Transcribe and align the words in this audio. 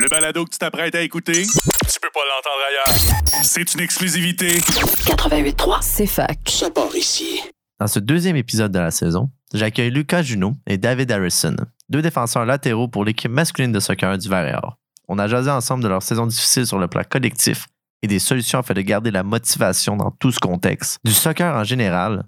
Le 0.00 0.08
balado 0.08 0.46
que 0.46 0.50
tu 0.50 0.56
t'apprêtes 0.56 0.94
à 0.94 1.02
écouter, 1.02 1.42
tu 1.42 2.00
peux 2.00 2.08
pas 2.14 2.20
l'entendre 2.24 2.62
ailleurs. 2.70 3.44
C'est 3.44 3.74
une 3.74 3.80
exclusivité. 3.80 4.56
88.3, 4.56 5.78
c'est 5.82 6.06
fac. 6.06 6.38
Ça 6.46 6.70
part 6.70 6.96
ici. 6.96 7.42
Dans 7.78 7.86
ce 7.86 7.98
deuxième 7.98 8.36
épisode 8.36 8.72
de 8.72 8.78
la 8.78 8.92
saison, 8.92 9.30
j'accueille 9.52 9.90
Lucas 9.90 10.22
Junot 10.22 10.56
et 10.66 10.78
David 10.78 11.12
Harrison, 11.12 11.54
deux 11.90 12.00
défenseurs 12.00 12.46
latéraux 12.46 12.88
pour 12.88 13.04
l'équipe 13.04 13.30
masculine 13.30 13.72
de 13.72 13.80
soccer 13.80 14.16
du 14.16 14.30
Vert 14.30 14.78
On 15.06 15.18
a 15.18 15.28
jasé 15.28 15.50
ensemble 15.50 15.82
de 15.82 15.88
leur 15.88 16.02
saison 16.02 16.26
difficile 16.26 16.66
sur 16.66 16.78
le 16.78 16.88
plan 16.88 17.02
collectif 17.04 17.66
et 18.00 18.06
des 18.06 18.20
solutions 18.20 18.60
afin 18.60 18.72
de 18.72 18.80
garder 18.80 19.10
la 19.10 19.22
motivation 19.22 19.98
dans 19.98 20.12
tout 20.12 20.32
ce 20.32 20.38
contexte, 20.38 20.98
du 21.04 21.12
soccer 21.12 21.54
en 21.54 21.64
général, 21.64 22.24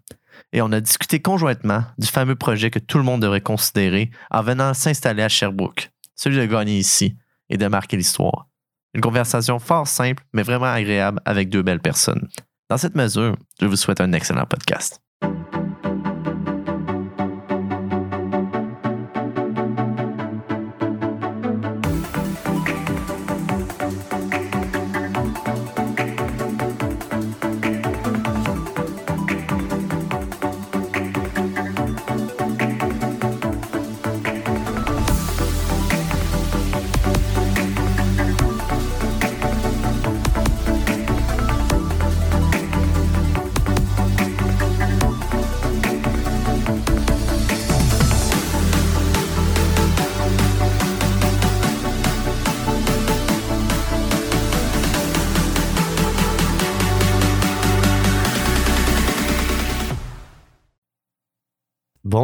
et 0.52 0.61
on 0.61 0.73
a 0.73 0.80
discuté 0.80 1.23
conjointement 1.23 1.84
du 1.96 2.07
fameux 2.07 2.36
projet 2.36 2.70
que 2.70 2.80
tout 2.80 2.98
le 2.98 3.04
monde 3.04 3.23
devrait 3.23 3.41
considérer 3.41 4.11
en 4.30 4.43
venant 4.43 4.75
s'installer 4.75 5.23
à 5.23 5.30
Sherbrooke, 5.30 5.91
celui 6.16 6.36
de 6.36 6.45
gagner 6.45 6.77
ici 6.77 7.16
et 7.53 7.59
de 7.59 7.69
marquer 7.69 7.96
l'histoire. 7.96 8.48
Une 8.95 9.03
conversation 9.03 9.59
fort 9.59 9.87
simple, 9.87 10.24
mais 10.33 10.43
vraiment 10.43 10.66
agréable 10.66 11.20
avec 11.24 11.48
deux 11.51 11.62
belles 11.62 11.80
personnes. 11.80 12.29
Dans 12.69 12.79
cette 12.79 12.97
mesure, 12.97 13.37
je 13.60 13.66
vous 13.66 13.77
souhaite 13.77 14.01
un 14.01 14.12
excellent 14.12 14.47
podcast. 14.47 15.02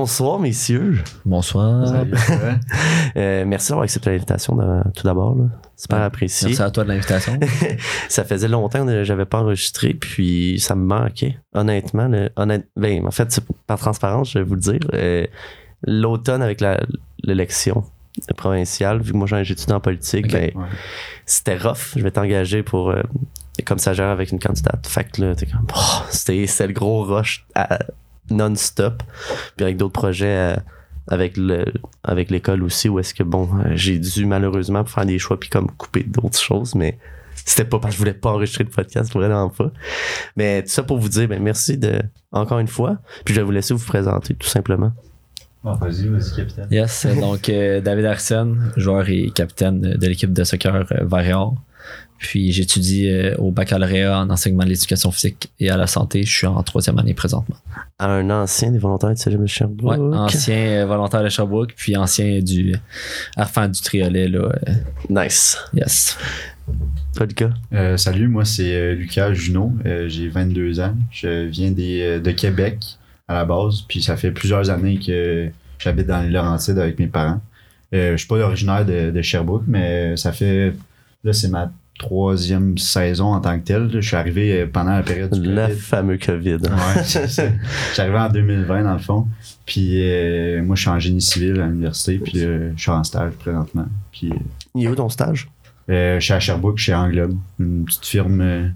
Bonsoir, 0.09 0.39
messieurs. 0.41 0.97
Bonsoir. 1.27 1.84
Euh, 3.17 3.45
merci 3.47 3.69
d'avoir 3.69 3.84
accepté 3.84 4.11
l'invitation 4.11 4.56
tout 4.95 5.03
d'abord. 5.05 5.37
Super 5.77 5.98
Ouais. 5.98 6.05
apprécié. 6.05 6.48
Merci 6.48 6.62
à 6.62 6.70
toi 6.70 6.84
de 6.84 6.89
l'invitation. 6.89 7.39
ça 8.09 8.25
faisait 8.25 8.48
longtemps 8.48 8.86
que 8.86 9.03
j'avais 9.05 9.25
pas 9.27 9.41
enregistré, 9.41 9.92
puis 9.95 10.59
ça 10.61 10.75
me 10.75 10.84
manquait. 10.84 11.39
Honnêtement, 11.55 12.06
le- 12.09 12.31
honnête- 12.36 12.69
ben, 12.77 13.06
en 13.06 13.11
fait, 13.11 13.39
par 13.67 13.79
transparence, 13.79 14.31
je 14.33 14.39
vais 14.39 14.45
vous 14.45 14.55
le 14.55 14.61
dire. 14.61 14.81
euh, 14.95 15.27
L'automne 15.83 16.41
avec 16.42 16.61
la- 16.62 16.81
l'élection 17.23 17.84
provinciale, 18.36 19.01
vu 19.03 19.12
que 19.12 19.17
moi 19.17 19.27
j'étudie 19.42 19.73
en 19.73 19.81
politique, 19.81 20.33
ben, 20.33 20.51
c'était 21.27 21.56
rough. 21.59 21.92
Je 21.97 22.03
m'étais 22.03 22.19
engagé 22.20 22.62
pour 22.62 22.91
euh, 22.91 23.03
comme 23.67 23.79
stagiaire 23.79 24.09
avec 24.09 24.33
une 24.33 24.39
candidate. 24.39 24.86
Fait 24.86 25.05
que 25.05 25.20
là, 25.23 25.34
t'es 25.34 25.47
comme, 25.47 25.67
oh, 25.77 26.03
c'était 26.11 26.47
c'était 26.47 26.69
le 26.69 26.73
gros 26.73 27.03
rush 27.05 27.45
à- 27.55 27.79
non-stop. 28.30 29.02
Puis 29.56 29.64
avec 29.64 29.76
d'autres 29.76 29.92
projets 29.92 30.54
euh, 30.54 30.56
avec 31.08 31.36
le 31.36 31.64
avec 32.04 32.30
l'école 32.30 32.62
aussi, 32.62 32.88
où 32.88 32.98
est-ce 32.98 33.14
que 33.14 33.22
bon, 33.22 33.48
euh, 33.58 33.72
j'ai 33.74 33.98
dû 33.98 34.26
malheureusement 34.26 34.84
faire 34.84 35.06
des 35.06 35.18
choix 35.18 35.38
puis 35.38 35.48
comme 35.48 35.70
couper 35.70 36.04
d'autres 36.04 36.38
choses, 36.38 36.74
mais 36.74 36.98
c'était 37.44 37.64
pas 37.64 37.78
parce 37.78 37.92
que 37.92 37.94
je 37.94 37.98
voulais 37.98 38.14
pas 38.14 38.30
enregistrer 38.30 38.64
le 38.64 38.70
podcast, 38.70 39.12
vraiment 39.12 39.48
pas. 39.48 39.70
Mais 40.36 40.62
tout 40.62 40.70
ça 40.70 40.82
pour 40.82 40.98
vous 40.98 41.08
dire, 41.08 41.28
ben 41.28 41.42
merci 41.42 41.78
de 41.78 42.00
encore 42.32 42.58
une 42.58 42.68
fois. 42.68 42.98
Puis 43.24 43.34
je 43.34 43.40
vais 43.40 43.44
vous 43.44 43.52
laisser 43.52 43.74
vous 43.74 43.84
présenter 43.84 44.34
tout 44.34 44.48
simplement. 44.48 44.92
Bon, 45.64 45.74
vas-y, 45.74 46.06
vas-y, 46.06 46.36
capitaine. 46.36 46.68
Yes, 46.70 47.06
donc 47.20 47.48
euh, 47.48 47.80
David 47.80 48.05
Harrison, 48.05 48.56
joueur 48.77 49.08
et 49.08 49.30
capitaine 49.34 49.80
de 49.80 50.06
l'équipe 50.06 50.33
de 50.33 50.44
soccer 50.44 50.74
euh, 50.74 50.84
Varéor. 51.02 51.56
Puis 52.18 52.50
j'étudie 52.50 53.08
euh, 53.08 53.36
au 53.36 53.52
baccalauréat 53.52 54.18
en 54.20 54.28
enseignement 54.30 54.64
de 54.64 54.70
l'éducation 54.70 55.12
physique 55.12 55.52
et 55.60 55.70
à 55.70 55.76
la 55.76 55.86
santé. 55.86 56.24
Je 56.24 56.36
suis 56.36 56.46
en 56.48 56.60
troisième 56.64 56.98
année 56.98 57.14
présentement. 57.14 57.54
Un 58.00 58.28
ancien 58.30 58.72
des 58.72 58.78
volontaires 58.78 59.10
du 59.10 59.16
Cégep 59.16 59.40
de 59.40 59.46
Sherbrooke. 59.46 59.98
Ouais, 59.98 60.16
ancien 60.16 60.56
euh, 60.56 60.86
volontaire 60.86 61.22
de 61.22 61.28
Sherbrooke, 61.28 61.74
puis 61.76 61.96
ancien 61.96 62.40
du 62.40 62.74
Arfan 63.36 63.68
du 63.68 63.80
Triolet. 63.80 64.26
Là, 64.26 64.40
euh, 64.68 64.72
Nice. 65.08 65.56
yes. 65.74 66.18
Toi, 67.14 67.26
Lucas? 67.26 67.50
Euh, 67.72 67.96
salut, 67.96 68.28
moi 68.28 68.44
c'est 68.44 68.74
euh, 68.74 68.94
Lucas 68.94 69.32
Junot. 69.32 69.72
Euh, 69.86 70.08
J'ai 70.08 70.28
22 70.28 70.80
ans. 70.80 70.94
Je 71.12 71.46
viens 71.46 71.70
des, 71.70 72.02
euh, 72.02 72.20
de 72.20 72.30
Québec 72.32 72.84
à 73.28 73.34
la 73.34 73.44
base. 73.44 73.82
Puis 73.88 74.02
ça 74.02 74.16
fait 74.16 74.32
plusieurs 74.32 74.70
années 74.70 74.98
que 74.98 75.48
j'habite 75.78 76.06
dans 76.08 76.20
les 76.20 76.30
Laurentides 76.30 76.78
avec 76.78 76.98
mes 76.98 77.06
parents. 77.06 77.40
Euh, 77.94 78.12
je 78.12 78.16
suis 78.18 78.26
pas 78.28 78.36
originaire 78.36 78.84
de, 78.84 79.10
de 79.12 79.22
Sherbrooke, 79.22 79.64
mais 79.68 80.16
ça 80.16 80.32
fait. 80.32 80.74
Là, 81.28 81.33
c'est 81.34 81.48
ma 81.48 81.70
troisième 81.98 82.78
saison 82.78 83.34
en 83.34 83.40
tant 83.40 83.58
que 83.58 83.64
telle. 83.64 83.90
Je 83.92 84.00
suis 84.00 84.16
arrivé 84.16 84.64
pendant 84.66 84.92
la 84.92 85.02
période 85.02 85.30
du 85.39 85.42
Le 85.52 85.66
COVID. 85.66 85.78
fameux 85.78 86.16
COVID. 86.16 86.55
Ouais, 86.55 87.02
c'est 87.05 87.28
ça. 87.28 87.44
Je 87.48 87.92
suis 87.92 88.00
arrivé 88.02 88.16
en 88.18 88.28
2020 88.30 88.83
dans 88.84 88.92
le 88.94 88.98
fond. 88.98 89.27
Puis 89.67 90.00
euh, 90.02 90.62
moi, 90.62 90.74
je 90.74 90.80
suis 90.80 90.90
en 90.90 90.98
génie 90.98 91.20
civil 91.20 91.61
à 91.61 91.67
l'université. 91.67 92.18
Puis 92.18 92.33
euh, 92.44 92.70
je 92.77 92.80
suis 92.80 92.90
en 92.90 93.05
stage 93.05 93.33
présentement. 93.33 93.86
Puis 94.11 94.30
euh, 94.30 94.36
Il 94.74 94.84
est 94.84 94.88
où 94.88 94.94
ton 94.94 95.08
stage? 95.11 95.50
euh, 95.90 96.18
je 96.20 96.24
suis 96.24 96.33
à 96.34 96.40
Sherbrooke, 96.40 96.78
chez 96.78 96.94
Englobe, 96.94 97.36
une 97.58 97.84
petite 97.84 98.06
firme. 98.06 98.40
euh, 98.40 98.68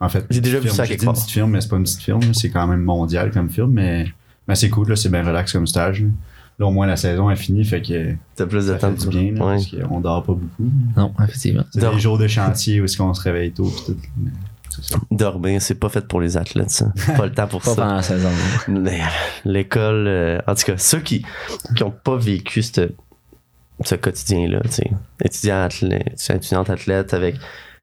En- 0.00 0.08
fait, 0.08 0.24
J'ai 0.30 0.40
déjà 0.40 0.58
vu 0.60 0.68
ça 0.70 0.86
quelque 0.86 1.02
une 1.04 1.12
petite 1.12 1.30
firme, 1.30 1.50
mais 1.50 1.60
c'est 1.60 1.68
pas 1.68 1.76
une 1.76 1.82
petite 1.84 2.00
firme. 2.02 2.22
C'est 2.32 2.50
quand 2.50 2.66
même 2.66 2.82
mondial 2.82 3.30
comme 3.30 3.50
firme, 3.50 3.72
mais, 3.72 4.06
mais 4.46 4.54
c'est 4.54 4.70
cool. 4.70 4.88
là, 4.88 4.96
C'est 4.96 5.08
bien 5.10 5.22
relax 5.24 5.52
comme 5.52 5.66
stage. 5.66 6.02
Là. 6.02 6.08
Là, 6.58 6.66
au 6.66 6.70
moins, 6.72 6.86
la 6.88 6.96
saison 6.96 7.30
est 7.30 7.36
finie, 7.36 7.64
fait 7.64 7.80
que 7.82 8.14
T'as 8.34 8.46
plus 8.46 8.66
de 8.66 8.72
ça 8.72 8.78
temps 8.78 8.90
fait 8.96 9.06
de 9.06 9.10
du 9.10 9.16
bien, 9.30 9.32
là, 9.32 9.46
Ouais. 9.46 9.54
parce 9.54 9.88
qu'on 9.88 10.00
dort 10.00 10.24
pas 10.24 10.32
beaucoup. 10.32 10.70
Non, 10.96 11.12
effectivement. 11.22 11.62
C'est 11.72 11.80
Dors- 11.80 11.94
des 11.94 12.00
jours 12.00 12.18
de 12.18 12.26
chantier 12.26 12.80
où 12.80 12.84
est-ce 12.84 12.96
qu'on 12.96 13.14
se 13.14 13.20
réveille 13.22 13.52
tôt. 13.52 13.64
pis 13.70 13.84
tout. 13.92 13.96
Mais 14.16 14.30
c'est 14.70 14.84
ça. 14.92 14.98
Dormir, 15.12 15.62
c'est 15.62 15.76
pas 15.76 15.88
fait 15.88 16.06
pour 16.08 16.20
les 16.20 16.36
athlètes, 16.36 16.70
ça. 16.70 16.92
Pas 17.16 17.26
le 17.26 17.32
temps 17.32 17.46
pour 17.46 17.60
Pas 17.62 17.70
ça. 17.70 17.76
pendant 17.82 17.94
la 17.94 18.02
saison. 18.02 18.28
Mais, 18.68 19.00
L'école, 19.44 20.06
euh, 20.08 20.38
en 20.48 20.54
tout 20.56 20.64
cas, 20.64 20.76
ceux 20.78 21.00
qui 21.00 21.24
qui 21.76 21.82
ont 21.84 21.92
pas 21.92 22.16
vécu 22.16 22.62
ce, 22.62 22.90
ce 23.84 23.94
quotidien-là, 23.94 24.60
tu 24.64 24.70
sais, 24.72 24.90
étudiant 25.24 25.62
athlète, 25.62 26.28
étudiante 26.28 26.70
athlète 26.70 27.14
avec 27.14 27.36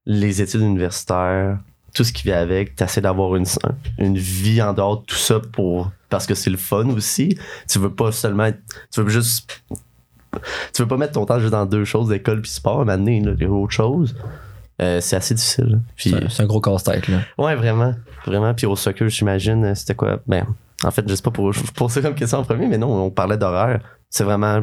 les 0.06 0.42
études 0.42 0.62
universitaires, 0.62 1.60
tout 1.94 2.04
ce 2.04 2.12
qui 2.12 2.24
vient 2.24 2.40
avec, 2.40 2.76
t'essaies 2.76 3.00
d'avoir 3.02 3.38
une, 3.38 3.46
une 4.00 4.18
vie 4.18 4.62
en 4.62 4.74
dehors 4.74 5.00
de 5.00 5.06
tout 5.06 5.16
ça 5.16 5.40
pour 5.40 5.92
parce 6.16 6.26
que 6.28 6.34
c'est 6.36 6.50
le 6.50 6.58
fun 6.58 6.88
aussi. 6.90 7.38
Tu 7.70 7.80
veux 7.80 7.94
pas 7.94 8.12
seulement 8.12 8.46
être- 8.46 8.60
tu 8.94 9.02
veux 9.02 9.10
juste 9.10 9.62
tu 10.74 10.82
veux 10.82 10.88
pas 10.88 10.98
mettre 10.98 11.14
ton 11.14 11.26
temps 11.26 11.40
juste 11.40 11.52
dans 11.52 11.66
deux 11.66 11.86
choses, 11.86 12.12
école 12.12 12.42
puis 12.42 12.52
sport, 12.52 12.82
à 12.82 12.98
donné, 12.98 13.22
là, 13.22 13.32
il 13.38 13.44
y 13.44 13.46
a 13.46 13.50
autre 13.50 13.72
chose. 13.74 14.16
Euh, 14.82 15.00
c'est 15.00 15.16
assez 15.16 15.34
difficile. 15.34 15.66
là. 15.66 15.78
Puis, 15.96 16.14
C'est 16.30 16.44
un- 16.44 16.46
gros 16.46 16.60
casse-tête. 16.60 17.08
là. 17.08 17.20
Ouais, 17.38 17.56
vraiment. 17.56 17.94
Vraiment. 18.26 18.54
Puis 18.54 18.66
au 18.66 18.76
soccer, 18.76 19.08
j'imagine, 19.08 19.64
euh, 19.64 19.76
c'était 19.76 19.96
quoi? 19.96 20.20
Ben, 20.28 20.46
en 20.84 20.92
fait, 20.92 21.08
je 21.08 21.16
sais 21.16 21.22
pas 21.22 21.32
pour 21.32 21.52
pose 21.76 21.92
ça 21.92 22.02
comme 22.02 22.16
question 22.16 22.40
en 22.40 22.44
premier, 22.44 22.68
mais 22.68 22.78
non, 22.78 23.06
on 23.06 23.10
parlait 23.10 23.38
d'horaire. 23.38 23.80
C'est 24.10 24.24
vraiment 24.24 24.62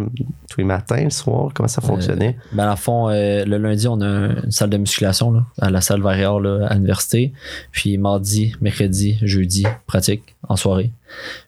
tous 0.48 0.58
les 0.58 0.64
matins, 0.64 1.04
le 1.04 1.10
soir, 1.10 1.50
comment 1.54 1.68
ça 1.68 1.82
fonctionnait? 1.82 2.38
Ben, 2.52 2.64
dans 2.64 2.70
le 2.70 2.76
fond, 2.76 3.08
euh, 3.10 3.44
le 3.44 3.58
lundi, 3.58 3.86
on 3.86 4.00
a 4.00 4.06
un- 4.06 4.42
une 4.44 4.50
salle 4.50 4.70
de 4.70 4.78
musculation 4.78 5.30
là, 5.30 5.44
à 5.60 5.68
la 5.68 5.82
salle 5.82 6.00
Varéor 6.00 6.40
là, 6.40 6.66
à 6.68 6.74
l'université. 6.74 7.32
Puis 7.70 7.98
mardi, 7.98 8.54
mercredi, 8.62 9.18
jeudi, 9.20 9.64
pratique 9.86 10.36
en 10.48 10.56
soirée. 10.56 10.90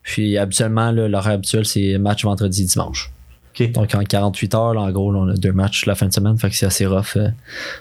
Puis 0.02 0.36
habituellement, 0.36 0.90
l'horaire 0.92 1.32
habituel, 1.34 1.64
c'est 1.64 1.96
match 1.96 2.24
vendredi, 2.24 2.66
dimanche. 2.66 3.10
OK. 3.58 3.72
Donc 3.72 3.94
en 3.94 4.02
48 4.02 4.54
heures, 4.54 4.74
là, 4.74 4.80
en 4.82 4.90
gros, 4.90 5.10
là, 5.12 5.20
on 5.20 5.28
a 5.28 5.34
deux 5.36 5.52
matchs 5.52 5.86
la 5.86 5.94
fin 5.94 6.06
de 6.06 6.12
semaine. 6.12 6.36
Fait 6.36 6.50
que 6.50 6.56
c'est 6.56 6.66
assez 6.66 6.84
rough 6.84 7.16
euh, 7.16 7.28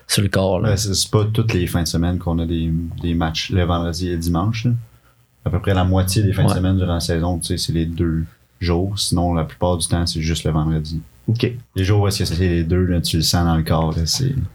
sur 0.07 0.22
le 0.22 0.29
corps. 0.29 0.61
Là. 0.61 0.70
Ouais, 0.70 0.78
c'est 0.78 0.93
c'est 0.93 1.09
pas 1.11 1.26
toutes 1.26 1.53
les 1.53 1.67
fins 1.67 1.82
de 1.84 1.87
semaine 1.87 2.17
qu'on 2.20 2.40
a 2.40 2.46
des, 2.46 2.72
des 3.02 3.14
matchs 3.16 3.49
le 3.49 3.64
vendredi 3.66 4.08
et 4.08 4.11
le 4.14 4.17
dimanche. 4.20 4.66
là. 4.66 4.72
À 5.46 5.49
peu 5.49 5.59
près 5.59 5.73
la 5.73 5.84
moitié 5.84 6.23
des 6.23 6.32
fins 6.32 6.43
Ouais. 6.43 6.49
de 6.52 6.53
semaine 6.55 6.78
durant 6.78 6.93
la 6.93 6.99
saison, 7.02 7.40
tu 7.40 7.47
sais, 7.47 7.58
c'est 7.58 7.73
les 7.73 7.85
deux 7.87 8.23
jours. 8.63 8.97
Sinon, 8.97 9.33
la 9.33 9.43
plupart 9.45 9.77
du 9.77 9.87
temps, 9.87 10.05
c'est 10.05 10.21
juste 10.21 10.43
le 10.45 10.51
vendredi. 10.51 11.01
OK. 11.27 11.51
Les 11.75 11.83
jours 11.83 12.01
où 12.01 12.07
est-ce 12.07 12.19
que 12.19 12.25
c'est 12.25 12.35
les 12.37 12.63
deux, 12.63 12.83
là, 12.83 12.99
tu 13.01 13.17
le 13.17 13.21
sens 13.23 13.45
dans 13.45 13.55
le 13.55 13.63
corps. 13.63 13.93
là. 13.95 14.03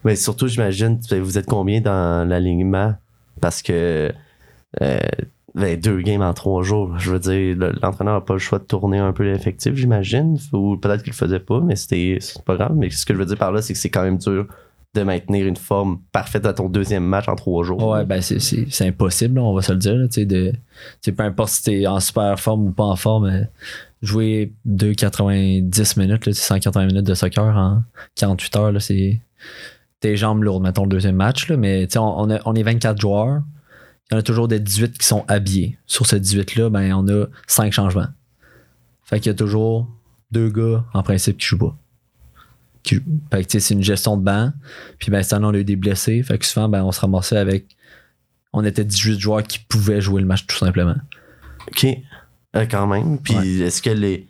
Mais 0.04 0.16
surtout, 0.16 0.48
j'imagine, 0.48 0.98
vous 1.22 1.38
êtes 1.38 1.46
combien 1.46 1.80
dans 1.80 2.28
l'alignement? 2.28 2.94
Parce 3.40 3.62
que 3.62 4.12
euh, 4.82 4.98
ben, 5.54 5.80
deux 5.80 6.00
games 6.02 6.22
en 6.22 6.34
trois 6.34 6.62
jours, 6.62 6.98
je 6.98 7.10
veux 7.12 7.18
dire, 7.18 7.56
le- 7.56 7.72
l'entraîneur 7.82 8.14
n'a 8.14 8.20
pas 8.20 8.34
le 8.34 8.38
choix 8.38 8.58
de 8.58 8.64
tourner 8.64 8.98
un 8.98 9.12
peu 9.12 9.22
l'effectif, 9.24 9.74
j'imagine. 9.74 10.36
Ou 10.52 10.76
peut-être 10.76 11.02
qu'il 11.02 11.12
le 11.12 11.16
faisait 11.16 11.40
pas, 11.40 11.60
mais 11.60 11.74
c'était 11.76 12.18
c'est 12.20 12.42
pas 12.44 12.56
grave. 12.56 12.74
Mais 12.76 12.90
ce 12.90 13.06
que 13.06 13.14
je 13.14 13.18
veux 13.18 13.24
dire 13.26 13.38
par 13.38 13.52
là, 13.52 13.62
c'est 13.62 13.72
que 13.72 13.78
c'est 13.78 13.90
quand 13.90 14.02
même 14.02 14.18
dur 14.18 14.46
de 14.94 15.02
maintenir 15.02 15.46
une 15.46 15.56
forme 15.56 16.00
parfaite 16.12 16.46
à 16.46 16.52
ton 16.54 16.68
deuxième 16.68 17.04
match 17.04 17.28
en 17.28 17.36
trois 17.36 17.62
jours. 17.64 17.86
Ouais, 17.86 18.04
ben 18.04 18.20
c'est, 18.22 18.86
impossible, 18.86 19.38
on 19.38 19.54
va 19.54 19.62
se 19.62 19.72
le 19.72 19.78
dire. 19.78 19.94
là, 19.94 20.06
de, 20.06 20.52
peu 21.10 21.22
importe 21.22 21.50
si 21.50 21.62
t'es 21.62 21.86
en 21.86 22.00
super 22.00 22.38
forme 22.40 22.68
ou 22.68 22.70
pas 22.72 22.84
en 22.84 22.96
forme, 22.96 23.26
euh, 23.26 23.42
jouer 24.02 24.54
2,90 24.66 25.98
minutes, 25.98 26.26
là, 26.26 26.32
tu 26.32 26.34
sais, 26.34 26.42
180 26.46 26.86
minutes 26.86 27.06
de 27.06 27.14
soccer 27.14 27.56
en 27.56 27.82
48 28.16 28.56
heures, 28.56 28.82
c'est, 28.82 29.20
tes 30.00 30.16
jambes 30.16 30.42
lourdes, 30.42 30.62
mettons, 30.62 30.84
le 30.84 30.88
deuxième 30.88 31.16
match. 31.16 31.48
Là, 31.48 31.56
mais 31.56 31.86
on, 31.96 32.00
on 32.00 32.30
a- 32.30 32.40
on 32.44 32.54
est 32.54 32.62
24 32.62 33.00
joueurs. 33.00 33.42
Il 34.10 34.14
y 34.14 34.16
en 34.16 34.20
a 34.20 34.22
toujours 34.22 34.48
des 34.48 34.58
18 34.60 34.96
qui 34.96 35.06
sont 35.06 35.24
habillés. 35.28 35.76
Sur 35.86 36.06
ces 36.06 36.18
18-là, 36.18 36.70
ben, 36.70 36.92
on 36.94 37.06
a 37.08 37.26
5 37.46 37.72
changements. 37.72 38.06
Fait 39.04 39.20
qu'il 39.20 39.30
y 39.30 39.34
a 39.34 39.36
toujours 39.36 39.86
deux 40.30 40.48
gars, 40.48 40.84
en 40.94 41.02
principe, 41.02 41.36
qui 41.38 41.46
jouent 41.46 41.58
pas. 41.58 41.76
Fait 43.32 43.42
que 43.44 43.48
tu 43.48 43.52
sais, 43.52 43.60
c'est 43.60 43.74
une 43.74 43.82
gestion 43.82 44.16
de 44.16 44.22
banc. 44.22 44.52
Puis 44.98 45.10
ben, 45.10 45.22
cette 45.22 45.32
année, 45.34 45.46
on 45.46 45.54
a 45.54 45.58
eu 45.58 45.64
des 45.64 45.76
blessés. 45.76 46.22
Fait 46.22 46.38
que 46.38 46.44
souvent, 46.46 46.68
ben, 46.68 46.82
on 46.84 46.92
se 46.92 47.00
ramassait 47.00 47.38
avec. 47.38 47.66
On 48.52 48.64
était 48.64 48.84
18 48.84 49.18
joueurs 49.20 49.42
qui 49.42 49.58
pouvaient 49.58 50.00
jouer 50.00 50.20
le 50.20 50.26
match 50.26 50.46
tout 50.46 50.56
simplement. 50.56 50.94
OK. 51.68 51.86
Euh, 52.56 52.66
quand 52.70 52.86
même. 52.86 53.18
Puis 53.18 53.34
Ouais. 53.36 53.46
est-ce 53.66 53.82
que 53.82 53.90
les. 53.90 54.26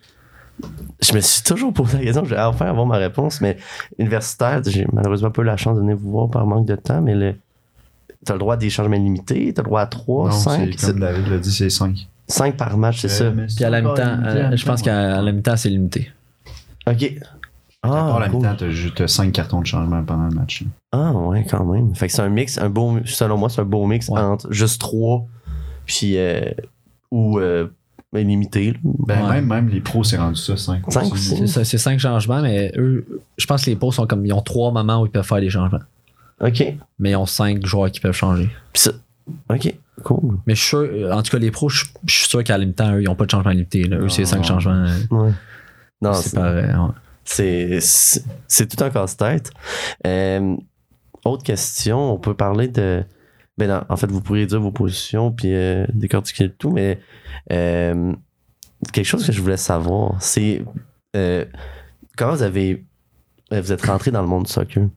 Je 1.01 1.13
me 1.13 1.21
suis 1.21 1.41
toujours 1.43 1.71
posé 1.73 1.97
la 1.97 2.03
question, 2.03 2.25
je 2.25 2.35
vais 2.35 2.41
enfin 2.41 2.65
avoir 2.65 2.85
ma 2.85 2.97
réponse, 2.97 3.39
mais 3.39 3.55
universitaire, 3.97 4.61
j'ai 4.67 4.85
malheureusement 4.91 5.31
pas 5.31 5.41
eu 5.41 5.45
la 5.45 5.55
chance 5.55 5.75
de 5.77 5.81
venir 5.81 5.95
vous 5.95 6.11
voir 6.11 6.29
par 6.29 6.45
manque 6.45 6.67
de 6.67 6.75
temps, 6.75 7.01
mais 7.01 7.15
le. 7.15 7.35
T'as 8.25 8.33
le 8.33 8.39
droit 8.39 8.55
à 8.55 8.57
des 8.57 8.69
changements 8.69 8.97
limités, 8.97 9.53
t'as 9.53 9.61
le 9.61 9.67
droit 9.67 9.79
à 9.79 9.87
3, 9.87 10.29
non, 10.29 10.35
5, 10.35 10.73
c'est 10.77 10.87
comme 10.91 10.99
David 10.99 11.27
l'a 11.29 11.37
dit, 11.37 11.51
c'est 11.53 11.69
5. 11.69 12.05
5 12.27 12.57
par 12.57 12.75
match, 12.77 12.99
c'est 12.99 13.07
ça. 13.07 13.31
Puis 13.31 13.63
à 13.63 13.69
la 13.69 13.81
mi-temps, 13.81 14.19
euh, 14.25 14.55
je 14.57 14.65
pense 14.65 14.81
qu'à 14.81 15.21
la 15.21 15.31
mi-temps, 15.31 15.55
c'est 15.55 15.69
limité. 15.69 16.11
OK. 16.85 17.13
À 17.81 17.87
part 17.87 18.15
Ah, 18.17 18.19
la 18.19 18.27
cool. 18.29 18.37
mi-temps, 18.41 18.55
t'as 18.57 18.69
juste 18.69 19.07
5 19.07 19.31
cartons 19.31 19.61
de 19.61 19.65
changement 19.65 20.03
pendant 20.03 20.27
le 20.27 20.35
match. 20.35 20.63
ah, 20.91 21.11
ouais, 21.13 21.45
quand 21.49 21.63
même. 21.65 21.95
Fait 21.95 22.07
que 22.07 22.13
c'est 22.13 22.21
un 22.21 22.29
mix, 22.29 22.57
un 22.57 22.69
beau, 22.69 22.97
selon 23.05 23.37
moi, 23.37 23.49
c'est 23.49 23.61
un 23.61 23.65
beau 23.65 23.85
mix 23.87 24.09
Ouais. 24.09 24.19
entre 24.19 24.51
juste 24.51 24.81
3 24.81 25.25
puis. 25.85 26.17
euh, 26.17 26.41
ou. 27.11 27.39
euh, 27.39 27.67
ben, 28.11 28.27
limité. 28.27 28.71
là. 28.71 28.77
Ben, 28.83 29.23
Ouais. 29.23 29.33
même, 29.35 29.45
même 29.45 29.69
les 29.69 29.81
pros, 29.81 30.03
c'est 30.03 30.17
rendu 30.17 30.35
ça 30.35 30.57
5 30.57 30.81
Cinq 30.91 31.13
aussi. 31.13 31.37
C'est 31.37 31.45
ça, 31.47 31.63
c'est 31.63 31.77
cinq 31.77 31.99
changements, 31.99 32.41
mais 32.41 32.71
eux, 32.75 33.05
je 33.37 33.45
pense 33.45 33.63
que 33.65 33.69
les 33.69 33.75
pros 33.75 33.91
sont 33.91 34.07
comme. 34.07 34.25
Ils 34.25 34.33
ont 34.33 34.41
trois 34.41 34.71
moments 34.71 35.01
où 35.01 35.05
ils 35.05 35.11
peuvent 35.11 35.23
faire 35.25 35.39
des 35.39 35.49
changements. 35.51 35.79
OK. 36.41 36.63
Mais 36.97 37.11
ils 37.11 37.15
ont 37.15 37.27
cinq 37.27 37.63
joueurs 37.67 37.91
qui 37.91 37.99
peuvent 37.99 38.15
changer. 38.15 38.49
Puis 38.73 38.81
ça- 38.81 38.91
OK, 39.53 39.75
cool. 40.03 40.37
Mais 40.47 40.55
je 40.55 40.59
suis 40.59 40.69
sûr, 40.69 40.79
euh, 40.79 41.11
en 41.11 41.21
tout 41.21 41.29
cas, 41.31 41.37
les 41.37 41.51
pros, 41.51 41.69
je 41.69 41.85
je 42.07 42.13
suis 42.15 42.27
sûr 42.27 42.43
qu'à 42.43 42.57
la 42.57 42.65
mi-temps, 42.65 42.93
eux, 42.95 43.01
ils 43.03 43.05
n'ont 43.05 43.13
pas 43.15 43.25
de 43.25 43.31
changement 43.31 43.51
limité. 43.51 43.83
Là. 43.83 43.97
Eux, 43.97 44.09
c'est 44.09 44.23
Non. 44.23 44.27
cinq 44.27 44.43
changements. 44.43 44.85
Ouais. 45.11 45.31
Non, 46.01 46.13
c'est 46.13 46.35
vrai. 46.39 46.65
ouais. 46.73 46.89
C'est, 47.29 48.67
tout 48.67 48.83
un 48.83 48.89
casse-tête. 48.89 49.51
Euh, 50.07 50.55
autre 51.25 51.43
question, 51.43 52.13
on 52.13 52.17
peut 52.17 52.33
parler 52.33 52.67
de. 52.67 53.03
Ben 53.57 53.67
non, 53.67 53.83
en 53.89 53.97
fait, 53.97 54.09
vous 54.09 54.21
pourriez 54.21 54.45
dire 54.45 54.59
vos 54.59 54.71
positions 54.71 55.31
puis 55.31 55.53
euh, 55.53 55.85
décortiquer 55.93 56.49
tout, 56.49 56.71
mais 56.71 56.99
euh, 57.51 58.13
quelque 58.93 59.05
chose 59.05 59.25
que 59.25 59.31
je 59.31 59.41
voulais 59.41 59.57
savoir, 59.57 60.15
c'est 60.21 60.63
comment 62.17 62.33
vous 62.33 62.43
avez. 62.43 62.85
Vous 63.51 63.71
êtes 63.71 63.85
rentré 63.85 64.11
dans 64.11 64.21
le 64.21 64.27
monde 64.27 64.45
du 64.45 64.51
soccer. 64.51 64.89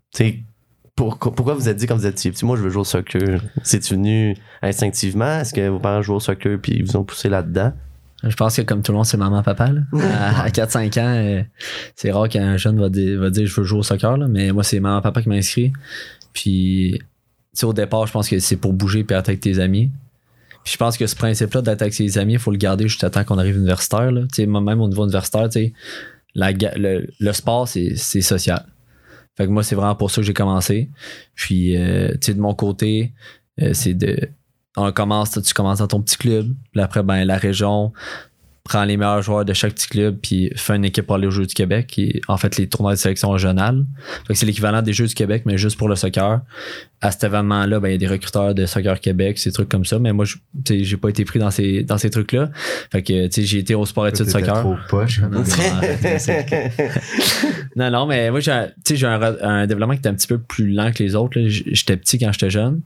Pourquoi 0.95 1.55
vous 1.55 1.69
êtes 1.69 1.77
dit 1.77 1.87
quand 1.87 1.97
vous 1.97 2.07
étiez 2.07 2.31
petit, 2.31 2.45
moi 2.45 2.57
je 2.57 2.63
veux 2.63 2.71
jouer 2.71 2.83
au 2.83 2.85
soccer? 2.85 3.41
C'est 3.63 3.87
venu 3.91 4.37
instinctivement? 4.61 5.41
Est-ce 5.41 5.55
que 5.55 5.69
vos 5.69 5.79
parents 5.79 6.03
jouaient 6.03 6.17
au 6.17 6.21
soccer 6.21 6.59
puis 6.61 6.75
ils 6.77 6.85
vous 6.85 6.97
ont 6.97 7.05
poussé 7.05 7.31
là-dedans? 7.31 7.73
Je 8.25 8.37
pense 8.37 8.57
que 8.57 8.63
comme 8.63 8.83
tout 8.83 8.93
le 8.93 8.97
monde, 8.97 9.07
c'est 9.07 9.17
maman-papa. 9.17 9.73
là. 9.73 9.81
À, 10.15 10.43
à 10.43 10.49
4-5 10.49 11.01
ans, 11.01 11.15
euh, 11.17 11.43
c'est 11.97 12.13
rare 12.13 12.29
qu'un 12.29 12.57
jeune 12.57 12.79
va 12.81 12.89
dire, 12.89 13.21
va 13.21 13.31
dire 13.31 13.47
je 13.47 13.61
veux 13.61 13.67
jouer 13.67 13.81
au 13.81 13.83
soccer. 13.83 14.17
Là, 14.17 14.29
mais 14.29 14.53
moi, 14.53 14.63
c'est 14.63 14.81
maman-papa 14.81 15.23
qui 15.23 15.29
m'a 15.29 15.37
inscrit. 15.37 15.73
Puis, 16.33 16.99
tu 16.99 17.07
sais, 17.55 17.67
au 17.67 17.73
départ, 17.73 18.07
je 18.07 18.13
pense 18.13 18.29
que 18.29 18.39
c'est 18.39 18.57
pour 18.57 18.73
bouger 18.73 19.01
et 19.01 19.13
être 19.13 19.29
avec 19.29 19.41
tes 19.41 19.59
amis. 19.59 19.91
Puis 20.65 20.75
je 20.75 20.79
pense 20.79 20.97
que 20.97 21.07
ce 21.07 21.17
principe-là 21.17 21.63
d'être 21.63 21.83
avec 21.83 21.95
ses 21.95 22.19
amis, 22.19 22.35
il 22.35 22.39
faut 22.39 22.53
le 22.53 22.57
garder 22.57 22.87
jusqu'à 22.87 23.11
temps 23.11 23.25
qu'on 23.25 23.39
arrive 23.39 23.57
universitaire. 23.57 24.13
Là. 24.13 24.23
Tu 24.23 24.37
sais, 24.37 24.47
moi, 24.47 24.61
même 24.61 24.81
au 24.81 24.89
niveau 24.89 25.03
universitaire, 25.05 25.49
la 26.35 26.53
le, 26.53 27.09
le 27.19 27.33
sport, 27.33 27.67
c'est 27.67 27.97
social. 27.97 28.65
Fait 29.37 29.47
que 29.47 29.51
moi, 29.51 29.63
c'est 29.63 29.75
vraiment 29.75 29.95
pour 29.95 30.11
ça 30.11 30.17
que 30.21 30.27
j'ai 30.27 30.35
commencé. 30.35 30.91
Puis, 31.35 31.77
euh, 31.77 32.11
tu 32.13 32.19
sais, 32.23 32.35
de 32.35 32.41
mon 32.41 32.55
côté, 32.55 33.13
euh, 33.61 33.73
c'est 33.73 33.95
de. 33.95 34.17
On 34.77 34.91
commence, 34.93 35.39
tu 35.43 35.55
commences 35.55 35.79
dans 35.79 35.89
ton 35.89 36.01
petit 36.01 36.17
club. 36.17 36.47
Puis 36.73 36.81
après, 36.81 37.03
ben, 37.03 37.25
la 37.25 37.37
région 37.37 37.93
prend 38.65 38.85
les 38.85 38.97
meilleurs 38.97 39.23
joueurs 39.23 39.45
de 39.45 39.53
chaque 39.55 39.75
petit 39.75 39.89
club 39.89 40.19
puis 40.23 40.53
fait 40.55 40.77
une 40.77 40.85
équipe 40.85 41.05
pour 41.07 41.17
aller 41.17 41.27
aux 41.27 41.33
Jeux 41.33 41.47
du 41.47 41.55
Québec 41.55 41.89
qui 41.89 42.21
en 42.29 42.37
fait 42.37 42.57
les 42.57 42.69
tournois 42.69 42.93
de 42.93 42.97
sélection 42.99 43.31
régionale. 43.31 43.85
Fait 44.29 44.35
que 44.35 44.39
c'est 44.39 44.47
l'équivalent 44.47 44.83
des 44.83 44.93
Jeux 44.93 45.09
du 45.09 45.15
Québec, 45.15 45.43
mais 45.47 45.59
juste 45.59 45.77
pour 45.77 45.89
le 45.89 45.97
soccer. 45.97 46.43
À 47.01 47.11
cet 47.11 47.25
événement-là, 47.25 47.81
ben, 47.81 47.89
il 47.89 47.93
y 47.93 47.95
a 47.97 47.99
des 47.99 48.07
recruteurs 48.07 48.55
de 48.55 48.65
Soccer 48.65 49.01
Québec, 49.01 49.37
ces 49.41 49.51
trucs 49.51 49.69
comme 49.69 49.85
ça. 49.85 49.99
Mais 49.99 50.13
moi, 50.13 50.25
je- 50.25 50.37
tu 50.65 50.79
sais, 50.79 50.85
j'ai 50.85 50.97
pas 50.97 51.09
été 51.09 51.25
pris 51.25 51.41
dans 51.41 51.51
ces, 51.51 51.83
dans 51.83 51.99
ces 51.99 52.11
trucs-là. 52.11 52.51
Fait 52.93 53.03
que, 53.03 53.27
tu 53.27 53.33
sais, 53.33 53.43
j'ai 53.43 53.59
été 53.59 53.75
au 53.75 53.85
sport 53.85 54.07
études 54.07 54.31
soccer. 54.31 54.61
trop 54.61 54.77
poche. 54.89 55.19
hein. 55.21 55.29
Non, 55.33 55.41
non, 55.41 55.43
non, 57.77 57.91
non, 57.91 58.07
mais 58.07 58.31
moi, 58.31 58.41
j'ai 58.41 58.53
un, 58.53 58.67
tu 58.67 58.73
sais, 58.85 58.97
j'ai 58.97 59.07
un, 59.07 59.67
développement 59.67 59.95
qui 59.95 60.01
était 60.01 60.09
un 60.09 60.15
petit 60.15 60.27
peu 60.27 60.39
plus 60.39 60.69
lent 60.69 60.93
que 60.93 61.03
les 61.03 61.15
autres. 61.15 61.39
là. 61.39 61.47
J'étais 61.49 61.97
petit 61.97 62.19
quand 62.19 62.33
j'étais 62.33 62.51
jeune. 62.51 62.83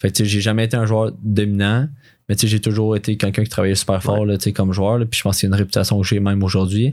Fait 0.00 0.10
que, 0.10 0.16
tu 0.16 0.24
sais, 0.24 0.28
j'ai 0.28 0.40
jamais 0.40 0.64
été 0.64 0.76
un 0.76 0.86
joueur 0.86 1.12
dominant. 1.22 1.88
Mais 2.28 2.36
tu 2.36 2.42
sais, 2.42 2.46
j'ai 2.46 2.60
toujours 2.60 2.94
été 2.94 3.16
quelqu'un 3.16 3.42
qui 3.42 3.48
travaillait 3.48 3.74
super 3.74 4.00
fort 4.00 4.24
là, 4.24 4.38
tu 4.38 4.44
sais, 4.44 4.52
comme 4.52 4.72
joueur. 4.72 4.98
là. 4.98 5.04
Puis 5.04 5.18
je 5.18 5.24
pense 5.24 5.40
qu'il 5.40 5.48
y 5.48 5.52
a 5.52 5.54
une 5.54 5.58
réputation 5.58 6.00
que 6.00 6.06
j'ai 6.06 6.20
même 6.20 6.44
aujourd'hui. 6.44 6.92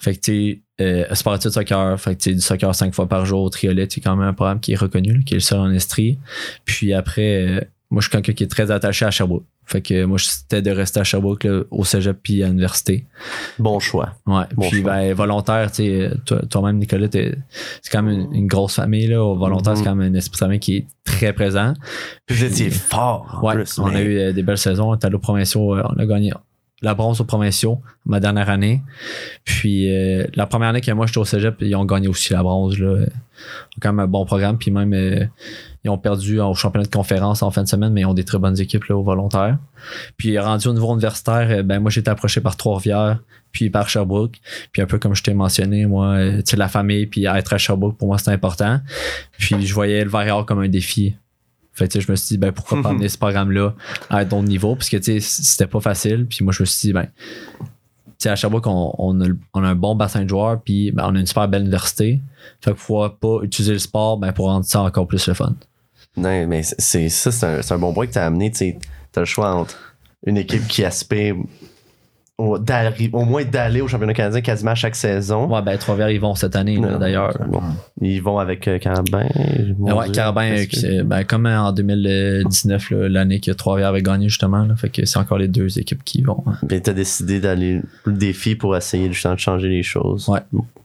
Fait 0.00 0.16
que 0.16 0.20
tu 0.20 0.32
sais, 0.32 0.84
euh, 0.84 1.14
sport 1.14 1.36
études 1.36 1.52
soccer, 1.52 2.00
fait 2.00 2.16
que 2.16 2.22
tu 2.22 2.30
sais, 2.30 2.34
du 2.34 2.40
soccer 2.40 2.74
cinq 2.74 2.92
fois 2.92 3.08
par 3.08 3.24
jour 3.24 3.42
au 3.42 3.50
triolet, 3.50 3.86
c'est 3.88 4.00
quand 4.00 4.16
même 4.16 4.26
un 4.26 4.32
programme 4.32 4.58
qui 4.58 4.72
est 4.72 4.76
reconnu, 4.76 5.12
là, 5.12 5.20
qui 5.24 5.34
est 5.34 5.36
le 5.36 5.42
seul 5.42 5.60
en 5.60 5.70
Estrie. 5.70 6.18
Puis 6.64 6.92
après, 6.92 7.46
euh, 7.46 7.60
moi 7.90 8.00
je 8.00 8.08
suis 8.08 8.10
quelqu'un 8.10 8.32
qui 8.32 8.42
est 8.42 8.48
très 8.48 8.72
attaché 8.72 9.04
à 9.04 9.12
Sherbrooke. 9.12 9.44
Fait 9.66 9.80
que 9.82 10.04
moi 10.04 10.18
c'était 10.18 10.60
de 10.62 10.70
rester 10.70 11.00
à 11.00 11.04
Sherbrooke 11.04 11.44
là, 11.44 11.62
au 11.70 11.84
Cégep 11.84 12.18
puis 12.22 12.42
à 12.42 12.48
l'université. 12.48 13.06
Bon 13.58 13.78
choix. 13.80 14.12
Ouais. 14.26 14.44
Bon 14.54 14.68
puis 14.68 14.82
choix. 14.82 14.92
ben 14.92 15.14
volontaire, 15.14 15.72
tu 15.72 16.06
toi-même 16.50 16.78
Nicolas, 16.78 17.08
c'est 17.10 17.90
quand 17.90 18.02
même 18.02 18.20
une, 18.20 18.34
une 18.34 18.46
grosse 18.46 18.74
famille 18.76 19.06
là. 19.06 19.22
Au 19.22 19.36
volontaire, 19.36 19.72
Mhm. 19.72 19.78
c'est 19.78 19.84
quand 19.84 19.94
même 19.94 20.12
un 20.12 20.18
esprit 20.18 20.32
de 20.32 20.38
famille 20.38 20.60
qui 20.60 20.76
est 20.76 20.86
très 21.04 21.32
présent. 21.32 21.74
Puis 22.26 22.36
vous 22.36 22.44
étiez 22.44 22.70
fort 22.70 23.38
en 23.40 23.46
Ouais, 23.46 23.54
plus. 23.54 23.78
on 23.78 23.86
a 23.86 24.00
eu 24.00 24.18
euh, 24.18 24.32
des 24.32 24.42
belles 24.42 24.58
saisons. 24.58 24.90
On 24.90 24.94
est 24.94 25.04
allé 25.04 25.14
aux 25.14 25.18
provinciaux, 25.18 25.74
euh, 25.76 25.82
on 25.88 25.98
a 25.98 26.06
gagné 26.06 26.32
la 26.82 26.92
bronze 26.94 27.20
aux 27.20 27.24
provinciaux 27.24 27.80
ma 28.04 28.20
dernière 28.20 28.50
année. 28.50 28.82
Puis 29.44 29.90
euh, 29.90 30.26
la 30.34 30.46
première 30.46 30.68
année 30.68 30.80
que 30.82 30.90
moi 30.92 31.06
j'étais 31.06 31.18
au 31.18 31.24
Cégep, 31.24 31.56
ils 31.60 31.74
ont 31.76 31.84
gagné 31.86 32.08
aussi 32.08 32.32
la 32.34 32.42
bronze. 32.42 32.78
Là. 32.78 33.06
Quand 33.80 33.90
même 33.92 34.00
un 34.00 34.06
bon 34.06 34.26
programme. 34.26 34.58
Puis 34.58 34.70
même 34.70 34.92
euh, 34.92 35.24
ils 35.84 35.90
ont 35.90 35.98
perdu 35.98 36.40
au 36.40 36.54
championnat 36.54 36.86
de 36.86 36.90
conférence 36.90 37.42
en 37.42 37.50
fin 37.50 37.62
de 37.62 37.68
semaine, 37.68 37.92
mais 37.92 38.00
ils 38.02 38.06
ont 38.06 38.14
des 38.14 38.24
très 38.24 38.38
bonnes 38.38 38.58
équipes 38.58 38.84
là, 38.84 38.96
au 38.96 39.02
volontaire. 39.02 39.58
Puis 40.16 40.38
rendu 40.38 40.68
au 40.68 40.72
niveau 40.72 40.92
universitaire, 40.94 41.46
euh, 41.50 41.62
ben 41.62 41.78
moi 41.80 41.90
j'ai 41.90 42.00
été 42.00 42.10
approché 42.10 42.40
par 42.40 42.56
Trois-Rivières, 42.56 43.20
puis 43.52 43.70
par 43.70 43.88
Sherbrooke. 43.88 44.40
Puis 44.72 44.82
un 44.82 44.86
peu 44.86 44.98
comme 44.98 45.14
je 45.14 45.22
t'ai 45.22 45.34
mentionné, 45.34 45.86
moi, 45.86 46.06
euh, 46.16 46.42
la 46.56 46.68
famille, 46.68 47.06
puis 47.06 47.26
être 47.26 47.52
à 47.52 47.58
Sherbrooke, 47.58 47.96
pour 47.98 48.08
moi, 48.08 48.18
c'était 48.18 48.32
important. 48.32 48.80
Puis 49.38 49.64
je 49.66 49.74
voyais 49.74 50.02
le 50.04 50.10
Varior 50.10 50.44
comme 50.46 50.60
un 50.60 50.68
défi. 50.68 51.16
Fait 51.72 51.92
que 51.92 52.00
je 52.00 52.10
me 52.10 52.16
suis 52.16 52.34
dit, 52.34 52.38
ben, 52.38 52.52
pourquoi 52.52 52.80
pas 52.82 52.90
amener 52.90 53.08
ce 53.08 53.18
programme-là 53.18 53.74
à 54.08 54.18
un 54.18 54.22
autre 54.22 54.42
niveau? 54.42 54.76
Parce 54.76 54.88
que, 54.88 54.96
tu 54.96 55.20
sais, 55.20 55.20
c'était 55.20 55.66
pas 55.66 55.80
facile. 55.80 56.24
Puis 56.26 56.44
moi, 56.44 56.52
je 56.52 56.62
me 56.62 56.66
suis 56.66 56.88
dit, 56.88 56.92
ben, 56.92 57.06
tu 57.06 57.64
sais, 58.18 58.28
à 58.30 58.36
Sherbrooke, 58.36 58.66
on, 58.68 58.94
on, 58.96 59.20
a, 59.20 59.26
le- 59.26 59.38
on 59.54 59.64
a 59.64 59.68
un 59.68 59.74
bon 59.74 59.96
bassin 59.96 60.22
de 60.22 60.28
joueurs, 60.28 60.60
puis 60.62 60.92
ben, 60.92 61.04
on 61.08 61.16
a 61.16 61.18
une 61.18 61.26
super 61.26 61.48
belle 61.48 61.62
université. 61.62 62.22
Fait 62.60 62.70
que 62.72 62.76
pourquoi 62.76 63.18
pas 63.18 63.38
utiliser 63.42 63.72
le 63.72 63.80
sport 63.80 64.18
ben, 64.18 64.32
pour 64.32 64.46
rendre 64.46 64.64
ça 64.64 64.82
encore 64.82 65.08
plus 65.08 65.26
le 65.26 65.34
fun. 65.34 65.54
Non, 66.16 66.46
mais 66.46 66.62
c'est- 66.62 67.08
ça, 67.08 67.32
c'est 67.32 67.46
un, 67.72 67.76
un 67.76 67.78
bon 67.78 67.92
point 67.92 68.06
que 68.06 68.12
tu 68.12 68.18
as 68.18 68.26
amené. 68.26 68.50
Tu 68.50 68.76
as 69.16 69.20
le 69.20 69.24
choix 69.26 69.50
entre 69.52 69.96
une 70.26 70.36
équipe 70.36 70.66
qui 70.68 70.84
aspire 70.84 71.34
au, 72.36 72.58
moins 73.24 73.44
d'aller 73.44 73.80
au 73.80 73.86
championnat 73.88 74.12
canadien 74.12 74.40
quasiment 74.40 74.72
à 74.72 74.74
chaque 74.74 74.96
saison. 74.96 75.46
Ouais, 75.52 75.62
ben, 75.62 75.78
Trois-Rivières, 75.78 76.10
ils 76.10 76.20
vont 76.20 76.34
cette 76.34 76.56
année, 76.56 76.80
d'ailleurs. 76.98 77.32
Bon, 77.48 77.62
ils 78.00 78.20
vont 78.20 78.38
avec 78.38 78.66
euh, 78.66 78.78
Carabin. 78.78 79.26
ouais. 79.78 80.10
Carabin, 80.12 80.64
que- 80.66 81.02
ben, 81.02 81.22
comme 81.24 81.46
en 81.46 81.70
2019, 81.72 82.90
là, 82.90 83.08
l'année 83.08 83.40
que 83.40 83.52
Trois-Rivières 83.52 83.90
avait 83.90 84.02
gagné, 84.02 84.28
justement. 84.28 84.64
Là, 84.64 84.74
fait 84.76 84.88
que 84.88 85.04
c'est 85.04 85.18
encore 85.18 85.38
les 85.38 85.48
deux 85.48 85.78
équipes 85.78 86.02
qui 86.04 86.22
vont. 86.22 86.42
hein. 86.46 86.54
Puis 86.68 86.82
t'as 86.82 86.92
décidé 86.92 87.40
d'aller 87.40 87.80
le 88.04 88.12
défi 88.12 88.56
pour 88.56 88.76
essayer 88.76 89.12
justement 89.12 89.34
de 89.34 89.40
changer 89.40 89.68
les 89.68 89.82
choses. 89.82 90.28
Ouais. 90.28 90.40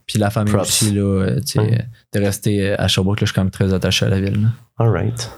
Puis 0.06 0.18
la 0.18 0.30
famille 0.30 0.52
Props. 0.52 0.68
aussi, 0.68 0.92
là, 0.92 1.02
euh, 1.02 1.40
tu 1.40 1.46
sais, 1.46 1.58
Ouais. 1.60 1.84
de 2.14 2.20
rester 2.20 2.70
euh, 2.70 2.74
à 2.78 2.86
Sherbrooke, 2.88 3.20
là, 3.20 3.24
je 3.26 3.30
suis 3.32 3.34
quand 3.34 3.42
même 3.44 3.50
très 3.50 3.72
attaché 3.74 4.06
à 4.06 4.08
la 4.08 4.20
ville. 4.20 4.40
là. 4.42 4.48
Alright. 4.78 5.30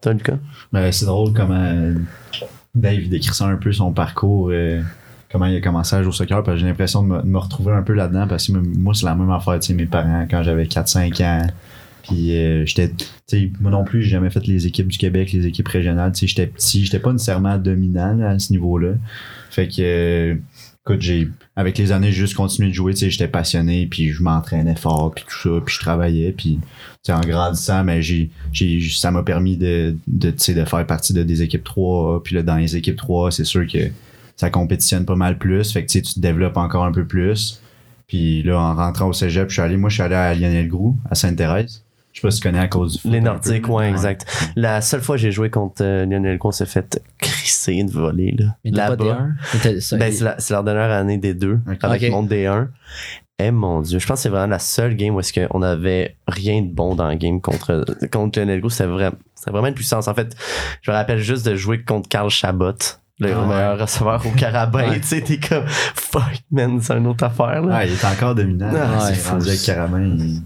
T'as 0.00 0.12
Lucas? 0.14 0.36
Ben, 0.72 0.90
c'est 0.92 1.04
drôle 1.06 1.32
comment 1.34 1.74
Dave 2.74 3.08
décrit 3.08 3.34
ça 3.34 3.46
un 3.46 3.56
peu 3.56 3.72
son 3.72 3.92
parcours, 3.92 4.48
euh, 4.52 4.80
comment 5.30 5.46
il 5.46 5.56
a 5.56 5.60
commencé 5.60 5.94
à 5.94 6.02
jouer 6.02 6.08
au 6.08 6.12
soccer, 6.12 6.42
parce 6.42 6.56
que 6.56 6.60
j'ai 6.60 6.66
l'impression 6.66 7.02
de 7.02 7.22
me, 7.22 7.38
retrouver 7.38 7.72
un 7.72 7.82
peu 7.82 7.92
là-dedans, 7.92 8.26
parce 8.26 8.48
que 8.48 8.52
moi, 8.52 8.94
c'est 8.94 9.06
la 9.06 9.14
même 9.14 9.30
affaire, 9.30 9.58
tu 9.60 9.68
sais, 9.68 9.74
mes 9.74 9.86
parents, 9.86 10.26
quand 10.28 10.42
j'avais 10.42 10.64
4-5 10.64 11.24
ans, 11.24 11.46
puis 12.02 12.36
euh, 12.36 12.66
j'étais, 12.66 12.88
tu 12.88 13.06
sais, 13.26 13.52
moi 13.60 13.70
non 13.70 13.84
plus, 13.84 14.02
j'ai 14.02 14.10
jamais 14.10 14.30
fait 14.30 14.46
les 14.46 14.66
équipes 14.66 14.88
du 14.88 14.98
Québec, 14.98 15.30
les 15.32 15.46
équipes 15.46 15.68
régionales, 15.68 16.12
tu 16.12 16.20
sais, 16.20 16.26
j'étais 16.26 16.46
petit, 16.46 16.84
j'étais 16.84 16.98
pas 16.98 17.12
nécessairement 17.12 17.58
dominant 17.58 18.20
à 18.22 18.38
ce 18.38 18.52
niveau-là. 18.52 18.94
Fait 19.50 19.68
que, 19.68 19.74
euh, 19.80 20.34
écoute, 20.84 21.00
j'ai, 21.00 21.28
avec 21.54 21.78
les 21.78 21.92
années, 21.92 22.10
j'ai 22.10 22.20
juste 22.20 22.34
continué 22.34 22.70
de 22.70 22.74
jouer, 22.74 22.94
tu 22.94 23.00
sais, 23.00 23.10
j'étais 23.10 23.28
passionné, 23.28 23.86
puis 23.86 24.10
je 24.10 24.24
m'entraînais 24.24 24.74
fort, 24.74 25.12
puis 25.14 25.24
tout 25.28 25.38
ça, 25.38 25.64
puis 25.64 25.72
je 25.72 25.80
travaillais, 25.80 26.32
puis 26.32 26.58
tu 26.60 26.68
sais, 27.04 27.12
en 27.12 27.20
grandissant, 27.20 27.84
mais 27.84 28.02
j'ai, 28.02 28.30
j'ai, 28.52 28.80
ça 28.90 29.12
m'a 29.12 29.22
permis 29.22 29.56
de, 29.56 29.96
de, 30.08 30.32
tu 30.32 30.38
sais, 30.38 30.54
de 30.54 30.64
faire 30.64 30.84
partie 30.86 31.12
de 31.12 31.22
des 31.22 31.42
équipes 31.42 31.62
3, 31.62 32.24
puis 32.24 32.34
là, 32.34 32.42
dans 32.42 32.56
les 32.56 32.74
équipes 32.74 32.96
3, 32.96 33.30
c'est 33.30 33.44
sûr 33.44 33.64
que 33.68 33.90
ça 34.40 34.48
compétitionne 34.48 35.04
pas 35.04 35.16
mal 35.16 35.36
plus, 35.36 35.70
fait 35.70 35.82
que 35.84 35.90
tu 35.90 35.98
sais, 35.98 36.02
tu 36.02 36.14
te 36.14 36.20
développes 36.20 36.56
encore 36.56 36.84
un 36.84 36.92
peu 36.92 37.06
plus. 37.06 37.60
Puis 38.06 38.42
là, 38.42 38.58
en 38.58 38.74
rentrant 38.74 39.06
au 39.08 39.12
cégep, 39.12 39.48
je 39.50 39.52
suis 39.54 39.62
allé, 39.62 39.76
moi, 39.76 39.90
je 39.90 39.94
suis 39.94 40.02
allé 40.02 40.14
à 40.14 40.34
Lionel 40.34 40.66
Groux, 40.66 40.96
à 41.10 41.14
Sainte-Thérèse. 41.14 41.84
Je 42.12 42.20
sais 42.20 42.26
pas 42.26 42.30
si 42.32 42.40
tu 42.40 42.48
connais 42.48 42.58
à 42.58 42.66
cause 42.66 42.94
du 42.94 42.98
foot. 43.02 43.12
Les 43.12 43.20
Nordiques, 43.20 43.68
ouais, 43.68 43.88
exact. 43.90 44.26
La 44.56 44.80
seule 44.80 45.02
fois 45.02 45.16
que 45.16 45.22
j'ai 45.22 45.30
joué 45.30 45.50
contre 45.50 45.82
euh, 45.84 46.06
Lionel 46.06 46.38
Gros, 46.38 46.48
on 46.48 46.52
s'est 46.52 46.64
fait 46.66 47.00
crisser 47.18 47.84
de 47.84 47.90
voler. 47.92 48.34
Là. 48.36 48.56
Là-bas. 48.64 49.28
D1. 49.62 49.96
Ben, 49.98 50.10
c'est, 50.12 50.24
la- 50.24 50.36
leur 50.50 50.64
dernière 50.64 50.90
année 50.90 51.18
des 51.18 51.34
deux, 51.34 51.60
avec 51.66 51.84
Ok. 51.84 52.00
le 52.00 52.10
monde 52.10 52.28
des 52.28 52.46
1. 52.46 52.68
Eh 53.42 53.50
mon 53.52 53.80
dieu, 53.82 53.98
je 53.98 54.06
pense 54.06 54.18
que 54.18 54.22
c'est 54.22 54.28
vraiment 54.30 54.48
la 54.48 54.58
seule 54.58 54.96
game 54.96 55.14
où 55.14 55.20
est-ce 55.20 55.32
qu'on 55.38 55.62
avait 55.62 56.16
rien 56.26 56.62
de 56.62 56.68
bon 56.72 56.94
dans 56.94 57.08
le 57.08 57.14
game 57.16 57.40
contre, 57.40 57.84
contre 58.10 58.40
Lionel 58.40 58.60
Gros. 58.60 58.70
C'était 58.70 58.86
vraiment, 58.88 59.16
c'était 59.34 59.50
vraiment 59.50 59.68
une 59.68 59.74
puissance. 59.74 60.08
En 60.08 60.14
fait, 60.14 60.34
je 60.82 60.90
me 60.90 60.96
rappelle 60.96 61.18
juste 61.20 61.46
de 61.46 61.54
jouer 61.54 61.82
contre 61.84 62.08
Carl 62.08 62.28
Chabot, 62.28 62.72
le 63.20 63.32
Ah 63.32 63.40
ouais. 63.40 63.46
meilleur 63.46 63.78
receveur 63.78 64.24
au 64.26 64.30
Carabin. 64.30 64.88
Ouais. 64.90 65.00
Tu 65.00 65.06
sais, 65.08 65.20
t'es 65.20 65.38
comme, 65.38 65.64
fuck, 65.66 66.22
man, 66.50 66.80
c'est 66.80 66.94
une 66.96 67.06
autre 67.06 67.24
affaire. 67.24 67.62
Là. 67.62 67.76
Ah, 67.78 67.86
il 67.86 67.92
est 67.92 68.04
encore 68.04 68.34
dominant. 68.34 68.70
Ah, 68.74 68.98
rendu 69.00 69.14
faut- 69.14 69.36
avec 69.36 69.66
il- 69.66 70.42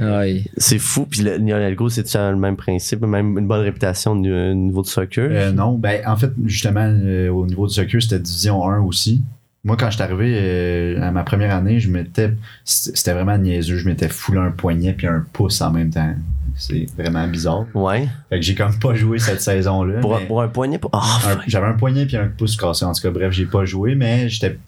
Ouais. 0.00 0.44
C'est 0.58 0.78
fou. 0.78 1.06
Puis 1.08 1.22
le, 1.22 1.36
Lionel 1.38 1.74
Gros, 1.74 1.88
c'est 1.88 2.14
le 2.14 2.36
même 2.36 2.56
principe, 2.56 3.00
même 3.02 3.38
une 3.38 3.46
bonne 3.46 3.62
réputation 3.62 4.12
au 4.12 4.16
niveau- 4.16 4.50
au 4.50 4.54
niveau 4.54 4.82
du 4.82 4.90
soccer. 4.90 5.28
Euh, 5.30 5.52
non, 5.52 5.78
ben 5.78 6.02
en 6.06 6.16
fait, 6.16 6.32
justement, 6.44 6.84
euh, 6.86 7.30
au 7.30 7.46
niveau 7.46 7.66
du 7.66 7.72
soccer, 7.72 8.02
c'était 8.02 8.18
division 8.18 8.68
1 8.68 8.80
aussi. 8.80 9.22
Moi, 9.64 9.76
quand 9.78 9.86
je 9.90 9.94
suis 9.94 10.02
arrivé 10.02 10.34
euh, 10.38 11.00
à 11.02 11.10
ma 11.12 11.22
première 11.22 11.54
année, 11.54 11.80
je 11.80 11.90
m'étais. 11.90 12.32
C'était 12.64 12.96
c'était 12.96 13.12
vraiment 13.12 13.38
niaiseux. 13.38 13.76
Je 13.76 13.88
m'étais 13.88 14.08
foulé 14.08 14.38
un 14.38 14.50
poignet 14.50 14.92
puis 14.92 15.06
un 15.06 15.24
pouce 15.32 15.60
en 15.62 15.70
même 15.70 15.90
temps. 15.90 16.14
C'est 16.60 16.86
vraiment 16.96 17.26
bizarre. 17.26 17.64
Ouais. 17.74 18.06
Fait 18.28 18.38
que 18.38 18.42
j'ai 18.44 18.54
comme 18.54 18.78
pas 18.78 18.94
joué 18.94 19.18
cette 19.18 19.40
saison-là. 19.40 20.00
Pour, 20.00 20.42
un 20.42 20.48
poignet. 20.48 20.78
Pour... 20.78 20.90
Ah, 20.92 21.18
un-. 21.26 21.38
J'avais 21.46 21.66
un 21.66 21.72
poignet 21.72 22.04
puis 22.06 22.16
un 22.16 22.26
pouce 22.28 22.56
cassé. 22.56 22.84
En 22.84 22.92
tout 22.92 23.00
cas, 23.02 23.10
bref, 23.10 23.32
j'ai 23.32 23.46
pas 23.46 23.64
joué, 23.64 23.94
mais 23.94 24.28
j'étais. 24.28 24.58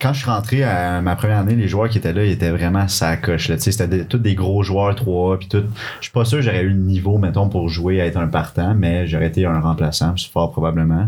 Quand 0.00 0.12
je 0.12 0.18
suis 0.20 0.30
rentré 0.30 0.62
à 0.64 1.00
ma 1.00 1.16
première 1.16 1.38
année, 1.38 1.54
les 1.54 1.66
joueurs 1.68 1.88
qui 1.88 1.96
étaient 1.98 2.12
là, 2.12 2.24
ils 2.24 2.32
étaient 2.32 2.50
vraiment 2.50 2.86
sa 2.88 3.16
coche. 3.16 3.48
là. 3.48 3.56
Tu 3.56 3.62
sais, 3.62 3.72
C'était 3.72 3.88
des- 3.88 4.04
tous 4.04 4.18
des 4.18 4.34
gros 4.34 4.62
joueurs 4.62 4.94
3A. 4.94 5.38
Puis 5.38 5.48
tout. 5.48 5.62
Je 6.00 6.04
suis 6.04 6.12
pas 6.12 6.24
sûr 6.26 6.38
que 6.38 6.44
j'aurais 6.44 6.62
eu 6.62 6.68
le 6.68 6.74
niveau, 6.74 7.16
mettons, 7.16 7.48
pour 7.48 7.68
jouer 7.70 8.00
à 8.02 8.06
être 8.06 8.18
un 8.18 8.26
partant, 8.28 8.74
mais 8.74 9.06
j'aurais 9.06 9.28
été 9.28 9.46
un 9.46 9.60
remplaçant, 9.60 10.14
fort 10.30 10.50
probablement. 10.52 11.06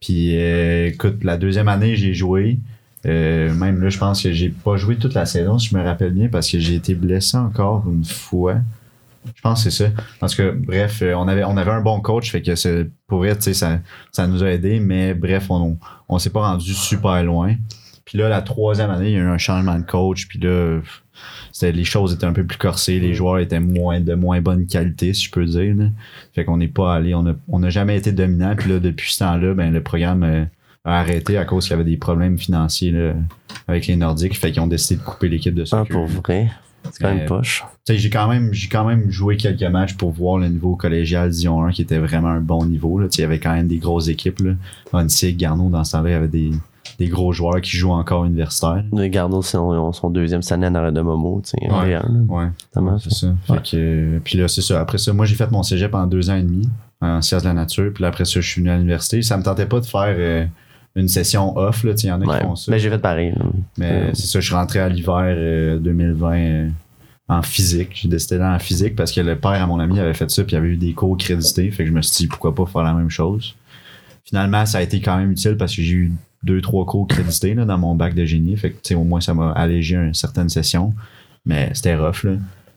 Puis 0.00 0.36
euh, 0.36 0.88
écoute, 0.88 1.24
la 1.24 1.36
deuxième 1.38 1.68
année, 1.68 1.96
j'ai 1.96 2.12
joué. 2.14 2.58
Euh, 3.06 3.54
même 3.54 3.80
là, 3.80 3.88
je 3.88 3.98
pense 3.98 4.22
que 4.22 4.32
j'ai 4.32 4.48
pas 4.48 4.76
joué 4.76 4.96
toute 4.96 5.14
la 5.14 5.26
saison, 5.26 5.58
si 5.58 5.68
je 5.70 5.76
me 5.76 5.82
rappelle 5.82 6.12
bien, 6.12 6.28
parce 6.28 6.50
que 6.50 6.58
j'ai 6.58 6.74
été 6.74 6.94
blessé 6.94 7.36
encore 7.36 7.84
une 7.88 8.04
fois. 8.04 8.56
Je 9.34 9.40
pense 9.42 9.64
que 9.64 9.70
c'est 9.70 9.84
ça. 9.84 9.90
Parce 10.20 10.34
que, 10.34 10.50
bref, 10.50 11.00
euh, 11.02 11.14
on 11.14 11.28
avait, 11.28 11.44
on 11.44 11.56
avait 11.56 11.70
un 11.70 11.80
bon 11.80 12.00
coach, 12.00 12.30
fait 12.30 12.42
que 12.42 12.88
pour 13.06 13.24
sais, 13.40 13.54
ça, 13.54 13.80
ça 14.12 14.26
nous 14.26 14.42
a 14.42 14.50
aidé, 14.50 14.80
mais 14.80 15.14
bref, 15.14 15.50
on, 15.50 15.78
on 16.08 16.18
s'est 16.18 16.30
pas 16.30 16.48
rendu 16.48 16.72
super 16.74 17.22
loin. 17.22 17.54
Puis 18.04 18.18
là, 18.18 18.28
la 18.28 18.40
troisième 18.40 18.90
année, 18.90 19.10
il 19.10 19.12
y 19.14 19.16
a 19.16 19.20
eu 19.20 19.28
un 19.28 19.38
changement 19.38 19.76
de 19.78 19.84
coach, 19.84 20.28
puis 20.28 20.38
là, 20.38 20.80
les 21.62 21.84
choses 21.84 22.12
étaient 22.14 22.24
un 22.26 22.32
peu 22.32 22.44
plus 22.44 22.56
corsées, 22.58 23.00
les 23.00 23.14
joueurs 23.14 23.38
étaient 23.40 23.58
moins, 23.60 24.00
de 24.00 24.14
moins 24.14 24.40
bonne 24.40 24.66
qualité, 24.66 25.12
si 25.12 25.24
je 25.24 25.30
peux 25.32 25.44
dire. 25.44 25.74
là. 25.74 25.86
Fait 26.34 26.44
qu'on 26.44 26.58
n'est 26.58 26.68
pas 26.68 26.94
allé, 26.94 27.14
on 27.14 27.24
n'a 27.24 27.34
on 27.48 27.62
a 27.64 27.70
jamais 27.70 27.96
été 27.96 28.12
dominant, 28.12 28.54
puis 28.56 28.70
là, 28.70 28.78
depuis 28.78 29.12
ce 29.12 29.18
temps-là, 29.20 29.54
ben, 29.54 29.72
le 29.72 29.82
programme 29.82 30.22
euh, 30.22 30.44
a 30.84 31.00
arrêté 31.00 31.36
à 31.36 31.44
cause 31.44 31.64
qu'il 31.64 31.72
y 31.72 31.74
avait 31.80 31.88
des 31.90 31.96
problèmes 31.96 32.38
financiers 32.38 32.92
là, 32.92 33.14
avec 33.66 33.88
les 33.88 33.96
Nordiques, 33.96 34.38
fait 34.38 34.52
qu'ils 34.52 34.62
ont 34.62 34.68
décidé 34.68 35.00
de 35.00 35.04
couper 35.04 35.28
l'équipe 35.28 35.54
de 35.54 35.62
Ah, 35.62 35.66
soccer. 35.66 35.88
pour 35.88 36.06
vrai? 36.06 36.48
C'est 36.92 37.02
quand 37.02 37.14
même 37.14 37.26
poche. 37.26 37.64
Tu 37.84 37.92
sais, 37.92 37.98
j'ai 37.98 38.10
quand 38.10 38.28
même 38.28 38.52
quand 38.70 38.84
même 38.84 39.10
joué 39.10 39.36
quelques 39.36 39.62
matchs 39.62 39.94
pour 39.94 40.10
voir 40.12 40.38
le 40.38 40.48
niveau 40.48 40.76
collégial 40.76 41.30
Dion 41.30 41.62
1 41.64 41.72
qui 41.72 41.82
était 41.82 41.98
vraiment 41.98 42.28
un 42.28 42.40
bon 42.40 42.64
niveau 42.66 42.98
là. 42.98 43.06
Il 43.12 43.20
y 43.20 43.24
avait 43.24 43.38
quand 43.38 43.52
même 43.52 43.68
des 43.68 43.78
grosses 43.78 44.08
équipes. 44.08 44.42
Hansig, 44.92 45.36
Garneau 45.36 45.68
dans 45.70 45.84
ce 45.84 45.92
temps-là, 45.92 46.10
il 46.10 46.12
y 46.12 46.16
avait 46.16 46.28
des, 46.28 46.50
des 46.98 47.08
gros 47.08 47.32
joueurs 47.32 47.60
qui 47.60 47.76
jouent 47.76 47.92
encore 47.92 48.24
universitaire. 48.24 48.84
Le 48.92 49.06
Garneau, 49.08 49.42
c'est 49.42 49.56
son, 49.56 50.10
deuxième 50.10 50.40
année 50.50 50.66
en 50.66 50.74
arrêt 50.74 50.92
de 50.92 51.00
Momo, 51.00 51.42
en 51.60 51.80
Ouais. 51.80 51.94
D1, 51.94 52.02
là, 52.02 52.02
Ouais, 52.28 52.98
c'est 53.00 53.12
ça. 53.12 53.28
Que 53.48 53.76
euh, 53.76 54.20
puis 54.22 54.38
là 54.38 54.48
c'est 54.48 54.62
ça. 54.62 54.80
Après 54.80 54.98
ça, 54.98 55.12
moi 55.12 55.26
j'ai 55.26 55.34
fait 55.34 55.50
mon 55.50 55.62
cégep 55.62 55.90
pendant 55.90 56.06
deux 56.06 56.30
ans 56.30 56.36
et 56.36 56.42
demi 56.42 56.68
en 57.00 57.20
sciences 57.20 57.42
de 57.42 57.48
la 57.48 57.54
nature, 57.54 57.92
puis 57.92 58.02
là, 58.02 58.08
après 58.08 58.24
ça 58.24 58.40
je 58.40 58.48
suis 58.48 58.60
venu 58.60 58.70
à 58.70 58.76
l'université. 58.76 59.20
Ça 59.22 59.36
me 59.36 59.42
tentait 59.42 59.66
pas 59.66 59.80
de 59.80 59.86
faire 59.86 60.14
euh, 60.18 60.46
une 60.96 61.08
session 61.08 61.56
off 61.56 61.84
il 61.84 62.06
y 62.06 62.10
en 62.10 62.20
a 62.22 62.24
Ouais. 62.26 62.38
qui 62.38 62.44
font 62.44 62.56
ça. 62.56 62.72
Mais 62.72 62.78
j'ai 62.78 62.88
fait 62.90 62.98
pareil. 62.98 63.32
là. 63.36 63.44
Mais 63.78 63.90
Euh, 63.92 64.10
c'est 64.14 64.26
ça, 64.26 64.40
je 64.40 64.46
suis 64.46 64.54
rentré 64.54 64.80
à 64.80 64.88
l'hiver 64.88 65.22
euh, 65.36 65.78
2020 65.78 66.34
euh, 66.36 66.68
en 67.28 67.42
physique. 67.42 67.90
J'ai 67.94 68.08
décidé 68.08 68.38
là 68.38 68.54
en 68.54 68.58
physique 68.58 68.96
parce 68.96 69.12
que 69.12 69.20
le 69.20 69.36
père 69.36 69.50
à 69.62 69.66
mon 69.66 69.78
ami 69.78 70.00
avait 70.00 70.14
fait 70.14 70.30
ça 70.30 70.42
puis 70.42 70.54
il 70.54 70.58
avait 70.58 70.68
eu 70.70 70.76
des 70.76 70.92
cours 70.94 71.16
crédités. 71.18 71.70
Fait 71.70 71.84
que 71.84 71.90
je 71.90 71.94
me 71.94 72.02
suis 72.02 72.16
dit 72.24 72.26
pourquoi 72.28 72.54
pas 72.54 72.66
faire 72.66 72.82
la 72.82 72.94
même 72.94 73.10
chose? 73.10 73.54
Finalement, 74.24 74.64
ça 74.66 74.78
a 74.78 74.82
été 74.82 75.00
quand 75.00 75.16
même 75.18 75.30
utile 75.32 75.56
parce 75.56 75.74
que 75.76 75.82
j'ai 75.82 75.92
eu 75.92 76.12
deux, 76.42 76.60
trois 76.60 76.84
cours 76.86 77.06
crédités 77.06 77.54
là, 77.54 77.64
dans 77.64 77.78
mon 77.78 77.94
bac 77.94 78.14
de 78.14 78.24
génie. 78.24 78.56
Fait 78.56 78.70
que 78.70 78.76
tu 78.76 78.80
sais, 78.88 78.94
au 78.94 79.04
moins 79.04 79.20
ça 79.20 79.34
m'a 79.34 79.52
allégé 79.52 79.96
une 79.96 80.14
certaine 80.14 80.48
session. 80.48 80.94
Mais 81.44 81.70
c'était 81.74 81.94
rough 81.94 82.24
là. 82.24 82.32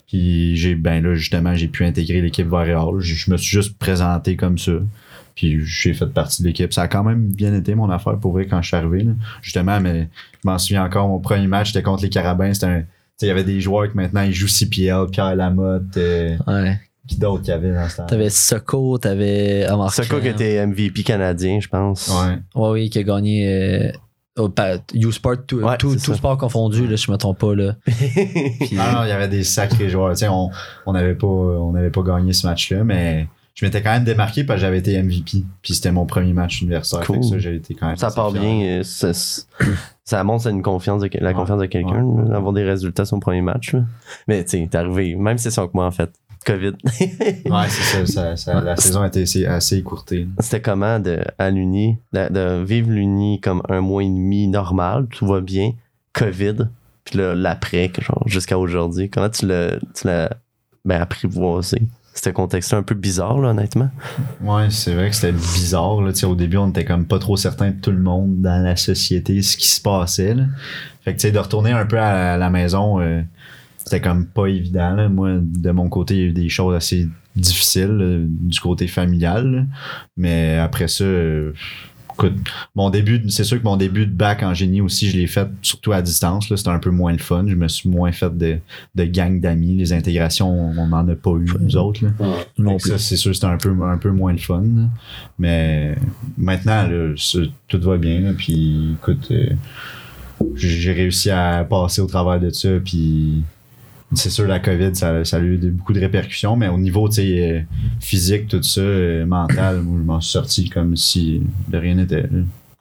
Puis 0.08 0.56
j'ai 0.56 0.74
ben 0.74 1.02
là, 1.02 1.14
justement, 1.14 1.54
j'ai 1.54 1.68
pu 1.68 1.84
intégrer 1.84 2.20
l'équipe 2.20 2.46
Varéal. 2.46 2.98
Je 2.98 3.14
je 3.14 3.30
me 3.30 3.36
suis 3.36 3.48
juste 3.56 3.78
présenté 3.78 4.36
comme 4.36 4.58
ça. 4.58 4.72
Puis 5.34 5.60
j'ai 5.64 5.94
fait 5.94 6.06
partie 6.06 6.42
de 6.42 6.48
l'équipe. 6.48 6.72
Ça 6.72 6.82
a 6.82 6.88
quand 6.88 7.04
même 7.04 7.28
bien 7.32 7.54
été 7.54 7.74
mon 7.74 7.90
affaire 7.90 8.18
pour 8.18 8.32
vrai 8.32 8.46
quand 8.46 8.60
je 8.62 8.68
suis 8.68 8.76
arrivé. 8.76 9.02
là. 9.04 9.12
Justement, 9.42 9.80
mais 9.80 10.08
je 10.42 10.48
m'en 10.48 10.58
souviens 10.58 10.84
encore, 10.84 11.08
mon 11.08 11.18
premier 11.20 11.46
match, 11.46 11.68
c'était 11.72 11.82
contre 11.82 12.02
les 12.02 12.10
Carabins. 12.10 12.52
C'était 12.54 12.66
un. 12.66 12.82
Il 13.22 13.28
y 13.28 13.30
avait 13.30 13.44
des 13.44 13.60
joueurs 13.60 13.90
qui 13.90 13.96
maintenant 13.98 14.22
ils 14.22 14.32
jouent 14.32 14.48
CPL, 14.48 15.06
Pierre 15.12 15.36
Lamotte, 15.36 15.96
euh, 15.98 16.36
Ouais. 16.46 16.80
qui 17.06 17.18
d'autres 17.18 17.42
qu'il 17.42 17.50
y 17.50 17.54
avait 17.54 17.74
dans 17.74 17.86
ce 17.86 17.98
temps 17.98 18.06
T'avais 18.06 18.30
Soko, 18.30 18.96
t'avais 18.96 19.66
quoi 19.68 19.90
Khan. 19.90 20.20
que 20.22 20.28
t'es 20.30 20.64
MVP 20.66 21.02
canadien, 21.02 21.60
je 21.60 21.68
pense. 21.68 22.08
Ouais. 22.08 22.38
Ouais, 22.62 22.70
oui, 22.70 22.88
qui 22.90 22.98
a 22.98 23.02
gagné 23.02 23.46
euh, 23.46 23.92
au 24.42 24.48
pa- 24.48 24.78
U-Sport, 24.94 25.44
tout, 25.46 25.58
Ouais, 25.58 25.76
tout, 25.76 25.98
sport 25.98 26.38
confondu, 26.38 26.86
là, 26.86 26.96
si 26.96 27.04
je 27.08 27.12
me 27.12 27.18
trompe 27.18 27.38
pas. 27.40 27.54
Là. 27.54 27.76
Puis- 27.84 27.94
Non, 28.72 28.90
non, 28.92 29.04
il 29.04 29.08
y 29.08 29.12
avait 29.12 29.28
des 29.28 29.44
sacrés 29.44 29.90
joueurs. 29.90 30.14
On 30.30 30.50
on 30.86 30.92
n'avait 30.94 31.14
pas, 31.14 31.26
on 31.26 31.72
n'avait 31.72 31.90
pas 31.90 32.02
gagné 32.02 32.32
ce 32.32 32.46
match-là, 32.46 32.84
mais 32.84 33.28
je 33.60 33.66
m'étais 33.66 33.82
quand 33.82 33.90
même 33.92 34.04
démarqué 34.04 34.42
parce 34.44 34.56
que 34.58 34.62
j'avais 34.62 34.78
été 34.78 34.96
MVP. 35.02 35.44
Puis 35.60 35.74
c'était 35.74 35.92
mon 35.92 36.06
premier 36.06 36.32
match 36.32 36.62
universitaire. 36.62 37.06
Cool. 37.06 37.22
Ça, 37.22 37.38
j'ai 37.38 37.56
été 37.56 37.74
quand 37.74 37.88
même. 37.88 37.96
ça 37.96 38.10
part 38.10 38.32
bien. 38.32 38.62
euh, 38.62 38.82
Ça, 38.82 39.12
ça 40.04 40.24
montre 40.24 40.46
une 40.46 40.62
confiance 40.62 41.02
de, 41.02 41.10
la 41.20 41.28
Ouais. 41.28 41.34
confiance 41.34 41.60
de 41.60 41.66
quelqu'un, 41.66 42.02
Ouais. 42.02 42.30
d'avoir 42.30 42.54
des 42.54 42.64
résultats 42.64 43.04
sur 43.04 43.16
son 43.16 43.20
premier 43.20 43.42
match. 43.42 43.74
là. 43.74 43.82
Mais 44.28 44.42
tu 44.44 44.50
sais, 44.58 44.68
t'es 44.70 44.78
arrivé, 44.78 45.14
même 45.14 45.36
si 45.36 45.44
c'est 45.44 45.50
son 45.50 45.66
que 45.68 45.72
moi 45.74 45.84
en 45.86 45.90
fait. 45.90 46.10
COVID. 46.46 46.72
Ouais, 47.50 47.68
c'est 47.68 48.06
ça, 48.06 48.06
ça, 48.06 48.36
ça- 48.36 48.60
La 48.62 48.74
saison 48.76 49.02
a 49.02 49.08
été 49.08 49.22
assez, 49.22 49.44
assez 49.44 49.76
écourtée. 49.76 50.26
C'était 50.38 50.62
comment 50.62 50.98
de, 50.98 51.18
à 51.36 51.50
l'Uni, 51.50 51.98
de, 52.14 52.32
de 52.32 52.64
vivre 52.64 52.90
l'Uni 52.90 53.40
comme 53.42 53.60
un 53.68 53.82
mois 53.82 54.02
et 54.02 54.06
demi 54.08 54.48
normal, 54.48 55.06
tout 55.10 55.26
va 55.26 55.42
bien, 55.42 55.72
COVID, 56.14 56.54
puis 57.04 57.18
là, 57.18 57.34
l'après, 57.34 57.92
jusqu'à 58.24 58.58
aujourd'hui. 58.58 59.10
Comment 59.10 59.28
tu 59.28 59.46
l'as, 59.46 59.76
tu 59.94 60.06
l'as 60.06 60.30
ben, 60.86 61.02
apprivoisé? 61.02 61.82
C'était 62.12 62.32
contexte 62.32 62.74
un 62.74 62.82
peu 62.82 62.94
bizarre, 62.94 63.38
là, 63.38 63.50
honnêtement. 63.50 63.90
Ouais, 64.40 64.68
c'est 64.70 64.94
vrai 64.94 65.10
que 65.10 65.14
c'était 65.14 65.32
bizarre. 65.32 66.02
Là. 66.02 66.12
Au 66.24 66.34
début, 66.34 66.56
on 66.56 66.68
était 66.70 66.84
comme 66.84 67.06
pas 67.06 67.18
trop 67.18 67.36
certain 67.36 67.70
de 67.70 67.80
tout 67.80 67.92
le 67.92 68.00
monde 68.00 68.40
dans 68.40 68.62
la 68.62 68.76
société, 68.76 69.40
ce 69.42 69.56
qui 69.56 69.68
se 69.68 69.80
passait. 69.80 70.36
Fait 71.04 71.14
que 71.14 71.28
de 71.28 71.38
retourner 71.38 71.70
un 71.70 71.86
peu 71.86 71.98
à 71.98 72.36
la 72.36 72.50
maison, 72.50 73.00
euh, 73.00 73.22
c'était 73.78 74.00
comme 74.00 74.26
pas 74.26 74.46
évident. 74.46 75.08
Moi, 75.08 75.38
de 75.40 75.70
mon 75.70 75.88
côté, 75.88 76.14
il 76.14 76.20
y 76.20 76.22
a 76.24 76.26
eu 76.26 76.32
des 76.32 76.48
choses 76.48 76.74
assez 76.74 77.08
difficiles 77.36 77.96
là, 77.96 78.18
du 78.26 78.60
côté 78.60 78.86
familial. 78.86 79.66
Mais 80.16 80.58
après 80.58 80.88
ça, 80.88 81.04
euh, 81.04 81.52
écoute, 82.26 82.38
mon 82.74 82.90
début, 82.90 83.22
c'est 83.28 83.44
sûr 83.44 83.58
que 83.58 83.64
mon 83.64 83.76
début 83.76 84.06
de 84.06 84.12
bac 84.12 84.42
en 84.42 84.54
génie 84.54 84.80
aussi, 84.80 85.08
je 85.10 85.16
l'ai 85.16 85.26
fait 85.26 85.48
surtout 85.62 85.92
à 85.92 86.02
distance. 86.02 86.48
là. 86.50 86.56
C'était 86.56 86.70
un 86.70 86.78
peu 86.78 86.90
moins 86.90 87.12
le 87.12 87.18
fun. 87.18 87.44
Je 87.46 87.54
me 87.54 87.68
suis 87.68 87.88
moins 87.88 88.12
fait 88.12 88.36
de, 88.36 88.58
de 88.94 89.04
gang 89.04 89.40
d'amis. 89.40 89.76
Les 89.76 89.92
intégrations, 89.92 90.50
on 90.50 90.86
n'en 90.86 91.08
a 91.08 91.14
pas 91.14 91.30
eu, 91.32 91.46
nous 91.60 91.76
autres. 91.76 92.04
Là. 92.04 92.10
non 92.58 92.76
plus. 92.76 92.90
Ça, 92.90 92.98
c'est 92.98 93.16
sûr, 93.16 93.34
c'était 93.34 93.46
un 93.46 93.56
peu, 93.56 93.74
un 93.82 93.98
peu 93.98 94.10
moins 94.10 94.32
le 94.32 94.38
fun. 94.38 94.62
là. 94.62 94.84
Mais 95.38 95.96
maintenant, 96.36 96.86
là, 96.86 97.14
tout 97.68 97.80
va 97.80 97.96
bien. 97.96 98.20
là. 98.20 98.32
Puis, 98.36 98.96
écoute, 99.00 99.28
euh, 99.30 99.50
j'ai 100.54 100.68
j'ai 100.68 100.92
réussi 100.92 101.30
à 101.30 101.64
passer 101.68 102.00
au 102.00 102.06
travers 102.06 102.40
de 102.40 102.50
ça. 102.50 102.68
Puis, 102.84 103.42
c'est 104.14 104.30
sûr, 104.30 104.46
la 104.46 104.58
COVID, 104.60 104.94
ça, 104.94 105.24
ça 105.24 105.36
a 105.36 105.40
eu 105.40 105.56
beaucoup 105.70 105.92
de 105.92 106.00
répercussions. 106.00 106.56
Mais 106.56 106.68
au 106.68 106.78
niveau 106.78 107.08
tu 107.08 107.16
sais, 107.16 107.50
euh, 107.52 107.60
physique, 108.00 108.48
tout 108.48 108.62
ça, 108.62 108.80
euh, 108.80 109.24
mental, 109.26 109.80
moi, 109.82 109.98
je 110.00 110.04
m'en 110.04 110.20
suis 110.20 110.32
sorti 110.32 110.68
comme 110.68 110.96
si 110.96 111.42
de 111.68 111.78
rien 111.78 111.94
n'était. 111.94 112.28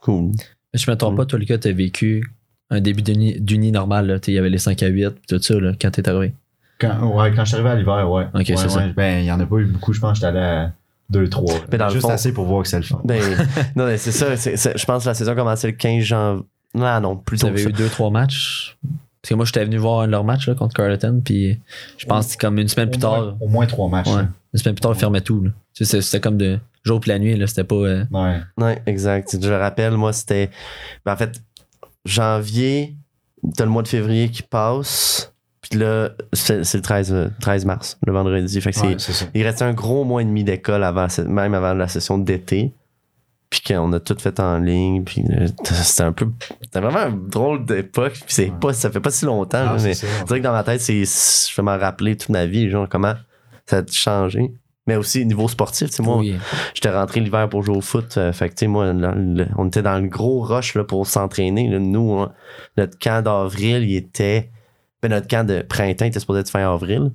Cool. 0.01 0.31
Mais 0.73 0.79
je 0.79 0.89
me 0.89 0.95
trompe 0.95 1.17
pas, 1.17 1.25
toi, 1.25 1.39
Lucas, 1.39 1.57
t'as 1.57 1.71
vécu 1.71 2.31
un 2.69 2.81
début 2.81 3.01
d'uni 3.01 3.39
d'uni 3.39 3.71
normal. 3.71 4.19
Il 4.27 4.33
y 4.33 4.37
avait 4.39 4.49
les 4.49 4.57
5 4.59 4.81
à 4.83 4.87
8, 4.87 5.09
pis 5.15 5.21
tout 5.27 5.41
ça, 5.41 5.59
là, 5.59 5.71
quand 5.79 5.91
t'es 5.91 6.07
arrivé. 6.07 6.33
Quand, 6.79 7.07
ouais, 7.15 7.31
quand 7.35 7.43
je 7.43 7.49
suis 7.49 7.55
arrivé 7.55 7.69
à 7.71 7.75
l'hiver, 7.75 8.09
ouais. 8.11 8.25
Ok, 8.33 8.39
Ouais, 8.49 8.55
c'est 8.55 8.69
ça. 8.69 8.79
ouais. 8.79 8.93
Ben, 8.95 9.19
il 9.19 9.25
y 9.25 9.31
en 9.31 9.39
a 9.39 9.45
pas 9.45 9.57
eu 9.57 9.65
beaucoup. 9.65 9.91
Je 9.93 9.99
pense 9.99 10.11
que 10.11 10.15
j'étais 10.25 10.27
allé 10.27 10.39
à 10.39 10.73
2-3. 11.11 11.63
Mais 11.71 11.77
dans 11.77 11.87
le 11.87 11.91
Juste 11.93 12.03
fond- 12.05 12.09
assez 12.13 12.31
pour 12.31 12.45
voir 12.45 12.61
que 12.63 12.69
c'est 12.69 12.77
le 12.77 12.83
fun. 12.83 13.01
Ben, 13.03 13.19
non, 13.75 13.85
mais 13.85 13.97
c'est 13.97 14.11
ça. 14.11 14.35
je 14.35 14.85
pense 14.85 15.03
que 15.03 15.09
la 15.09 15.13
saison 15.13 15.35
commençait 15.35 15.67
le 15.67 15.73
15 15.73 16.03
janvier. 16.03 16.43
Non, 16.75 17.01
non, 17.01 17.15
plus 17.17 17.39
Vous 17.41 17.47
avez 17.47 17.61
eu 17.61 17.65
ça. 17.65 17.69
deux, 17.71 17.89
trois 17.89 18.11
matchs? 18.11 18.77
Parce 19.21 19.29
que 19.29 19.35
moi, 19.35 19.45
j'étais 19.45 19.65
venu 19.65 19.77
voir 19.77 20.01
un 20.01 20.07
de 20.07 20.11
leurs 20.11 20.23
matchs 20.23 20.47
là, 20.47 20.55
contre 20.55 20.73
Carleton, 20.75 21.21
puis 21.23 21.59
je 21.97 22.05
pense 22.05 22.25
que 22.27 22.31
c'est 22.31 22.39
comme 22.39 22.57
une 22.57 22.67
semaine 22.69 22.89
plus 22.89 22.99
tard. 22.99 23.35
Au 23.41 23.47
moins 23.47 23.65
trois 23.65 23.89
matchs. 23.89 24.07
Ouais. 24.07 24.23
Une 24.53 24.59
semaine 24.59 24.75
plus 24.75 24.81
tard, 24.81 24.93
ils 24.95 24.99
fermaient 24.99 25.21
tout. 25.21 25.43
là. 25.43 25.51
Tu 25.73 25.83
sais, 25.85 26.01
C'était 26.01 26.21
comme 26.21 26.37
de 26.37 26.57
jour 26.83 26.99
puis 27.01 27.09
la 27.09 27.19
nuit, 27.19 27.35
là. 27.35 27.45
C'était 27.45 27.63
pas. 27.65 27.75
euh, 27.75 28.05
Ouais. 28.11 28.39
Ouais, 28.57 28.81
exact. 28.85 29.37
Je 29.41 29.49
le 29.49 29.57
rappelle, 29.57 29.93
moi, 29.97 30.13
c'était. 30.13 30.49
ben, 31.05 31.13
en 31.13 31.17
fait, 31.17 31.41
janvier, 32.05 32.95
t'as 33.55 33.65
le 33.65 33.71
mois 33.71 33.83
de 33.83 33.87
février 33.87 34.29
qui 34.29 34.41
passe, 34.41 35.33
puis 35.61 35.79
là, 35.79 36.09
c'est 36.33 36.63
c'est 36.63 36.77
le 36.77 36.81
13, 36.81 37.13
euh, 37.13 37.27
13 37.41 37.65
mars, 37.65 37.97
le 38.05 38.13
vendredi. 38.13 38.61
Fait 38.61 38.71
que 38.71 38.79
Ouais, 38.79 38.95
c'est 38.97 39.29
il 39.33 39.43
restait 39.43 39.65
un 39.65 39.73
gros 39.73 40.03
mois 40.03 40.21
et 40.21 40.25
demi 40.25 40.43
d'école 40.43 40.83
avant, 40.83 41.07
même 41.27 41.53
avant 41.53 41.73
la 41.73 41.87
session 41.87 42.17
d'été. 42.17 42.73
Puis 43.49 43.61
qu'on 43.61 43.91
a 43.93 43.99
tout 43.99 44.15
fait 44.19 44.39
en 44.39 44.59
ligne. 44.59 45.03
Puis 45.03 45.23
c'était 45.63 46.03
un 46.03 46.11
peu. 46.11 46.27
C'était 46.61 46.79
vraiment 46.81 46.99
un 46.99 47.09
drôle 47.11 47.65
d'époque. 47.65 48.13
Puis 48.13 48.23
c'est 48.27 48.49
Ouais. 48.49 48.53
pas, 48.61 48.73
ça 48.73 48.91
fait 48.91 48.99
pas 48.99 49.09
si 49.11 49.25
longtemps. 49.25 49.65
Ah, 49.67 49.75
là, 49.75 49.83
mais 49.83 49.93
c'est 49.95 50.05
vrai 50.27 50.39
que 50.39 50.43
dans 50.43 50.51
ma 50.51 50.63
tête, 50.63 50.81
c'est, 50.81 51.03
je 51.03 51.55
vais 51.55 51.63
m'en 51.63 51.77
rappeler 51.77 52.15
toute 52.15 52.29
ma 52.29 52.45
vie, 52.45 52.69
genre 52.69 52.87
comment 52.87 53.13
ça 53.65 53.77
a 53.77 53.81
changé. 53.91 54.53
Mais 54.87 54.95
aussi 54.95 55.23
niveau 55.25 55.47
sportif, 55.47 55.89
tu 55.89 55.95
sais, 55.97 56.03
moi, 56.03 56.17
Oui. 56.17 56.35
j'étais 56.73 56.89
rentré 56.89 57.19
l'hiver 57.19 57.47
pour 57.49 57.61
jouer 57.63 57.77
au 57.77 57.81
foot. 57.81 58.17
euh, 58.17 58.33
fait 58.33 58.49
que, 58.49 58.53
tu 58.55 58.59
sais, 58.61 58.67
moi, 58.67 58.91
le- 58.93 59.47
on 59.57 59.67
était 59.67 59.83
dans 59.83 59.99
le 59.99 60.07
gros 60.07 60.41
rush 60.41 60.73
là, 60.75 60.83
pour 60.83 61.05
s'entraîner. 61.05 61.69
là. 61.69 61.77
Nous, 61.79 61.99
on- 61.99 62.29
notre 62.77 62.97
camp 62.97 63.23
d'avril, 63.23 63.83
il 63.83 63.95
était. 63.95 64.49
Ben, 65.01 65.09
notre 65.09 65.27
camp 65.27 65.45
de 65.47 65.61
printemps 65.61 66.05
était 66.05 66.19
supposé 66.19 66.39
être 66.41 66.49
fin 66.49 66.71
avril. 66.71 67.11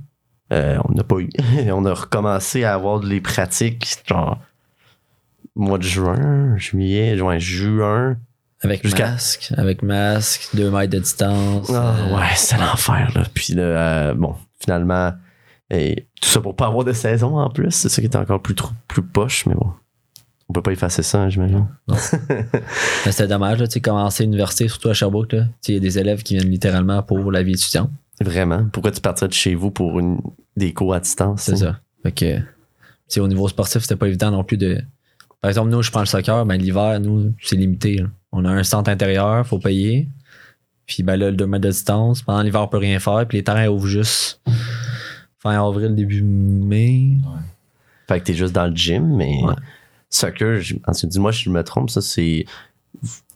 Euh, 0.52 0.78
on 0.88 0.94
n'a 0.94 1.02
pas 1.04 1.16
eu. 1.18 1.28
on 1.72 1.84
a 1.84 1.94
recommencé 1.94 2.62
à 2.64 2.74
avoir 2.74 3.00
les 3.02 3.20
pratiques, 3.20 3.86
genre, 4.06 4.38
mois 5.56 5.78
de 5.78 5.84
juin, 5.84 6.56
juillet, 6.56 7.16
juin, 7.16 7.38
juin. 7.38 8.16
Avec 8.60 8.84
masque, 8.84 9.52
avec 9.56 9.82
masque, 9.82 10.48
deux 10.54 10.70
mètres 10.70 10.92
de 10.92 10.98
distance. 10.98 11.70
Ah, 11.70 11.94
euh, 11.98 12.16
ouais, 12.16 12.28
c'est 12.34 12.56
l'enfer, 12.56 13.10
là. 13.14 13.24
Puis 13.34 13.52
là, 13.52 13.62
euh, 13.62 14.14
bon, 14.14 14.34
finalement, 14.58 15.12
et 15.70 16.06
tout 16.20 16.28
ça 16.28 16.40
pour 16.40 16.56
pas 16.56 16.66
avoir 16.66 16.84
de 16.84 16.92
saison 16.92 17.38
en 17.38 17.50
plus. 17.50 17.70
C'est 17.70 17.88
ça 17.88 18.00
qui 18.00 18.06
est 18.06 18.16
encore 18.16 18.40
plus, 18.40 18.54
trop- 18.54 18.72
plus 18.88 19.02
poche, 19.02 19.44
mais 19.46 19.54
bon. 19.54 19.72
On 20.48 20.52
peut 20.52 20.62
pas 20.62 20.72
effacer 20.72 21.02
ça, 21.02 21.22
hein, 21.22 21.28
j'imagine. 21.30 21.66
Mais 21.88 23.12
c'était 23.12 23.26
dommage, 23.26 23.58
là, 23.60 23.66
tu 23.66 23.74
sais, 23.74 23.80
commencer 23.80 24.24
l'université, 24.24 24.68
surtout 24.68 24.90
à 24.90 24.94
Sherbrooke, 24.94 25.32
là. 25.32 25.46
Il 25.68 25.74
y 25.74 25.76
a 25.76 25.80
des 25.80 25.98
élèves 25.98 26.22
qui 26.22 26.36
viennent 26.36 26.50
littéralement 26.50 27.02
pour 27.02 27.32
la 27.32 27.42
vie 27.42 27.52
étudiante. 27.52 27.90
Vraiment. 28.20 28.66
Pourquoi 28.70 28.92
tu 28.92 29.00
partirais 29.00 29.28
de 29.28 29.32
chez 29.34 29.54
vous 29.54 29.70
pour 29.70 29.98
une, 29.98 30.20
des 30.56 30.72
cours 30.74 30.94
à 30.94 31.00
distance? 31.00 31.42
C'est 31.42 31.52
hein? 31.54 31.56
ça. 31.56 31.80
Fait 32.02 32.12
que, 32.12 33.20
au 33.20 33.28
niveau 33.28 33.48
sportif, 33.48 33.82
c'était 33.82 33.96
pas 33.96 34.06
évident 34.06 34.30
non 34.30 34.44
plus 34.44 34.58
de. 34.58 34.82
Par 35.44 35.50
exemple, 35.50 35.68
nous, 35.68 35.82
je 35.82 35.90
prends 35.90 36.00
le 36.00 36.06
soccer, 36.06 36.46
ben, 36.46 36.56
l'hiver, 36.56 36.98
nous, 37.00 37.34
c'est 37.42 37.56
limité. 37.56 37.96
là. 37.98 38.06
On 38.32 38.46
a 38.46 38.50
un 38.50 38.64
centre 38.64 38.88
intérieur, 38.90 39.46
faut 39.46 39.58
payer. 39.58 40.08
Puis, 40.86 41.02
ben 41.02 41.16
là, 41.16 41.30
le 41.30 41.36
2 41.36 41.46
mètres 41.46 41.64
de 41.66 41.68
distance. 41.70 42.22
Pendant 42.22 42.40
l'hiver, 42.40 42.62
on 42.62 42.66
peut 42.66 42.78
rien 42.78 42.98
faire. 42.98 43.26
Puis, 43.28 43.36
les 43.36 43.44
terrains 43.44 43.68
ouvrent 43.68 43.86
juste 43.86 44.40
fin 45.38 45.62
avril, 45.62 45.94
début 45.94 46.22
mai. 46.22 47.18
Fait 48.08 48.20
que 48.20 48.24
t'es 48.24 48.32
juste 48.32 48.54
dans 48.54 48.66
le 48.68 48.74
gym, 48.74 49.16
mais 49.16 49.34
Ouais. 49.44 49.52
soccer, 50.08 50.62
je- 50.62 50.76
ensuite, 50.86 51.10
dis-moi 51.10 51.30
si 51.30 51.42
je 51.42 51.50
me 51.50 51.62
trompe, 51.62 51.90
ça, 51.90 52.00
c'est. 52.00 52.46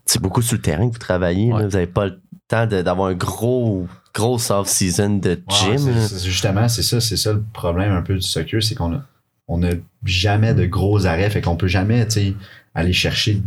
C'est 0.07 0.23
beaucoup 0.23 0.41
sur 0.41 0.57
le 0.57 0.63
terrain 0.63 0.89
que 0.89 0.95
vous 0.95 0.99
travaillez. 0.99 1.51
là. 1.51 1.57
Ouais. 1.57 1.67
Vous 1.67 1.77
avez 1.77 1.87
pas 1.87 2.07
le 2.07 2.19
temps 2.49 2.67
de- 2.67 2.81
d'avoir 2.81 3.09
un 3.09 3.15
gros, 3.15 3.87
gros 4.15 4.51
off-season 4.51 5.19
de 5.19 5.29
Ouais, 5.33 5.37
gym. 5.51 5.77
c'est- 5.77 5.93
là. 5.93 6.09
c'est- 6.09 6.25
justement, 6.27 6.69
c'est 6.69 6.83
ça, 6.83 7.03
c'est 7.03 7.19
ça 7.19 7.35
le 7.35 7.45
problème 7.53 7.93
un 7.93 8.01
peu 8.01 8.15
du 8.15 8.23
soccer, 8.23 8.63
c'est 8.63 8.75
qu'on 8.77 8.95
a, 8.95 9.03
on 9.49 9.63
a 9.63 9.71
jamais 10.05 10.55
de 10.55 10.67
gros 10.67 11.07
arrêts, 11.07 11.31
fait 11.31 11.41
qu'on 11.41 11.57
peut 11.57 11.69
jamais, 11.69 12.07
aller 12.75 12.93
chercher 12.93 13.43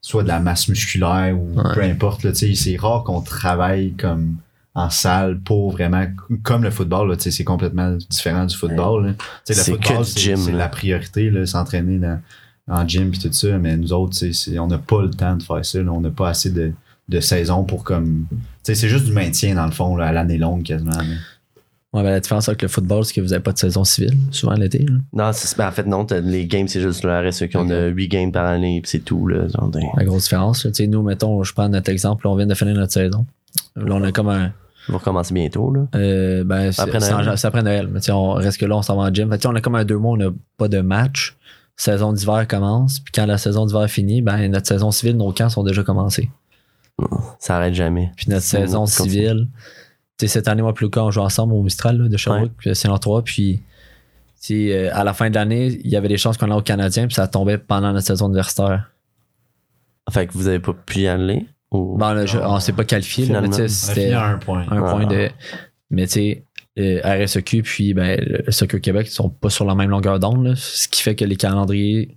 soit 0.00 0.24
de 0.24 0.28
la 0.28 0.40
masse 0.40 0.68
musculaire 0.68 1.38
ou 1.38 1.56
Ouais. 1.56 1.74
peu 1.74 1.82
importe, 1.82 2.24
là, 2.24 2.32
tu 2.32 2.54
sais, 2.54 2.54
c'est 2.54 2.76
rare 2.76 3.04
qu'on 3.04 3.20
travaille 3.20 3.92
comme 3.92 4.36
en 4.74 4.88
salle 4.90 5.38
pour 5.40 5.70
vraiment, 5.72 6.06
comme 6.42 6.62
le 6.64 6.70
football, 6.70 7.10
là, 7.10 7.16
tu 7.16 7.24
sais, 7.24 7.30
c'est 7.30 7.44
complètement 7.44 7.96
différent 8.10 8.46
du 8.46 8.56
football, 8.56 9.06
là. 9.06 9.12
Le 9.48 9.54
football, 9.54 10.04
c'est 10.04 10.18
gym, 10.20 10.36
c'est 10.36 10.52
là. 10.52 10.58
la 10.58 10.68
priorité, 10.68 11.30
là, 11.30 11.44
s'entraîner 11.46 11.98
dans, 11.98 12.20
en 12.68 12.88
gym 12.88 13.10
puis 13.10 13.20
tout 13.20 13.32
ça, 13.32 13.58
mais 13.58 13.76
nous 13.76 13.92
autres, 13.92 14.16
on 14.58 14.66
n'a 14.66 14.78
pas 14.78 15.02
le 15.02 15.10
temps 15.10 15.36
de 15.36 15.42
faire 15.42 15.64
ça, 15.64 15.82
là, 15.82 15.92
on 15.92 16.00
n'a 16.00 16.10
pas 16.10 16.30
assez 16.30 16.50
de, 16.50 16.72
de 17.08 17.20
saison 17.20 17.64
pour 17.64 17.84
comme, 17.84 18.24
tu 18.30 18.36
sais, 18.62 18.74
c'est 18.74 18.88
juste 18.88 19.04
du 19.04 19.12
maintien 19.12 19.54
dans 19.54 19.66
le 19.66 19.72
fond, 19.72 19.94
là, 19.94 20.06
à 20.06 20.12
l'année 20.12 20.38
longue 20.38 20.62
quasiment, 20.62 20.90
là. 20.96 21.04
Ouais, 21.94 22.02
ben, 22.02 22.10
la 22.10 22.20
différence 22.20 22.48
avec 22.48 22.62
le 22.62 22.68
football, 22.68 23.04
c'est 23.04 23.12
que 23.12 23.20
vous 23.20 23.32
avez 23.34 23.42
pas 23.42 23.52
de 23.52 23.58
saison 23.58 23.84
civile, 23.84 24.16
souvent 24.30 24.54
l'été. 24.54 24.78
là. 24.78 24.94
Non, 25.12 25.30
c'est- 25.34 25.56
ben, 25.58 25.68
en 25.68 25.72
fait, 25.72 25.86
non, 25.86 26.06
t'as- 26.06 26.20
les 26.20 26.46
games, 26.46 26.66
c'est 26.66 26.80
juste 26.80 27.04
le 27.04 27.10
reste, 27.10 27.52
qu'on 27.52 27.68
a 27.68 27.86
8 27.88 28.08
games 28.08 28.32
par 28.32 28.46
année, 28.46 28.80
puis 28.82 28.90
c'est 28.90 29.00
tout, 29.04 29.26
là. 29.26 29.46
Genre 29.48 29.68
des- 29.68 29.86
La 29.98 30.04
grosse 30.04 30.22
différence. 30.24 30.64
là. 30.64 30.70
Tu 30.70 30.76
sais, 30.84 30.86
nous, 30.86 31.02
mettons, 31.02 31.42
je 31.42 31.52
prends 31.52 31.68
notre 31.68 31.90
exemple, 31.90 32.26
là, 32.26 32.32
on 32.32 32.36
vient 32.36 32.46
de 32.46 32.54
finir 32.54 32.74
notre 32.74 32.92
saison. 32.92 33.26
Là, 33.76 33.94
on 33.94 34.02
a 34.02 34.10
comme 34.12 34.28
un. 34.30 34.52
On 34.88 34.92
va 34.92 34.98
recommencer 34.98 35.34
bientôt, 35.34 35.70
là. 35.72 35.86
Euh, 35.94 36.44
ben, 36.44 36.72
c'est 36.72 36.80
Après 36.82 36.98
c'est 36.98 37.12
Noël. 37.12 37.28
en- 37.28 37.36
c'est 37.36 37.46
après 37.46 37.62
Noël. 37.62 37.88
Mais 37.92 38.00
tu 38.00 38.06
sais, 38.06 38.12
on 38.12 38.32
reste 38.32 38.58
que 38.58 38.64
là, 38.66 38.76
on 38.78 38.82
s'en 38.82 38.96
va 38.96 39.02
en 39.02 39.14
gym. 39.14 39.28
Fait 39.28 39.36
que, 39.36 39.42
tu 39.42 39.48
sais, 39.48 39.48
on 39.52 39.54
a 39.54 39.60
comme 39.60 39.74
un 39.76 39.84
deux 39.84 39.98
mois, 39.98 40.12
on 40.12 40.16
n'a 40.16 40.30
pas 40.56 40.68
de 40.68 40.80
match. 40.80 41.36
Saison 41.76 42.12
d'hiver 42.12 42.46
commence. 42.48 43.00
Puis 43.00 43.12
quand 43.14 43.26
la 43.26 43.36
saison 43.38 43.66
d'hiver 43.66 43.88
finit, 43.88 44.22
ben, 44.22 44.50
notre 44.50 44.66
saison 44.66 44.90
civile, 44.90 45.16
nos 45.18 45.30
camps 45.32 45.48
sont 45.50 45.62
déjà 45.62 45.82
commencés. 45.82 46.30
Ça 47.38 47.56
arrête 47.56 47.74
jamais. 47.74 48.10
Puis 48.16 48.26
notre 48.28 48.42
C'est 48.42 48.58
saison 48.60 48.80
continue. 48.84 49.08
civile, 49.10 49.48
cette 50.28 50.48
année, 50.48 50.62
moi, 50.62 50.74
plus 50.74 50.88
on 50.96 51.10
joue 51.10 51.20
ensemble 51.20 51.54
au 51.54 51.62
Mistral 51.62 51.98
là, 51.98 52.08
de 52.08 52.16
Sherbrooke, 52.16 52.52
puis 52.56 52.74
c'est 52.74 52.88
en 52.88 52.98
3. 52.98 53.22
Puis 53.22 53.62
euh, 54.50 54.90
à 54.92 55.04
la 55.04 55.12
fin 55.14 55.30
de 55.30 55.34
l'année, 55.36 55.78
il 55.84 55.90
y 55.90 55.96
avait 55.96 56.08
des 56.08 56.16
chances 56.16 56.36
qu'on 56.36 56.50
aille 56.50 56.58
au 56.58 56.62
Canadien, 56.62 57.06
puis 57.06 57.14
ça 57.14 57.28
tombait 57.28 57.58
pendant 57.58 57.92
notre 57.92 58.06
saison 58.06 58.26
universitaire. 58.26 58.90
Fait 60.10 60.26
que 60.26 60.32
vous 60.32 60.48
avez 60.48 60.58
pas 60.58 60.72
pu 60.74 61.00
y 61.00 61.06
aller? 61.06 61.46
Ou... 61.70 61.96
Bon, 61.96 62.12
là, 62.12 62.26
je- 62.26 62.38
on 62.38 62.58
s'est 62.60 62.72
pas 62.72 62.84
qualifié, 62.84 63.26
là, 63.26 63.40
mais 63.40 63.68
c'était. 63.68 64.12
un 64.12 64.38
point. 64.38 64.66
un 64.70 64.82
Ah. 64.84 64.90
point 64.92 65.06
de. 65.06 65.30
Mais 65.90 66.06
tu 66.06 66.12
sais, 66.14 66.44
euh, 66.78 67.00
RSEQ 67.04 67.62
puis 67.62 67.94
ben, 67.94 68.18
le 68.20 68.50
Soccer 68.50 68.80
Québec 68.80 69.06
ils 69.08 69.12
sont 69.14 69.28
pas 69.30 69.48
sur 69.50 69.64
la 69.64 69.74
même 69.74 69.90
longueur 69.90 70.18
d'onde, 70.18 70.44
là, 70.44 70.52
ce 70.56 70.88
qui 70.88 71.02
fait 71.02 71.14
que 71.14 71.24
les 71.24 71.36
calendriers 71.36 72.16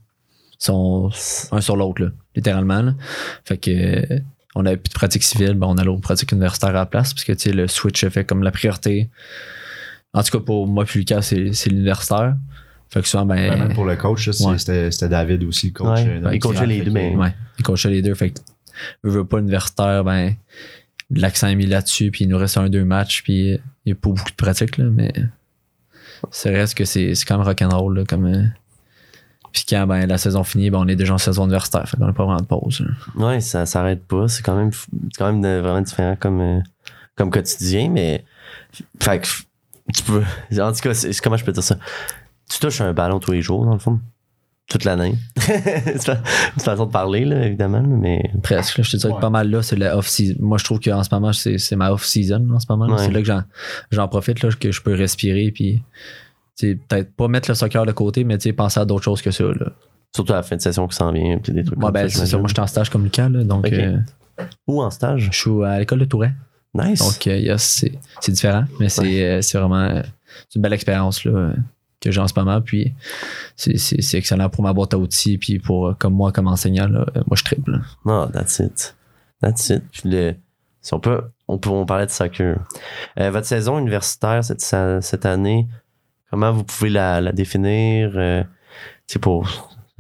sont 0.58 1.10
un 1.52 1.62
sur 1.62 1.76
l'autre, 1.78 2.12
littéralement. 2.36 2.82
là. 2.82 2.94
Fait 3.44 3.58
que 3.58 3.70
euh, 3.72 4.20
on 4.56 4.66
avait 4.66 4.78
plus 4.78 4.90
de 4.90 4.94
pratique 4.94 5.24
civile, 5.24 5.54
ben, 5.54 5.68
on 5.68 5.78
allait 5.78 5.90
aux 5.90 5.98
pratiques 6.00 6.32
universitaires 6.32 6.70
à 6.70 6.74
la 6.74 6.86
place, 6.86 7.14
parce 7.14 7.24
que 7.26 7.34
tu 7.34 7.50
sais, 7.50 7.52
le 7.52 7.68
switch 7.68 8.04
a 8.04 8.10
fait 8.10 8.24
comme 8.26 8.42
la 8.44 8.52
priorité. 8.52 9.10
En 10.14 10.24
tout 10.24 10.38
cas, 10.38 10.44
pour 10.44 10.66
moi 10.68 10.86
puis 10.86 11.00
Lucas, 11.00 11.22
c'est 11.22 11.52
c'est 11.54 11.70
l'universitaire. 11.70 12.36
Fait 12.90 13.02
que 13.02 13.08
souvent, 13.08 13.26
ben. 13.26 13.36
Ouais, 13.50 13.58
même 13.58 13.74
pour 13.74 13.86
le 13.86 13.96
coach, 13.98 14.28
Ouais. 14.28 14.58
c'était 14.58 14.90
c'était 14.92 15.10
David 15.10 15.44
aussi, 15.44 15.68
le 15.68 15.74
coach. 15.74 16.00
Ouais, 16.00 16.08
euh, 16.08 16.22
dans 16.22 16.30
il 16.32 16.40
coachait 16.40 16.66
les 16.66 16.80
deux, 16.80 16.86
que- 16.86 16.90
mais- 16.92 17.16
Ouais, 17.16 17.34
il 17.60 17.64
coachait 17.64 17.90
les 17.90 18.02
deux. 18.02 18.14
Fait 18.16 18.30
que, 18.30 18.40
je 19.04 19.10
veux 19.10 19.26
pas 19.26 19.40
universitaire, 19.40 20.04
ben, 20.06 20.34
l'accent 21.12 21.48
est 21.48 21.56
mis 21.56 21.66
là-dessus, 21.66 22.12
puis 22.12 22.24
il 22.26 22.30
nous 22.30 22.38
reste 22.38 22.58
un, 22.58 22.70
deux 22.70 22.86
matchs, 22.86 23.24
puis 23.24 23.50
il 23.50 23.60
n'y 23.88 23.92
a 23.92 23.96
pas 23.96 24.10
beaucoup 24.10 24.30
de 24.32 24.36
pratique, 24.36 24.78
là, 24.78 24.86
mais 24.86 25.12
ça 26.32 26.50
reste 26.50 26.76
que 26.76 26.86
c'est 26.86 27.14
c'est 27.16 27.26
quand 27.26 27.38
même 27.38 27.46
rock'n'roll, 27.46 27.98
là, 27.98 28.04
comme. 28.06 28.52
Puis 29.56 29.64
quand 29.70 29.88
ben, 29.88 30.06
la 30.06 30.18
saison 30.18 30.44
finit, 30.44 30.70
ben, 30.70 30.80
on 30.80 30.88
est 30.90 30.98
déjà 30.98 31.14
en 31.14 31.18
saison 31.18 31.46
universitaire, 31.46 31.88
fait 31.88 31.96
qu'on 31.96 32.06
n'a 32.06 32.12
pas 32.14 32.26
vraiment 32.26 32.42
de 32.42 32.46
pause. 32.46 32.82
là. 33.16 33.26
Ouais, 33.28 33.40
ça 33.40 33.66
s'arrête 33.66 34.06
pas. 34.06 34.28
C'est 34.28 34.44
quand 34.44 34.56
même, 34.58 34.72
quand 35.18 35.32
même 35.32 35.42
de- 35.42 35.62
vraiment 35.62 35.82
différent 35.82 36.18
comme, 36.20 36.42
euh, 36.42 36.60
comme 37.16 37.32
quotidien, 37.32 37.90
mais. 37.90 38.26
Fait 39.02 39.22
que 39.22 39.28
tu 39.96 40.04
peux. 40.04 40.24
En 40.62 40.72
tout 40.74 40.82
cas, 40.82 40.92
comment 41.24 41.38
je 41.38 41.46
peux 41.46 41.54
dire 41.54 41.64
ça? 41.64 41.78
Tu 42.52 42.60
touches 42.60 42.82
un 42.82 42.92
ballon 42.94 43.20
tous 43.20 43.32
les 43.32 43.42
jours, 43.42 43.64
dans 43.66 43.74
le 43.74 43.80
fond. 43.80 44.00
Toute 44.68 44.84
l'année. 44.84 45.16
c'est 45.38 46.10
une 46.10 46.60
façon 46.60 46.88
de 46.88 46.92
parler, 46.92 47.24
là, 47.24 47.46
évidemment, 47.46 47.84
mais. 47.84 48.32
Presque. 48.44 48.80
là. 48.80 48.84
je 48.84 48.92
te 48.92 48.98
dirais 48.98 49.12
Ouais. 49.14 49.18
que 49.18 49.22
pas 49.22 49.30
mal 49.30 49.50
là, 49.50 49.62
c'est 49.62 49.76
la 49.78 49.96
off-season. 49.98 50.36
Moi, 50.40 50.58
je 50.58 50.64
trouve 50.66 50.80
qu'en 50.80 51.02
ce 51.04 51.10
moment, 51.14 51.32
c'est 51.34 51.76
ma 51.76 51.92
off-season 51.92 52.46
en 52.52 52.60
ce 52.60 52.66
moment. 52.70 52.88
Ouais. 52.88 52.98
C'est 52.98 53.12
là 53.12 53.22
que 53.22 53.44
j'en- 53.96 54.08
profite, 54.10 54.42
là, 54.42 54.50
que 54.60 54.72
je 54.72 54.82
peux 54.82 54.94
respirer, 54.96 55.52
puis 55.52 55.82
peut-être 56.58 57.14
pas 57.16 57.28
mettre 57.28 57.50
le 57.50 57.56
soccer 57.56 57.86
de 57.86 57.92
côté, 57.92 58.24
mais 58.24 58.38
penser 58.54 58.80
à 58.80 58.86
d'autres 58.86 59.04
choses 59.04 59.22
que 59.22 59.32
ça. 59.32 59.44
Là. 59.44 59.72
Surtout 60.16 60.34
à 60.34 60.38
la 60.38 60.44
fin 60.44 60.56
de 60.56 60.62
session 60.62 60.88
qui 60.88 60.96
s'en 60.96 61.12
vient, 61.12 61.38
puis 61.40 61.52
des 61.54 61.64
trucs 61.64 61.78
Moi, 61.78 61.88
comme 61.92 62.02
ben, 62.02 62.10
ça. 62.10 62.26
ça. 62.26 62.38
Moi, 62.38 62.48
je 62.48 62.54
suis 62.54 62.62
en 62.62 62.68
stage 62.68 62.90
comme 62.90 63.04
Lucas, 63.04 63.28
là, 63.30 63.44
donc 63.44 63.70
euh, 63.72 63.98
Ou 64.68 64.82
en 64.82 64.90
stage? 64.90 65.30
je 65.32 65.38
suis 65.38 65.64
à 65.66 65.80
l'école 65.80 66.00
de 66.00 66.06
Touret. 66.06 66.34
Nice. 66.74 67.00
Donc, 67.00 67.28
euh, 67.28 67.38
yes, 67.38 67.86
c'est 68.22 68.32
différent, 68.32 68.66
mais 68.80 68.90
c'est 68.90 69.26
euh, 69.26 69.42
c'est 69.42 69.58
vraiment 69.58 69.82
euh, 69.84 70.02
c'est 70.50 70.56
une 70.58 70.62
belle 70.62 70.74
expérience 70.74 71.24
là, 71.26 71.32
euh, 71.32 71.54
que 72.02 72.12
j'ai 72.12 72.20
en 72.20 72.28
ce 72.28 72.34
moment. 72.38 72.60
Puis, 72.62 72.94
c'est- 73.56 74.14
excellent 74.18 74.50
pour 74.50 74.64
ma 74.64 74.74
boîte 74.74 74.94
à 74.94 74.98
outils, 74.98 75.38
puis 75.38 75.60
pour, 75.60 75.88
euh, 75.88 75.94
comme 75.98 76.14
moi, 76.14 76.32
comme 76.34 76.48
enseignant, 76.48 76.88
là, 76.88 77.06
euh, 77.16 77.22
moi, 77.28 77.36
je 77.38 77.44
triple. 77.46 77.80
Non, 78.06 78.28
that's 78.28 78.60
it. 78.60 78.96
That's 79.42 79.70
it. 79.70 79.84
Puis 79.92 80.10
le, 80.10 80.36
si 80.82 80.94
on 80.94 81.00
peut, 81.00 81.22
on 81.48 81.58
peut 81.58 81.70
on 81.70 81.86
parlait 81.86 82.06
de 82.06 82.12
soccer. 82.12 82.58
Euh, 83.20 83.32
votre 83.32 83.48
saison 83.48 83.80
universitaire 83.80 84.44
cette, 84.44 84.62
cette 85.02 85.26
année, 85.26 85.68
comment 86.36 86.52
vous 86.52 86.66
pouvez 86.66 86.90
la, 86.90 87.22
la 87.22 87.32
définir? 87.32 88.12
Euh, 88.16 88.44
pour 89.22 89.48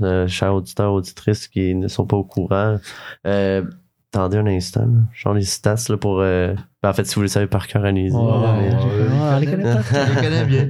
euh, 0.01 0.27
chers 0.27 0.53
auditeurs, 0.53 0.91
auditrices 0.91 1.47
qui 1.47 1.73
ne 1.75 1.87
sont 1.87 2.05
pas 2.05 2.17
au 2.17 2.25
courant, 2.25 2.77
euh, 3.25 3.63
attendez 4.11 4.37
un 4.37 4.47
instant. 4.47 4.87
Genre 5.13 5.33
les 5.33 5.43
stats 5.43 5.75
là, 5.87 5.95
pour. 5.97 6.19
euh, 6.19 6.53
ben, 6.83 6.89
en 6.89 6.93
fait, 6.93 7.05
si 7.05 7.15
vous 7.15 7.21
le 7.21 7.29
savez 7.29 7.47
par 7.47 7.67
cœur, 7.67 7.85
allez-y. 7.85 8.11
Mais- 8.11 8.19
ouais, 8.19 9.39
les 9.39 9.45
connaît 9.45 9.63
pas. 9.63 9.81
Je 9.81 10.13
les 10.13 10.21
connais 10.21 10.45
bien. 10.45 10.69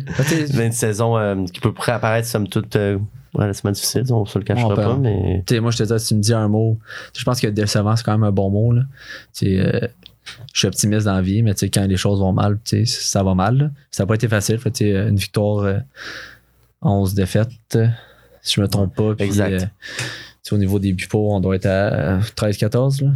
Une 0.65 0.71
saison 0.71 1.17
euh, 1.17 1.45
qui 1.45 1.59
peut 1.61 1.73
apparaître 1.87 2.27
somme 2.27 2.47
toute 2.47 2.75
euh, 2.75 2.99
relativement 3.33 3.71
difficile, 3.71 4.03
on 4.11 4.25
se 4.25 4.37
le 4.37 4.43
cachera 4.45 4.67
On 4.71 4.75
pas, 4.75 4.95
mais. 4.97 5.43
Tu 5.47 5.55
sais, 5.55 5.59
moi, 5.61 5.71
je 5.71 5.77
te 5.79 5.83
dis, 5.83 5.99
si 5.99 6.09
tu 6.09 6.15
me 6.15 6.21
dis 6.21 6.33
un 6.33 6.47
mot, 6.47 6.77
je 7.17 7.23
pense 7.23 7.41
que 7.41 7.47
décevant, 7.47 7.95
c'est 7.95 8.03
quand 8.03 8.11
même 8.11 8.23
un 8.23 8.31
bon 8.31 8.51
mot. 8.51 8.71
Là. 8.71 8.83
Tu 9.33 9.55
sais, 9.55 9.59
euh, 9.59 9.87
je 10.53 10.59
suis 10.59 10.67
optimiste 10.67 11.05
dans 11.05 11.15
la 11.15 11.21
vie, 11.21 11.41
mais 11.43 11.53
quand 11.73 11.85
les 11.87 11.97
choses 11.97 12.19
vont 12.19 12.33
mal, 12.33 12.59
ça 12.85 13.23
va 13.23 13.33
mal. 13.35 13.57
là. 13.57 13.71
Ça 13.91 14.03
n'a 14.03 14.07
pas 14.07 14.15
été 14.15 14.27
facile. 14.27 14.57
Fait, 14.59 14.79
une 14.81 15.15
victoire, 15.17 15.59
euh, 15.59 15.79
11 16.81 17.13
défaites, 17.13 17.49
euh, 17.75 17.87
si 18.41 18.55
je 18.55 18.61
me 18.61 18.67
trompe 18.67 18.95
pas. 18.95 19.15
Puis, 19.15 19.25
Exact. 19.25 19.53
euh, 19.53 19.65
au 20.51 20.57
niveau 20.57 20.77
des 20.77 20.93
buts 20.93 21.07
on 21.31 21.39
doit 21.39 21.55
être 21.55 21.65
à 21.65 22.19
13-14. 22.35 23.01
là. 23.01 23.11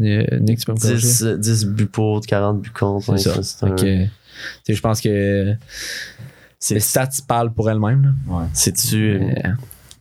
Euh, 0.00 0.38
Nick, 0.40 0.58
tu 0.60 0.64
peux 0.66 0.72
me 0.72 0.78
corriger? 0.78 1.00
10, 1.06 1.24
10 1.38 1.66
buts 1.66 1.86
pour, 1.86 2.20
40 2.22 2.60
buts 2.62 2.70
contre. 2.70 3.18
C'est 3.18 3.42
ça. 3.42 3.66
un- 3.66 3.76
je 4.68 4.80
pense 4.80 5.00
que 5.02 5.54
C'est- 6.58 6.74
les 6.74 6.80
stats 6.80 7.08
parlent 7.28 7.52
pour 7.52 7.68
elles-mêmes. 7.70 8.14
Ouais. 8.26 8.44
C'est-tu. 8.54 9.18
Mais, 9.20 9.42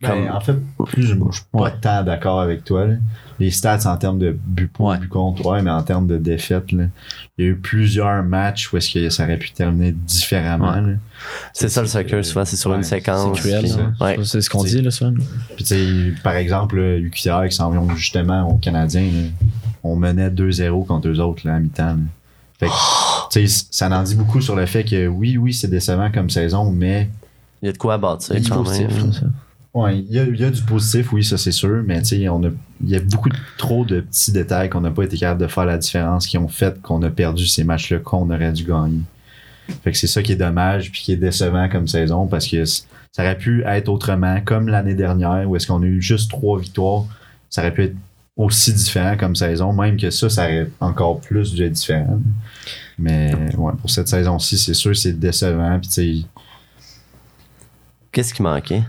Ben, 0.01 0.31
en 0.33 0.39
fait, 0.41 0.55
plus, 0.85 1.03
je 1.03 1.15
je 1.15 1.31
suis 1.35 1.43
pas 1.51 1.59
Ouais. 1.61 1.71
tant 1.79 2.03
d'accord 2.03 2.41
avec 2.41 2.63
toi. 2.63 2.85
là. 2.87 2.95
Les 3.39 3.51
stats 3.51 3.79
en 3.91 3.97
termes 3.97 4.19
de 4.19 4.31
but 4.45 4.71
pour, 4.71 4.87
Ouais. 4.87 4.97
but 4.99 5.07
contre, 5.09 5.45
ouais, 5.45 5.61
mais 5.61 5.71
en 5.71 5.81
termes 5.83 6.05
de 6.07 6.17
défaite, 6.17 6.71
là, 6.71 6.85
il 7.37 7.45
y 7.45 7.47
a 7.47 7.51
eu 7.51 7.55
plusieurs 7.55 8.23
matchs 8.23 8.71
où 8.71 8.77
est-ce 8.77 8.91
que 8.93 9.09
ça 9.09 9.23
aurait 9.23 9.37
pu 9.37 9.51
terminer 9.51 9.91
différemment. 9.91 10.73
Ouais. 10.73 10.95
C'est 11.53 11.69
ça 11.69 11.81
le 11.81 11.87
soccer, 11.87 12.23
souvent, 12.25 12.45
c'est 12.45 12.55
sur 12.57 12.69
Ouais, 12.71 12.77
une 12.77 12.83
séquence. 12.83 13.35
c'est 13.37 13.41
cruel. 13.41 13.61
puis- 13.63 13.71
là. 13.71 14.05
Ouais. 14.05 14.17
C'est 14.23 14.41
ce 14.41 14.49
qu'on 14.49 14.63
dit, 14.63 14.81
là, 14.81 14.91
souvent. 14.91 15.13
Puis, 15.55 15.65
tu 15.65 15.75
sais, 15.75 16.13
par 16.23 16.33
exemple, 16.35 16.79
là, 16.79 16.97
UQTR 16.97 17.47
qui 17.49 17.55
s'en 17.55 17.71
vont 17.71 17.89
justement 17.95 18.47
aux 18.49 18.57
Canadiens, 18.57 19.01
là, 19.03 19.29
on 19.83 19.95
menait 19.95 20.29
2-0 20.29 20.83
contre 20.83 21.07
eux 21.09 21.19
autres 21.19 21.47
là, 21.47 21.55
à 21.55 21.59
mi-temps. 21.59 21.95
Fait 22.59 22.67
que, 22.67 23.47
ça 23.71 23.89
en 23.89 24.03
dit 24.03 24.15
beaucoup 24.15 24.41
sur 24.41 24.55
le 24.55 24.65
fait 24.67 24.83
que 24.83 25.07
oui, 25.07 25.37
oui, 25.37 25.53
c'est 25.53 25.67
décevant 25.67 26.11
comme 26.11 26.29
saison, 26.29 26.71
mais 26.71 27.09
Il 27.63 27.67
y 27.67 27.69
a 27.69 27.71
de 27.71 27.77
quoi 27.79 27.97
bâtir 27.97 28.35
C'est 28.35 28.47
quand 28.49 28.63
positif, 28.63 28.87
même. 28.97 29.07
là, 29.07 29.13
ça. 29.13 29.25
Ouais, 29.73 29.99
il 29.99 30.12
y 30.12 30.19
a, 30.19 30.23
il 30.23 30.39
y 30.39 30.43
a 30.43 30.49
du 30.49 30.62
positif, 30.63 31.13
oui, 31.13 31.23
ça 31.23 31.38
c'est 31.38 31.51
sûr, 31.51 31.84
mais 31.86 32.01
on 32.29 32.43
a, 32.43 32.49
il 32.84 32.89
y 32.89 32.95
a 32.95 32.99
beaucoup 32.99 33.29
trop 33.57 33.86
de 33.86 34.01
petits 34.01 34.31
détails 34.31 34.69
qu'on 34.69 34.81
n'a 34.81 34.91
pas 34.91 35.03
été 35.03 35.17
capable 35.17 35.41
de 35.41 35.47
faire 35.47 35.65
la 35.65 35.77
différence 35.77 36.27
qui 36.27 36.38
ont 36.38 36.47
fait 36.47 36.81
qu'on 36.81 37.01
a 37.03 37.10
perdu 37.10 37.47
ces 37.47 37.63
matchs-là 37.63 37.99
qu'on 37.99 38.29
aurait 38.29 38.51
dû 38.51 38.65
gagner. 38.65 39.01
Fait 39.84 39.91
que 39.91 39.97
c'est 39.97 40.07
ça 40.07 40.21
qui 40.21 40.34
est 40.34 40.38
dommage 40.38 40.91
puis 40.91 41.01
qui 41.01 41.12
est 41.13 41.17
décevant 41.17 41.69
comme 41.69 41.88
saison 41.88 42.27
parce 42.27 42.47
que 42.47 42.65
ça 42.65 43.23
aurait 43.23 43.38
pu 43.38 43.63
être 43.65 43.89
autrement, 43.89 44.41
comme 44.41 44.67
l'année 44.67 44.95
dernière 44.95 45.49
où 45.49 45.55
est-ce 45.55 45.67
qu'on 45.67 45.81
a 45.81 45.86
eu 45.86 46.01
juste 46.01 46.29
trois 46.29 46.60
victoires. 46.60 47.05
Ça 47.49 47.62
aurait 47.62 47.73
pu 47.73 47.84
être 47.84 47.95
aussi 48.36 48.73
différent 48.73 49.15
comme 49.17 49.36
saison, 49.36 49.73
même 49.73 49.97
que 49.97 50.10
ça, 50.10 50.29
ça 50.29 50.45
aurait 50.45 50.69
encore 50.79 51.19
plus 51.21 51.53
dû 51.53 51.63
être 51.63 51.73
différent. 51.73 52.19
Mais 52.97 53.34
ouais, 53.57 53.73
pour 53.79 53.89
cette 53.89 54.07
saison-ci, 54.07 54.57
c'est 54.57 54.73
sûr 54.73 54.95
c'est 54.95 55.13
décevant. 55.13 55.79
Puis 55.79 55.89
tu 55.89 56.27
Qu'est-ce 58.12 58.34
qui 58.34 58.41
manquait? 58.41 58.84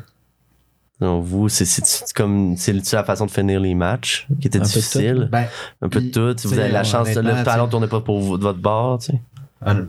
Donc, 1.02 1.24
vous, 1.24 1.48
c'est 1.48 1.64
c'est- 1.64 2.12
comme 2.14 2.54
c'est 2.56 2.72
la 2.92 3.04
façon 3.04 3.26
de 3.26 3.30
finir 3.30 3.58
les 3.60 3.74
matchs 3.74 4.26
qui 4.40 4.46
était 4.46 4.58
Un 4.58 4.62
peu 4.62 4.68
de 4.68 4.72
difficile. 4.72 5.28
ben, 5.30 5.46
Un 5.82 5.88
peu 5.88 6.00
de 6.00 6.08
tout. 6.10 6.34
tu 6.40 6.46
Vous 6.48 6.58
avez 6.58 6.70
la 6.70 6.84
chance 6.84 7.08
de 7.10 7.20
le 7.20 7.44
talent 7.44 7.66
tourner 7.68 7.88
pas 7.88 8.00
pour 8.00 8.20
vous- 8.20 8.38
de 8.38 8.42
votre 8.42 8.60
bord, 8.60 8.98
tu 8.98 9.12
sais. 9.12 9.20
Hon- 9.66 9.88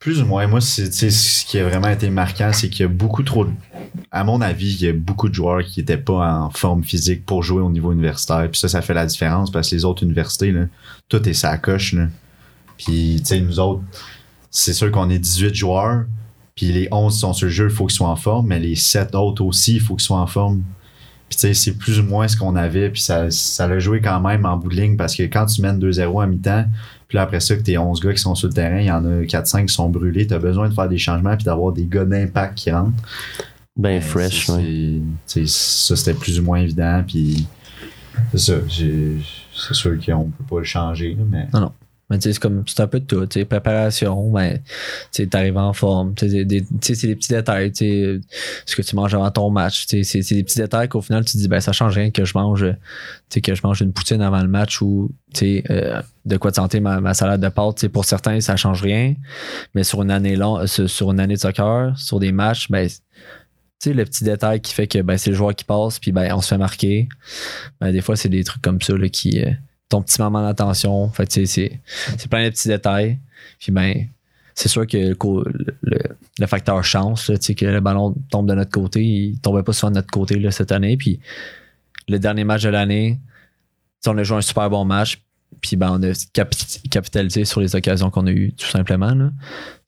Plus 0.00 0.22
ou 0.22 0.26
moins, 0.26 0.46
moi, 0.46 0.60
c'est, 0.60 0.92
ce 1.10 1.44
qui 1.44 1.58
a 1.58 1.68
vraiment 1.68 1.88
été 1.88 2.08
marquant, 2.08 2.50
c'est 2.52 2.68
qu'il 2.70 2.82
y 2.82 2.84
a 2.84 2.88
beaucoup 2.88 3.24
trop 3.24 3.44
de- 3.44 3.50
À 4.12 4.22
mon 4.22 4.40
avis, 4.40 4.72
il 4.80 4.86
y 4.86 4.88
a 4.88 4.92
beaucoup 4.92 5.28
de 5.28 5.34
joueurs 5.34 5.64
qui 5.64 5.80
n'étaient 5.80 5.96
pas 5.98 6.40
en 6.44 6.50
forme 6.50 6.84
physique 6.84 7.26
pour 7.26 7.42
jouer 7.42 7.62
au 7.62 7.70
niveau 7.70 7.90
universitaire. 7.92 8.48
Puis 8.50 8.60
ça, 8.60 8.68
ça 8.68 8.80
fait 8.80 8.94
la 8.94 9.06
différence 9.06 9.50
parce 9.50 9.70
que 9.70 9.74
les 9.74 9.84
autres 9.84 10.04
universités, 10.04 10.52
là, 10.52 10.66
tout 11.08 11.28
est 11.28 11.32
sa 11.34 11.58
coche. 11.58 11.94
Là. 11.94 12.06
Puis, 12.76 13.16
tu 13.18 13.24
sais, 13.26 13.40
nous 13.40 13.58
autres, 13.58 13.82
c'est 14.52 14.72
sûr 14.72 14.90
qu'on 14.92 15.10
est 15.10 15.18
18 15.18 15.54
joueurs. 15.54 16.04
Puis 16.58 16.72
les 16.72 16.88
11 16.90 17.14
qui 17.14 17.20
sont 17.20 17.32
sur 17.32 17.44
le 17.46 17.52
jeu, 17.52 17.68
il 17.70 17.70
faut 17.70 17.86
qu'ils 17.86 17.94
soient 17.96 18.08
en 18.08 18.16
forme. 18.16 18.48
Mais 18.48 18.58
les 18.58 18.74
7 18.74 19.14
autres 19.14 19.44
aussi, 19.44 19.74
il 19.76 19.80
faut 19.80 19.94
qu'ils 19.94 20.04
soient 20.06 20.18
en 20.18 20.26
forme. 20.26 20.62
Puis, 21.28 21.36
tu 21.36 21.40
sais, 21.42 21.54
c'est 21.54 21.74
plus 21.78 22.00
ou 22.00 22.02
moins 22.02 22.26
ce 22.26 22.36
qu'on 22.36 22.56
avait. 22.56 22.90
Puis 22.90 23.00
ça, 23.02 23.30
ça 23.30 23.68
l'a 23.68 23.78
joué 23.78 24.00
quand 24.00 24.18
même 24.20 24.44
en 24.44 24.56
bout 24.56 24.68
de 24.70 24.74
ligne 24.74 24.96
parce 24.96 25.14
que 25.14 25.22
quand 25.22 25.46
tu 25.46 25.62
mènes 25.62 25.78
2-0 25.78 26.20
à 26.22 26.26
mi-temps, 26.26 26.64
puis 27.06 27.16
là, 27.16 27.22
après 27.22 27.38
ça, 27.40 27.54
que 27.54 27.60
tes 27.62 27.78
11 27.78 28.00
gars 28.00 28.12
qui 28.12 28.18
sont 28.18 28.34
sur 28.34 28.48
le 28.48 28.54
terrain, 28.54 28.80
il 28.80 28.86
y 28.86 28.90
en 28.90 29.04
a 29.04 29.22
4-5 29.24 29.66
qui 29.66 29.74
sont 29.74 29.88
brûlés. 29.88 30.26
Tu 30.26 30.34
as 30.34 30.38
besoin 30.40 30.68
de 30.68 30.74
faire 30.74 30.88
des 30.88 30.98
changements 30.98 31.36
puis 31.36 31.44
d'avoir 31.44 31.72
des 31.72 31.86
gars 31.86 32.04
d'impact 32.04 32.56
qui 32.58 32.70
rentrent. 32.72 32.90
Ben 33.76 33.90
Mais 33.90 34.00
fresh, 34.00 34.46
c'est- 34.46 34.52
ouais. 34.52 34.62
c'est- 35.26 35.40
tu 35.42 35.46
sais, 35.46 35.86
Ça, 35.88 35.96
c'était 35.96 36.18
plus 36.18 36.40
ou 36.40 36.42
moins 36.42 36.58
évident. 36.58 37.04
Puis 37.06 37.46
c'est 38.32 38.38
ça. 38.38 38.54
C'est 38.68 39.74
sûr 39.74 39.96
qu'on 40.04 40.24
peut 40.24 40.44
pas 40.48 40.58
le 40.58 40.64
changer. 40.64 41.14
là, 41.14 41.22
Mais 41.30 41.46
Mais 41.52 41.60
tu 41.60 41.77
sais, 42.16 42.32
c'est 42.32 42.38
comme 42.38 42.64
c'est 42.66 42.80
un 42.80 42.86
peu 42.86 43.00
de 43.00 43.04
tout. 43.04 43.26
tu 43.26 43.44
Préparation, 43.44 44.30
ben, 44.30 44.58
tu 45.12 45.28
t'arrives 45.28 45.58
en 45.58 45.72
forme. 45.72 46.14
tu 46.14 46.28
c'est 46.28 46.44
des 46.44 46.62
petits 47.16 47.28
détails. 47.28 47.72
tu 47.72 48.22
Ce 48.64 48.76
que 48.76 48.82
tu 48.82 48.96
manges 48.96 49.14
avant 49.14 49.30
ton 49.30 49.50
match. 49.50 49.86
C'est 49.86 50.02
des 50.02 50.44
petits 50.44 50.58
détails 50.58 50.88
qu'au 50.88 51.02
final, 51.02 51.24
tu 51.24 51.32
te 51.32 51.38
dis, 51.38 51.48
ben, 51.48 51.60
ça 51.60 51.72
change 51.72 51.94
rien 51.94 52.10
que 52.10 52.24
je 52.24 52.36
mange, 52.36 52.64
tu 53.28 53.40
que 53.40 53.54
je 53.54 53.60
mange 53.62 53.80
une 53.82 53.92
poutine 53.92 54.22
avant 54.22 54.40
le 54.40 54.48
match 54.48 54.80
ou 54.80 55.10
tu 55.34 55.62
euh, 55.70 56.00
de 56.24 56.36
quoi 56.38 56.50
de 56.50 56.56
santé 56.56 56.80
ma, 56.80 57.00
ma 57.00 57.12
salade 57.12 57.42
de 57.42 57.48
pâtes. 57.48 57.78
tu 57.78 57.88
Pour 57.88 58.06
certains, 58.06 58.40
ça 58.40 58.56
change 58.56 58.82
rien. 58.82 59.14
Mais 59.74 59.84
sur 59.84 60.02
une 60.02 60.10
année 60.10 60.36
long, 60.36 60.66
sur 60.66 60.88
sur 60.88 61.12
une 61.12 61.20
année 61.20 61.34
de 61.34 61.40
soccer, 61.40 61.98
sur 61.98 62.20
des 62.20 62.32
matchs, 62.32 62.70
ben, 62.70 62.88
tu 62.88 63.90
sais, 63.90 63.94
le 63.94 64.04
petit 64.04 64.24
détail 64.24 64.60
qui 64.60 64.72
fait 64.72 64.86
que 64.86 65.00
ben, 65.02 65.18
c'est 65.18 65.30
le 65.30 65.36
joueur 65.36 65.54
qui 65.54 65.64
passe, 65.64 65.98
puis 65.98 66.10
ben, 66.10 66.32
on 66.34 66.40
se 66.40 66.48
fait 66.48 66.58
marquer. 66.58 67.08
Ben, 67.80 67.92
des 67.92 68.00
fois, 68.00 68.16
c'est 68.16 68.28
des 68.28 68.44
trucs 68.44 68.62
comme 68.62 68.80
ça 68.80 68.96
là, 68.96 69.08
qui. 69.08 69.44
Ton 69.88 70.02
petit 70.02 70.20
moment 70.20 70.42
d'attention. 70.42 71.08
Fait 71.10 71.30
c'est 71.30 71.46
c'est 71.46 72.28
plein 72.30 72.44
de 72.44 72.50
petits 72.50 72.68
détails. 72.68 73.18
Puis 73.58 73.72
ben, 73.72 74.06
c'est 74.54 74.68
sûr 74.68 74.86
que 74.86 74.96
le, 74.96 75.76
le- 75.82 75.98
le 76.40 76.46
facteur 76.46 76.84
chance, 76.84 77.28
là, 77.28 77.36
que 77.38 77.64
le 77.66 77.80
ballon 77.80 78.14
tombe 78.30 78.48
de 78.48 78.54
notre 78.54 78.70
côté, 78.70 79.02
il 79.04 79.38
tombait 79.40 79.62
pas 79.62 79.72
souvent 79.72 79.90
de 79.90 79.96
notre 79.96 80.10
côté 80.10 80.38
là, 80.38 80.50
cette 80.50 80.72
année. 80.72 80.96
Puis 80.96 81.20
le 82.08 82.18
dernier 82.18 82.44
match 82.44 82.62
de 82.62 82.68
l'année, 82.68 83.18
on 84.06 84.16
a 84.18 84.22
joué 84.22 84.38
un 84.38 84.42
super 84.42 84.68
bon 84.70 84.84
match. 84.84 85.20
Puis 85.60 85.76
ben, 85.76 85.90
on 85.92 86.02
a 86.02 86.12
capi- 86.32 86.82
capitalisé 86.88 87.44
sur 87.44 87.60
les 87.60 87.74
occasions 87.74 88.10
qu'on 88.10 88.26
a 88.26 88.30
eues, 88.30 88.52
tout 88.56 88.66
simplement. 88.66 89.14
là. 89.14 89.30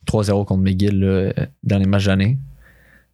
3-0 0.07 0.45
contre 0.47 0.63
McGill, 0.63 1.05
euh, 1.05 1.33
dernier 1.63 1.87
match 1.87 2.05
de 2.05 2.09
l'année. 2.09 2.39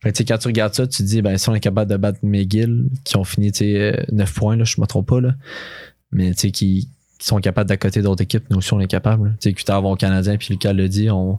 Fait 0.02 0.12
quand 0.24 0.38
tu 0.38 0.46
regardes 0.48 0.74
ça, 0.74 0.86
tu 0.86 0.98
te 0.98 1.02
dis, 1.02 1.20
ben, 1.20 1.36
si 1.36 1.48
on 1.48 1.54
est 1.54 1.60
capable 1.60 1.90
de 1.90 1.96
battre 1.96 2.20
McGill, 2.22 2.88
qui 3.04 3.16
ont 3.16 3.24
fini 3.24 3.50
tu 3.50 3.58
sais, 3.58 3.80
euh, 3.98 4.02
9 4.12 4.32
points, 4.34 4.56
là, 4.56 4.64
je 4.64 4.80
me 4.80 4.86
trompe 4.86 5.08
pas, 5.08 5.20
là, 5.20 5.34
mais 6.12 6.32
tu 6.34 6.40
sais, 6.40 6.50
qui, 6.50 6.88
qui 7.18 7.26
sont 7.26 7.40
capables 7.40 7.68
d'accoter 7.68 8.02
d'autres 8.02 8.22
équipes, 8.22 8.48
nous 8.50 8.58
aussi 8.58 8.72
on 8.72 8.80
est 8.80 8.86
capable. 8.86 9.36
Tu 9.40 9.50
sais, 9.50 9.52
Cutard 9.54 9.82
va 9.82 9.88
au 9.88 9.96
Canadien, 9.96 10.36
puis 10.36 10.48
Lucas 10.50 10.72
l'a 10.72 10.88
dit, 10.88 11.10
on, 11.10 11.38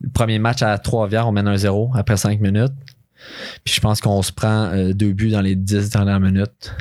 le 0.00 0.10
premier 0.10 0.38
match 0.38 0.62
à 0.62 0.78
Trois-Rivières, 0.78 1.26
on 1.26 1.32
mène 1.32 1.48
un 1.48 1.56
0 1.56 1.92
après 1.94 2.16
5 2.16 2.40
minutes. 2.40 2.72
Puis 3.64 3.74
je 3.74 3.80
pense 3.80 4.00
qu'on 4.00 4.22
se 4.22 4.32
prend 4.32 4.66
euh, 4.66 4.92
deux 4.92 5.12
buts 5.12 5.30
dans 5.30 5.40
les 5.40 5.56
10 5.56 5.90
dernières 5.90 6.20
minutes. 6.20 6.74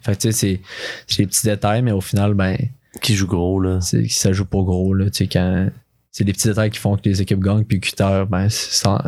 Fait 0.00 0.16
que 0.16 0.22
tu 0.22 0.32
sais, 0.32 0.60
c'est, 1.06 1.16
des 1.18 1.26
petits 1.26 1.46
détails, 1.46 1.82
mais 1.82 1.92
au 1.92 2.00
final, 2.00 2.34
ben, 2.34 2.56
Qui 3.00 3.14
joue 3.14 3.26
gros, 3.26 3.60
là. 3.60 3.80
c'est, 3.80 4.08
ça 4.08 4.32
joue 4.32 4.46
pas 4.46 4.62
gros, 4.62 4.94
là. 4.94 5.06
Tu 5.06 5.18
sais, 5.18 5.26
quand, 5.26 5.68
c'est 6.10 6.24
des 6.24 6.32
petits 6.32 6.48
détails 6.48 6.70
qui 6.70 6.78
font 6.78 6.96
que 6.96 7.08
les 7.08 7.22
équipes 7.22 7.40
gagnent, 7.40 7.64
puis 7.64 7.80
Cutard, 7.80 8.26
ben, 8.26 8.48
sont, 8.48 8.98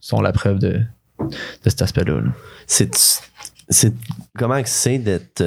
sont 0.00 0.20
la 0.20 0.32
preuve 0.32 0.58
de, 0.58 0.82
de 1.20 1.70
cet 1.70 1.82
aspect-là. 1.82 2.20
là. 2.20 2.32
C'est. 2.66 2.90
comment 4.36 4.62
que 4.62 4.68
c'est 4.68 4.98
d'être. 4.98 5.42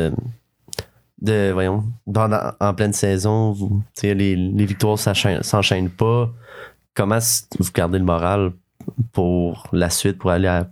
De, 1.22 1.52
voyons, 1.52 1.84
en 2.16 2.74
pleine 2.74 2.94
saison, 2.94 3.52
vous, 3.52 3.82
les, 4.04 4.36
les 4.36 4.66
victoires 4.66 5.00
s'enchaînent 5.00 5.90
pas. 5.90 6.30
Comment 6.94 7.20
vous 7.60 7.72
gardez 7.74 8.00
le 8.00 8.06
moral 8.06 8.52
pour 9.12 9.68
la 9.74 9.90
suite, 9.90 10.18
pour 10.18 10.32
aller 10.32 10.48
à, 10.48 10.70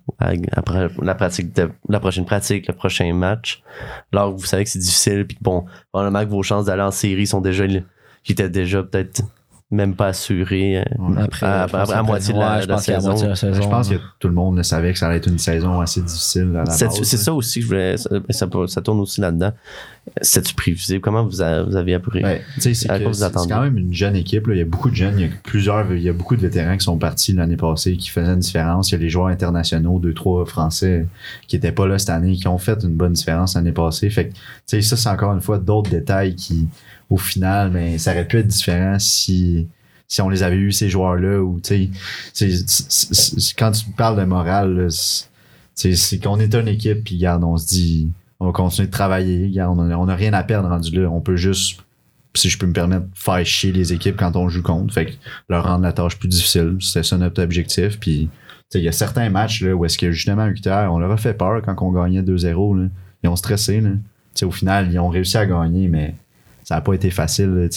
après 0.53 0.87
la 1.03 1.99
prochaine 1.99 2.25
pratique, 2.25 2.67
le 2.67 2.73
prochain 2.73 3.13
match? 3.13 3.61
Alors 4.13 4.31
vous 4.31 4.45
savez 4.45 4.63
que 4.63 4.69
c'est 4.69 4.79
difficile, 4.79 5.27
puis 5.27 5.37
bon, 5.41 5.65
probablement 5.91 6.23
que 6.23 6.29
vos 6.29 6.43
chances 6.43 6.65
d'aller 6.65 6.83
en 6.83 6.91
série 6.91 7.27
sont 7.27 7.41
déjà, 7.41 7.65
qui 8.23 8.31
étaient 8.31 8.49
déjà 8.49 8.83
peut-être 8.83 9.23
même 9.71 9.95
pas 9.95 10.07
assurées. 10.07 10.77
euh, 10.77 10.83
Après, 11.17 11.45
à, 11.45 11.65
je 11.67 11.71
pense 11.71 11.89
à- 11.89 11.95
à 11.95 11.99
après- 11.99 12.03
moitié 12.03 12.33
de 12.33 12.39
la, 12.39 12.55
ouais, 12.55 12.61
je 12.61 12.65
de 12.65 12.69
la 12.69 12.75
pense 12.75 12.85
qu'à 12.85 12.91
la 12.93 12.99
saison. 12.99 13.09
moitié 13.09 13.25
de 13.25 13.29
la 13.31 13.35
saison. 13.35 13.61
je 13.63 13.67
pense 13.67 13.89
que 13.89 13.95
tout 14.19 14.27
le 14.27 14.33
monde 14.33 14.63
savait 14.63 14.93
que 14.93 14.99
ça 14.99 15.07
allait 15.07 15.17
être 15.17 15.27
une 15.27 15.39
saison 15.39 15.81
assez 15.81 16.01
difficile 16.01 16.63
C'est 16.69 17.17
ça 17.17 17.33
aussi 17.33 17.59
que 17.59 17.63
je 17.63 17.67
voulais. 17.67 17.97
Ça, 17.97 18.09
ça, 18.67 18.81
tourne 18.81 18.99
aussi 18.99 19.21
là-dedans. 19.21 19.51
C'est-tu 20.21 20.53
prévisible? 20.53 21.01
Comment 21.01 21.25
vous, 21.25 21.41
a- 21.41 21.63
vous 21.63 21.75
avez 21.75 21.95
appris? 21.95 22.23
Ouais, 22.23 22.43
sais, 22.59 22.75
c'est 22.75 22.87
quand 22.87 23.61
même 23.61 23.77
une 23.77 23.91
jeune 23.91 24.15
équipe. 24.15 24.45
là. 24.47 24.53
Il 24.53 24.59
y 24.59 24.61
a 24.61 24.65
beaucoup 24.65 24.91
de 24.91 24.95
jeunes. 24.95 25.15
Il 25.19 25.25
y 25.25 25.29
a 25.29 25.31
plusieurs, 25.43 25.91
il 25.91 26.01
y 26.03 26.09
a 26.09 26.13
beaucoup 26.13 26.35
de 26.35 26.41
vétérans 26.41 26.77
qui 26.77 26.83
sont 26.85 26.97
partis 26.99 27.33
l'année 27.33 27.57
passée, 27.57 27.97
qui 27.97 28.09
faisaient 28.11 28.33
une 28.33 28.39
différence. 28.39 28.91
Il 28.91 28.93
y 28.93 28.97
a 28.97 29.01
les 29.01 29.09
joueurs 29.09 29.27
internationaux, 29.27 29.97
deux, 29.97 30.13
trois 30.13 30.45
Français 30.45 31.07
qui 31.47 31.55
étaient 31.55 31.71
pas 31.71 31.87
là 31.87 31.97
cette 31.97 32.11
année, 32.11 32.33
qui 32.33 32.47
ont 32.47 32.59
fait 32.59 32.83
une 32.83 32.93
bonne 32.95 33.13
différence 33.13 33.55
l'année 33.55 33.71
passée. 33.71 34.11
Fait 34.11 34.27
que, 34.27 34.33
tu 34.33 34.39
sais, 34.67 34.81
ça, 34.83 34.95
c'est 34.95 35.09
encore 35.09 35.33
une 35.33 35.41
fois 35.41 35.57
d'autres 35.57 35.89
détails 35.89 36.35
qui, 36.35 36.67
au 37.09 37.17
final, 37.17 37.69
ben, 37.71 37.97
ça 37.99 38.11
aurait 38.11 38.27
pu 38.27 38.37
être 38.37 38.47
différent 38.47 38.97
si, 38.99 39.67
si 40.07 40.21
on 40.21 40.29
les 40.29 40.43
avait 40.43 40.55
eu, 40.55 40.71
ces 40.71 40.89
joueurs-là, 40.89 41.41
ou, 41.41 41.59
quand 43.57 43.71
tu 43.71 43.85
parles 43.97 44.19
de 44.19 44.25
morale, 44.25 44.87
c'est- 45.73 46.19
qu'on 46.23 46.39
est 46.39 46.53
une 46.55 46.67
équipe, 46.67 47.03
puis 47.03 47.15
regarde, 47.15 47.43
on 47.43 47.57
se 47.57 47.67
dit, 47.67 48.11
on 48.39 48.47
va 48.47 48.51
continuer 48.51 48.87
de 48.87 48.91
travailler, 48.91 49.47
regarde, 49.47 49.79
on 49.79 49.89
a, 49.89 49.95
on 49.95 50.07
a 50.07 50.15
rien 50.15 50.33
à 50.33 50.43
perdre 50.43 50.69
rendu 50.69 50.91
là. 50.99 51.09
On 51.09 51.21
peut 51.21 51.35
juste, 51.35 51.79
si 52.33 52.49
je 52.49 52.57
peux 52.57 52.65
me 52.67 52.73
permettre, 52.73 53.05
faire 53.13 53.45
chier 53.45 53.71
les 53.71 53.93
équipes 53.93 54.17
quand 54.17 54.35
on 54.35 54.49
joue 54.49 54.61
contre. 54.61 54.93
Fait 54.93 55.05
que 55.05 55.11
leur 55.49 55.65
rendre 55.65 55.83
la 55.83 55.93
tâche 55.93 56.17
plus 56.17 56.27
difficile. 56.27 56.77
C'était 56.79 57.03
ça 57.03 57.17
notre 57.17 57.41
objectif. 57.41 57.99
Puis, 57.99 58.29
il 58.73 58.81
y 58.81 58.87
a 58.89 58.91
certains 58.91 59.29
matchs 59.29 59.61
là, 59.61 59.73
où 59.73 59.85
est-ce 59.85 59.97
que 59.97 60.11
justement, 60.11 60.49
à 60.65 60.91
on 60.91 60.99
leur 60.99 61.11
a 61.11 61.17
fait 61.17 61.33
peur 61.33 61.61
quand 61.63 61.75
on 61.81 61.91
gagnait 61.91 62.21
2-0. 62.23 62.77
là. 62.77 62.87
Ils 63.23 63.29
ont 63.29 63.35
stressé. 63.35 63.79
Là. 63.79 63.91
Au 64.43 64.51
final, 64.51 64.91
ils 64.91 64.99
ont 64.99 65.07
réussi 65.07 65.37
à 65.37 65.45
gagner, 65.45 65.87
mais 65.87 66.13
ça 66.65 66.75
n'a 66.75 66.81
pas 66.81 66.93
été 66.93 67.09
facile. 67.11 67.69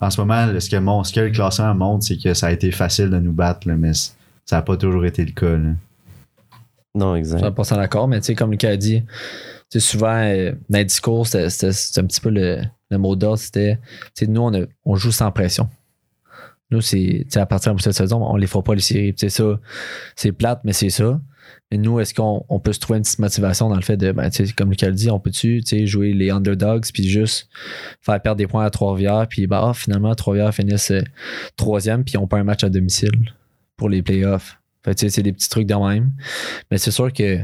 en 0.00 0.10
ce 0.10 0.20
moment, 0.20 0.60
ce 0.60 0.70
que, 0.70 0.76
mon, 0.76 1.02
ce 1.02 1.12
que 1.12 1.20
le 1.20 1.30
classement 1.30 1.74
montre, 1.74 2.04
c'est 2.04 2.16
que 2.16 2.32
ça 2.34 2.46
a 2.46 2.52
été 2.52 2.70
facile 2.70 3.10
de 3.10 3.18
nous 3.18 3.32
battre, 3.32 3.66
là, 3.66 3.74
mais 3.76 3.92
ça 3.94 4.12
n'a 4.52 4.62
pas 4.62 4.76
toujours 4.76 5.04
été 5.04 5.24
le 5.24 5.32
cas. 5.32 5.56
là. 5.56 5.70
Non, 6.94 7.14
exact. 7.16 7.40
100% 7.42 7.76
d'accord, 7.76 8.06
mais 8.08 8.20
tu 8.20 8.26
sais, 8.26 8.34
comme 8.36 8.50
Lucas 8.52 8.70
a 8.70 8.76
dit, 8.76 9.02
souvent, 9.76 10.14
euh, 10.14 10.52
dans 10.68 10.78
les 10.78 10.84
discours, 10.84 11.26
c'était- 11.26 11.46
un 12.00 12.04
petit 12.06 12.20
peu 12.20 12.30
le, 12.30 12.60
le 12.90 12.98
mot 12.98 13.14
d'ordre, 13.16 13.38
c'était, 13.38 13.78
nous, 14.26 14.40
on, 14.40 14.54
a- 14.54 14.66
on 14.84 14.96
joue 14.96 15.12
sans 15.12 15.30
pression. 15.32 15.68
Nous, 16.70 16.80
c'est 16.82 17.24
à 17.36 17.46
partir 17.46 17.74
de 17.74 17.80
cette 17.80 17.94
saison, 17.94 18.22
on 18.22 18.36
les 18.36 18.46
fera 18.46 18.62
pas 18.62 18.74
les 18.74 18.80
séries. 18.82 19.14
C'est 19.16 19.30
ça, 19.30 19.58
c'est 20.16 20.32
plate, 20.32 20.60
mais 20.64 20.74
c'est 20.74 20.90
ça. 20.90 21.18
Mais 21.70 21.78
nous, 21.78 22.00
est-ce 22.00 22.14
qu'on 22.14 22.44
on 22.48 22.60
peut 22.60 22.72
se 22.72 22.80
trouver 22.80 22.98
une 22.98 23.04
petite 23.04 23.18
motivation 23.18 23.68
dans 23.68 23.76
le 23.76 23.82
fait 23.82 23.96
de, 23.96 24.12
ben, 24.12 24.30
comme 24.56 24.70
Lucas 24.70 24.88
le 24.88 24.94
dit, 24.94 25.10
on 25.10 25.20
peut-tu 25.20 25.62
jouer 25.86 26.12
les 26.12 26.30
underdogs 26.30 26.84
puis 26.92 27.08
juste 27.08 27.48
faire 28.00 28.20
perdre 28.20 28.38
des 28.38 28.46
points 28.46 28.64
à 28.64 28.70
Trois-Rivières, 28.70 29.26
puis 29.28 29.46
ah, 29.50 29.72
finalement, 29.74 30.14
Trois-Rivières 30.14 30.54
finissent 30.54 30.90
euh, 30.90 31.02
troisième, 31.56 32.04
puis 32.04 32.16
on 32.16 32.26
perd 32.26 32.40
un 32.42 32.44
match 32.44 32.64
à 32.64 32.70
domicile 32.70 33.34
pour 33.76 33.88
les 33.88 34.02
playoffs. 34.02 34.58
C'est 34.96 35.22
des 35.22 35.32
petits 35.32 35.50
trucs 35.50 35.66
de 35.66 35.74
même. 35.74 36.12
Mais 36.70 36.78
c'est 36.78 36.90
sûr 36.90 37.12
que 37.12 37.40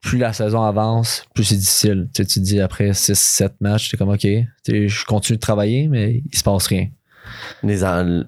plus 0.00 0.18
la 0.18 0.32
saison 0.32 0.62
avance, 0.62 1.24
plus 1.34 1.44
c'est 1.44 1.56
difficile. 1.56 2.08
Tu 2.14 2.26
te 2.26 2.40
dis 2.40 2.60
après 2.60 2.90
6-7 2.90 3.52
matchs, 3.60 3.90
t'es 3.90 3.96
comme 3.96 4.10
OK, 4.10 4.26
je 4.66 5.04
continue 5.04 5.36
de 5.36 5.40
travailler, 5.40 5.88
mais 5.88 6.22
il 6.30 6.36
se 6.36 6.42
passe 6.42 6.66
rien. 6.66 6.88
Les, 7.62 7.80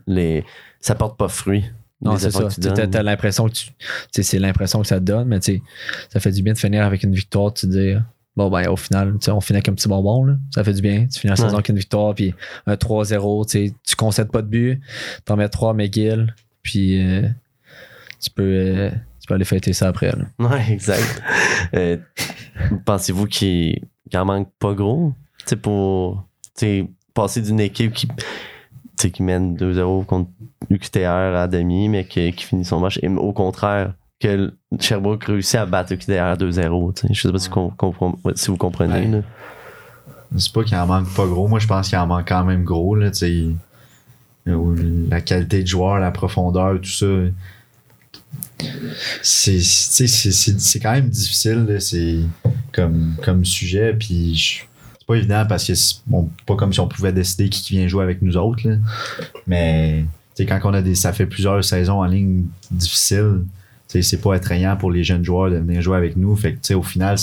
les, 0.06 0.44
ça 0.80 0.94
porte 0.94 1.18
pas 1.18 1.28
fruit. 1.28 1.64
Non, 2.04 2.16
c'est 2.18 2.30
ça. 2.30 2.48
tu 2.48 2.60
t'as 2.60 3.02
l'impression 3.02 3.46
que 3.48 3.52
tu. 3.52 3.70
c'est 4.22 4.38
l'impression 4.38 4.80
que 4.82 4.86
ça 4.86 5.00
te 5.00 5.04
donne, 5.04 5.28
mais 5.28 5.40
ça 5.40 6.20
fait 6.20 6.30
du 6.32 6.42
bien 6.42 6.52
de 6.52 6.58
finir 6.58 6.84
avec 6.84 7.02
une 7.02 7.14
victoire, 7.14 7.52
tu 7.54 7.66
te 7.66 7.72
dis. 7.72 7.94
Bon, 8.36 8.50
ben, 8.50 8.68
au 8.68 8.76
final, 8.76 9.14
on 9.28 9.40
finit 9.40 9.58
avec 9.58 9.68
un 9.68 9.74
petit 9.74 9.86
bonbon, 9.88 10.24
là. 10.24 10.34
Ça 10.52 10.64
fait 10.64 10.72
du 10.72 10.82
bien. 10.82 11.06
Tu 11.06 11.20
finis 11.20 11.30
la 11.30 11.36
saison 11.36 11.48
Ouais. 11.50 11.54
avec 11.54 11.68
une 11.68 11.78
victoire, 11.78 12.14
puis 12.16 12.34
un 12.66 12.74
3-0, 12.74 13.46
tu 13.48 13.96
concèdes 13.96 14.32
pas 14.32 14.42
de 14.42 14.48
but, 14.48 14.80
t'en 15.24 15.36
mets 15.36 15.48
3 15.48 15.70
à 15.70 15.72
McGill, 15.74 16.34
puis 16.62 17.00
euh, 17.00 17.28
tu, 18.20 18.30
peux, 18.30 18.42
euh, 18.42 18.90
tu 19.20 19.26
peux 19.28 19.34
aller 19.34 19.44
fêter 19.44 19.72
ça 19.72 19.86
après, 19.86 20.10
là. 20.10 20.24
Ouais, 20.40 20.64
exact. 20.72 21.22
Euh, 21.74 21.96
Pensez-vous 22.84 23.26
qu'il 23.26 23.80
qu'il 24.10 24.18
en 24.18 24.24
manque 24.24 24.50
pas 24.58 24.74
gros? 24.74 25.14
Tu 25.38 25.44
sais, 25.50 25.56
pour 25.56 26.26
passer 27.14 27.40
d'une 27.40 27.60
équipe 27.60 27.92
qui, 27.92 28.08
qui 29.10 29.22
mène 29.22 29.56
2-0 29.56 30.04
contre 30.04 30.30
UQTR 30.70 31.36
à 31.36 31.48
demi, 31.48 31.88
mais 31.88 32.04
qui, 32.06 32.32
qui 32.32 32.44
finit 32.44 32.64
son 32.64 32.80
match. 32.80 32.98
Et 33.02 33.08
au 33.08 33.32
contraire, 33.32 33.94
que 34.20 34.52
Sherbrooke 34.80 35.24
réussit 35.24 35.56
à 35.56 35.66
battre 35.66 35.92
UQTR 35.92 36.36
2-0. 36.36 36.94
tu 36.94 37.06
sais. 37.06 37.14
Je 37.14 37.20
sais 37.20 37.32
pas 37.32 37.38
si, 38.34 38.48
vous 38.48 38.56
comprenez. 38.56 39.08
Ouais. 39.08 39.22
C'est 40.36 40.52
pas 40.52 40.64
qu'il 40.64 40.76
en 40.76 40.86
manque 40.86 41.12
pas 41.14 41.26
gros. 41.26 41.46
Moi, 41.46 41.58
je 41.58 41.66
pense 41.66 41.88
qu'il 41.88 41.98
en 41.98 42.06
manque 42.06 42.28
quand 42.28 42.44
même 42.44 42.64
gros. 42.64 42.94
Là, 42.94 43.10
tu 43.10 43.18
sais. 43.18 43.46
La 44.46 45.20
qualité 45.20 45.62
de 45.62 45.66
joueur, 45.66 45.98
la 45.98 46.10
profondeur, 46.10 46.80
tout 46.80 46.88
ça. 46.88 47.06
C'est, 49.22 49.52
tu 49.52 49.62
sais, 49.62 50.06
c'est, 50.06 50.32
c'est, 50.32 50.60
c'est 50.60 50.80
quand 50.80 50.92
même 50.92 51.08
difficile. 51.08 51.66
là, 51.68 51.80
C'est 51.80 52.18
comme, 52.72 53.14
comme 53.22 53.44
sujet. 53.44 53.94
Puis 53.94 54.66
c'est 55.04 55.08
pas 55.08 55.16
évident 55.16 55.44
parce 55.46 55.66
que 55.66 55.74
c'est 55.74 55.96
bon, 56.06 56.30
pas 56.46 56.56
comme 56.56 56.72
si 56.72 56.80
on 56.80 56.88
pouvait 56.88 57.12
décider 57.12 57.50
qui 57.50 57.74
vient 57.74 57.86
jouer 57.86 58.02
avec 58.04 58.22
nous 58.22 58.38
autres. 58.38 58.66
là. 58.66 58.76
Mais 59.46 60.06
quand 60.38 60.58
on 60.64 60.72
a 60.72 60.80
des, 60.80 60.94
ça 60.94 61.12
fait 61.12 61.26
plusieurs 61.26 61.62
saisons 61.62 62.00
en 62.00 62.06
ligne 62.06 62.44
difficiles. 62.70 63.42
C'est 63.86 64.20
pas 64.20 64.34
attrayant 64.34 64.76
pour 64.76 64.90
les 64.90 65.04
jeunes 65.04 65.22
joueurs 65.24 65.50
de 65.50 65.56
venir 65.56 65.80
jouer 65.82 65.96
avec 65.98 66.16
nous. 66.16 66.34
Fait 66.34 66.54
que, 66.54 66.74
au 66.74 66.82
final, 66.82 67.16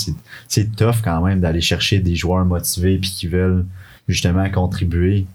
c'est 0.48 0.76
tough 0.76 1.02
quand 1.04 1.22
même 1.22 1.42
d'aller 1.42 1.60
chercher 1.60 2.00
des 2.00 2.16
joueurs 2.16 2.46
motivés 2.46 2.98
puis 2.98 3.10
qui 3.10 3.28
veulent 3.28 3.66
justement 4.08 4.50
contribuer. 4.50 5.26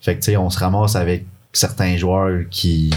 Fait 0.00 0.18
que 0.18 0.36
on 0.36 0.50
se 0.50 0.58
ramasse 0.58 0.96
avec 0.96 1.24
certains 1.52 1.96
joueurs 1.96 2.42
qui, 2.50 2.92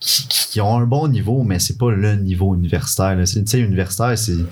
qui, 0.00 0.26
qui 0.28 0.60
ont 0.60 0.76
un 0.76 0.86
bon 0.86 1.08
niveau, 1.08 1.44
mais 1.44 1.60
c'est 1.60 1.78
pas 1.78 1.92
le 1.92 2.16
niveau 2.16 2.54
universitaire. 2.54 3.16
là. 3.16 3.24
Universitaire, 3.54 4.18
c'est 4.18 4.44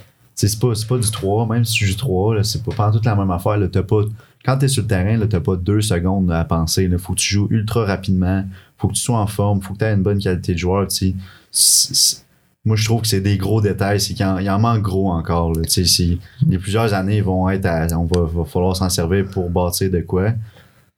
c'est 0.46 0.60
pas, 0.60 0.72
pas 0.88 0.98
du 0.98 1.10
3, 1.10 1.46
même 1.46 1.64
si 1.64 1.74
tu 1.74 1.86
joues 1.86 1.96
3, 1.96 2.36
là, 2.36 2.44
c'est 2.44 2.62
pas, 2.62 2.72
pas 2.72 2.92
toute 2.92 3.04
la 3.04 3.16
même 3.16 3.30
affaire. 3.30 3.56
Là, 3.56 3.68
t'as 3.68 3.82
pas, 3.82 4.02
quand 4.44 4.58
t'es 4.58 4.68
sur 4.68 4.82
le 4.82 4.88
terrain, 4.88 5.26
t'as 5.26 5.40
pas 5.40 5.56
deux 5.56 5.80
secondes 5.80 6.30
à 6.30 6.44
penser. 6.44 6.86
Là, 6.86 6.98
faut 6.98 7.14
que 7.14 7.18
tu 7.18 7.34
joues 7.34 7.48
ultra 7.50 7.84
rapidement, 7.84 8.44
faut 8.76 8.88
que 8.88 8.94
tu 8.94 9.00
sois 9.00 9.18
en 9.18 9.26
forme, 9.26 9.60
faut 9.60 9.74
que 9.74 9.78
tu 9.78 9.84
aies 9.84 9.92
une 9.92 10.02
bonne 10.02 10.18
qualité 10.18 10.52
de 10.52 10.58
joueur. 10.58 10.86
tu 10.88 11.14
moi, 12.64 12.76
je 12.76 12.84
trouve 12.84 13.00
que 13.00 13.08
c'est 13.08 13.22
des 13.22 13.38
gros 13.38 13.62
détails. 13.62 14.00
C'est 14.00 14.14
qu'il 14.14 14.26
en, 14.26 14.38
il 14.38 14.50
en 14.50 14.58
manque 14.58 14.82
gros 14.82 15.10
encore. 15.10 15.54
Là. 15.54 15.62
Tu 15.62 15.84
Les 16.46 16.58
plusieurs 16.58 16.92
années 16.92 17.22
vont 17.22 17.48
être 17.48 17.64
à, 17.64 17.86
on 17.98 18.04
va, 18.04 18.22
va 18.26 18.44
falloir 18.44 18.76
s'en 18.76 18.90
servir 18.90 19.26
pour 19.30 19.48
bâtir 19.48 19.90
de 19.90 20.00
quoi. 20.00 20.32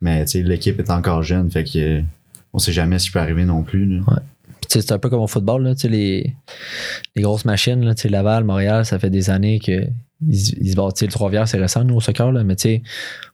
Mais 0.01 0.25
tu 0.25 0.43
l'équipe 0.43 0.79
est 0.81 0.91
encore 0.91 1.23
jeune, 1.23 1.51
fait 1.51 1.65
que 1.65 2.03
on 2.53 2.59
sait 2.59 2.73
jamais 2.73 2.99
ce 2.99 3.05
qui 3.05 3.11
peut 3.13 3.21
arriver 3.21 3.45
non 3.45 3.63
plus. 3.63 3.87
tu 3.87 4.03
sais, 4.03 4.11
c'est 4.71 4.93
un 4.93 4.99
peu 4.99 5.09
comme 5.11 5.21
au 5.21 5.27
football, 5.27 5.63
là, 5.65 5.75
les, 5.85 6.35
les 7.17 7.23
grosses 7.23 7.45
machines, 7.45 7.85
là, 7.85 7.95
Laval, 8.09 8.45
Montréal, 8.45 8.85
ça 8.87 8.99
fait 8.99 9.11
des 9.11 9.29
années 9.31 9.59
que 9.59 9.87
ils, 10.27 10.39
se- 10.39 10.55
ils 10.61 10.71
se 10.73 10.77
battent. 10.77 11.01
Le 11.03 11.09
Trois-Rivières, 11.09 11.49
c'est 11.49 11.59
récent, 11.59 11.83
nous, 11.85 11.97
au 11.97 12.01
soccer, 12.01 12.31
là, 12.33 12.45
mais 12.45 12.55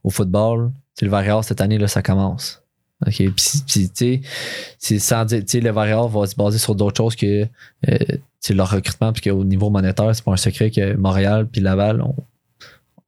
au 0.05 0.11
football, 0.11 0.71
le 1.03 1.09
Varior, 1.09 1.45
cette 1.45 1.61
année, 1.61 1.79
là, 1.79 1.89
ça 1.89 2.01
commence. 2.03 2.63
OK? 3.07 3.15
Puis, 3.17 3.33
puis, 3.35 3.63
tu 3.67 3.91
sais, 3.95 4.21
c'est 4.79 4.99
sans 4.99 5.25
dire, 5.27 5.41
tu 5.41 5.47
sais, 5.49 5.61
le 5.61 5.71
Varior 5.71 6.09
va 6.09 6.27
se 6.27 6.35
baser 6.35 6.59
sur 6.59 6.75
d'autres 6.75 6.97
choses 6.97 7.15
que 7.17 7.47
euh, 7.89 7.97
leur 8.51 8.71
recrutement, 8.71 9.13
parce 9.13 9.21
qu'au 9.21 9.45
niveau 9.45 9.69
monétaire, 9.71 10.15
c'est 10.15 10.25
pas 10.25 10.33
un 10.33 10.37
secret 10.37 10.71
que 10.71 10.95
Montréal 10.95 11.47
puis 11.51 11.61
Laval 11.61 12.01
ont, 12.01 12.15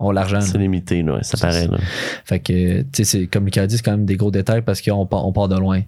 ont 0.01 0.11
l'argent. 0.11 0.41
C'est 0.41 0.59
limité, 0.59 1.03
là, 1.03 1.23
ça 1.23 1.39
paraît. 1.39 1.67
Là. 1.69 1.79
Fait 2.25 2.41
que, 2.41 2.83
tu 2.83 2.87
sais, 2.93 3.05
c'est- 3.05 3.27
comme 3.29 3.45
Lucas 3.47 3.67
dit, 3.67 3.77
c'est 3.77 3.83
quand 3.83 3.93
même 3.93 4.05
des 4.05 4.17
gros 4.17 4.31
détails 4.33 4.63
parce 4.63 4.83
qu'on 4.83 5.07
part, 5.07 5.25
on 5.27 5.33
part 5.33 5.49
de 5.49 5.57
loin. 5.59 5.81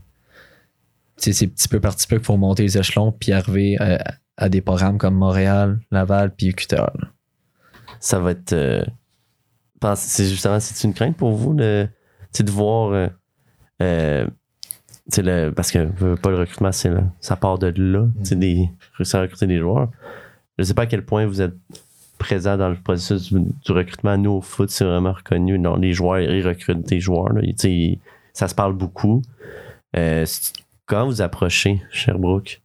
C'est 1.21 1.47
petit 1.47 1.69
peu 1.69 1.81
par 1.81 1.95
petit 1.95 2.07
peu 2.07 2.17
qu'il 2.17 2.25
faut 2.25 2.37
monter 2.37 2.63
les 2.63 2.79
échelons 2.79 3.13
puis 3.13 3.33
arriver 3.33 3.77
à, 3.79 4.15
à 4.37 4.49
des 4.49 4.61
programmes 4.63 4.99
comme 4.99 5.15
Montréal, 5.15 5.79
Laval 5.91 6.35
puis 6.35 6.49
UQTR. 6.49 6.91
ça 8.01 8.19
va 8.19 8.31
être. 8.33 8.53
euh, 8.53 8.83
c'est 9.97 10.27
justement, 10.27 10.61
c'est 10.61 10.87
une 10.87 10.95
crainte 10.95 11.17
pour 11.17 11.33
vous 11.33 11.55
de, 11.55 11.89
voir. 12.51 12.93
euh, 12.93 13.09
euh, 13.83 14.27
le, 15.19 15.51
parce 15.51 15.71
que 15.73 16.15
pas 16.17 16.31
le 16.31 16.37
recrutement, 16.37 16.73
c'est 16.73 16.91
ça 17.21 17.37
part 17.37 17.59
de 17.59 17.73
là. 17.77 18.07
sais, 18.23 18.37
des, 18.37 18.69
réussir 18.95 19.19
à 19.19 19.23
recruter 19.23 19.47
des 19.47 19.59
joueurs. 19.59 19.91
Je 20.59 20.65
sais 20.65 20.75
pas 20.75 20.83
à 20.83 20.87
quel 20.87 21.05
point 21.05 21.27
vous 21.27 21.41
êtes 21.43 21.55
présent 22.19 22.57
dans 22.57 22.69
le 22.69 22.77
processus 22.77 23.33
du, 23.33 23.41
du 23.41 23.73
recrutement. 23.73 24.17
Nous, 24.19 24.31
au 24.31 24.41
foot, 24.41 24.71
c'est 24.71 24.85
vraiment 24.85 25.13
reconnu. 25.13 25.59
Non, 25.59 25.77
les 25.77 25.93
joueurs, 25.95 26.21
ils 26.21 26.47
recrutent 26.47 26.87
des 26.87 27.01
joueurs. 27.01 27.33
là. 27.33 27.41
Ils- 27.43 27.99
ça 28.35 28.47
se 28.47 28.55
parle 28.55 28.75
beaucoup. 28.75 29.23
Euh, 29.97 30.25
comment 30.91 31.07
vous 31.07 31.23
approchez 31.23 31.81
Sherbrooke? 31.93 32.61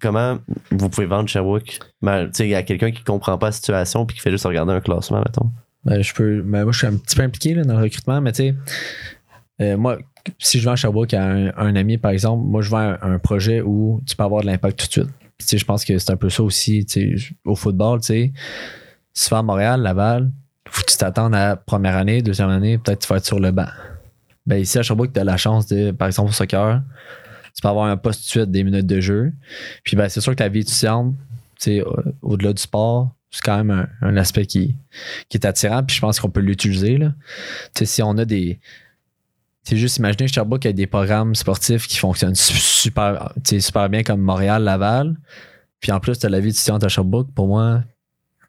Comment 0.00 0.38
vous 0.70 0.88
pouvez 0.88 1.06
vendre 1.06 1.28
Sherbrooke? 1.28 1.80
Mal- 2.00 2.30
tu 2.30 2.44
sais, 2.44 2.54
à 2.54 2.62
quelqu'un 2.62 2.92
qui 2.92 3.02
comprend 3.02 3.36
pas 3.36 3.46
la 3.46 3.52
situation 3.52 4.06
puis 4.06 4.16
qui 4.16 4.22
fait 4.22 4.30
juste 4.30 4.46
regarder 4.46 4.72
un 4.72 4.80
classement, 4.80 5.18
mettons? 5.18 5.50
Ben, 5.84 6.00
je 6.00 6.14
peux, 6.14 6.40
ben, 6.42 6.62
moi, 6.62 6.72
je 6.72 6.78
suis 6.78 6.86
un 6.86 6.96
petit 6.96 7.16
peu 7.16 7.22
impliqué 7.22 7.54
là, 7.54 7.64
dans 7.64 7.76
le 7.76 7.82
recrutement, 7.82 8.20
mais 8.20 8.32
tu 8.32 8.42
sais, 8.42 8.54
euh, 9.60 9.76
moi, 9.76 9.98
si 10.38 10.60
je 10.60 10.64
vends 10.64 10.76
Sherbrooke 10.76 11.12
à 11.14 11.24
un, 11.24 11.76
ami, 11.76 11.98
par 11.98 12.12
exemple, 12.12 12.44
moi, 12.44 12.62
je 12.62 12.70
vends 12.70 12.96
un, 13.02 13.18
projet 13.18 13.60
où 13.60 14.00
tu 14.06 14.14
peux 14.14 14.22
avoir 14.22 14.42
de 14.42 14.46
l'impact 14.46 14.78
tout 14.78 15.00
de 15.00 15.06
suite. 15.38 15.60
Je 15.60 15.64
pense 15.64 15.84
que 15.84 15.98
c'est 15.98 16.10
un 16.10 16.16
peu 16.16 16.30
ça 16.30 16.42
aussi 16.44 16.86
au 17.44 17.56
football. 17.56 18.00
Tu 18.00 18.06
sais, 18.06 18.32
si 19.12 19.24
tu 19.24 19.30
vas 19.30 19.38
à 19.38 19.42
Montréal, 19.42 19.82
Laval, 19.82 20.30
faut 20.68 20.82
que 20.82 20.90
tu 20.90 20.96
t'attendes 20.96 21.34
à 21.34 21.48
la 21.48 21.56
première 21.56 21.96
année, 21.96 22.22
deuxième 22.22 22.50
année, 22.50 22.78
peut-être 22.78 23.00
tu 23.00 23.08
vas 23.08 23.16
être 23.16 23.26
sur 23.26 23.40
le 23.40 23.50
banc. 23.50 23.68
Ben, 24.46 24.60
ici 24.60 24.78
à 24.78 24.82
Sherbrooke, 24.82 25.12
tu 25.12 25.20
as 25.20 25.24
la 25.24 25.36
chance 25.36 25.66
de, 25.66 25.90
par 25.90 26.06
exemple, 26.06 26.30
au 26.30 26.32
soccer, 26.32 26.82
tu 27.56 27.62
peux 27.62 27.68
avoir 27.68 27.86
un 27.86 27.96
poste 27.96 28.20
de 28.20 28.26
suite, 28.26 28.50
des 28.50 28.62
minutes 28.62 28.86
de 28.86 29.00
jeu. 29.00 29.32
Puis, 29.82 29.96
ben, 29.96 30.08
c'est 30.08 30.20
sûr 30.20 30.36
que 30.36 30.42
la 30.42 30.48
vie 30.50 30.60
étudiante, 30.60 31.14
au-delà 32.22 32.52
du 32.52 32.60
sport, 32.62 33.14
c'est 33.30 33.42
quand 33.42 33.56
même 33.56 33.70
un, 33.70 33.88
un 34.08 34.16
aspect 34.16 34.46
qui, 34.46 34.76
qui 35.28 35.36
est 35.38 35.44
attirant, 35.46 35.82
puis 35.82 35.96
je 35.96 36.00
pense 36.00 36.20
qu'on 36.20 36.30
peut 36.30 36.40
l'utiliser. 36.40 36.98
Tu 36.98 37.08
sais, 37.78 37.84
si 37.86 38.02
on 38.02 38.16
a 38.18 38.24
des. 38.24 38.60
C'est 39.64 39.76
juste 39.76 39.96
imaginer 39.96 40.28
Sherbrooke 40.28 40.64
a 40.66 40.72
des 40.72 40.86
programmes 40.86 41.34
sportifs 41.34 41.88
qui 41.88 41.96
fonctionnent 41.96 42.36
su- 42.36 42.54
super, 42.54 43.32
super 43.58 43.88
bien 43.88 44.04
comme 44.04 44.20
Montréal, 44.20 44.62
Laval. 44.62 45.16
Puis 45.80 45.90
en 45.90 45.98
plus, 45.98 46.16
tu 46.18 46.26
as 46.26 46.28
la 46.28 46.38
vie 46.38 46.50
étudiante 46.50 46.84
à 46.84 46.88
Sherbrooke. 46.88 47.32
Pour 47.34 47.48
moi, 47.48 47.82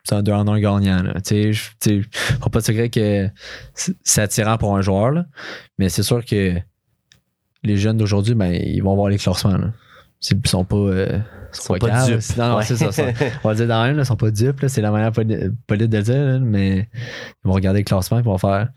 c'est 0.03 0.13
un 0.13 0.21
2 0.21 0.31
en 0.31 0.47
1 0.47 0.59
gagnant. 0.59 1.01
là. 1.01 1.13
Tu 1.15 1.21
sais, 1.23 1.53
je- 1.53 1.69
tu 1.81 2.03
sais, 2.03 2.09
faut 2.39 2.49
pas 2.49 2.59
de 2.59 2.65
secret 2.65 2.89
que 2.89 3.27
c'est 4.03 4.21
attirant 4.21 4.57
pour 4.59 4.77
un 4.77 4.81
joueur. 4.81 5.09
là. 5.11 5.25
Mais 5.79 5.89
c'est 5.89 6.03
sûr 6.03 6.23
que 6.23 6.53
les 7.63 7.77
jeunes 7.77 7.97
d'aujourd'hui, 7.97 8.33
ben, 8.35 8.51
ils 8.53 8.81
vont 8.81 8.95
voir 8.95 9.09
les 9.09 9.17
classements. 9.17 9.57
Là. 9.57 9.71
Ils 10.31 10.47
sont 10.47 10.63
pas. 10.65 10.75
euh, 10.75 11.19
ils 11.53 11.55
sont 11.55 11.73
pas 11.77 11.87
pas 11.89 12.05
dupes. 12.05 12.37
Non, 12.37 12.49
non, 12.49 12.57
Ouais. 12.57 12.63
c'est 12.65 12.75
ça. 12.75 12.91
ça. 12.91 13.03
On 13.43 13.47
va 13.49 13.55
dire 13.55 13.67
dans 13.67 13.75
un, 13.75 13.93
là, 13.93 14.01
ils 14.03 14.05
sont 14.05 14.15
pas 14.15 14.31
dupes, 14.31 14.65
c'est 14.67 14.81
la 14.81 14.91
manière 14.91 15.11
poli- 15.11 15.49
polite 15.67 15.89
de 15.89 15.97
le 15.97 16.03
dire, 16.03 16.25
là, 16.25 16.39
mais 16.39 16.89
ils 17.43 17.47
vont 17.47 17.53
regarder 17.53 17.79
le 17.79 17.85
classement 17.85 18.19
et 18.19 18.21
vont 18.21 18.37
faire. 18.37 18.69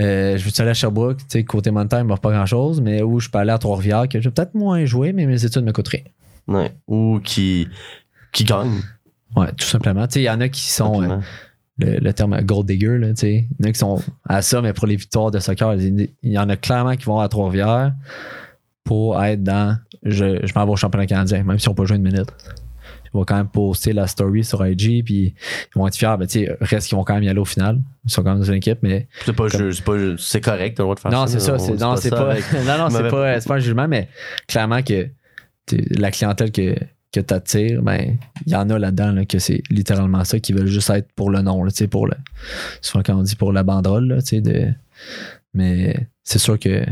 Euh, 0.00 0.36
je 0.38 0.44
veux 0.44 0.50
aller 0.60 0.70
à 0.70 0.74
Sherbrooke, 0.74 1.18
tu 1.18 1.24
sais, 1.28 1.44
côté 1.44 1.72
monétaire, 1.72 1.98
il 2.00 2.06
ne 2.06 2.14
pas 2.14 2.30
grand 2.30 2.46
chose, 2.46 2.80
mais 2.80 3.02
où 3.02 3.18
je 3.18 3.28
peux 3.28 3.38
aller 3.38 3.50
à 3.50 3.58
Trois-Rivières, 3.58 4.08
que 4.08 4.20
je 4.20 4.28
vais 4.28 4.32
peut-être 4.32 4.54
moins 4.54 4.84
jouer, 4.84 5.12
mais 5.12 5.26
mes 5.26 5.44
études 5.44 5.64
me 5.64 5.72
coûtent 5.72 5.88
rien. 5.88 6.02
Ouais. 6.46 6.72
Ou 6.86 7.18
qui, 7.24 7.66
qui 8.32 8.44
gagne. 8.44 8.80
Ouais, 9.34 9.50
tout 9.58 9.66
simplement. 9.66 10.06
Tu 10.06 10.14
sais, 10.14 10.20
il 10.20 10.24
y 10.24 10.30
en 10.30 10.40
a 10.40 10.48
qui 10.48 10.62
sont, 10.70 11.02
euh. 11.02 11.18
Le, 11.78 11.98
le 11.98 12.12
terme 12.12 12.40
gold 12.42 12.66
digger, 12.66 12.98
là, 12.98 13.08
tu 13.10 13.16
sais. 13.16 13.46
Il 13.58 13.64
y 13.64 13.66
en 13.66 13.70
a 13.70 13.72
qui 13.72 13.78
sont 13.78 14.02
à 14.28 14.42
ça, 14.42 14.60
mais 14.62 14.72
pour 14.72 14.86
les 14.86 14.96
victoires 14.96 15.30
de 15.30 15.38
soccer, 15.38 15.74
il 15.74 16.08
y 16.22 16.38
en 16.38 16.48
a 16.48 16.56
clairement 16.56 16.96
qui 16.96 17.04
vont 17.04 17.20
à 17.20 17.28
Trois-Rivières 17.28 17.92
pour 18.84 19.22
être 19.22 19.42
dans 19.42 19.78
je, 20.02 20.44
je 20.46 20.52
m'en 20.54 20.64
vais 20.64 20.72
au 20.72 20.76
championnat 20.76 21.06
canadien, 21.06 21.42
même 21.42 21.58
si 21.58 21.68
on 21.68 21.74
peut 21.74 21.84
jouer 21.86 21.96
une 21.96 22.02
minute. 22.02 22.28
ils 23.04 23.10
vont 23.12 23.24
quand 23.24 23.36
même 23.36 23.48
poster 23.48 23.92
la 23.92 24.06
story 24.06 24.44
sur 24.44 24.64
IG, 24.66 25.04
puis 25.04 25.34
ils 25.34 25.78
vont 25.78 25.86
être 25.86 25.96
fiers. 25.96 26.14
Ben, 26.18 26.26
tu 26.26 26.44
sais, 26.44 26.56
reste 26.60 26.88
qu'ils 26.88 26.96
vont 26.96 27.04
quand 27.04 27.14
même 27.14 27.24
y 27.24 27.28
aller 27.28 27.38
au 27.40 27.44
final. 27.44 27.80
Ils 28.04 28.10
sont 28.10 28.22
quand 28.22 28.30
même 28.30 28.38
dans 28.38 28.44
une 28.44 28.54
équipe, 28.54 28.78
mais 28.82 29.08
C'est 29.24 29.32
pas, 29.34 29.48
Comme- 29.48 29.60
ju- 29.60 29.72
c'est 29.72 29.84
pas 29.84 29.96
c'est 30.18 30.40
correct, 30.40 30.76
t'as 30.76 30.82
le 30.82 30.86
droit 30.86 30.94
de 30.94 31.00
faire 31.00 31.10
non, 31.10 31.26
ça. 31.26 31.32
c'est 31.32 31.40
ça. 31.40 31.58
c'est- 31.58 31.74
non, 31.80 31.96
c'est 31.96 32.08
ça 32.10 32.16
pas, 32.16 32.30
avec- 32.32 32.44
non, 32.66 32.78
non, 32.78 32.90
c'est 32.90 33.08
pas, 33.08 33.40
pas 33.40 33.54
un 33.54 33.58
jugement, 33.58 33.88
mais 33.88 34.08
clairement 34.46 34.82
que 34.82 35.08
la 35.90 36.10
clientèle 36.10 36.50
que, 36.52 36.74
que 37.12 37.20
tu 37.20 37.34
attires, 37.34 37.82
ben, 37.82 38.18
il 38.46 38.52
y 38.52 38.56
en 38.56 38.68
a 38.70 38.78
là-dedans 38.78 39.12
là, 39.12 39.24
que 39.24 39.38
c'est 39.38 39.62
littéralement 39.70 40.24
ça 40.24 40.38
qui 40.40 40.52
veulent 40.52 40.66
juste 40.66 40.90
être 40.90 41.10
pour 41.12 41.30
le 41.30 41.40
nom, 41.40 41.64
là, 41.64 41.70
pour 41.90 42.06
le. 42.06 42.14
Souvent 42.82 43.02
quand 43.02 43.14
on 43.16 43.22
dit 43.22 43.36
pour 43.36 43.52
la 43.52 43.62
banderole, 43.62 44.06
là, 44.08 44.16
de. 44.32 44.72
Mais 45.54 46.08
c'est 46.22 46.38
sûr 46.38 46.58
que 46.58 46.84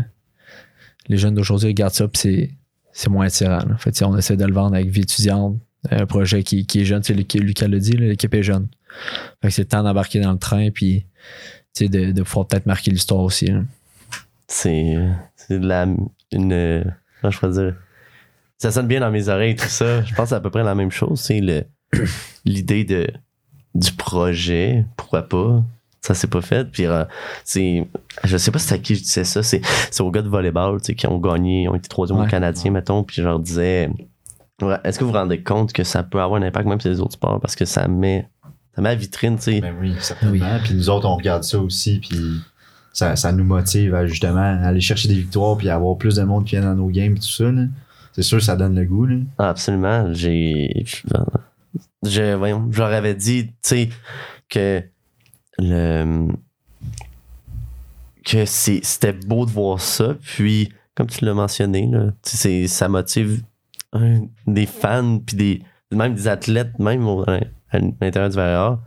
les 1.09 1.19
jeunes 1.19 1.35
d'aujourd'hui 1.35 1.69
regardent 1.69 1.93
ça, 1.93 2.09
puis 2.09 2.51
c'est, 2.93 3.11
moins 3.11 3.27
attirant. 3.27 3.59
là. 3.59 3.77
Fait 3.79 4.03
on 4.03 4.17
essaie 4.17 4.37
de 4.37 4.45
le 4.45 4.55
vendre 4.55 4.75
avec 4.75 4.89
vie 4.89 5.03
étudiante, 5.03 5.59
un 5.91 6.07
projet 6.07 6.43
qui, 6.43 6.67
qui 6.67 6.81
est 6.81 6.85
jeune, 6.85 7.03
Lucas 7.35 7.69
l'a 7.69 7.79
dit, 7.79 7.93
l'équipe 7.93 8.33
est 8.35 8.43
jeune. 8.43 8.69
C'est 9.49 9.59
le 9.63 9.69
temps 9.69 9.83
d'embarquer 9.83 10.21
dans 10.21 10.33
le 10.33 10.39
train, 10.39 10.71
puis 10.71 11.05
de, 11.81 12.13
de 12.13 12.23
pouvoir 12.23 12.49
peut-être 12.49 12.67
marquer 12.67 12.91
l'histoire 12.91 13.21
aussi. 13.21 13.53
c'est 15.37 15.59
de 15.61 15.67
la. 15.67 15.87
Une. 16.33 16.53
euh, 16.53 16.85
Comment 17.21 17.31
je 17.31 17.39
pourrais 17.39 17.53
dire 17.53 17.75
Ça 18.59 18.71
sonne 18.71 18.87
bien 18.87 19.01
dans 19.01 19.11
mes 19.11 19.29
oreilles, 19.29 19.55
tout 19.57 19.67
ça. 19.69 20.03
Je 20.03 20.15
pense 20.15 20.25
que 20.25 20.29
c'est 20.31 20.35
à 20.35 20.41
peu 20.41 20.51
près 20.51 20.63
la 20.65 20.75
même 20.75 20.91
chose. 20.91 21.21
C'est 21.21 21.41
le- 21.41 21.65
l'idée 22.45 22.85
de 22.85 23.07
du 23.75 23.93
projet. 23.93 24.87
Pourquoi 24.97 25.23
pas 25.29 25.63
Ça 26.01 26.15
s'est 26.15 26.27
pas 26.29 26.41
fait. 26.41 26.65
Puis 26.71 26.87
euh, 26.87 27.05
c'est. 27.45 27.87
Je 28.25 28.37
sais 28.39 28.51
pas 28.51 28.59
c'est 28.59 28.75
à 28.75 28.79
qui 28.79 28.95
je 28.95 29.03
disais 29.03 29.25
ça. 29.25 29.43
C'est 29.43 29.61
c'est 29.91 30.03
aux 30.03 30.11
gars 30.11 30.23
de 30.23 30.29
volleyball 30.29 30.81
tu 30.81 30.87
sais, 30.87 30.95
qui 30.95 31.07
ont 31.07 31.19
gagné, 31.19 31.69
ont 31.69 31.75
été 31.75 31.89
troisième 31.89 32.19
au 32.19 32.23
Ouais. 32.23 32.29
Canadien, 32.31 32.71
mettons. 32.71 33.03
Puis 33.05 33.17
je 33.17 33.23
leur 33.23 33.39
disais 33.39 33.91
Ouais, 34.63 34.77
Est-ce 34.85 34.99
que 34.99 35.05
vous 35.05 35.11
vous 35.11 35.17
rendez 35.19 35.43
compte 35.43 35.75
que 35.75 35.85
ça 35.85 36.03
peut 36.03 36.21
avoir 36.21 36.41
un 36.41 36.47
impact 36.47 36.67
même 36.67 36.81
sur 36.81 36.89
les 36.91 37.01
autres 37.01 37.13
sports? 37.13 37.39
Parce 37.41 37.55
que 37.57 37.67
ça 37.67 37.87
met. 37.89 38.27
Ça 38.75 38.81
met 38.83 38.89
la 38.91 38.95
vitrine, 38.95 39.37
tu 39.37 39.43
sais. 39.43 39.61
Ben 39.61 39.75
oui, 39.81 39.95
certainement. 40.01 40.59
Puis 40.65 40.75
nous 40.75 40.89
autres, 40.91 41.07
on 41.07 41.17
regarde 41.17 41.45
ça 41.45 41.59
aussi, 41.59 41.99
puis 41.99 42.19
ça, 42.93 43.17
ça 43.17 43.33
nous 43.33 43.45
motive 43.45 43.95
à 43.95 44.07
justement 44.07 44.41
aller 44.65 44.81
chercher 44.83 45.09
des 45.09 45.15
victoires, 45.15 45.57
puis 45.59 45.69
avoir 45.71 45.97
plus 45.99 46.17
de 46.17 46.23
monde 46.25 46.45
qui 46.45 46.57
vient 46.57 46.65
dans 46.65 46.75
nos 46.75 46.89
games, 46.89 47.13
et 47.17 47.19
tout 47.19 47.29
ça. 47.29 47.45
là. 47.51 47.63
C'est 48.17 48.23
sûr, 48.23 48.43
ça 48.43 48.57
donne 48.57 48.75
le 48.75 48.87
goût. 48.87 49.05
Là. 49.05 49.17
Ah, 49.37 49.51
absolument. 49.51 50.11
J'ai. 50.15 50.85
Je, 52.03 52.11
je 52.71 52.79
leur 52.79 52.89
avais 52.93 53.15
dit, 53.15 53.49
tu 53.49 53.53
sais, 53.63 53.89
que 54.49 54.83
le. 55.59 56.29
que 58.25 58.47
c'était 58.47 59.13
beau 59.13 59.45
de 59.45 59.51
voir 59.51 59.83
ça. 59.83 60.15
Puis, 60.23 60.73
comme 60.95 61.09
tu 61.09 61.27
l'as 61.27 61.35
mentionné, 61.35 61.87
là, 61.93 62.13
ça 62.23 62.89
motive 62.89 63.43
des 64.47 64.65
fans, 64.67 65.19
puis 65.19 65.37
des, 65.37 65.63
même 65.93 66.15
des 66.15 66.27
athlètes, 66.27 66.79
même 66.79 67.07
au- 67.07 67.23
à 67.29 67.79
l'intérieur 68.01 68.31
du 68.31 68.37
VRA. 68.37 68.81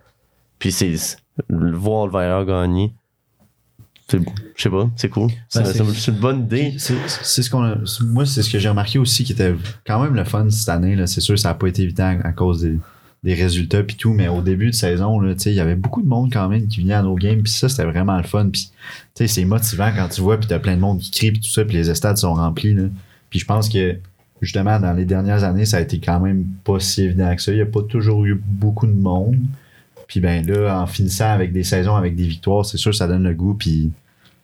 Puis, 0.58 0.72
c'est 0.72 0.96
voir 1.50 2.08
le 2.08 2.14
VRA 2.14 2.46
gagner. 2.46 2.96
C'est- 4.10 4.18
Je 4.56 4.64
sais 4.64 4.70
pas, 4.70 4.90
c'est 4.96 5.10
cool. 5.10 5.30
C'est 5.48 5.60
Ben, 5.64 5.66
c'est- 5.94 6.12
une 6.12 6.18
bonne 6.18 6.40
idée. 6.42 6.76
C'est 6.78 7.42
ce 7.44 7.50
qu'on 7.50 7.64
a- 7.64 7.78
moi, 8.06 8.26
c'est 8.26 8.42
ce 8.42 8.50
que 8.50 8.60
j'ai 8.60 8.70
remarqué 8.70 9.00
aussi 9.00 9.24
qui 9.24 9.32
était 9.34 9.54
quand 9.86 10.02
même 10.04 10.16
le 10.16 10.24
fun 10.24 10.50
cette 10.50 10.70
année. 10.70 10.96
là. 10.96 11.08
C'est 11.08 11.22
sûr, 11.22 11.38
ça 11.38 11.50
n'a 11.50 11.54
pas 11.56 11.68
été 11.68 11.84
évident 11.84 12.18
à 12.24 12.32
cause 12.32 12.62
des, 12.62 12.78
des 13.24 13.34
résultats 13.34 13.84
puis 13.84 13.96
tout, 13.98 14.14
mais 14.14 14.28
au 14.30 14.42
début 14.42 14.68
de 14.68 14.76
saison, 14.76 15.20
là, 15.20 15.34
tu 15.34 15.42
sais, 15.42 15.52
il 15.52 15.56
y 15.56 15.60
avait 15.60 15.76
beaucoup 15.76 16.02
de 16.02 16.08
monde 16.08 16.32
quand 16.32 16.48
même 16.50 16.68
qui 16.68 16.82
venait 16.82 16.94
à 16.94 17.02
nos 17.02 17.16
games, 17.16 17.42
puis 17.44 17.52
ça, 17.52 17.68
c'était 17.70 17.84
vraiment 17.86 18.16
le 18.18 18.24
fun. 18.24 18.48
Puis, 18.52 18.72
tu 18.72 18.72
sais, 19.16 19.28
c'est 19.28 19.46
motivant 19.46 19.92
quand 19.96 20.08
tu 20.10 20.22
vois, 20.22 20.38
puis 20.40 20.48
t'as 20.48 20.60
plein 20.60 20.76
de 20.76 20.82
monde 20.82 21.00
qui 21.00 21.12
crie, 21.12 21.32
puis 21.32 21.42
tout 21.42 21.50
ça, 21.50 21.64
puis 21.66 21.76
les 21.78 21.94
stades 21.94 22.18
sont 22.18 22.34
remplis. 22.34 22.74
Là. 22.74 22.84
Puis 23.30 23.40
je 23.40 23.46
pense 23.46 23.68
que, 23.70 23.98
justement, 24.42 24.80
dans 24.80 24.94
les 24.94 25.04
dernières 25.06 25.44
années, 25.44 25.66
ça 25.66 25.78
a 25.78 25.82
été 25.82 26.00
quand 26.00 26.20
même 26.22 26.46
pas 26.64 26.80
si 26.80 27.04
évident 27.04 27.36
que 27.36 27.42
ça. 27.42 27.52
Il 27.52 27.56
n'y 27.56 27.62
a 27.62 27.66
pas 27.66 27.82
toujours 27.84 28.24
eu 28.26 28.36
beaucoup 28.36 28.88
de 28.88 28.94
monde. 28.94 29.38
Puis 30.10 30.20
ben 30.20 30.44
là, 30.46 30.82
en 30.82 30.88
finissant 30.88 31.30
avec 31.30 31.54
des 31.54 31.64
saisons, 31.64 31.96
avec 31.96 32.16
des 32.16 32.26
victoires, 32.26 32.66
c'est 32.66 32.78
sûr, 32.78 32.94
ça 32.96 33.08
donne 33.08 33.24
le 33.24 33.34
goût, 33.36 33.54
puis 33.54 33.92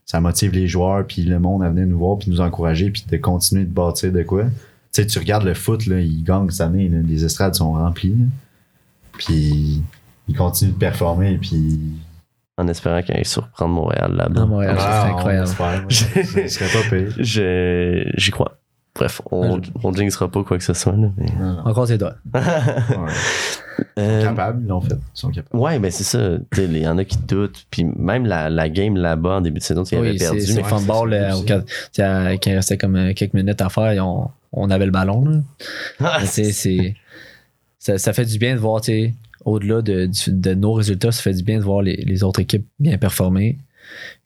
ça 0.05 0.21
motive 0.21 0.51
les 0.51 0.67
joueurs, 0.67 1.07
puis 1.07 1.23
le 1.23 1.39
monde 1.39 1.63
à 1.63 1.69
venir 1.69 1.87
nous 1.87 1.97
voir, 1.97 2.19
puis 2.19 2.29
nous 2.29 2.39
encourager, 2.39 2.91
puis 2.91 3.03
de 3.09 3.17
continuer 3.17 3.63
de 3.63 3.73
bâtir 3.73 4.11
de 4.11 4.21
quoi. 4.21 4.43
Tu 4.43 4.51
sais, 4.91 5.07
tu 5.07 5.17
regardes 5.17 5.43
le 5.43 5.55
foot, 5.55 5.87
là, 5.87 5.99
ils 5.99 6.23
gagnent 6.23 6.51
cette 6.51 6.61
année, 6.61 6.87
là, 6.87 6.99
les 7.03 7.25
estrades 7.25 7.55
sont 7.55 7.73
remplies, 7.73 8.15
là. 8.15 8.25
puis 9.13 9.81
ils 10.27 10.35
continuent 10.35 10.73
de 10.73 10.77
performer, 10.77 11.39
puis... 11.39 11.79
En 12.57 12.67
espérant 12.67 13.01
qu'ils 13.01 13.15
aillent 13.15 13.25
surprendre 13.25 13.73
Montréal 13.73 14.13
là-bas. 14.15 14.43
À 14.43 14.45
Montréal, 14.45 14.79
ça 14.79 15.01
serait 15.01 15.11
on 15.11 15.17
incroyable. 15.17 15.47
espère, 15.47 15.85
ouais. 15.87 16.47
ça 16.47 16.47
serait 16.47 16.81
pas 16.81 16.89
pire. 16.89 17.15
Je, 17.17 18.11
j'y 18.15 18.31
crois. 18.31 18.59
Bref, 18.95 19.21
on, 19.29 19.59
on 19.83 19.93
jinxera 19.93 20.29
pas 20.31 20.43
quoi 20.43 20.57
que 20.57 20.63
ce 20.63 20.73
soit. 20.73 20.93
Là, 20.93 21.09
mais... 21.17 21.25
Non, 21.39 21.85
tes 21.85 21.97
doigts. 21.97 22.15
Ouais. 22.33 23.11
Ils 23.97 24.01
sont 24.03 24.09
Euh, 24.09 24.23
capables, 24.23 24.61
ils 24.63 24.67
l'ont 24.69 24.79
fait. 24.79 24.93
Ils 24.95 24.99
sont 25.13 25.29
capables. 25.31 25.61
ouais, 25.61 25.79
ben 25.79 25.91
c'est 25.91 26.05
ça. 26.05 26.37
Il 26.57 26.77
y 26.77 26.87
en 26.87 26.97
a 26.97 27.03
qui 27.03 27.17
doutent. 27.17 27.65
Puis 27.69 27.83
même 27.83 28.25
la, 28.25 28.49
la 28.49 28.69
game 28.69 28.95
là-bas 28.95 29.37
en 29.37 29.41
début 29.41 29.59
de 29.59 29.63
saison, 29.65 29.83
ils 29.83 29.97
Oui, 29.99 30.07
avaient 30.09 30.17
perdu. 30.17 30.39
c'est 30.41 30.53
mais- 30.55 30.61
ça 30.63 30.69
euh, 32.29 32.37
il 32.45 32.53
restait 32.55 32.77
comme 32.77 32.95
euh, 32.95 33.13
quelques 33.13 33.33
minutes 33.33 33.61
à 33.61 33.67
faire, 33.69 34.05
on, 34.05 34.29
on 34.53 34.69
avait 34.69 34.85
le 34.85 34.91
ballon. 34.91 35.25
là. 35.25 35.39
Ah, 35.99 36.17
Mais 36.21 36.25
c'est- 36.27 36.51
c'est- 36.53 36.95
ça, 37.79 37.97
ça 37.97 38.13
fait 38.13 38.25
du 38.25 38.37
bien 38.39 38.55
de 38.55 38.59
voir, 38.59 38.81
au-delà 39.43 39.81
de, 39.81 40.09
nos 40.53 40.71
résultats, 40.73 41.11
ça 41.11 41.21
fait 41.21 41.33
du 41.33 41.43
bien 41.43 41.57
de 41.59 41.63
voir 41.63 41.81
les, 41.81 41.97
les 41.97 42.23
autres 42.23 42.39
équipes 42.39 42.65
bien 42.79 42.97
performer. 42.97 43.57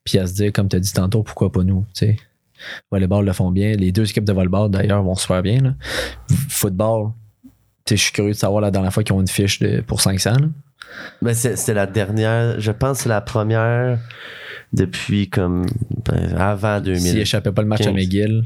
Puis 0.03 0.17
à 0.19 0.27
se 0.27 0.33
dire, 0.33 0.53
comme 0.53 0.69
tu 0.69 0.75
as 0.75 0.79
dit 0.79 0.93
tantôt, 0.93 1.23
pourquoi 1.23 1.51
pas 1.51 1.63
nous, 1.63 1.85
tu 1.95 2.05
sais. 2.05 2.17
Volleyball 2.91 3.25
le 3.25 3.33
font 3.33 3.51
bien. 3.51 3.73
Les 3.73 3.91
deux 3.91 4.09
équipes 4.09 4.25
de 4.25 4.33
volleyball, 4.33 4.69
d'ailleurs, 4.69 5.03
vont 5.03 5.15
super 5.15 5.41
bien. 5.41 5.61
là. 5.61 5.73
Football, 6.49 7.11
je 7.89 7.95
suis 7.95 8.11
curieux 8.11 8.31
de 8.31 8.37
savoir 8.37 8.61
la 8.61 8.71
dernière 8.71 8.93
fois 8.93 9.03
qu'ils 9.03 9.15
ont 9.15 9.21
une 9.21 9.27
fiche 9.27 9.59
de, 9.59 9.81
pour 9.81 10.01
500. 10.01 10.31
là. 10.31 10.47
Ben, 11.21 11.33
c'est- 11.33 11.55
c'était 11.55 11.73
la 11.75 11.85
dernière. 11.87 12.59
Je 12.59 12.71
pense 12.71 12.99
c'est 12.99 13.09
la 13.09 13.21
première 13.21 13.99
depuis 14.73 15.29
comme 15.29 15.65
ben, 16.05 16.35
avant 16.37 16.79
2000. 16.81 16.99
S'ils 17.01 17.19
échappaient 17.19 17.51
pas 17.51 17.61
le 17.61 17.67
match 17.67 17.81
à 17.81 17.85
15. 17.85 17.93
McGill, 17.93 18.43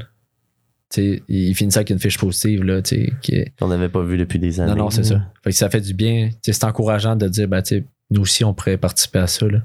ils 1.28 1.54
finissent 1.54 1.76
avec 1.76 1.90
une 1.90 1.98
fiche 1.98 2.18
positive. 2.18 2.62
Là, 2.62 2.80
qui- 2.82 3.10
qu'on 3.58 3.68
n'avait 3.68 3.88
pas 3.88 4.02
vu 4.02 4.16
depuis 4.16 4.38
des 4.38 4.60
années. 4.60 4.70
Non, 4.72 4.84
non, 4.84 4.90
c'est 4.90 5.04
ça. 5.04 5.20
Fait 5.42 5.50
que 5.50 5.56
ça 5.56 5.68
fait 5.70 5.80
du 5.80 5.94
bien. 5.94 6.30
C'est 6.42 6.64
encourageant 6.64 7.16
de 7.16 7.28
dire, 7.28 7.48
ben, 7.48 7.62
nous 8.10 8.22
aussi, 8.22 8.44
on 8.44 8.54
pourrait 8.54 8.76
participer 8.76 9.18
à 9.18 9.26
ça. 9.26 9.46
Là. 9.46 9.60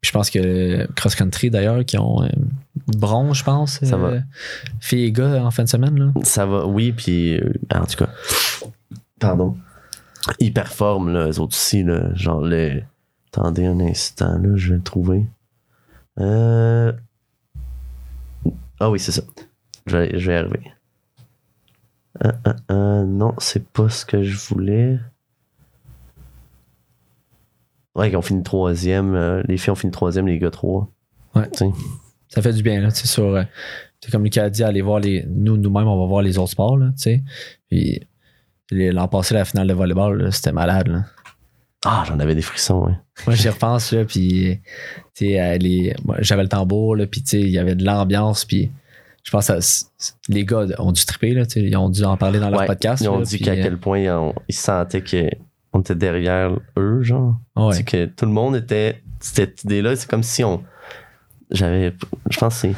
Puis 0.00 0.08
je 0.08 0.12
pense 0.12 0.30
que 0.30 0.86
Cross 0.94 1.14
Country, 1.14 1.50
d'ailleurs, 1.50 1.84
qui 1.84 1.98
ont 1.98 2.22
euh, 2.22 2.28
bronze, 2.86 3.38
je 3.38 3.44
pense, 3.44 3.80
Ça 3.80 3.96
euh, 3.96 3.98
va. 3.98 4.18
filles 4.80 5.04
et 5.04 5.12
gars 5.12 5.44
en 5.44 5.50
fin 5.50 5.64
de 5.64 5.68
semaine. 5.68 5.98
Là. 5.98 6.12
Ça 6.22 6.46
va, 6.46 6.66
oui, 6.66 6.92
puis 6.92 7.36
euh, 7.36 7.52
en 7.74 7.84
tout 7.84 8.04
cas, 8.04 8.10
pardon. 9.18 9.56
Ils 10.38 10.52
performent, 10.52 11.12
là, 11.12 11.28
eux 11.28 11.40
autres 11.40 11.56
aussi, 11.56 11.82
là. 11.82 12.14
Genre, 12.14 12.40
le. 12.42 12.82
Attendez 13.32 13.64
un 13.64 13.78
instant, 13.80 14.38
là, 14.38 14.56
je 14.56 14.70
vais 14.70 14.76
le 14.76 14.82
trouver. 14.82 15.24
Euh. 16.18 16.92
Ah 18.80 18.90
oui, 18.90 18.98
c'est 18.98 19.12
ça. 19.12 19.22
Je 19.86 19.96
vais, 19.96 20.18
je 20.18 20.26
vais 20.26 20.34
y 20.34 20.36
arriver. 20.36 20.72
Euh, 22.24 22.32
euh, 22.46 22.52
euh, 22.70 23.04
non, 23.04 23.34
c'est 23.38 23.66
pas 23.68 23.88
ce 23.88 24.04
que 24.04 24.22
je 24.22 24.36
voulais. 24.36 24.98
Ouais, 27.96 28.10
ils 28.10 28.16
ont 28.16 28.22
fini 28.22 28.42
troisième. 28.42 29.14
euh, 29.14 29.42
les 29.46 29.56
filles 29.56 29.70
ont 29.72 29.76
fini 29.76 29.90
troisième, 29.92 30.26
les 30.26 30.38
gars 30.38 30.50
trois. 30.50 30.88
Ouais. 31.34 31.48
Ça 32.28 32.42
fait 32.42 32.52
du 32.52 32.62
bien. 32.62 32.80
Là, 32.80 32.90
tu 32.92 33.00
sais, 33.00 33.06
sur, 33.08 33.24
euh, 33.34 33.42
comme 34.12 34.24
Lucas 34.24 34.44
a 34.44 34.50
dit, 34.50 34.62
aller 34.62 34.80
voir 34.82 35.00
les. 35.00 35.24
Nous, 35.28 35.56
nous-mêmes, 35.56 35.88
on 35.88 36.00
va 36.00 36.06
voir 36.06 36.22
les 36.22 36.38
autres 36.38 36.52
sports. 36.52 36.76
Là, 36.78 36.88
tu 36.96 37.02
sais. 37.02 37.22
Puis 37.68 38.00
l'an 38.70 39.08
passé, 39.08 39.34
la 39.34 39.44
finale 39.44 39.66
de 39.68 39.74
volleyball, 39.74 40.22
là, 40.22 40.30
c'était 40.30 40.52
malade. 40.52 40.88
Là. 40.88 41.04
Ah, 41.84 42.04
j'en 42.06 42.18
avais 42.20 42.34
des 42.34 42.42
frissons, 42.42 42.84
ouais. 42.86 42.92
Moi, 43.26 43.34
j'y 43.34 43.48
repense, 43.48 43.92
là, 43.92 44.04
puis, 44.04 44.60
tu 45.14 45.26
sais, 45.26 45.40
euh, 45.40 45.92
j'avais 46.20 46.42
le 46.42 46.48
tambour, 46.48 46.94
là, 46.94 47.06
puis, 47.06 47.22
tu 47.22 47.30
sais, 47.30 47.40
il 47.40 47.48
y 47.50 47.58
avait 47.58 47.74
de 47.74 47.84
l'ambiance, 47.84 48.44
puis 48.44 48.70
je 49.24 49.30
pense 49.30 49.48
que 49.48 50.32
les 50.32 50.44
gars 50.44 50.66
ont 50.78 50.92
dû 50.92 51.04
triper, 51.06 51.32
là, 51.34 51.44
ils 51.56 51.76
ont 51.76 51.88
dû 51.88 52.04
en 52.04 52.16
parler 52.18 52.38
dans 52.38 52.50
leur 52.50 52.60
Ouais, 52.60 52.66
podcast. 52.66 53.02
Ils 53.02 53.08
ont 53.08 53.18
là, 53.18 53.24
dit 53.24 53.38
qu'à 53.40 53.52
euh, 53.52 53.62
quel 53.62 53.78
point 53.78 53.98
ils, 53.98 54.10
ont- 54.10 54.34
ils 54.48 54.54
sentaient 54.54 55.02
qu'on 55.72 55.80
était 55.80 55.94
derrière 55.94 56.52
eux, 56.76 57.02
genre. 57.02 57.36
ouais. 57.56 57.72
C'est 57.74 57.84
que 57.84 58.06
tout 58.06 58.26
le 58.26 58.32
monde 58.32 58.56
était. 58.56 59.02
Cette 59.20 59.64
idée-là, 59.64 59.96
c'est 59.96 60.08
comme 60.08 60.22
si 60.22 60.42
on. 60.44 60.62
J'avais. 61.50 61.94
Je 62.30 62.38
pense 62.38 62.54
que 62.54 62.60
c'est. 62.68 62.74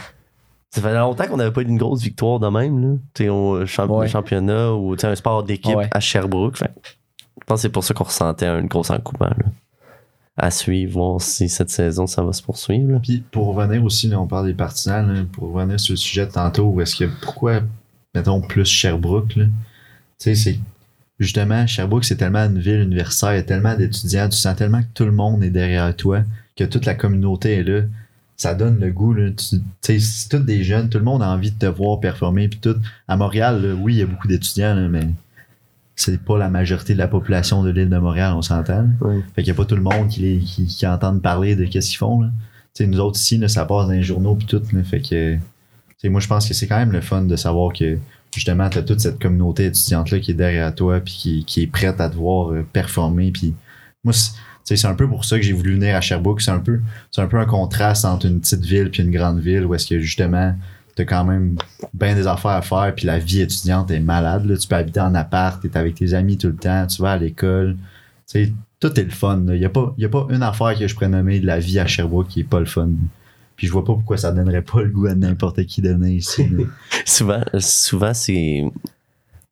Ça 0.71 0.81
fait 0.81 0.94
longtemps 0.94 1.27
qu'on 1.27 1.37
n'avait 1.37 1.52
pas 1.52 1.60
eu 1.60 1.66
une 1.66 1.77
grosse 1.77 2.02
victoire 2.02 2.40
de 2.40 2.48
même, 2.48 2.81
là. 2.83 2.96
Tu 3.14 3.25
sais, 3.25 3.29
au 3.29 3.66
champ- 3.66 3.87
Ouais. 3.88 4.08
championnat 4.08 4.73
ou 4.73 4.96
tu 4.96 5.02
sais, 5.02 5.06
un 5.08 5.14
sport 5.14 5.42
d'équipe 5.44 5.77
Ouais. 5.77 5.88
à 5.90 6.00
Sherbrooke. 6.00 6.56
Fait 6.56 6.71
je 6.85 7.44
pense 7.46 7.58
que 7.58 7.62
c'est 7.62 7.69
pour 7.69 7.85
ça 7.85 7.92
qu'on 7.92 8.04
ressentait 8.04 8.46
un 8.46 8.62
gros 8.64 8.90
engouement, 8.90 9.27
là. 9.37 9.44
À 10.38 10.50
suivre, 10.50 10.92
voir 10.94 11.21
si 11.21 11.50
cette 11.50 11.69
saison 11.69 12.06
ça 12.06 12.23
va 12.23 12.33
se 12.33 12.42
poursuivre. 12.42 12.90
là. 12.92 13.00
Puis 13.02 13.23
pour 13.31 13.54
revenir 13.54 13.85
aussi, 13.85 14.08
là, 14.08 14.19
on 14.19 14.27
parle 14.27 14.46
des 14.46 14.54
partisans, 14.54 15.06
là, 15.12 15.21
pour 15.31 15.52
revenir 15.52 15.79
sur 15.79 15.92
le 15.92 15.96
sujet 15.98 16.25
de 16.27 16.31
tantôt, 16.33 16.64
où 16.64 16.81
est-ce 16.81 16.96
que 16.96 17.10
pourquoi, 17.23 17.60
mettons, 18.14 18.40
plus 18.40 18.64
Sherbrooke, 18.64 19.37
là? 19.37 19.44
Tu 19.44 19.50
sais, 20.19 20.35
c'est 20.35 20.58
justement, 21.23 21.66
Sherbrooke, 21.66 22.04
c'est 22.04 22.16
tellement 22.16 22.44
une 22.44 22.58
ville 22.58 22.81
universitaire, 22.81 23.33
il 23.33 23.37
y 23.37 23.40
a 23.40 23.42
tellement 23.42 23.77
d'étudiants, 23.77 24.29
tu 24.29 24.37
sens 24.37 24.56
tellement 24.56 24.83
que 24.83 24.88
tout 24.94 25.04
le 25.04 25.12
monde 25.12 25.42
est 25.42 25.50
derrière 25.50 25.94
toi, 25.96 26.23
que 26.56 26.64
toute 26.64 26.85
la 26.85 26.94
communauté 26.94 27.54
est 27.54 27.64
là. 27.64 27.83
Ça 28.37 28.54
donne 28.54 28.81
le 28.81 28.90
goût, 28.90 29.14
là. 29.14 29.31
Tu 29.31 29.60
sais, 29.83 29.98
c'est 30.00 30.29
tous 30.29 30.44
des 30.44 30.64
jeunes, 30.64 30.88
tout 30.88 30.98
le 30.98 31.04
monde 31.04 31.23
a 31.23 31.29
envie 31.29 31.50
de 31.50 31.58
te 31.58 31.66
voir 31.66 32.00
performer, 32.00 32.48
puis 32.48 32.58
tout. 32.60 32.77
À 33.06 33.16
Montréal, 33.16 33.62
là, 33.62 33.75
oui, 33.75 33.94
il 33.94 33.98
y 33.98 34.02
a 34.02 34.06
beaucoup 34.06 34.27
d'étudiants, 34.27 34.88
mais 34.88 35.06
c'est 35.94 36.20
pas 36.20 36.38
la 36.38 36.48
majorité 36.48 36.94
de 36.94 36.98
la 36.98 37.08
population 37.08 37.62
de 37.62 37.70
l'île 37.70 37.88
de 37.88 37.98
Montréal, 37.98 38.33
on 38.35 38.42
s'entend. 38.42 38.88
Ouais. 39.00 39.20
Fait 39.35 39.42
qu'il 39.42 39.48
y 39.48 39.50
a 39.52 39.54
pas 39.54 39.64
tout 39.64 39.77
le 39.77 39.83
monde 39.83 40.08
qui, 40.08 40.20
les, 40.20 40.38
qui, 40.38 40.66
qui 40.66 40.87
entendent 40.87 41.23
parler 41.23 41.54
de 41.54 41.64
qu'est-ce 41.66 41.90
qu'ils 41.90 41.98
font. 41.98 42.23
Là. 42.23 42.31
Nous 42.81 43.00
autres 43.00 43.18
ici, 43.18 43.38
là, 43.38 43.48
ça 43.48 43.64
passe 43.64 43.87
dans 43.87 43.92
les 43.92 44.02
journaux 44.02 44.35
puis 44.35 44.46
tout. 44.46 44.62
Là, 44.73 44.83
fait 44.83 45.00
que, 45.00 45.38
moi, 46.08 46.20
je 46.20 46.27
pense 46.27 46.48
que 46.48 46.54
c'est 46.54 46.66
quand 46.66 46.79
même 46.79 46.92
le 46.92 47.00
fun 47.00 47.23
de 47.23 47.37
savoir 47.37 47.73
que 47.73 47.98
justement, 48.35 48.68
tu 48.68 48.78
as 48.78 48.83
toute 48.83 49.00
cette 49.00 49.20
communauté 49.20 49.66
étudiante-là 49.66 50.18
qui 50.20 50.30
est 50.33 50.35
derrière 50.35 50.74
toi 50.74 51.00
puis 51.00 51.14
qui, 51.14 51.44
qui 51.44 51.62
est 51.62 51.66
prête 51.66 52.00
à 52.00 52.08
te 52.08 52.16
voir 52.16 52.52
euh, 52.52 52.66
performer. 52.72 53.30
Puis 53.30 53.54
moi, 54.04 54.12
c'est- 54.12 54.33
tu 54.64 54.87
un 54.87 54.94
peu 54.94 55.08
pour 55.08 55.24
ça 55.24 55.37
que 55.38 55.42
j'ai 55.44 55.52
voulu 55.52 55.74
venir 55.74 55.94
à 55.96 56.00
Sherbrooke. 56.00 56.40
C'est 56.40 56.50
un 56.52 56.60
peu, 56.60 56.80
un 57.18 57.26
peu 57.26 57.38
un 57.38 57.44
contraste 57.44 58.04
entre 58.04 58.26
une 58.26 58.40
petite 58.40 58.64
ville 58.64 58.90
puis 58.90 59.02
une 59.02 59.10
grande 59.10 59.40
ville 59.40 59.66
où 59.66 59.74
est-ce 59.74 59.87
que 59.87 59.98
justement, 59.98 60.54
t'as 60.94 61.04
quand 61.04 61.24
même 61.24 61.56
bien 61.92 62.14
des 62.14 62.26
affaires 62.26 62.52
à 62.52 62.62
faire 62.62 62.94
puis 62.94 63.06
la 63.06 63.18
vie 63.18 63.40
étudiante 63.40 63.90
est 63.90 64.00
malade. 64.00 64.46
Là. 64.46 64.56
Tu 64.56 64.68
peux 64.68 64.76
habiter 64.76 65.00
en 65.00 65.14
appart, 65.14 65.60
t'es 65.60 65.76
avec 65.76 65.96
tes 65.96 66.14
amis 66.14 66.38
tout 66.38 66.46
le 66.48 66.56
temps, 66.56 66.87
tu 66.87 67.02
vas 67.02 67.12
à 67.12 67.16
l'école. 67.18 67.76
Tu 68.30 68.54
tout 68.80 68.98
est 68.98 69.04
le 69.04 69.10
fun. 69.10 69.42
Il 69.48 69.58
n'y 69.58 69.64
a, 69.64 69.68
pas- 69.68 69.94
a 70.02 70.08
pas 70.08 70.26
une 70.30 70.42
affaire 70.42 70.76
que 70.78 70.87
je 70.88 70.94
pourrais 70.94 71.08
nommer 71.08 71.38
de 71.38 71.46
la 71.46 71.58
vie 71.60 71.78
à 71.78 71.87
Sherbrooke 71.87 72.28
qui 72.28 72.40
est 72.40 72.44
pas 72.44 72.58
le 72.60 72.66
fun. 72.66 72.88
Puis 73.57 73.67
je 73.67 73.73
vois 73.73 73.85
pas 73.85 73.92
pourquoi 73.94 74.17
ça 74.17 74.33
donnerait 74.33 74.63
pas 74.63 74.83
le 74.83 74.88
goût 74.90 75.07
à 75.07 75.15
n'importe 75.15 75.65
qui 75.67 75.83
de 75.83 75.90
venir 75.90 76.13
ici. 76.17 76.48
Souvent, 77.05 77.42
souvent 77.59 78.15
c'est. 78.15 78.63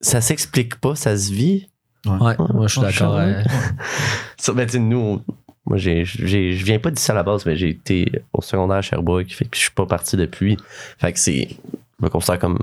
Ça 0.01 0.21
s'explique 0.21 0.77
pas, 0.77 0.95
ça 0.95 1.17
se 1.17 1.33
vit. 1.33 1.69
Ouais, 2.07 2.35
moi, 2.39 2.67
je 2.67 2.73
suis 2.73 2.81
d'accord. 2.81 3.21
Ça, 4.39 4.53
ben, 4.55 4.65
tu 4.65 4.73
sais, 4.73 4.79
nous, 4.79 4.97
on- 4.99 5.25
moi, 5.67 5.77
j'ai, 5.77 6.05
j'ai, 6.07 6.53
je 6.53 6.65
viens 6.65 6.79
pas 6.79 6.91
d'ici 6.91 7.11
à 7.11 7.15
la 7.15 7.23
base, 7.23 7.45
mais 7.45 7.55
j'ai 7.57 7.69
été 7.69 8.11
au 8.33 8.41
secondaire 8.41 8.79
à 8.79 8.83
Sherbrooke, 8.83 9.31
fait 9.31 9.45
que 9.45 9.55
je 9.57 9.61
suis 9.61 9.71
pas 9.71 9.85
parti 9.85 10.17
depuis. 10.17 10.57
Fait 10.99 11.13
que 11.13 11.19
c'est, 11.19 11.49
je 11.51 12.05
me 12.05 12.09
considère 12.09 12.39
comme 12.39 12.59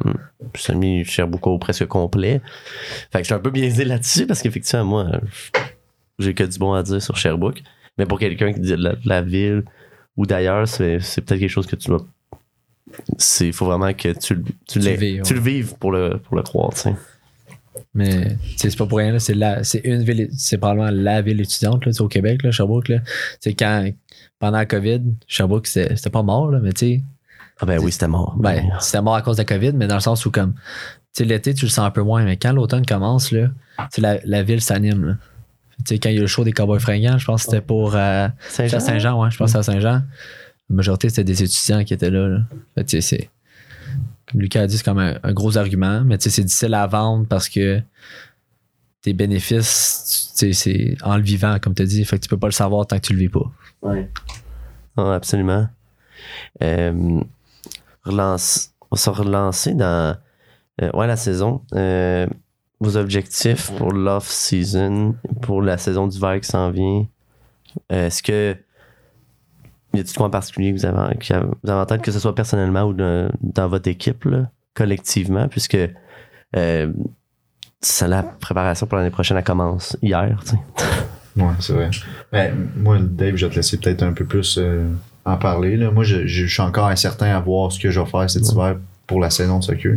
semi 0.56 1.06
Sherbrooke 1.06 1.46
au 1.46 1.60
presque 1.60 1.86
complet. 1.86 2.42
Fait 3.12 3.20
que 3.20 3.24
je 3.24 3.26
suis 3.26 3.34
un 3.36 3.40
peu 3.40 3.52
biaisé 3.52 3.86
là-dessus 3.86 4.26
parce 4.26 4.42
qu'effectivement, 4.42 4.84
moi, 4.86 5.12
j'ai 6.18 6.34
que 6.34 6.44
du 6.44 6.58
bon 6.58 6.74
à 6.74 6.82
dire 6.82 7.02
sur 7.02 7.16
Sherbrooke. 7.16 7.62
Mais 8.00 8.06
pour 8.08 8.18
quelqu'un 8.20 8.52
qui 8.52 8.60
dit 8.60 8.72
de 8.72 8.76
la, 8.76 8.94
de 8.96 9.08
la 9.08 9.22
ville 9.22 9.64
ou 10.18 10.26
d'ailleurs, 10.26 10.68
c'est, 10.68 11.00
c'est 11.00 11.22
peut-être 11.22 11.40
quelque 11.40 11.50
chose 11.50 11.68
que 11.68 11.76
tu 11.76 11.88
dois. 11.88 12.06
C'est, 13.18 13.52
faut 13.52 13.66
vraiment 13.66 13.94
que 13.94 14.10
tu, 14.14 14.44
tu, 14.68 14.80
le 14.80 14.92
vives, 14.92 15.22
tu 15.24 15.34
ouais. 15.34 15.40
le 15.40 15.44
vives 15.46 15.76
pour 15.80 15.92
le, 15.92 16.18
pour 16.18 16.36
le 16.36 16.42
croire, 16.44 16.74
tu 16.74 16.80
sais. 16.82 16.96
Mais 17.94 18.36
c'est 18.58 18.76
pas 18.78 18.86
pour 18.86 18.98
rien, 18.98 19.12
là, 19.14 19.20
c'est 19.20 19.34
la- 19.34 19.64
c'est 19.64 19.80
une 19.84 20.04
ville, 20.04 20.30
c'est 20.36 20.58
probablement 20.58 20.90
la 20.92 21.22
ville 21.22 21.40
étudiante 21.42 21.86
là, 21.86 21.92
au 22.00 22.08
Québec, 22.08 22.44
là, 22.44 22.52
Sherbrooke. 22.52 22.90
Là. 22.90 23.00
C'est 23.40 23.54
quand, 23.54 23.88
pendant 24.40 24.58
la 24.58 24.66
COVID, 24.66 25.02
Sherbrooke, 25.28 25.68
c'était 25.68 26.10
pas 26.10 26.24
mort, 26.24 26.50
là, 26.52 26.60
mais 26.62 26.74
tu 26.74 26.80
sais, 26.96 27.02
Ah 27.60 27.66
ben 27.66 27.80
oui, 27.80 27.92
c'était 27.92 28.08
mort. 28.08 28.36
ben, 28.40 28.64
c'était 28.80 29.02
mort 29.02 29.16
à 29.16 29.22
cause 29.22 29.38
de 29.38 29.42
la 29.42 29.46
COVID, 29.46 29.74
mais 29.74 29.88
dans 29.88 29.96
le 29.96 30.02
sens 30.02 30.26
où, 30.26 30.32
comme, 30.32 30.54
l'été, 31.20 31.54
tu 31.54 31.66
le 31.66 31.70
sens 31.72 31.86
un 31.86 31.92
peu 31.92 32.04
moins, 32.04 32.24
mais 32.24 32.38
quand 32.38 32.52
l'automne 32.54 32.86
commence, 32.86 33.32
là, 33.32 33.50
la, 33.98 34.20
la 34.24 34.44
ville 34.44 34.62
s'anime, 34.62 35.18
sais, 35.86 36.00
quand 36.00 36.10
il 36.10 36.14
y 36.14 36.16
a 36.16 36.20
eu 36.20 36.22
le 36.22 36.28
show 36.28 36.44
des 36.44 36.54
Cowboys 36.54 36.80
fringants, 36.80 37.18
je 37.18 37.26
pense 37.26 37.44
que 37.44 37.52
c'était 37.52 37.66
pour 37.66 37.96
euh, 37.96 38.28
Saint-Jean, 38.50 39.22
ouais, 39.22 39.32
je 39.32 39.38
pense 39.38 39.56
à 39.56 39.64
Saint-Jean. 39.64 40.02
La 40.70 40.76
majorité, 40.76 41.10
c'était 41.10 41.24
des 41.24 41.44
étudiants 41.44 41.84
qui 41.84 41.94
étaient 41.94 42.10
là. 42.10 42.28
là. 42.28 42.40
Fait 42.76 42.84
que, 42.84 42.90
tu 42.90 43.02
sais, 43.02 43.18
c'est. 43.18 43.30
Comme 44.30 44.42
Lucas 44.42 44.64
a 44.64 44.68
dit, 44.68 44.78
c'est 44.78 44.84
comme 44.84 45.00
un, 45.00 45.18
un 45.24 45.34
gros 45.34 45.58
argument, 45.58 46.02
mais 46.04 46.18
tu 46.18 46.26
sais, 46.26 46.30
c'est 46.30 46.44
difficile 46.44 46.74
à 46.74 46.86
vendre 46.88 47.26
parce 47.28 47.48
que 47.48 47.82
tes 49.02 49.14
bénéfices, 49.14 50.34
tu 50.38 50.54
sais, 50.54 50.54
c'est 50.54 50.98
en 51.02 51.16
le 51.16 51.24
vivant, 51.24 51.58
comme 51.62 51.74
tu 51.74 51.84
as 51.84 51.86
dit. 51.86 52.04
Fait 52.04 52.18
que 52.18 52.24
tu 52.24 52.30
peux 52.30 52.38
pas 52.38 52.48
le 52.48 52.52
savoir 52.52 52.86
tant 52.86 52.98
que 52.98 53.08
tu 53.08 53.14
le 53.14 53.20
vis 53.20 53.30
pas. 53.30 53.50
Ouais. 53.82 54.10
Ah, 54.98 55.14
absolument. 55.14 55.70
Euh, 56.62 57.22
relance, 58.04 58.72
on 58.82 58.96
va 58.96 58.98
se 58.98 59.10
relancer 59.10 59.74
dans 59.74 60.18
euh, 60.82 60.92
ouais, 60.94 61.08
la 61.08 61.16
saison. 61.16 61.62
Euh, 61.74 62.28
vos 62.80 62.96
objectifs 62.98 63.72
pour 63.78 63.92
l'off-season, 63.92 65.16
pour 65.42 65.62
la 65.62 65.78
saison 65.78 66.08
d'hiver 66.08 66.40
qui 66.40 66.48
s'en 66.48 66.70
vient? 66.72 67.06
Euh, 67.92 68.08
Est-ce 68.08 68.22
que 68.24 68.56
y 69.94 70.00
a-t-il 70.00 70.16
quoi 70.16 70.28
en 70.28 70.30
particulier 70.30 70.74
que 70.74 70.80
vous 70.80 70.86
avez, 70.86 71.18
qui 71.18 71.34
a- 71.34 71.40
vous 71.42 71.70
avez 71.70 71.80
en 71.82 71.86
tête, 71.86 72.02
que 72.02 72.12
ce 72.12 72.20
soit 72.20 72.36
personnellement 72.36 72.84
ou 72.84 72.94
de- 72.94 73.30
dans 73.42 73.68
votre 73.68 73.88
équipe, 73.90 74.26
là, 74.26 74.50
collectivement, 74.76 75.48
puisque 75.48 75.78
euh, 76.56 76.92
ça, 77.82 78.08
la 78.08 78.24
préparation 78.24 78.86
pour 78.88 78.98
l'année 78.98 79.10
prochaine, 79.12 79.38
elle 79.38 79.44
commence 79.44 79.98
hier. 80.02 80.40
Ouais, 81.36 81.46
c'est 81.60 81.74
vrai. 81.74 81.92
Ben, 82.32 82.52
moi, 82.76 82.98
Dave, 83.00 83.36
je 83.36 83.46
vais 83.46 83.52
te 83.52 83.58
laisser 83.58 83.78
peut-être 83.78 84.02
un 84.02 84.12
peu 84.12 84.26
plus 84.26 84.58
euh, 84.58 84.90
en 85.24 85.38
parler. 85.38 85.78
Là. 85.78 85.92
Moi, 85.92 86.04
je, 86.04 86.26
je- 86.26 86.48
je 86.48 86.52
suis 86.52 86.64
encore 86.64 86.88
incertain 86.88 87.28
à 87.28 87.40
voir 87.40 87.72
ce 87.72 87.80
que 87.80 87.92
je 87.92 88.00
vais 88.00 88.08
faire 88.08 88.28
cet 88.28 88.52
hiver 88.52 88.78
pour 89.06 89.20
la 89.20 89.30
saison 89.30 89.60
de 89.60 89.64
soccer. 89.64 89.94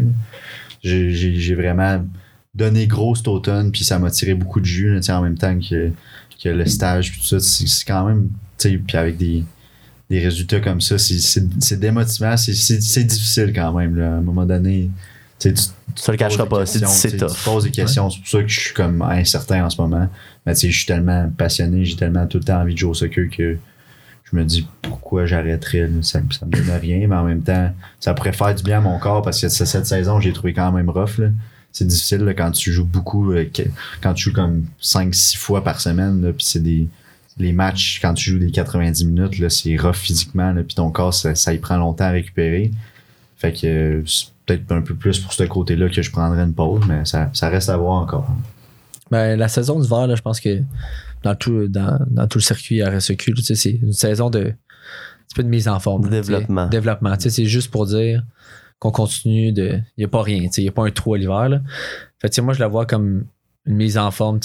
j'ai 0.82 1.54
vraiment 1.54 2.04
donné 2.54 2.86
gros 2.86 3.14
cet 3.14 3.28
automne, 3.28 3.70
puis 3.70 3.84
ça 3.84 3.98
m'a 3.98 4.10
tiré 4.10 4.34
beaucoup 4.34 4.60
de 4.60 4.64
jus 4.66 4.94
là, 4.98 5.18
en 5.18 5.22
même 5.22 5.38
temps 5.38 5.56
que, 5.58 5.90
que 6.42 6.48
le 6.48 6.66
stage, 6.66 7.12
puis 7.12 7.20
tout 7.20 7.26
ça. 7.26 7.40
C'est 7.40 7.84
quand 7.86 8.04
même, 8.06 8.28
tu 8.58 8.70
sais, 8.70 8.78
puis 8.78 8.96
avec 8.96 9.16
des, 9.16 9.44
des 10.08 10.18
résultats 10.20 10.60
comme 10.60 10.80
ça, 10.80 10.98
c'est- 10.98 11.76
démotivant, 11.78 12.36
c'est- 12.36 13.04
difficile 13.04 13.52
quand 13.54 13.72
même. 13.72 13.96
Là. 13.96 14.14
À 14.14 14.16
un 14.16 14.20
moment 14.20 14.44
donné, 14.46 14.90
tu 15.38 15.54
Ça 15.96 16.12
le 16.12 16.18
cachera 16.18 16.46
pas, 16.46 16.66
c'est 16.66 16.80
tough. 16.80 16.88
Tu 17.28 17.44
poses 17.44 17.64
des 17.64 17.70
questions, 17.70 18.10
c'est 18.10 18.18
pour 18.18 18.28
ça 18.28 18.42
que 18.42 18.48
je 18.48 18.60
suis 18.60 18.74
comme 18.74 19.00
incertain 19.02 19.64
en 19.64 19.70
ce 19.70 19.80
moment. 19.80 20.08
Mais 20.44 20.54
tu 20.54 20.60
sais, 20.62 20.70
je 20.70 20.76
suis 20.76 20.86
tellement 20.86 21.30
passionné, 21.36 21.84
j'ai 21.84 21.96
tellement 21.96 22.26
tout 22.26 22.38
le 22.38 22.44
temps 22.44 22.60
envie 22.60 22.74
de 22.74 22.78
jouer 22.78 22.90
au 22.90 22.94
soccer 22.94 23.28
que 23.30 23.56
je 24.24 24.36
me 24.36 24.44
dis 24.44 24.66
pourquoi 24.82 25.24
j'arrêterais. 25.26 25.88
Ça, 26.02 26.20
ça 26.30 26.46
me 26.46 26.50
donne 26.50 26.70
rien, 26.80 27.06
mais 27.08 27.16
en 27.16 27.24
même 27.24 27.42
temps, 27.42 27.72
ça 28.00 28.12
pourrait 28.14 28.32
faire 28.32 28.54
du 28.54 28.62
bien 28.62 28.78
à 28.78 28.80
mon 28.80 28.98
corps 28.98 29.22
parce 29.22 29.40
que 29.40 29.48
cette 29.48 29.86
saison, 29.86 30.20
j'ai 30.20 30.32
trouvé 30.32 30.52
quand 30.52 30.72
même 30.72 30.90
rough. 30.90 31.18
là. 31.18 31.28
C'est 31.72 31.86
difficile 31.86 32.20
là, 32.22 32.34
quand 32.34 32.50
tu 32.50 32.72
joues 32.72 32.84
beaucoup, 32.84 33.32
euh, 33.32 33.46
quand 34.02 34.14
tu 34.14 34.24
joues 34.24 34.32
comme 34.32 34.64
5-6 34.82 35.36
fois 35.36 35.62
par 35.62 35.80
semaine, 35.80 36.22
là, 36.22 36.32
puis 36.32 36.44
c'est 36.44 36.62
des. 36.62 36.86
Les 37.38 37.52
matchs, 37.52 38.00
quand 38.02 38.12
tu 38.12 38.32
joues 38.32 38.38
des 38.38 38.50
90 38.50 39.06
minutes, 39.06 39.38
là, 39.38 39.48
c'est 39.48 39.74
rough 39.76 39.94
physiquement, 39.94 40.52
là, 40.52 40.62
puis 40.62 40.74
ton 40.74 40.90
corps, 40.90 41.14
ça, 41.14 41.34
ça 41.34 41.54
y 41.54 41.58
prend 41.58 41.78
longtemps 41.78 42.04
à 42.04 42.10
récupérer. 42.10 42.70
Fait 43.38 43.52
que 43.52 43.66
euh, 43.66 44.02
c'est 44.04 44.26
peut-être 44.44 44.70
un 44.72 44.82
peu 44.82 44.94
plus 44.94 45.18
pour 45.18 45.32
ce 45.32 45.44
côté-là 45.44 45.88
que 45.88 46.02
je 46.02 46.10
prendrais 46.10 46.42
une 46.42 46.52
pause, 46.52 46.82
mais 46.86 47.06
ça, 47.06 47.30
ça 47.32 47.48
reste 47.48 47.70
à 47.70 47.76
voir 47.78 48.02
encore. 48.02 48.28
Ben, 49.10 49.38
la 49.38 49.48
saison 49.48 49.80
d'hiver, 49.80 50.06
là, 50.06 50.14
je 50.14 50.22
pense 50.22 50.40
que 50.40 50.60
dans 51.22 51.34
tout, 51.34 51.68
dans, 51.68 51.98
dans 52.08 52.26
tout 52.26 52.38
le 52.38 52.42
circuit 52.42 52.82
RSEQ, 52.82 53.34
tu 53.34 53.42
sais, 53.42 53.54
c'est 53.54 53.78
une 53.82 53.92
saison 53.92 54.28
de. 54.28 54.40
Un 54.40 55.32
petit 55.32 55.34
peu 55.36 55.42
de 55.44 55.48
mise 55.48 55.68
en 55.68 55.78
forme. 55.78 56.04
De 56.04 56.08
développement. 56.08 56.66
Développement. 56.66 57.16
Tu 57.16 57.22
sais, 57.22 57.30
C'est 57.30 57.44
juste 57.44 57.70
pour 57.70 57.86
dire 57.86 58.24
qu'on 58.80 58.90
continue 58.90 59.52
de. 59.52 59.80
Il 59.96 60.00
n'y 60.00 60.04
a 60.04 60.08
pas 60.08 60.22
rien. 60.22 60.48
Il 60.56 60.62
n'y 60.62 60.68
a 60.68 60.72
pas 60.72 60.84
un 60.84 60.90
trou 60.90 61.14
à 61.14 61.18
l'hiver. 61.18 61.48
là. 61.48 61.60
Moi, 62.42 62.54
je 62.54 62.60
la 62.60 62.66
vois 62.66 62.86
comme 62.86 63.26
une 63.66 63.76
mise 63.76 63.96
en 63.96 64.10
forme 64.10 64.40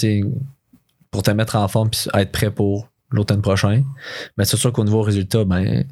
pour 1.10 1.22
te 1.22 1.30
mettre 1.32 1.56
en 1.56 1.66
forme 1.66 1.90
et 2.14 2.20
être 2.20 2.32
prêt 2.32 2.50
pour 2.50 2.88
l'automne 3.10 3.42
prochain. 3.42 3.82
Mais 4.36 4.44
c'est 4.44 4.56
sûr 4.56 4.72
qu'au 4.72 4.84
niveau 4.84 5.02
résultat, 5.02 5.44
ben, 5.44 5.84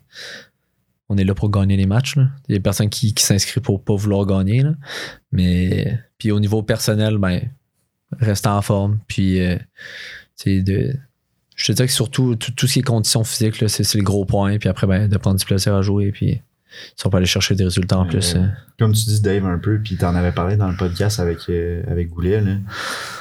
on 1.08 1.16
est 1.16 1.24
là 1.24 1.34
pour 1.34 1.50
gagner 1.50 1.76
les 1.76 1.86
matchs. 1.86 2.16
Il 2.48 2.54
y 2.54 2.58
a 2.58 2.60
personne 2.60 2.90
qui, 2.90 3.14
qui 3.14 3.24
s'inscrit 3.24 3.60
pour 3.60 3.82
pas 3.82 3.94
vouloir 3.94 4.26
gagner. 4.26 4.62
là. 4.62 4.74
Mais 5.32 5.98
puis 6.18 6.30
au 6.30 6.40
niveau 6.40 6.62
personnel, 6.62 7.18
ben, 7.18 7.42
rester 8.20 8.48
en 8.48 8.62
forme. 8.62 8.98
Puis 9.08 9.40
euh, 9.40 9.56
de. 10.46 10.94
Je 11.56 11.66
te 11.66 11.72
dirais 11.72 11.86
que 11.86 11.94
surtout 11.94 12.34
tout, 12.34 12.50
tout 12.50 12.66
ce 12.66 12.74
qui 12.74 12.78
est 12.80 12.82
conditions 12.82 13.22
physiques, 13.22 13.60
là, 13.60 13.68
c'est, 13.68 13.84
c'est 13.84 13.98
le 13.98 14.04
gros 14.04 14.24
point. 14.24 14.58
Puis 14.58 14.68
après, 14.68 14.86
ben, 14.86 15.08
de 15.08 15.16
prendre 15.16 15.38
du 15.38 15.44
plaisir 15.46 15.74
à 15.74 15.82
jouer. 15.82 16.12
Puis 16.12 16.42
si 16.96 17.06
on 17.06 17.10
peut 17.10 17.16
aller 17.16 17.26
chercher 17.26 17.54
des 17.54 17.64
résultats 17.64 17.98
en 17.98 18.06
plus. 18.06 18.34
Euh, 18.34 18.38
euh, 18.38 18.46
Comme 18.78 18.92
tu 18.92 19.04
dis, 19.04 19.20
Dave, 19.20 19.44
un 19.46 19.58
peu, 19.58 19.78
puis 19.78 19.96
t'en 19.96 20.14
avais 20.14 20.32
parlé 20.32 20.56
dans 20.56 20.68
le 20.68 20.76
podcast 20.76 21.20
avec, 21.20 21.38
euh, 21.48 21.82
avec 21.88 22.10
Goulet, 22.10 22.40
là. 22.40 22.52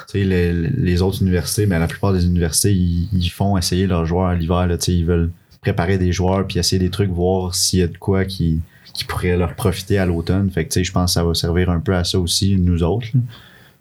Tu 0.10 0.24
les, 0.24 0.54
les 0.54 1.02
autres 1.02 1.22
universités, 1.22 1.66
mais 1.66 1.80
la 1.80 1.88
plupart 1.88 2.14
des 2.14 2.26
universités, 2.26 2.74
ils, 2.74 3.10
ils 3.14 3.30
font 3.30 3.58
essayer 3.58 3.88
leurs 3.88 4.06
joueurs 4.06 4.28
à 4.28 4.36
l'hiver, 4.36 4.68
là. 4.68 4.78
Tu 4.78 4.86
sais, 4.86 4.98
ils 4.98 5.06
veulent 5.06 5.32
préparer 5.62 5.98
des 5.98 6.12
joueurs, 6.12 6.46
puis 6.46 6.60
essayer 6.60 6.80
des 6.80 6.90
trucs, 6.90 7.10
voir 7.10 7.56
s'il 7.56 7.80
y 7.80 7.84
a 7.84 7.88
de 7.88 7.98
quoi 7.98 8.26
qui, 8.26 8.60
qui 8.94 9.06
pourrait 9.06 9.38
leur 9.38 9.56
profiter 9.56 9.98
à 9.98 10.06
l'automne. 10.06 10.50
Fait 10.52 10.66
que, 10.66 10.70
tu 10.70 10.80
sais, 10.80 10.84
je 10.84 10.92
pense 10.92 11.12
que 11.12 11.14
ça 11.14 11.24
va 11.24 11.34
servir 11.34 11.70
un 11.70 11.80
peu 11.80 11.96
à 11.96 12.04
ça 12.04 12.20
aussi, 12.20 12.58
nous 12.58 12.84
autres, 12.84 13.08
là. 13.14 13.22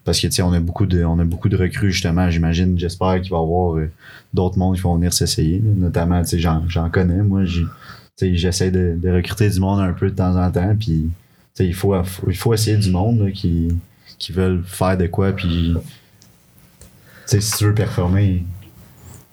Parce 0.04 0.18
que, 0.18 0.26
tu 0.26 0.32
sais, 0.32 0.42
on 0.42 0.52
a 0.52 0.58
beaucoup 0.58 0.84
de, 0.84 1.04
on 1.04 1.16
a 1.20 1.24
beaucoup 1.24 1.48
de 1.48 1.56
recrues, 1.56 1.92
justement, 1.92 2.28
j'imagine, 2.28 2.76
j'espère 2.76 3.20
qu'il 3.20 3.30
va 3.30 3.36
y 3.36 3.40
avoir 3.40 3.76
euh, 3.76 3.88
d'autres 4.34 4.58
mondes 4.58 4.74
qui 4.74 4.80
vont 4.80 4.96
venir 4.96 5.12
s'essayer. 5.12 5.62
Notamment, 5.64 6.20
tu 6.22 6.30
sais, 6.30 6.38
j'en, 6.40 6.68
j'en 6.68 6.90
connais, 6.90 7.22
moi, 7.22 7.44
j'ai, 7.44 7.62
tu 7.62 7.68
j'essaie 8.20 8.70
de, 8.70 8.96
de 8.96 9.10
recruter 9.10 9.48
du 9.50 9.60
monde 9.60 9.80
un 9.80 9.92
peu 9.92 10.10
de 10.10 10.16
temps 10.16 10.36
en 10.36 10.50
temps, 10.50 10.76
puis, 10.78 11.10
il 11.58 11.74
faut, 11.74 11.94
faut 12.04 12.54
essayer 12.54 12.76
du 12.76 12.90
monde, 12.90 13.30
qui, 13.32 13.68
qui 14.18 14.32
veulent 14.32 14.62
faire 14.64 14.96
de 14.96 15.06
quoi, 15.06 15.32
puis, 15.32 15.74
si 17.26 17.56
tu 17.56 17.64
veux 17.64 17.74
performer, 17.74 18.44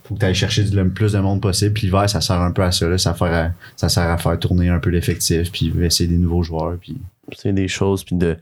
faut 0.10 0.16
que 0.16 0.20
tu 0.22 0.26
ailles 0.26 0.36
chercher 0.36 0.64
le 0.64 0.90
plus 0.90 1.14
de 1.14 1.20
monde 1.20 1.40
possible. 1.40 1.74
Puis 1.74 1.86
l'hiver, 1.88 2.10
ça 2.10 2.20
sert 2.20 2.42
un 2.42 2.52
peu 2.52 2.64
à 2.64 2.72
ça. 2.72 2.88
Là. 2.88 2.98
Ça, 2.98 3.14
sert 3.16 3.34
à, 3.34 3.52
ça 3.76 3.90
sert 3.90 4.10
à 4.10 4.18
faire 4.18 4.40
tourner 4.40 4.70
un 4.70 4.80
peu 4.80 4.90
l'effectif, 4.90 5.52
puis 5.52 5.72
essayer 5.82 6.10
des 6.10 6.18
nouveaux 6.18 6.42
joueurs. 6.42 6.78
Puis... 6.80 6.98
c'est 7.38 7.54
des 7.54 7.68
choses 7.68 8.04
puis 8.04 8.16
de 8.16 8.36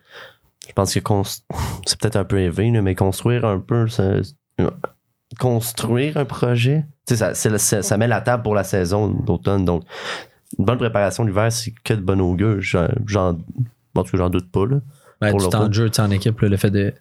je 0.67 0.73
pense 0.73 0.93
que 0.93 0.99
c'est 1.85 1.99
peut-être 1.99 2.15
un 2.15 2.23
peu 2.23 2.39
élevé 2.39 2.71
mais 2.81 2.95
construire 2.95 3.45
un 3.45 3.59
peu 3.59 3.87
ça- 3.87 4.21
construire 5.39 6.17
un 6.17 6.25
projet? 6.25 6.85
Tu 7.05 7.13
sais 7.13 7.17
ça, 7.17 7.33
c'est 7.33 7.49
le- 7.49 7.57
ça, 7.57 7.81
ça 7.81 7.97
met 7.97 8.07
la 8.07 8.21
table 8.21 8.43
pour 8.43 8.55
la 8.55 8.63
saison 8.63 9.07
d'automne 9.09 9.65
donc 9.65 9.83
une 10.57 10.65
bonne 10.65 10.77
préparation 10.77 11.23
l'hiver 11.25 11.51
c'est 11.51 11.73
que 11.83 11.93
de 11.93 12.01
bon 12.01 12.19
augure 12.21 12.61
j'en 12.61 12.87
j'en 13.05 13.37
en 13.95 14.03
tout 14.03 14.11
cas, 14.11 14.17
j'en 14.17 14.29
doute 14.29 14.51
pas 14.51 14.65
là 14.65 14.77
pour 15.31 15.39
jeu 15.73 15.89
en 15.99 16.11
équipe, 16.11 16.39
là, 16.41 16.49
le 16.49 16.57
fait 16.57 16.69
de 16.69 16.93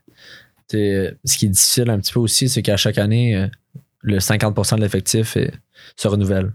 t'sais, 0.68 1.16
ce 1.24 1.37
qui 1.37 1.47
est 1.47 1.51
difficile 1.51 1.91
un 1.91 1.99
petit 1.99 2.12
peu 2.12 2.20
aussi, 2.20 2.49
c'est 2.49 2.62
qu'à 2.62 2.77
chaque 2.77 2.99
année, 2.99 3.37
euh, 3.37 3.47
le 4.01 4.18
50% 4.18 4.77
de 4.77 4.81
l'effectif 4.81 5.37
euh, 5.37 5.49
se 5.97 6.09
renouvelle. 6.09 6.53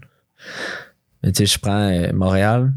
Mais 1.22 1.30
tu 1.32 1.38
sais, 1.38 1.46
je 1.46 1.58
prends 1.60 1.88
euh, 1.88 2.12
Montréal, 2.12 2.72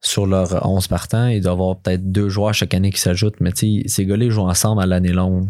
sur 0.00 0.26
leurs 0.26 0.66
11 0.66 0.88
partants, 0.88 1.28
il 1.28 1.40
doit 1.40 1.52
y 1.52 1.54
avoir 1.54 1.76
peut-être 1.78 2.10
deux 2.10 2.28
joueurs 2.28 2.52
chaque 2.54 2.74
année 2.74 2.90
qui 2.90 3.00
s'ajoutent, 3.00 3.40
mais 3.40 3.52
tu 3.52 3.82
sais, 3.82 3.88
ces 3.88 4.04
gars-là 4.06 4.24
ils 4.24 4.30
jouent 4.30 4.42
ensemble 4.48 4.82
à 4.82 4.86
l'année 4.86 5.12
longue. 5.12 5.48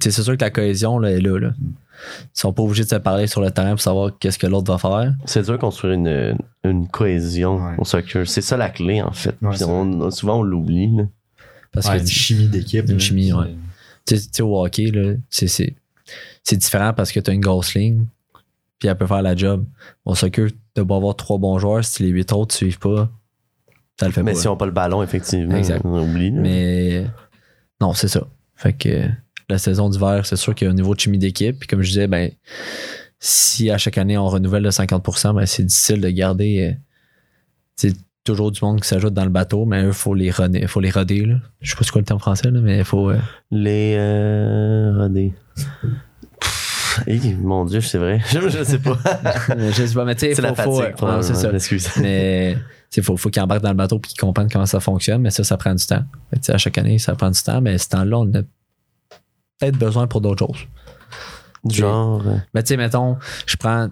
C'est 0.00 0.10
sûr 0.10 0.36
que 0.36 0.44
la 0.44 0.50
cohésion 0.50 0.98
là, 0.98 1.10
est 1.10 1.20
là, 1.20 1.38
là. 1.38 1.50
Ils 1.58 2.28
sont 2.40 2.52
pas 2.52 2.62
obligés 2.62 2.84
de 2.84 2.88
se 2.88 2.94
parler 2.96 3.26
sur 3.26 3.40
le 3.40 3.50
terrain 3.50 3.70
pour 3.70 3.80
savoir 3.80 4.10
qu'est-ce 4.18 4.38
que 4.38 4.46
l'autre 4.46 4.72
va 4.72 4.78
faire. 4.78 5.14
C'est 5.26 5.42
dur 5.42 5.52
de 5.52 5.58
construire 5.58 5.94
une, 5.94 6.36
une 6.64 6.88
cohésion 6.88 7.64
Ouais. 7.64 7.74
au 7.78 7.84
soccer. 7.84 8.26
C'est 8.26 8.40
ça 8.40 8.56
la 8.56 8.70
clé, 8.70 9.00
en 9.02 9.12
fait. 9.12 9.36
Ouais, 9.42 9.50
Puis 9.50 9.58
c'est 9.58 9.64
on- 9.64 10.10
souvent, 10.10 10.38
on 10.40 10.42
l'oublie. 10.42 10.94
là. 10.96 11.04
Parce 11.72 11.86
Ouais, 11.88 11.96
que 11.96 12.00
une 12.02 12.06
chimie 12.08 12.48
d'équipe. 12.48 12.88
Une 12.88 12.98
chimie, 13.00 13.32
ouais. 13.32 13.54
tu 14.06 14.16
sais- 14.16 14.42
au 14.42 14.64
hockey, 14.64 14.90
là, 14.90 15.14
c'est, 15.30 15.46
c'est, 15.48 15.74
c'est 16.42 16.56
différent 16.56 16.92
parce 16.94 17.12
que 17.12 17.20
tu 17.20 17.30
as 17.30 17.34
une 17.34 17.40
grosse 17.40 17.74
ligne, 17.74 18.06
puis 18.78 18.88
elle 18.88 18.96
peut 18.96 19.06
faire 19.06 19.22
la 19.22 19.36
job. 19.36 19.64
Au 20.04 20.14
soccer, 20.14 20.48
tu 20.50 20.84
dois 20.84 20.96
avoir 20.96 21.14
trois 21.16 21.38
bons 21.38 21.58
joueurs, 21.58 21.84
si 21.84 22.02
les 22.02 22.08
huit 22.10 22.32
autres 22.32 22.54
ne 22.54 22.56
suivent 22.56 22.78
pas, 22.80 23.08
ça 23.98 24.06
le 24.06 24.12
fait 24.12 24.22
Mais 24.22 24.32
pas. 24.32 24.38
si 24.40 24.48
on 24.48 24.52
n'a 24.52 24.56
pas 24.56 24.66
le 24.66 24.72
ballon, 24.72 25.02
effectivement, 25.02 25.56
Exact. 25.56 25.82
on 25.84 26.00
oublie. 26.02 26.30
là. 26.30 26.40
Mais 26.40 27.06
non, 27.80 27.92
c'est 27.94 28.08
ça. 28.08 28.26
Fait 28.56 28.72
que 28.72 29.08
la 29.48 29.58
saison 29.58 29.88
d'hiver, 29.88 30.24
c'est 30.26 30.36
sûr 30.36 30.54
qu'il 30.54 30.66
y 30.66 30.68
a 30.68 30.72
un 30.72 30.74
niveau 30.76 30.94
de 30.94 31.00
chimie 31.00 31.18
d'équipe. 31.18 31.58
Puis 31.58 31.68
comme 31.68 31.82
je 31.82 31.88
disais, 31.88 32.06
ben, 32.06 32.30
si 33.20 33.70
à 33.70 33.78
chaque 33.78 33.98
année 33.98 34.16
on 34.18 34.28
renouvelle 34.28 34.62
le 34.62 34.70
50%, 34.70 35.34
ben, 35.34 35.46
c'est 35.46 35.62
difficile 35.64 36.00
de 36.00 36.08
garder. 36.10 36.72
euh, 36.72 36.80
C'est 37.76 37.94
toujours 38.24 38.50
du 38.50 38.58
monde 38.62 38.80
qui 38.80 38.88
s'ajoute 38.88 39.12
dans 39.14 39.24
le 39.24 39.30
bateau, 39.30 39.64
mais 39.66 39.82
il 39.84 39.92
faut 39.92 40.14
les 40.14 40.30
roder. 40.30 40.66
Faut 40.66 40.80
les 40.80 40.90
roder 40.90 41.26
là. 41.26 41.36
Je 41.60 41.70
sais 41.70 41.76
pas 41.76 41.84
c'est 41.84 41.90
quoi 41.90 42.00
le 42.00 42.06
terme 42.06 42.20
français, 42.20 42.50
là, 42.50 42.60
mais 42.60 42.78
il 42.78 42.84
faut. 42.84 43.10
euh, 43.10 43.18
Les 43.50 43.94
euh, 43.98 45.08
hey, 47.06 47.34
mon 47.34 47.64
Dieu, 47.64 47.80
c'est 47.80 47.98
vrai. 47.98 48.20
Je, 48.32 48.40
je 48.48 48.64
sais 48.64 48.78
pas. 48.78 48.98
je 49.58 49.86
sais 49.86 49.94
pas, 49.94 50.04
mais 50.04 50.14
tu 50.14 50.20
sais, 50.26 50.34
c'est 50.34 50.42
la 50.42 50.54
faut- 50.54 50.80
euh, 50.80 51.22
c'est 51.22 51.34
ça. 51.34 51.52
Excuse. 51.52 51.88
mais 52.00 52.56
il 52.96 53.02
faut, 53.02 53.16
faut 53.16 53.28
qu'ils 53.30 53.42
embarquent 53.42 53.62
dans 53.62 53.70
le 53.70 53.76
bateau 53.76 53.98
puis 53.98 54.12
qu'ils 54.12 54.20
comprennent 54.20 54.48
comment 54.50 54.66
ça 54.66 54.80
fonctionne, 54.80 55.20
mais 55.20 55.30
ça, 55.30 55.42
ça 55.44 55.56
prend 55.56 55.74
du 55.74 55.84
temps. 55.84 56.04
À 56.48 56.58
chaque 56.58 56.78
année, 56.78 56.98
ça 56.98 57.14
prend 57.16 57.30
du 57.30 57.42
temps, 57.42 57.60
mais 57.60 57.76
ce 57.78 57.88
temps-là, 57.88 58.18
on 58.20 58.32
a 58.34 58.42
peut-être 59.64 59.78
besoin 59.78 60.06
pour 60.06 60.20
d'autres 60.20 60.46
choses. 60.46 60.66
Genre. 61.70 62.26
euh, 62.26 62.36
Mais 62.52 62.62
tu 62.62 62.68
sais, 62.68 62.76
mettons, 62.76 63.16
je 63.46 63.56
prends 63.56 63.88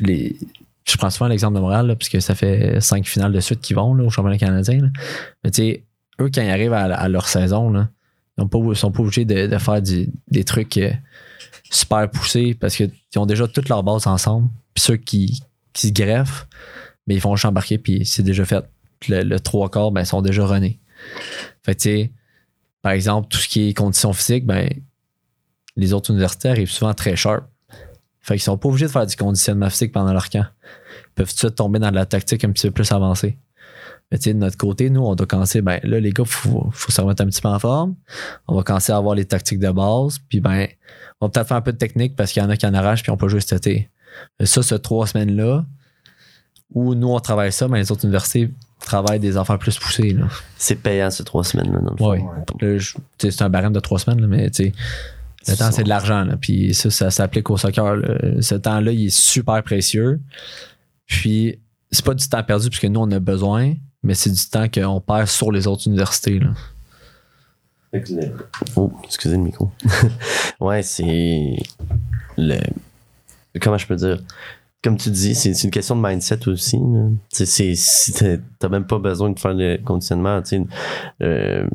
les. 0.00 0.36
Je 0.88 0.96
prends 0.96 1.10
souvent 1.10 1.26
l'exemple 1.28 1.56
de 1.56 1.60
Montréal, 1.60 1.86
là, 1.88 1.96
puisque 1.96 2.22
ça 2.22 2.34
fait 2.36 2.80
cinq 2.80 3.06
finales 3.06 3.32
de 3.32 3.40
suite 3.40 3.60
qui 3.60 3.74
vont 3.74 3.92
là, 3.94 4.04
au 4.04 4.10
championnat 4.10 4.38
canadien. 4.38 4.82
là. 4.82 4.88
Mais 5.42 5.50
tu 5.50 5.62
sais, 5.62 5.84
eux, 6.20 6.30
quand 6.32 6.42
ils 6.42 6.50
arrivent 6.50 6.72
à, 6.74 6.84
à 6.94 7.08
leur 7.08 7.26
saison, 7.26 7.70
là, 7.70 7.88
ils 8.38 8.46
pas, 8.46 8.58
sont 8.74 8.92
pas 8.92 9.02
obligés 9.02 9.24
de, 9.24 9.46
de 9.48 9.58
faire 9.58 9.82
du- 9.82 10.08
des 10.30 10.44
trucs 10.44 10.76
euh, 10.78 10.92
super 11.70 12.08
poussés 12.10 12.54
parce 12.54 12.76
qu'ils 12.76 12.90
ont 13.16 13.26
déjà 13.26 13.48
toutes 13.48 13.68
leurs 13.68 13.82
bases 13.82 14.06
ensemble. 14.06 14.48
Puis 14.74 14.84
ceux 14.84 14.96
qui, 14.96 15.40
qui 15.72 15.88
se 15.88 15.92
greffent, 15.92 16.46
mais 17.08 17.14
ils 17.16 17.20
font 17.20 17.34
juste 17.34 17.46
embarquer, 17.46 17.78
puis 17.78 18.04
c'est 18.06 18.22
déjà 18.22 18.44
fait. 18.44 18.64
Le, 19.08 19.22
le 19.22 19.40
trois 19.40 19.68
quarts, 19.70 19.90
ben, 19.90 20.02
ils 20.02 20.06
sont 20.06 20.22
déjà 20.22 20.46
runnés. 20.46 20.78
Fait 21.64 21.74
que 21.74 21.80
tu 21.80 21.88
sais, 21.88 22.12
par 22.80 22.92
exemple, 22.92 23.26
tout 23.28 23.38
ce 23.38 23.48
qui 23.48 23.68
est 23.68 23.74
conditions 23.74 24.12
physiques, 24.12 24.46
ben, 24.46 24.68
les 25.76 25.92
autres 25.92 26.10
universités 26.10 26.48
arrivent 26.48 26.70
souvent 26.70 26.94
très 26.94 27.16
sharp. 27.16 27.44
Fait 28.20 28.34
qu'ils 28.34 28.42
sont 28.42 28.58
pas 28.58 28.68
obligés 28.68 28.86
de 28.86 28.90
faire 28.90 29.06
du 29.06 29.14
conditionnement 29.14 29.70
physique 29.70 29.92
pendant 29.92 30.12
leur 30.12 30.28
camp. 30.28 30.46
Ils 30.64 31.14
peuvent 31.14 31.28
tout 31.28 31.34
de 31.34 31.38
suite 31.38 31.54
tomber 31.54 31.78
dans 31.78 31.90
de 31.90 31.94
la 31.94 32.06
tactique 32.06 32.44
un 32.44 32.50
petit 32.50 32.66
peu 32.66 32.72
plus 32.72 32.90
avancée. 32.90 33.38
Mais 34.10 34.18
tu 34.18 34.24
sais, 34.24 34.34
de 34.34 34.38
notre 34.38 34.56
côté, 34.56 34.90
nous, 34.90 35.02
on 35.02 35.14
doit 35.14 35.26
commencer, 35.26 35.62
ben 35.62 35.80
là, 35.82 36.00
les 36.00 36.10
gars, 36.10 36.24
faut, 36.24 36.68
faut 36.72 36.92
se 36.92 37.00
remettre 37.00 37.22
un 37.22 37.26
petit 37.26 37.40
peu 37.40 37.48
en 37.48 37.58
forme. 37.58 37.94
On 38.48 38.54
va 38.54 38.62
commencer 38.62 38.92
à 38.92 38.96
avoir 38.96 39.14
les 39.14 39.24
tactiques 39.24 39.58
de 39.58 39.70
base. 39.70 40.18
Puis 40.28 40.40
ben, 40.40 40.66
on 41.20 41.26
va 41.26 41.30
peut-être 41.30 41.48
faire 41.48 41.56
un 41.56 41.62
peu 41.62 41.72
de 41.72 41.78
technique 41.78 42.16
parce 42.16 42.32
qu'il 42.32 42.42
y 42.42 42.46
en 42.46 42.50
a 42.50 42.56
qui 42.56 42.66
en 42.66 42.74
arrachent 42.74 43.02
puis 43.02 43.10
on 43.10 43.16
peut 43.16 43.28
jouer 43.28 43.40
cet 43.40 43.66
été. 43.66 43.90
Mais 44.38 44.46
ça, 44.46 44.62
ces 44.62 44.78
trois 44.80 45.06
semaines-là, 45.06 45.64
où 46.72 46.94
nous, 46.94 47.08
on 47.08 47.20
travaille 47.20 47.52
ça, 47.52 47.68
mais 47.68 47.78
les 47.78 47.92
autres 47.92 48.04
universités 48.04 48.50
travaillent 48.80 49.20
des 49.20 49.36
affaires 49.36 49.58
plus 49.58 49.78
poussées. 49.78 50.10
Là. 50.10 50.26
C'est 50.56 50.76
payant 50.76 51.10
ces 51.10 51.24
trois 51.24 51.44
semaines. 51.44 51.72
Là, 51.72 51.80
dans 51.80 51.90
le 51.90 51.96
fond. 51.96 52.10
Ouais. 52.60 52.78
C'est 53.18 53.42
un 53.42 53.48
barème 53.48 53.72
de 53.72 53.80
trois 53.80 53.98
semaines, 53.98 54.20
là, 54.20 54.26
mais 54.26 54.50
tu 54.50 54.64
sais, 54.64 54.72
le 55.48 55.56
temps, 55.56 55.70
c'est 55.70 55.84
de 55.84 55.88
l'argent. 55.88 56.24
là. 56.24 56.36
Puis 56.40 56.74
ça, 56.74 56.90
ça 56.90 57.10
s'applique 57.10 57.48
au 57.50 57.56
soccer. 57.56 57.96
là. 57.96 58.18
Ce 58.40 58.54
temps-là, 58.54 58.92
il 58.92 59.06
est 59.06 59.16
super 59.16 59.62
précieux. 59.62 60.20
Puis 61.06 61.58
c'est 61.90 62.04
pas 62.04 62.14
du 62.14 62.28
temps 62.28 62.42
perdu 62.42 62.68
puisque 62.68 62.84
nous, 62.86 63.00
on 63.00 63.10
a 63.10 63.18
besoin, 63.20 63.74
mais 64.02 64.14
c'est 64.14 64.30
du 64.30 64.46
temps 64.48 64.68
qu'on 64.68 65.00
perd 65.00 65.26
sur 65.26 65.52
les 65.52 65.66
autres 65.66 65.86
universités. 65.86 66.38
Là. 66.38 66.50
Oh, 68.76 68.92
excusez 69.04 69.36
le 69.36 69.42
micro. 69.42 69.70
ouais, 70.60 70.82
c'est. 70.82 71.56
Le... 72.36 72.58
Comment 73.60 73.78
je 73.78 73.86
peux 73.86 73.96
dire? 73.96 74.18
Comme 74.82 74.96
tu 74.96 75.10
dis, 75.10 75.34
c'est 75.34 75.50
une 75.64 75.70
question 75.70 75.96
de 75.96 76.06
mindset 76.06 76.46
aussi. 76.48 76.78
t'as 78.58 78.68
même 78.68 78.86
pas 78.86 78.98
besoin 78.98 79.30
de 79.30 79.38
faire 79.38 79.54
le 79.54 79.78
conditionnement, 79.78 80.42
tu 80.42 80.48
sais, 80.48 80.66
euh, 81.22 81.66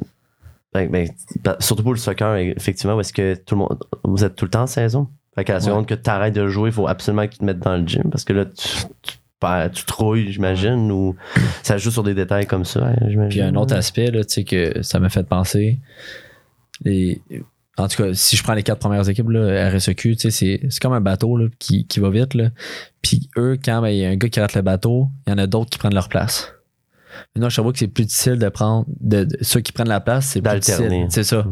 ben, 0.74 0.90
ben, 0.90 1.08
ben, 1.44 1.56
surtout 1.60 1.84
pour 1.84 1.94
le 1.94 2.00
soccer, 2.00 2.36
effectivement, 2.38 2.96
où 2.96 3.00
est-ce 3.02 3.14
que 3.14 3.36
tout 3.36 3.56
le 3.56 3.60
monde. 3.60 3.84
Vous 4.04 4.24
êtes 4.24 4.36
tout 4.36 4.46
le 4.46 4.52
temps 4.52 4.64
en 4.64 4.68
saison? 4.68 5.08
Fait 5.36 5.44
qu'à 5.44 5.54
la 5.54 5.60
Ouais. 5.60 5.66
seconde 5.66 5.86
que 5.86 5.94
tu 5.94 6.10
arrêtes 6.10 6.36
de 6.36 6.48
jouer, 6.48 6.70
il 6.70 6.74
faut 6.74 6.88
absolument 6.88 7.28
qu'ils 7.28 7.40
te 7.40 7.46
mettent 7.46 7.60
dans 7.60 7.78
le 7.78 7.88
gym 7.88 8.04
parce 8.12 8.24
que 8.24 8.34
là, 8.34 8.46
tu, 8.46 8.68
tu, 9.74 9.86
trouilles, 9.86 10.32
j'imagine, 10.32 10.92
ou 10.92 11.16
ça 11.64 11.78
joue 11.78 11.92
sur 11.92 12.04
des 12.04 12.14
détails 12.14 12.46
comme 12.48 12.66
ça, 12.66 12.86
hein, 12.86 12.96
j'imagine. 13.08 13.30
Puis 13.30 13.42
un 13.42 13.56
autre 13.56 13.76
aspect, 13.76 14.12
là, 14.12 14.24
tu 14.24 14.34
sais, 14.34 14.44
que 14.44 14.82
ça 14.84 15.00
m'a 15.00 15.10
fait 15.10 15.24
penser. 15.24 15.80
Les, 16.84 17.22
en 17.78 17.88
tout 17.88 18.04
cas, 18.04 18.14
si 18.14 18.36
je 18.36 18.44
prends 18.44 18.54
les 18.54 18.64
quatre 18.64 18.80
premières 18.80 19.08
équipes, 19.10 19.30
là, 19.30 19.70
RSEQ, 19.70 20.16
tu 20.16 20.20
sais, 20.20 20.32
c'est, 20.32 20.60
c'est 20.70 20.82
comme 20.82 20.94
un 20.94 21.02
bateau 21.02 21.38
là, 21.38 21.48
qui, 21.60 21.88
qui 21.88 22.00
va 22.00 22.10
vite. 22.10 22.34
Là. 22.34 22.50
Puis 23.02 23.30
eux, 23.38 23.58
quand 23.64 23.82
ben, 23.82 23.90
il 23.90 23.98
y 23.98 24.06
a 24.06 24.10
un 24.10 24.18
gars 24.18 24.30
qui 24.30 24.40
rate 24.40 24.54
le 24.54 24.62
bateau, 24.62 25.08
il 25.26 25.32
y 25.32 25.34
en 25.34 25.38
a 25.38 25.48
d'autres 25.48 25.70
qui 25.70 25.80
prennent 25.80 25.94
leur 25.96 26.10
place. 26.10 26.54
Maintenant, 27.36 27.50
je 27.50 27.62
vois 27.62 27.72
que 27.74 27.80
c'est 27.80 27.88
plus 27.88 28.06
difficile 28.06 28.38
de 28.38 28.50
prendre. 28.50 28.86
De, 29.00 29.24
de- 29.26 29.38
ceux 29.42 29.60
qui 29.62 29.72
prennent 29.72 29.90
la 29.90 30.00
place, 30.00 30.26
c'est 30.28 30.42
plus 30.42 30.60
difficile. 30.60 31.06
C'est 31.10 31.24
ça. 31.24 31.46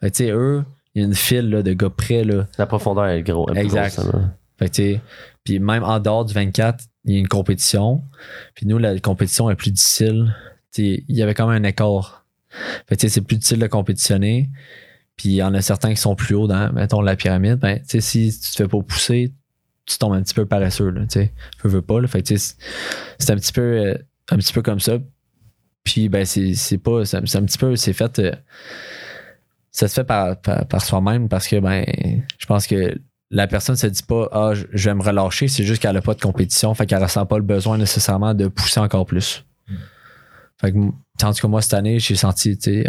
Fait 0.00 0.10
que, 0.10 0.16
tu 0.16 0.24
sais, 0.24 0.30
eux, 0.30 0.64
il 0.94 1.02
y 1.02 1.04
a 1.04 1.08
une 1.08 1.14
file 1.14 1.48
là, 1.50 1.62
de 1.62 1.72
gars 1.72 1.90
prêts. 1.90 2.24
Là. 2.24 2.46
La 2.58 2.66
profondeur 2.66 3.06
est 3.06 3.22
gros. 3.22 3.48
est 3.48 3.52
plus 3.52 3.60
Exact. 3.62 3.98
grosse. 4.00 4.14
Fait 4.58 4.68
que, 4.68 4.98
puis 5.44 5.58
même 5.58 5.82
en 5.82 5.98
dehors 5.98 6.24
du 6.24 6.34
24, 6.34 6.84
il 7.04 7.14
y 7.14 7.16
a 7.16 7.20
une 7.20 7.28
compétition. 7.28 8.02
Puis 8.54 8.66
nous, 8.66 8.78
la 8.78 8.98
compétition 9.00 9.50
est 9.50 9.56
plus 9.56 9.70
difficile. 9.72 10.34
Il 10.76 11.02
y 11.08 11.22
avait 11.22 11.34
quand 11.34 11.48
même 11.48 11.64
un 11.64 11.68
écart. 11.68 12.24
Fait 12.86 12.96
que, 12.96 13.00
tu 13.00 13.08
sais, 13.08 13.14
c'est 13.14 13.20
plus 13.22 13.36
difficile 13.36 13.58
de 13.58 13.66
compétitionner. 13.66 14.50
Puis 15.16 15.30
il 15.30 15.34
y 15.34 15.42
en 15.42 15.52
a 15.54 15.60
certains 15.62 15.90
qui 15.90 16.00
sont 16.00 16.14
plus 16.14 16.34
hauts 16.34 16.46
dans, 16.46 16.72
mettons, 16.72 17.00
la 17.00 17.16
pyramide. 17.16 17.56
Ben, 17.58 17.78
tu 17.80 17.84
sais, 17.88 18.00
si 18.00 18.30
tu 18.40 18.50
te 18.50 18.56
fais 18.56 18.68
pas 18.68 18.80
pousser, 18.82 19.32
tu 19.84 19.98
tombes 19.98 20.12
un 20.14 20.22
petit 20.22 20.34
peu 20.34 20.46
paresseux, 20.46 20.90
là, 20.90 21.06
tu. 21.10 21.18
Veux, 21.64 21.70
veux 21.70 21.82
pas, 21.82 22.00
là. 22.00 22.06
Fait 22.06 22.22
que, 22.22 22.36
c'est 22.36 23.30
un 23.30 23.36
petit 23.36 23.52
peu, 23.52 23.60
euh, 23.62 23.94
un 24.32 24.36
petit 24.36 24.52
peu 24.52 24.62
comme 24.62 24.80
ça. 24.80 24.98
Puis, 25.84 26.08
ben, 26.08 26.24
c'est 26.24 26.78
pas, 26.78 27.04
c'est 27.04 27.16
un 27.16 27.44
petit 27.44 27.58
peu, 27.58 27.76
c'est 27.76 27.92
fait, 27.92 28.18
euh, 28.18 28.32
ça 29.70 29.88
se 29.88 29.94
fait 29.94 30.04
par, 30.04 30.40
par, 30.40 30.66
par 30.66 30.82
soi-même 30.82 31.28
parce 31.28 31.48
que, 31.48 31.58
ben, 31.60 31.84
je 32.38 32.46
pense 32.46 32.66
que 32.66 32.94
la 33.30 33.46
personne 33.46 33.76
se 33.76 33.86
dit 33.86 34.02
pas 34.02 34.28
ah 34.30 34.52
je 34.54 34.90
vais 34.90 34.94
me 34.94 35.02
relâcher 35.02 35.48
c'est 35.48 35.64
juste 35.64 35.80
qu'elle 35.80 35.96
a 35.96 36.02
pas 36.02 36.12
de 36.12 36.20
compétition 36.20 36.74
fait 36.74 36.84
qu'elle 36.84 37.02
ressent 37.02 37.24
pas 37.24 37.38
le 37.38 37.42
besoin 37.42 37.78
nécessairement 37.78 38.34
de 38.34 38.46
pousser 38.46 38.78
encore 38.78 39.06
plus. 39.06 39.42
Fait 40.60 40.70
que 40.70 40.76
m- 40.76 40.92
tandis 41.16 41.40
que 41.40 41.46
moi 41.46 41.62
cette 41.62 41.72
année 41.72 41.98
j'ai 41.98 42.14
senti 42.14 42.58
tu 42.58 42.84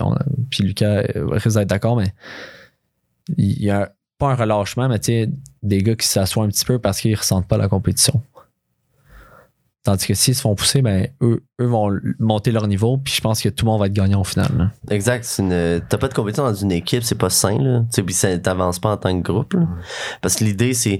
puis 0.49 0.65
Lucas 0.65 1.03
euh, 1.15 1.27
risque 1.29 1.57
d'être 1.57 1.69
d'accord 1.69 1.95
mais 1.95 2.13
il 3.37 3.63
y 3.63 3.69
a 3.69 3.93
pas 4.17 4.31
un 4.31 4.35
relâchement 4.35 4.89
mais 4.89 4.99
tu 4.99 5.05
sais 5.13 5.29
des 5.61 5.81
gars 5.81 5.95
qui 5.95 6.07
s'assoient 6.07 6.43
un 6.43 6.49
petit 6.49 6.65
peu 6.65 6.77
parce 6.77 6.99
qu'ils 6.99 7.15
ressentent 7.15 7.47
pas 7.47 7.57
la 7.57 7.69
compétition 7.69 8.21
tandis 9.83 10.07
que 10.07 10.13
s'ils 10.13 10.35
se 10.35 10.41
font 10.41 10.55
pousser 10.55 10.81
ben 10.81 11.07
eux, 11.21 11.43
eux 11.61 11.65
vont 11.65 11.91
monter 12.19 12.51
leur 12.51 12.67
niveau 12.67 12.97
puis 12.97 13.13
je 13.13 13.21
pense 13.21 13.41
que 13.41 13.49
tout 13.49 13.65
le 13.65 13.71
monde 13.71 13.79
va 13.81 13.87
être 13.87 13.93
gagnant 13.93 14.21
au 14.21 14.23
final 14.23 14.49
là. 14.57 14.71
Exact. 14.89 15.25
une- 15.39 15.81
T'as 15.89 15.97
pas 15.97 16.07
de 16.07 16.13
compétition 16.13 16.43
dans 16.43 16.53
une 16.53 16.71
équipe, 16.71 17.03
c'est 17.03 17.17
pas 17.17 17.29
sain, 17.29 17.57
là. 17.59 17.81
Tu 17.91 18.01
sais, 18.01 18.03
puis 18.03 18.41
t'avances 18.41 18.79
pas 18.79 18.91
en 18.93 18.97
tant 18.97 19.21
que 19.21 19.31
groupe, 19.31 19.53
là. 19.53 19.67
Parce 20.21 20.35
que 20.35 20.43
l'idée, 20.45 20.73
c'est 20.73 20.99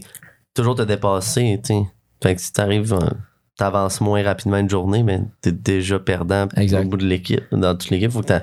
toujours 0.53 0.75
te 0.75 0.81
dépasser, 0.84 1.59
tu 1.63 1.73
sais. 1.73 1.81
Fait 2.21 2.36
que 2.36 2.41
si 2.41 2.51
t'arrives, 2.53 2.93
euh, 2.93 3.09
t'avances 3.57 4.01
moins 4.01 4.23
rapidement 4.23 4.57
une 4.57 4.69
journée, 4.69 5.03
mais 5.03 5.21
t'es 5.41 5.51
déjà 5.51 5.99
perdant 5.99 6.47
Exact. 6.57 6.86
au 6.86 6.89
bout 6.89 6.97
de 6.97 7.05
l'équipe. 7.05 7.43
Dans 7.51 7.75
toute 7.75 7.89
l'équipe, 7.89 8.11
faut 8.11 8.21
que 8.21 8.27
t'as 8.27 8.41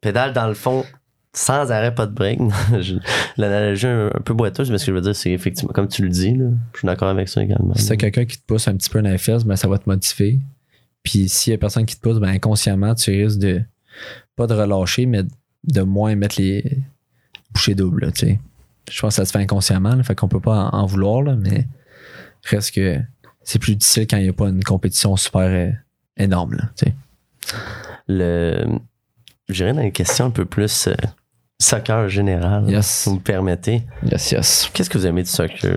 pédale 0.00 0.32
dans 0.32 0.46
le 0.48 0.54
fond 0.54 0.84
sans 1.32 1.70
arrêt, 1.70 1.94
pas 1.94 2.06
de 2.06 2.12
break. 2.12 2.40
L'analogie 3.36 3.86
un, 3.86 4.06
un 4.08 4.20
peu 4.20 4.34
boiteuse, 4.34 4.70
mais 4.70 4.78
ce 4.78 4.86
que 4.86 4.92
je 4.92 4.96
veux 4.96 5.02
dire, 5.02 5.14
c'est 5.14 5.30
effectivement, 5.30 5.72
comme 5.72 5.88
tu 5.88 6.02
le 6.02 6.08
dis, 6.08 6.34
là, 6.34 6.46
je 6.72 6.78
suis 6.78 6.86
d'accord 6.86 7.08
avec 7.08 7.28
ça 7.28 7.42
également. 7.42 7.74
Si 7.74 7.88
t'as 7.88 7.96
quelqu'un 7.96 8.24
qui 8.24 8.38
te 8.38 8.44
pousse 8.44 8.66
un 8.68 8.76
petit 8.76 8.90
peu 8.90 9.00
dans 9.00 9.10
les 9.10 9.18
fesses, 9.18 9.44
ben 9.44 9.56
ça 9.56 9.68
va 9.68 9.78
te 9.78 9.88
motiver. 9.88 10.40
Puis 11.02 11.28
s'il 11.28 11.52
y 11.52 11.54
a 11.54 11.58
personne 11.58 11.86
qui 11.86 11.96
te 11.96 12.00
pousse, 12.00 12.18
ben 12.18 12.28
inconsciemment, 12.28 12.94
tu 12.94 13.10
risques 13.10 13.38
de 13.38 13.62
pas 14.36 14.46
de 14.46 14.54
relâcher, 14.54 15.06
mais 15.06 15.22
de 15.64 15.82
moins 15.82 16.14
mettre 16.16 16.40
les 16.40 16.78
bouchées 17.52 17.74
doubles, 17.74 18.06
là, 18.06 18.12
tu 18.12 18.26
sais. 18.26 18.40
Je 18.90 19.00
pense 19.00 19.14
que 19.14 19.16
ça 19.16 19.24
se 19.24 19.30
fait 19.30 19.38
inconsciemment, 19.38 19.94
là, 19.94 20.02
fait 20.02 20.16
qu'on 20.16 20.28
peut 20.28 20.40
pas 20.40 20.70
en, 20.72 20.80
en 20.80 20.86
vouloir, 20.86 21.22
là, 21.22 21.36
mais 21.36 21.68
reste 22.44 22.74
que 22.74 22.98
c'est 23.42 23.58
plus 23.58 23.76
difficile 23.76 24.06
quand 24.08 24.16
il 24.16 24.24
n'y 24.24 24.28
a 24.28 24.32
pas 24.32 24.48
une 24.48 24.64
compétition 24.64 25.16
super 25.16 25.42
euh, 25.42 25.70
énorme, 26.16 26.54
là, 26.54 26.70
tu 26.76 26.86
sais. 26.86 26.94
le 28.08 28.64
j'irais 29.50 29.72
dans 29.72 29.82
une 29.82 29.92
question 29.92 30.26
un 30.26 30.30
peu 30.30 30.44
plus 30.44 30.88
euh, 30.88 30.94
soccer 31.60 32.08
général, 32.08 32.68
Yes. 32.68 32.86
si 32.86 33.08
vous 33.10 33.16
me 33.16 33.20
permettez. 33.20 33.82
Yes, 34.10 34.32
yes. 34.32 34.70
Qu'est-ce 34.72 34.88
que 34.90 34.98
vous 34.98 35.06
aimez 35.06 35.22
du 35.22 35.28
soccer, 35.28 35.76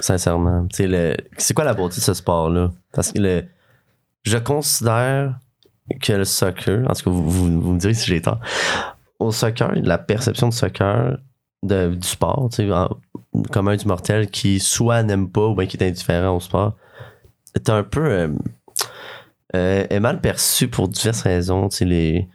sincèrement? 0.00 0.66
Le- 0.78 1.16
C'est 1.36 1.54
quoi 1.54 1.64
la 1.64 1.74
beauté 1.74 1.96
de 1.96 2.00
ce 2.00 2.14
sport-là? 2.14 2.70
Parce 2.92 3.12
que 3.12 3.18
le, 3.18 3.44
je 4.22 4.38
considère 4.38 5.38
que 6.00 6.12
le 6.12 6.24
soccer, 6.24 6.84
en 6.88 6.94
tout 6.94 7.04
cas, 7.04 7.10
vous, 7.10 7.28
vous, 7.30 7.60
vous 7.60 7.72
me 7.72 7.78
direz 7.78 7.94
si 7.94 8.06
j'ai 8.06 8.22
tort, 8.22 8.40
au 9.18 9.32
soccer, 9.32 9.72
la 9.74 9.98
perception 9.98 10.48
du 10.48 10.56
soccer, 10.56 11.18
de- 11.64 11.94
du 11.94 12.06
sport, 12.06 12.48
en- 12.60 12.88
comme 13.52 13.68
un 13.68 13.76
du 13.76 13.86
mortel 13.86 14.30
qui 14.30 14.60
soit 14.60 15.02
n'aime 15.02 15.28
pas 15.30 15.46
ou 15.48 15.54
bien 15.56 15.66
qui 15.66 15.76
est 15.76 15.86
indifférent 15.88 16.36
au 16.36 16.40
sport, 16.40 16.76
est 17.54 17.68
un 17.70 17.82
peu 17.82 18.06
euh, 18.06 18.28
euh, 19.56 19.84
est 19.90 20.00
mal 20.00 20.20
perçu 20.20 20.68
pour 20.68 20.88
diverses 20.88 21.22
raisons. 21.22 21.68
Les, 21.80 22.28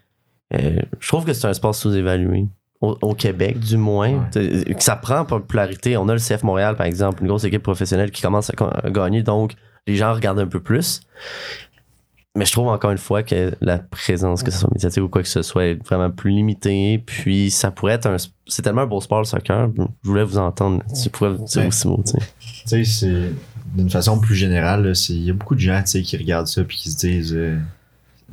euh, 0.54 0.80
je 1.00 1.08
trouve 1.08 1.24
que 1.26 1.34
c'est 1.34 1.48
un 1.48 1.54
sport 1.54 1.74
sous-évalué. 1.76 2.48
Au, 2.84 2.98
au 3.02 3.16
Québec, 3.16 3.60
du 3.60 3.78
moins. 3.78 4.28
Ouais. 4.36 4.76
Que 4.76 4.84
ça 4.84 4.98
prend 4.98 5.20
en 5.20 5.26
popularité. 5.26 5.96
On 5.96 6.10
a 6.10 6.14
le 6.14 6.20
CF 6.20 6.44
Montréal, 6.44 6.76
par 6.76 6.86
exemple, 6.86 7.22
une 7.22 7.30
grosse 7.30 7.46
équipe 7.46 7.64
professionnelle 7.64 8.12
qui 8.12 8.22
commence 8.22 8.50
à, 8.50 8.90
gagner, 8.90 9.24
donc 9.24 9.54
les 9.88 9.96
gens 9.96 10.14
regardent 10.14 10.40
un 10.40 10.48
peu 10.48 10.60
plus. 10.60 11.02
Mais 12.36 12.44
je 12.44 12.52
trouve 12.52 12.68
encore 12.68 12.92
une 12.92 12.98
fois 12.98 13.24
que 13.24 13.54
la 13.62 13.78
présence, 13.78 14.44
que 14.44 14.52
ce 14.52 14.60
soit 14.60 14.70
médiatique 14.74 15.02
ou 15.02 15.08
quoi 15.08 15.22
que 15.22 15.30
ce 15.30 15.44
soit, 15.44 15.66
est 15.66 15.86
vraiment 15.86 16.10
plus 16.10 16.32
limitée. 16.32 17.02
Puis 17.06 17.52
ça 17.52 17.72
pourrait 17.72 17.94
être 17.94 18.08
un. 18.08 18.18
C'est 18.48 18.64
tellement 18.64 18.82
un 18.82 18.88
beau 18.88 19.00
sport, 19.00 19.20
le 19.20 19.26
soccer. 19.26 19.70
Je 19.78 20.10
voulais 20.10 20.26
vous 20.26 20.38
entendre. 20.38 20.84
Tu 21.02 21.10
pourrais 21.10 21.30
vous 21.30 21.46
dire 21.46 21.68
aussi 21.68 21.88
mot, 21.88 22.04
tu 22.06 22.18
sais. 22.66 22.84
C'est 22.84 23.30
d'une 23.76 23.90
façon 23.90 24.20
plus 24.20 24.36
générale, 24.36 24.92
il 25.10 25.24
y 25.24 25.30
a 25.30 25.34
beaucoup 25.34 25.56
de 25.56 25.60
gens 25.60 25.82
qui 25.84 26.18
regardent 26.18 26.48
ça 26.48 26.64
puis 26.64 26.78
qui 26.78 26.92
se 26.92 26.98
disent 26.98 27.34
euh, 27.34 27.58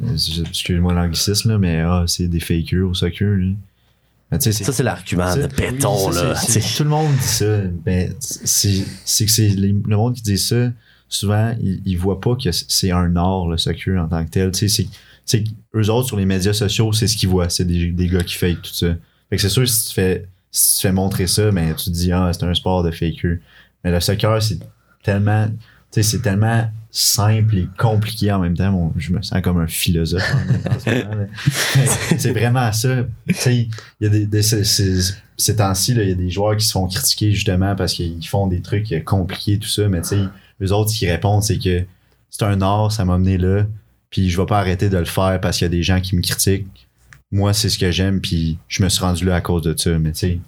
euh, 0.03 0.16
excuse-moi 0.48 0.92
l'anglicisme, 0.92 1.57
mais 1.57 1.80
ah, 1.80 2.05
c'est 2.07 2.28
des 2.28 2.40
fakers 2.40 2.88
au 2.88 2.94
soccer. 2.94 3.36
là. 3.36 3.46
Mais 3.46 3.55
tu 3.55 3.55
sais, 3.55 3.59
c'est 3.61 4.20
Ça, 4.64 4.72
c'est 4.72 4.83
l'argument 4.83 5.35
de 5.37 5.47
béton, 5.57 6.09
oui, 6.09 6.14
là. 6.14 6.35
Tout 6.76 6.85
le 6.85 6.91
monde 6.91 7.12
dit 7.16 7.22
ça. 7.26 7.59
Ben, 7.85 8.14
c'est 8.20 8.85
c'est 9.05 9.24
que 9.26 9.31
c'est 9.33 9.49
le 9.49 9.72
monde 9.97 10.14
qui 10.14 10.22
dit 10.22 10.39
ça, 10.39 10.70
souvent, 11.09 11.55
ils, 11.61 11.81
ils 11.85 11.97
voient 11.99 12.20
pas 12.20 12.37
que 12.37 12.51
c'est 12.53 12.93
un 12.93 13.16
art, 13.16 13.49
le 13.49 13.57
soccer 13.59 14.01
en 14.01 14.07
tant 14.09 14.24
que 14.24 14.31
tel. 14.31 14.53
Tu 14.53 14.68
sais, 14.68 14.87
c'est- 15.26 15.45
eux 15.74 15.91
autres, 15.91 16.07
sur 16.09 16.16
les 16.16 16.26
médias 16.26 16.53
sociaux, 16.53 16.93
c'est 16.93 17.07
ce 17.09 17.16
qu'ils 17.16 17.28
voient. 17.28 17.49
C'est 17.49 17.64
des, 17.64 17.87
des 17.91 18.07
gars 18.09 18.22
qui 18.22 18.37
fake 18.37 18.62
tout 18.62 18.74
ça. 18.74 18.95
Fait 19.31 19.37
que 19.37 19.43
c'est 19.43 19.49
sûr, 19.49 19.68
si 19.68 19.89
tu 19.89 19.95
fais, 19.95 20.26
si 20.51 20.76
tu 20.76 20.83
fais 20.83 20.93
montrer 20.93 21.26
ça, 21.26 21.51
ben, 21.51 21.74
tu 21.74 21.85
te 21.87 21.91
dis, 21.91 22.11
ah, 22.12 22.31
c'est 22.33 22.45
un 22.45 22.55
sport 22.55 22.83
de 22.83 22.91
faker. 22.91 23.39
Mais 23.85 23.91
le 23.93 24.01
soccer, 24.01 24.43
c'est 24.43 24.59
tellement, 25.03 25.47
tu 25.49 25.55
sais, 25.91 26.03
c'est 26.03 26.18
tellement 26.20 26.68
simple 26.93 27.57
et 27.59 27.68
compliqué 27.78 28.32
en 28.32 28.41
même 28.41 28.57
temps. 28.57 28.72
Bon, 28.72 28.93
je 28.97 29.12
me 29.12 29.22
sens 29.22 29.41
comme 29.43 29.59
un 29.61 29.66
philosophe 29.66 30.22
en 30.34 30.53
même 30.53 30.62
temps, 30.62 30.78
ce 30.78 32.16
c'est 32.18 32.32
vraiment 32.32 32.72
ça. 32.72 33.05
Il 33.47 33.68
y 34.01 34.07
a 34.07 34.09
des, 34.09 34.26
des- 34.26 34.43
ces- 34.43 34.64
ces- 34.64 35.14
ces 35.36 35.57
temps-ci, 35.57 35.93
il 35.93 36.09
y 36.09 36.12
a 36.12 36.14
des 36.14 36.30
joueurs 36.30 36.57
qui 36.57 36.66
se 36.66 36.72
font 36.72 36.86
critiquer 36.88 37.32
justement 37.32 37.74
parce 37.76 37.93
qu'ils 37.95 38.26
font 38.26 38.47
des 38.47 38.61
trucs 38.61 38.93
compliqués, 39.05 39.59
tout 39.59 39.68
ça, 39.68 39.88
mais 39.88 40.03
tu 40.03 40.09
sais, 40.09 40.24
eux 40.62 40.72
autres, 40.72 40.91
ce 40.91 40.99
qu'ils 40.99 41.11
répondent, 41.11 41.43
c'est 41.43 41.59
que 41.59 41.84
c'est 42.28 42.45
un 42.45 42.61
art, 42.61 42.93
ça 42.93 43.05
m'a 43.05 43.16
mené 43.18 43.38
là, 43.38 43.66
puis 44.11 44.28
je 44.28 44.38
vais 44.41 44.47
pas 44.47 44.59
arrêter 44.59 44.88
de 44.91 44.99
le 44.99 45.05
faire 45.07 45.41
parce 45.41 45.59
qu'il 45.59 45.64
y 45.64 45.66
a 45.66 45.70
des 45.70 45.82
gens 45.82 46.01
qui 46.01 46.14
me 46.16 46.20
critiquent. 46.22 46.88
Moi, 47.32 47.53
c'est 47.55 47.68
ce 47.68 47.78
que 47.78 47.91
j'aime, 47.93 48.20
puis 48.20 48.59
je 48.68 48.82
me 48.82 48.88
suis 48.88 49.01
rendu 49.01 49.24
là 49.24 49.36
à 49.36 49.41
cause 49.41 49.62
de 49.62 49.74
ça, 49.76 49.97
mais 49.99 50.12
tu 50.12 50.18
sais, 50.18 50.38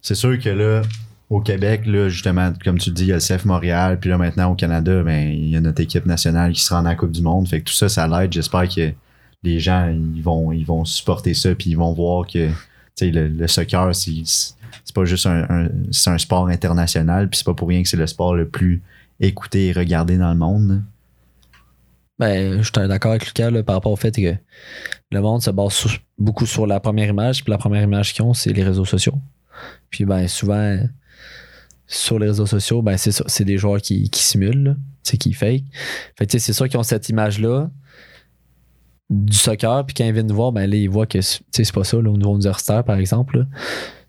c'est 0.00 0.14
sûr 0.14 0.38
que 0.38 0.48
là, 0.48 0.82
au 1.32 1.40
Québec, 1.40 1.86
là, 1.86 2.10
justement, 2.10 2.52
comme 2.62 2.76
tu 2.76 2.90
dis, 2.90 3.04
il 3.04 3.08
y 3.08 3.12
a 3.12 3.14
le 3.14 3.20
CF 3.20 3.46
Montréal, 3.46 3.98
puis 3.98 4.10
là, 4.10 4.18
maintenant, 4.18 4.52
au 4.52 4.54
Canada, 4.54 5.02
ben, 5.02 5.30
il 5.30 5.48
y 5.48 5.56
a 5.56 5.62
notre 5.62 5.80
équipe 5.80 6.04
nationale 6.04 6.52
qui 6.52 6.60
se 6.60 6.74
rend 6.74 6.80
à 6.80 6.90
la 6.90 6.94
Coupe 6.94 7.10
du 7.10 7.22
Monde, 7.22 7.48
fait 7.48 7.60
que 7.60 7.64
tout 7.64 7.72
ça, 7.72 7.88
ça 7.88 8.06
l'aide. 8.06 8.30
J'espère 8.30 8.68
que 8.68 8.92
les 9.42 9.58
gens, 9.58 9.88
ils 9.88 10.22
vont, 10.22 10.52
ils 10.52 10.66
vont 10.66 10.84
supporter 10.84 11.32
ça, 11.32 11.54
puis 11.54 11.70
ils 11.70 11.76
vont 11.76 11.94
voir 11.94 12.26
que, 12.26 12.50
le, 13.00 13.28
le 13.28 13.48
soccer, 13.48 13.94
c'est, 13.94 14.12
pas 14.94 15.06
juste 15.06 15.24
un, 15.24 15.70
c'est 15.90 16.10
un 16.10 16.18
sport 16.18 16.48
international, 16.48 17.30
puis 17.30 17.38
c'est 17.38 17.46
pas 17.46 17.54
pour 17.54 17.68
rien 17.68 17.82
que 17.82 17.88
c'est 17.88 17.96
le 17.96 18.06
sport 18.06 18.34
le 18.34 18.46
plus 18.46 18.82
écouté 19.18 19.68
et 19.68 19.72
regardé 19.72 20.18
dans 20.18 20.32
le 20.32 20.38
monde. 20.38 20.68
là. 20.68 20.76
Ben, 22.18 22.58
je 22.58 22.62
suis 22.62 22.88
d'accord 22.88 23.12
avec 23.12 23.26
Lucas 23.26 23.50
là, 23.50 23.62
par 23.62 23.76
rapport 23.76 23.90
au 23.90 23.96
fait 23.96 24.14
que 24.14 24.36
le 25.10 25.20
monde 25.22 25.40
se 25.40 25.50
base 25.50 25.86
beaucoup 26.18 26.44
sur 26.44 26.66
la 26.66 26.78
première 26.78 27.08
image, 27.08 27.42
puis 27.42 27.50
la 27.50 27.58
première 27.58 27.82
image 27.82 28.12
qu'ils 28.12 28.22
ont, 28.22 28.34
c'est 28.34 28.52
les 28.52 28.62
réseaux 28.62 28.84
sociaux. 28.84 29.18
Puis 29.88 30.04
ben 30.04 30.28
souvent, 30.28 30.78
sur 31.86 32.18
les 32.18 32.28
réseaux 32.28 32.46
sociaux, 32.46 32.80
ben 32.82 32.96
c'est 32.96 33.10
c'est 33.28 33.44
des 33.44 33.58
joueurs 33.58 33.80
qui, 33.80 34.08
qui 34.10 34.22
simulent, 34.22 34.76
sais, 35.02 35.16
qui 35.18 35.32
fake. 35.32 35.64
Fait 36.18 36.26
que 36.26 36.30
tu 36.32 36.38
sais, 36.38 36.46
c'est 36.46 36.52
sûr 36.52 36.68
qu'ils 36.68 36.78
ont 36.78 36.82
cette 36.84 37.08
image-là 37.08 37.70
du 39.10 39.36
soccer, 39.36 39.84
puis 39.84 39.94
quand 39.94 40.04
ils 40.04 40.12
viennent 40.12 40.26
nous 40.26 40.34
voir, 40.34 40.52
ben 40.52 40.68
là, 40.68 40.76
ils 40.76 40.88
voient 40.88 41.06
que 41.06 41.20
c'est 41.20 41.72
pas 41.72 41.84
ça, 41.84 41.98
là, 42.00 42.10
au 42.10 42.16
niveau 42.16 42.34
universitaire, 42.34 42.82
par 42.84 42.96
exemple. 42.96 43.38
là. 43.40 43.44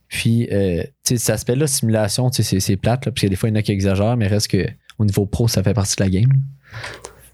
Puis, 0.07 0.47
euh, 0.51 0.83
tu 1.03 1.15
sais, 1.15 1.17
cet 1.17 1.29
aspect-là, 1.35 1.67
simulation, 1.67 2.29
tu 2.29 2.37
sais, 2.37 2.43
c'est, 2.43 2.59
c'est 2.59 2.77
plate, 2.77 3.05
là, 3.05 3.11
parce 3.11 3.21
que 3.21 3.27
des 3.27 3.35
fois, 3.35 3.49
il 3.49 3.53
y 3.53 3.55
en 3.55 3.59
a 3.59 3.61
qui 3.63 3.71
exagèrent, 3.71 4.15
mais 4.15 4.27
reste 4.27 4.47
que 4.47 4.65
au 4.99 5.05
niveau 5.05 5.25
pro, 5.25 5.47
ça 5.47 5.63
fait 5.63 5.73
partie 5.73 5.95
de 5.97 6.03
la 6.03 6.09
game. 6.09 6.31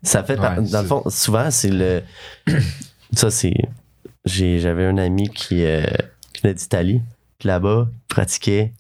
Ça 0.02 0.24
fait 0.24 0.38
par- 0.38 0.58
Ouais, 0.58 0.64
dans 0.70 0.80
le 0.80 0.84
c'est- 0.84 0.88
fond, 0.88 1.04
souvent, 1.10 1.52
c'est 1.52 1.70
le. 1.70 2.02
ça, 3.14 3.30
c'est. 3.30 3.54
j'ai- 4.26 4.60
J'avais 4.60 4.86
un 4.86 4.98
ami 4.98 5.30
qui, 5.30 5.64
euh, 5.64 5.84
qui 6.34 6.42
venait 6.42 6.54
d'Italie. 6.54 7.02
Puis 7.38 7.48
là-bas, 7.48 7.88
il 7.92 8.08
pratiquait 8.08 8.74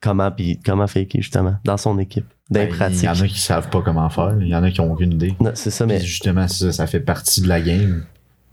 comment, 0.00 0.30
puis 0.30 0.58
comment 0.64 0.86
faker, 0.86 1.20
justement, 1.20 1.56
dans 1.64 1.76
son 1.76 1.98
équipe. 1.98 2.26
D'un 2.50 2.66
Ben. 2.66 2.90
Il 2.92 3.02
y 3.02 3.08
en 3.08 3.12
a 3.12 3.26
qui 3.26 3.38
savent 3.38 3.68
pas 3.68 3.82
comment 3.82 4.08
faire, 4.08 4.36
il 4.40 4.48
y 4.48 4.54
en 4.54 4.62
a 4.62 4.70
qui 4.70 4.80
ont 4.80 4.92
aucune 4.92 5.12
idée. 5.12 5.34
Non, 5.40 5.50
c'est 5.54 5.70
ça, 5.70 5.84
mais 5.84 6.00
justement, 6.00 6.48
ça, 6.48 6.72
ça 6.72 6.86
fait 6.86 7.00
partie 7.00 7.42
de 7.42 7.48
la 7.48 7.60
game. 7.60 8.04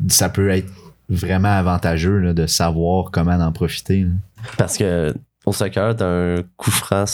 Ça 0.10 0.28
peut 0.30 0.50
être 0.50 0.68
vraiment 1.08 1.50
avantageux 1.50 2.20
là, 2.20 2.34
de 2.34 2.46
savoir 2.46 3.12
comment 3.12 3.34
en 3.36 3.52
profiter. 3.52 4.02
là. 4.02 4.10
parce 4.58 4.78
que 4.78 5.14
au 5.46 5.54
soccer, 5.54 5.96
t'as 5.96 6.08
un 6.08 6.44
coup 6.58 6.72
franc 6.72 7.06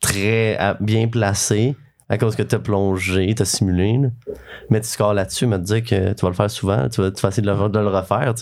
très 0.00 0.58
bien 0.80 1.08
placé 1.08 1.76
à 2.08 2.18
cause 2.18 2.36
que 2.36 2.42
t'as 2.42 2.58
plongé, 2.58 3.34
t'as 3.34 3.44
simulé. 3.44 3.98
Mais 4.70 4.80
tu 4.80 4.88
scores 4.88 5.14
là-dessus, 5.14 5.46
mais 5.46 5.58
te 5.58 5.64
dire 5.64 5.82
que 5.82 6.12
tu 6.12 6.22
vas 6.22 6.28
le 6.28 6.34
faire 6.34 6.50
souvent, 6.50 6.88
tu 6.88 7.00
vas, 7.00 7.10
tu 7.10 7.20
vas 7.20 7.28
essayer 7.28 7.42
de 7.42 7.50
le, 7.50 7.88
refaire. 7.88 8.32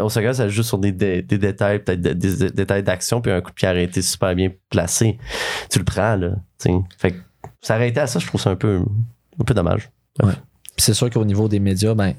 Au 0.00 0.08
soccer, 0.08 0.34
ça 0.34 0.48
joue 0.48 0.62
sur 0.62 0.78
des, 0.78 0.92
dé- 0.92 1.22
des 1.22 1.38
détails, 1.38 1.80
peut-être 1.80 2.00
des, 2.00 2.50
détails 2.50 2.82
d'action, 2.82 3.20
puis 3.20 3.30
un 3.30 3.40
coup 3.40 3.50
de 3.50 3.54
pied 3.54 3.68
arrêté 3.68 4.00
super 4.00 4.34
bien 4.34 4.50
placé. 4.70 5.18
Tu 5.70 5.78
le 5.78 5.84
prends, 5.84 6.16
là. 6.16 6.30
tu 6.58 6.70
sais. 6.70 6.78
Fait 6.98 7.10
que 7.12 7.18
s'arrêter 7.60 8.00
à 8.00 8.06
ça, 8.06 8.18
je 8.18 8.26
trouve 8.26 8.40
ça 8.40 8.50
un 8.50 8.56
peu, 8.56 8.80
un 9.40 9.44
peu 9.44 9.54
dommage. 9.54 9.90
Puis 10.18 10.28
c'est 10.78 10.94
sûr 10.94 11.10
qu'au 11.10 11.24
niveau 11.24 11.48
des 11.48 11.60
médias, 11.60 11.94
ben, 11.94 12.14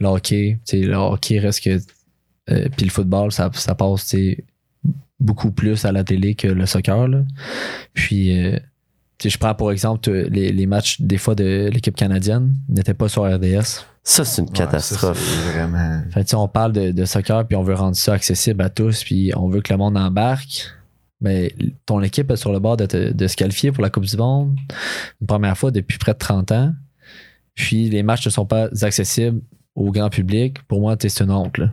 le 0.00 0.06
hockey, 0.06 0.58
le 0.72 0.94
hockey 0.94 1.38
reste 1.38 1.64
que. 1.64 1.78
euh, 2.50 2.68
puis 2.74 2.86
le 2.86 2.90
football, 2.90 3.32
ça, 3.32 3.50
passe 3.50 4.16
beaucoup 5.20 5.50
plus 5.50 5.84
à 5.84 5.92
la 5.92 6.04
télé 6.04 6.34
que 6.34 6.48
le 6.48 6.64
soccer. 6.64 7.08
Puis, 7.92 8.38
euh, 8.38 8.58
je 9.24 9.36
prends 9.38 9.54
pour 9.54 9.72
exemple 9.72 10.08
euh, 10.10 10.28
les, 10.30 10.52
les 10.52 10.66
matchs 10.66 11.00
des 11.00 11.18
fois 11.18 11.34
de 11.34 11.68
l'équipe 11.72 11.96
canadienne 11.96 12.54
n'étaient 12.68 12.94
pas 12.94 13.08
sur 13.08 13.24
RDS. 13.24 13.84
Ça, 14.04 14.24
c'est 14.24 14.40
une 14.42 14.48
Ouais, 14.48 14.54
ça, 14.56 14.64
catastrophe. 14.64 15.52
vraiment. 15.52 16.02
Fait 16.12 16.32
on 16.34 16.48
parle 16.48 16.72
de, 16.72 16.92
de 16.92 17.04
soccer, 17.04 17.46
puis 17.46 17.56
on 17.56 17.62
veut 17.62 17.74
rendre 17.74 17.96
ça 17.96 18.14
accessible 18.14 18.62
à 18.62 18.70
tous, 18.70 19.04
puis 19.04 19.32
on 19.36 19.48
veut 19.48 19.60
que 19.60 19.72
le 19.72 19.78
monde 19.78 19.96
embarque. 19.98 20.68
Mais 21.20 21.52
ton 21.84 22.00
équipe 22.00 22.30
est 22.30 22.36
sur 22.36 22.52
le 22.52 22.60
bord 22.60 22.76
de, 22.76 22.86
te- 22.86 23.12
de 23.12 23.26
se 23.26 23.34
qualifier 23.36 23.72
pour 23.72 23.82
la 23.82 23.90
Coupe 23.90 24.04
du 24.04 24.16
Monde, 24.16 24.56
une 25.20 25.26
première 25.26 25.58
fois 25.58 25.72
depuis 25.72 25.98
près 25.98 26.12
de 26.12 26.18
30 26.18 26.52
ans. 26.52 26.72
Puis 27.56 27.90
les 27.90 28.04
matchs 28.04 28.24
ne 28.26 28.30
sont 28.30 28.46
pas 28.46 28.68
accessibles 28.82 29.40
au 29.74 29.90
grand 29.90 30.10
public. 30.10 30.62
Pour 30.68 30.80
moi, 30.80 30.94
c'est 30.98 31.20
une 31.20 31.32
honte. 31.32 31.58
Là. 31.58 31.70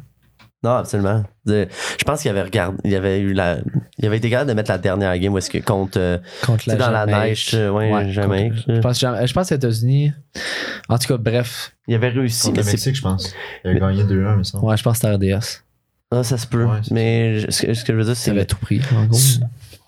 Non, 0.66 0.78
absolument. 0.78 1.24
Je 1.48 2.04
pense 2.06 2.22
qu'il 2.24 2.32
avait 2.32 2.42
regardé, 2.42 2.78
il 2.84 2.96
avait 2.96 3.20
eu 3.20 3.34
la, 3.34 3.60
il 4.00 4.06
avait 4.08 4.18
été 4.18 4.30
capable 4.32 4.50
de 4.50 4.56
mettre 4.56 4.72
la 4.72 4.80
dernière 4.80 5.16
game 5.20 5.32
où 5.32 5.38
est-ce 5.38 5.50
que 5.52 5.60
contre, 5.60 6.00
euh, 6.00 6.18
Contre 6.44 6.64
tu 6.64 6.72
sais, 6.72 6.76
dans 6.78 6.90
la 6.90 7.06
neige, 7.06 7.52
euh, 7.54 7.70
ouais, 7.70 7.94
Ouais, 7.94 8.10
Jamaïque, 8.12 8.54
contre- 8.56 8.70
là. 8.72 8.76
Je 8.76 8.82
pense, 8.82 9.00
je 9.28 9.34
pense 9.34 9.52
aux 9.52 9.56
États-Unis. 9.56 10.12
En 10.90 10.98
tout 10.98 11.08
cas, 11.08 11.18
bref. 11.18 11.72
il 11.88 11.94
avait 11.94 12.10
réussi, 12.10 12.48
Contre 12.48 12.54
mais 12.58 12.60
le 12.62 12.66
c'est 12.66 12.72
Mexique, 12.74 12.96
je 12.96 13.02
pense. 13.04 13.34
Il 13.64 13.70
a 13.70 13.74
Mais- 13.76 13.80
gagné 13.80 14.04
2-1, 14.06 14.38
mais 14.38 14.44
ça. 14.44 14.58
Ouais, 14.60 14.76
je 14.76 14.82
pense 14.84 15.00
que 15.00 15.08
c'était 15.08 15.34
RDS. 15.36 15.62
ah, 16.12 16.24
ça 16.24 16.38
se 16.40 16.48
peut. 16.48 16.66
Ouais, 16.66 16.80
mais 16.90 17.40
je- 17.42 17.52
ce 17.52 17.62
que, 17.68 17.74
ce 17.76 17.84
que 17.86 17.94
je 17.94 17.98
veux 18.00 18.04
dire, 18.06 18.16
Ça 18.16 18.24
c'est 18.24 18.32
avait 18.32 18.42
que 18.46 18.52
tout 18.52 18.58
pris, 18.58 18.82
en 18.96 19.06
gros. 19.06 19.20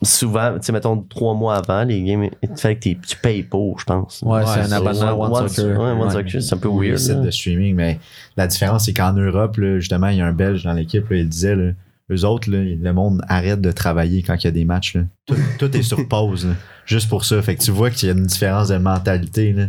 Sou- 0.02 0.06
souvent, 0.28 0.54
tu 0.60 0.66
sais, 0.66 0.72
mettons 0.72 0.98
trois 1.02 1.34
mois 1.34 1.56
avant 1.56 1.84
les 1.84 2.04
games, 2.04 2.30
il 2.44 2.50
fait 2.58 2.76
que 2.76 2.90
tu 2.90 3.18
payes 3.22 3.44
pour, 3.44 3.80
je 3.80 3.86
pense. 3.86 4.22
Ouais, 4.22 4.42
c'est 4.46 4.60
un 4.60 4.64
c'est 4.68 4.74
abonnement 4.74 5.20
One, 5.22 5.32
One, 5.44 5.50
Soccer. 5.50 5.80
ouais, 5.80 5.92
One. 6.02 6.10
Soccer, 6.12 6.42
c'est 6.42 6.54
un 6.56 6.58
peu 6.58 6.70
weird. 6.70 7.00
là. 7.00 7.16
de 7.16 7.32
streaming, 7.32 7.76
mais 7.76 8.00
la 8.36 8.48
différence, 8.48 8.86
c'est 8.86 8.94
qu'en 8.94 9.14
Europe, 9.14 9.58
là, 9.58 9.80
justement, 9.80 10.08
il 10.10 10.18
y 10.18 10.22
a 10.22 10.26
un 10.28 10.34
Belge 10.34 10.64
dans 10.64 10.74
l'équipe, 10.74 11.06
il 11.12 11.28
disait, 11.28 11.56
là, 11.56 11.72
eux 12.12 12.26
autres, 12.26 12.50
là, 12.50 12.60
le 12.64 12.94
monde 12.94 13.22
arrête 13.28 13.60
de 13.60 13.72
travailler 13.72 14.22
quand 14.24 14.36
il 14.36 14.44
y 14.46 14.48
a 14.48 14.52
des 14.52 14.66
matchs. 14.66 14.96
là. 14.96 15.02
Tout, 15.26 15.36
tout 15.60 15.76
est 15.76 15.82
sur 15.82 16.08
pause, 16.08 16.46
là, 16.46 16.54
juste 16.86 17.10
pour 17.10 17.26
ça. 17.26 17.42
Fait 17.42 17.56
que 17.56 17.64
tu 17.64 17.72
vois 17.72 17.90
qu'il 17.90 18.08
y 18.08 18.12
a 18.12 18.16
une 18.16 18.26
différence 18.26 18.68
de 18.70 18.78
mentalité. 18.78 19.52
là. 19.54 19.66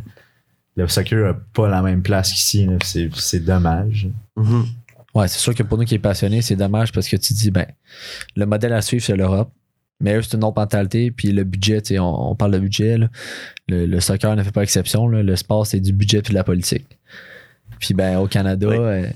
Le 0.77 0.87
soccer 0.87 1.25
n'a 1.27 1.35
pas 1.55 1.69
la 1.69 1.83
même 1.83 2.03
place 2.03 2.33
qu'ici. 2.33 2.69
C'est 2.85 3.11
c'est 3.17 3.41
dommage. 3.41 4.09
Mhm. 4.37 4.67
Ouais, 5.15 5.27
c'est 5.27 5.39
sûr 5.41 5.53
que 5.55 5.65
pour 5.65 5.77
nous 5.79 5.85
qui 5.85 5.97
est 5.97 5.99
passionnés, 5.99 6.41
c'est 6.43 6.55
dommage 6.55 6.93
parce 6.93 7.09
que 7.09 7.17
tu 7.17 7.33
dis, 7.33 7.51
ben, 7.51 7.67
le 8.37 8.47
modèle 8.47 8.73
à 8.75 8.81
suivre, 8.83 9.03
c'est 9.03 9.17
l'Europe. 9.17 9.51
Mais 10.01 10.15
eux, 10.17 10.23
c'est 10.23 10.37
une 10.37 10.45
autre 10.45 10.61
mentalité. 10.61 11.11
Puis 11.11 11.33
le 11.33 11.45
budget, 11.45 11.83
on, 11.99 12.31
on 12.31 12.35
parle 12.35 12.53
de 12.53 12.59
budget. 12.61 12.99
là. 12.99 13.09
Le, 13.69 13.87
le 13.87 14.01
soccer 14.01 14.35
ne 14.37 14.43
fait 14.43 14.53
pas 14.53 14.63
exception. 14.63 15.09
là. 15.09 15.23
Le 15.23 15.37
sport, 15.37 15.67
c'est 15.67 15.81
du 15.81 15.93
budget 15.93 16.19
et 16.19 16.23
de 16.23 16.35
la 16.35 16.45
politique. 16.45 16.87
Puis 17.81 17.95
ben, 17.95 18.19
au 18.19 18.27
Canada, 18.27 18.67
Oui. 18.69 18.77
euh, 18.77 19.09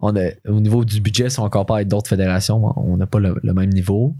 on 0.00 0.14
a, 0.16 0.28
au 0.48 0.60
niveau 0.60 0.84
du 0.84 1.00
budget, 1.00 1.28
si 1.30 1.38
on 1.40 1.48
compare 1.50 1.76
avec 1.76 1.88
d'autres 1.88 2.08
fédérations, 2.08 2.72
on 2.78 2.96
n'a 2.96 3.06
pas 3.06 3.18
le, 3.18 3.38
le 3.42 3.52
même 3.54 3.70
niveau. 3.70 4.14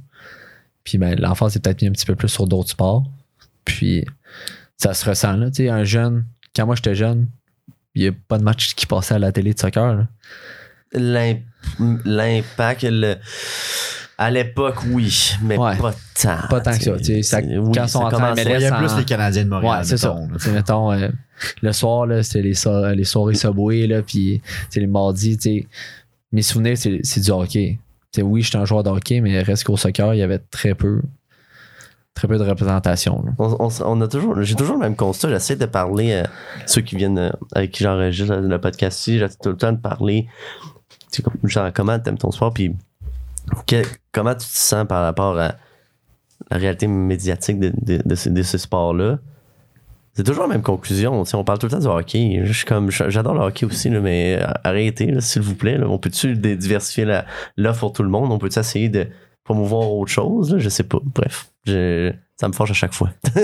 Puis 0.85 0.99
ben, 0.99 1.19
l'enfant 1.19 1.49
s'est 1.49 1.61
peut-être 1.61 1.83
mis 1.83 1.89
un 1.89 1.93
petit 1.93 2.07
peu 2.07 2.14
plus 2.14 2.29
sur 2.29 2.47
d'autres 2.47 2.71
sports. 2.71 3.05
Puis 3.64 4.05
ça 4.77 4.93
se 4.95 5.09
ressent 5.09 5.37
là. 5.37 5.49
Un 5.73 5.85
jeune, 5.85 6.25
quand 6.55 6.67
moi 6.67 6.75
j'étais 6.77 6.95
jeune, 6.95 7.27
il 7.95 8.03
n'y 8.03 8.09
a 8.09 8.12
pas 8.29 8.39
de 8.39 8.43
match 8.45 8.75
qui 8.75 8.87
passait 8.87 9.14
à 9.14 9.19
la 9.19 9.33
télé 9.33 9.55
de 9.55 9.59
soccer. 9.59 10.07
L'impact, 10.93 12.83
le- 12.85 13.17
à 14.19 14.31
l'époque, 14.31 14.77
oui, 14.91 15.33
mais 15.43 15.59
Ouais. 15.59 15.77
pas 15.77 15.93
tant. 16.21 16.37
Pas 16.49 16.61
tant 16.61 16.77
que 16.77 16.83
ça, 16.83 16.97
tu 16.97 17.05
sais, 17.05 17.23
ça- 17.23 17.41
oui, 17.41 17.55
quand 17.75 17.85
ils 17.85 17.89
sont 17.89 18.01
ça 18.01 18.07
en 18.07 18.09
train 18.11 18.35
de 18.35 18.41
Il 18.41 18.61
y 18.61 18.64
a 18.64 18.73
plus 18.79 18.93
en- 18.93 18.99
les 18.99 19.05
Canadiens 19.05 19.45
de 19.45 19.49
Montréal. 19.51 19.79
Ouais, 19.81 19.85
c'est 19.85 19.97
ça. 19.99 20.14
mettons, 20.14 20.29
là. 20.29 20.39
Tu 20.39 20.45
sais, 20.45 20.53
mettons, 20.53 20.93
euh, 20.93 21.09
le 21.62 21.73
soir, 21.73 22.07
c'était 22.23 22.43
les, 22.43 22.55
so- 22.55 22.93
les 22.95 23.05
soirées 23.05 23.35
Subway, 23.35 23.87
là, 23.87 24.03
puis 24.03 24.41
les 24.75 24.87
mardis, 24.87 25.37
tu 25.37 25.43
sais, 25.61 25.67
mes 26.33 26.43
souvenirs, 26.43 26.77
c'est 26.79 27.21
du 27.21 27.31
hockey. 27.31 27.79
Tu 28.12 28.21
sais, 28.21 28.23
oui, 28.23 28.41
j'étais 28.43 28.57
un 28.57 28.64
joueur 28.64 28.83
de 28.83 28.89
hockey, 28.91 29.21
mais 29.21 29.43
reste 29.43 29.64
qu'au 29.64 29.77
soccer, 29.77 30.14
il 30.14 30.19
y 30.19 30.23
avait 30.23 30.39
très 30.39 30.75
peu, 30.75 31.03
très 32.14 32.27
peu 32.27 32.39
de 32.39 32.45
représentation. 32.45 33.23
On, 33.39 33.57
on- 33.67 33.83
on 33.85 34.01
a 34.01 34.09
toujours, 34.09 34.41
j'ai 34.43 34.55
toujours 34.55 34.75
le 34.77 34.81
même 34.81 34.97
constat. 34.97 35.29
J'essaie 35.29 35.57
de 35.57 35.67
parler 35.67 36.14
à 36.14 36.31
ceux 36.64 36.81
qui 36.81 36.97
viennent 36.97 37.19
euh, 37.19 37.31
avec 37.55 37.73
qui 37.73 37.85
j'enregistre 37.85 38.37
le 38.37 38.59
podcast 38.59 38.99
ici. 39.01 39.19
J'essaie 39.19 39.37
tout 39.43 39.51
le 39.51 39.57
temps 39.59 39.73
de 39.73 39.79
parler. 39.81 40.27
Tu 41.12 41.17
sais, 41.19 41.23
comme- 41.23 41.35
genre, 41.45 41.71
comment 41.75 41.99
t'aimes 41.99 42.17
ton 42.17 42.31
sport, 42.31 42.55
puis 42.55 42.75
que- 43.66 43.82
comment 44.12 44.32
tu 44.34 44.47
te 44.47 44.57
sens 44.57 44.86
par 44.86 45.03
rapport 45.05 45.38
à 45.38 45.55
la 46.51 46.57
réalité 46.59 46.86
médiatique 46.86 47.59
de, 47.59 47.72
de, 47.82 48.03
de 48.05 48.14
ce, 48.14 48.28
de 48.28 48.42
ce 48.42 48.59
sport-là? 48.59 49.18
C'est 50.14 50.22
toujours 50.24 50.44
la 50.44 50.49
même 50.49 50.62
conclusion. 50.62 51.22
On 51.34 51.44
parle 51.44 51.59
tout 51.59 51.66
le 51.66 51.72
temps 51.72 51.78
du 51.78 51.86
hockey. 51.86 52.40
Je 52.44 52.53
suis 52.53 52.64
comme, 52.64 52.90
j'adore 52.90 53.34
le 53.34 53.40
hockey 53.40 53.66
aussi, 53.66 53.90
là, 53.90 54.01
mais 54.01 54.40
arrêtez, 54.64 55.20
s'il 55.20 55.42
vous 55.42 55.55
plaît. 55.55 55.76
là. 55.76 55.86
On 55.88 55.99
peut-tu 55.99 56.34
diversifier 56.36 57.05
l'offre 57.59 57.80
pour 57.80 57.92
tout 57.92 58.03
le 58.03 58.09
monde? 58.09 58.32
On 58.32 58.38
peut-tu 58.38 58.59
essayer 58.59 58.88
de 58.88 59.09
promouvoir 59.44 59.90
autre 59.92 60.11
chose? 60.11 60.53
là? 60.55 60.59
Je 60.59 60.70
sais 60.70 60.84
pas. 60.84 60.99
Bref, 61.05 61.51
je- 61.66 62.12
ça 62.40 62.49
me 62.49 62.55
fâche 62.55 62.70
à 62.70 62.74
chaque 62.74 62.94
fois. 62.94 63.11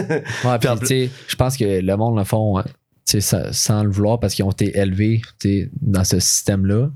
Ouais, 0.44 0.58
puis 0.58 1.10
je 1.28 1.36
pense 1.36 1.56
que 1.58 1.80
le 1.80 1.96
monde 1.96 2.16
le 2.16 2.24
font 2.24 2.58
euh, 2.58 2.62
tu 2.62 2.70
sais, 3.04 3.20
sa- 3.20 3.52
sans 3.52 3.84
le 3.84 3.90
vouloir 3.90 4.18
parce 4.18 4.34
qu'ils 4.34 4.44
ont 4.46 4.50
été 4.50 4.78
élevés 4.78 5.20
dans 5.82 6.04
ce 6.04 6.20
système-là. 6.20 6.88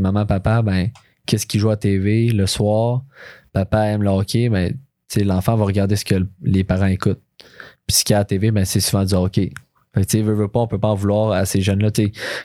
Maman, 0.00 0.26
papa, 0.26 0.62
ben, 0.62 0.90
qu'est-ce 1.26 1.46
qu'ils 1.46 1.60
jouent 1.60 1.70
à 1.70 1.76
TV 1.76 2.28
le 2.30 2.46
soir? 2.46 3.04
Papa 3.52 3.86
aime 3.86 4.02
le 4.02 4.10
hockey, 4.10 4.48
ben, 4.48 4.72
tu 4.72 4.78
sais, 5.20 5.24
l'enfant 5.24 5.56
va 5.56 5.64
regarder 5.64 5.96
ce 5.96 6.04
que 6.04 6.16
le- 6.16 6.28
les 6.42 6.64
parents 6.64 6.86
écoutent. 6.86 7.22
Puis 7.86 7.96
ce 7.98 8.04
qu'il 8.04 8.14
y 8.14 8.16
a 8.16 8.20
à 8.20 8.24
TV, 8.24 8.50
ben, 8.50 8.64
c'est 8.64 8.80
souvent 8.80 9.04
du 9.04 9.14
hockey. 9.14 9.52
Fait 9.94 10.04
que, 10.04 10.16
veut, 10.22 10.34
veut 10.34 10.48
pas, 10.48 10.60
on 10.60 10.66
peut 10.66 10.78
pas 10.80 10.88
en 10.88 10.94
vouloir 10.94 11.32
à 11.32 11.44
ces 11.44 11.60
jeunes-là. 11.60 11.90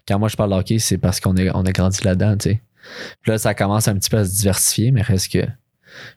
Quand 0.07 0.19
moi 0.19 0.27
je 0.29 0.35
parle 0.35 0.51
de 0.51 0.55
hockey, 0.55 0.77
c'est 0.79 0.97
parce 0.99 1.19
qu'on 1.19 1.35
est- 1.35 1.49
on 1.55 1.61
a 1.65 1.71
grandi 1.71 1.99
là-dedans. 2.03 2.35
Puis 2.37 2.59
là, 3.25 3.37
ça 3.37 3.53
commence 3.55 3.87
un 3.87 3.95
petit 3.95 4.09
peu 4.09 4.17
à 4.17 4.25
se 4.25 4.35
diversifier, 4.35 4.91
mais 4.91 5.01
reste 5.01 5.31
que 5.31 5.45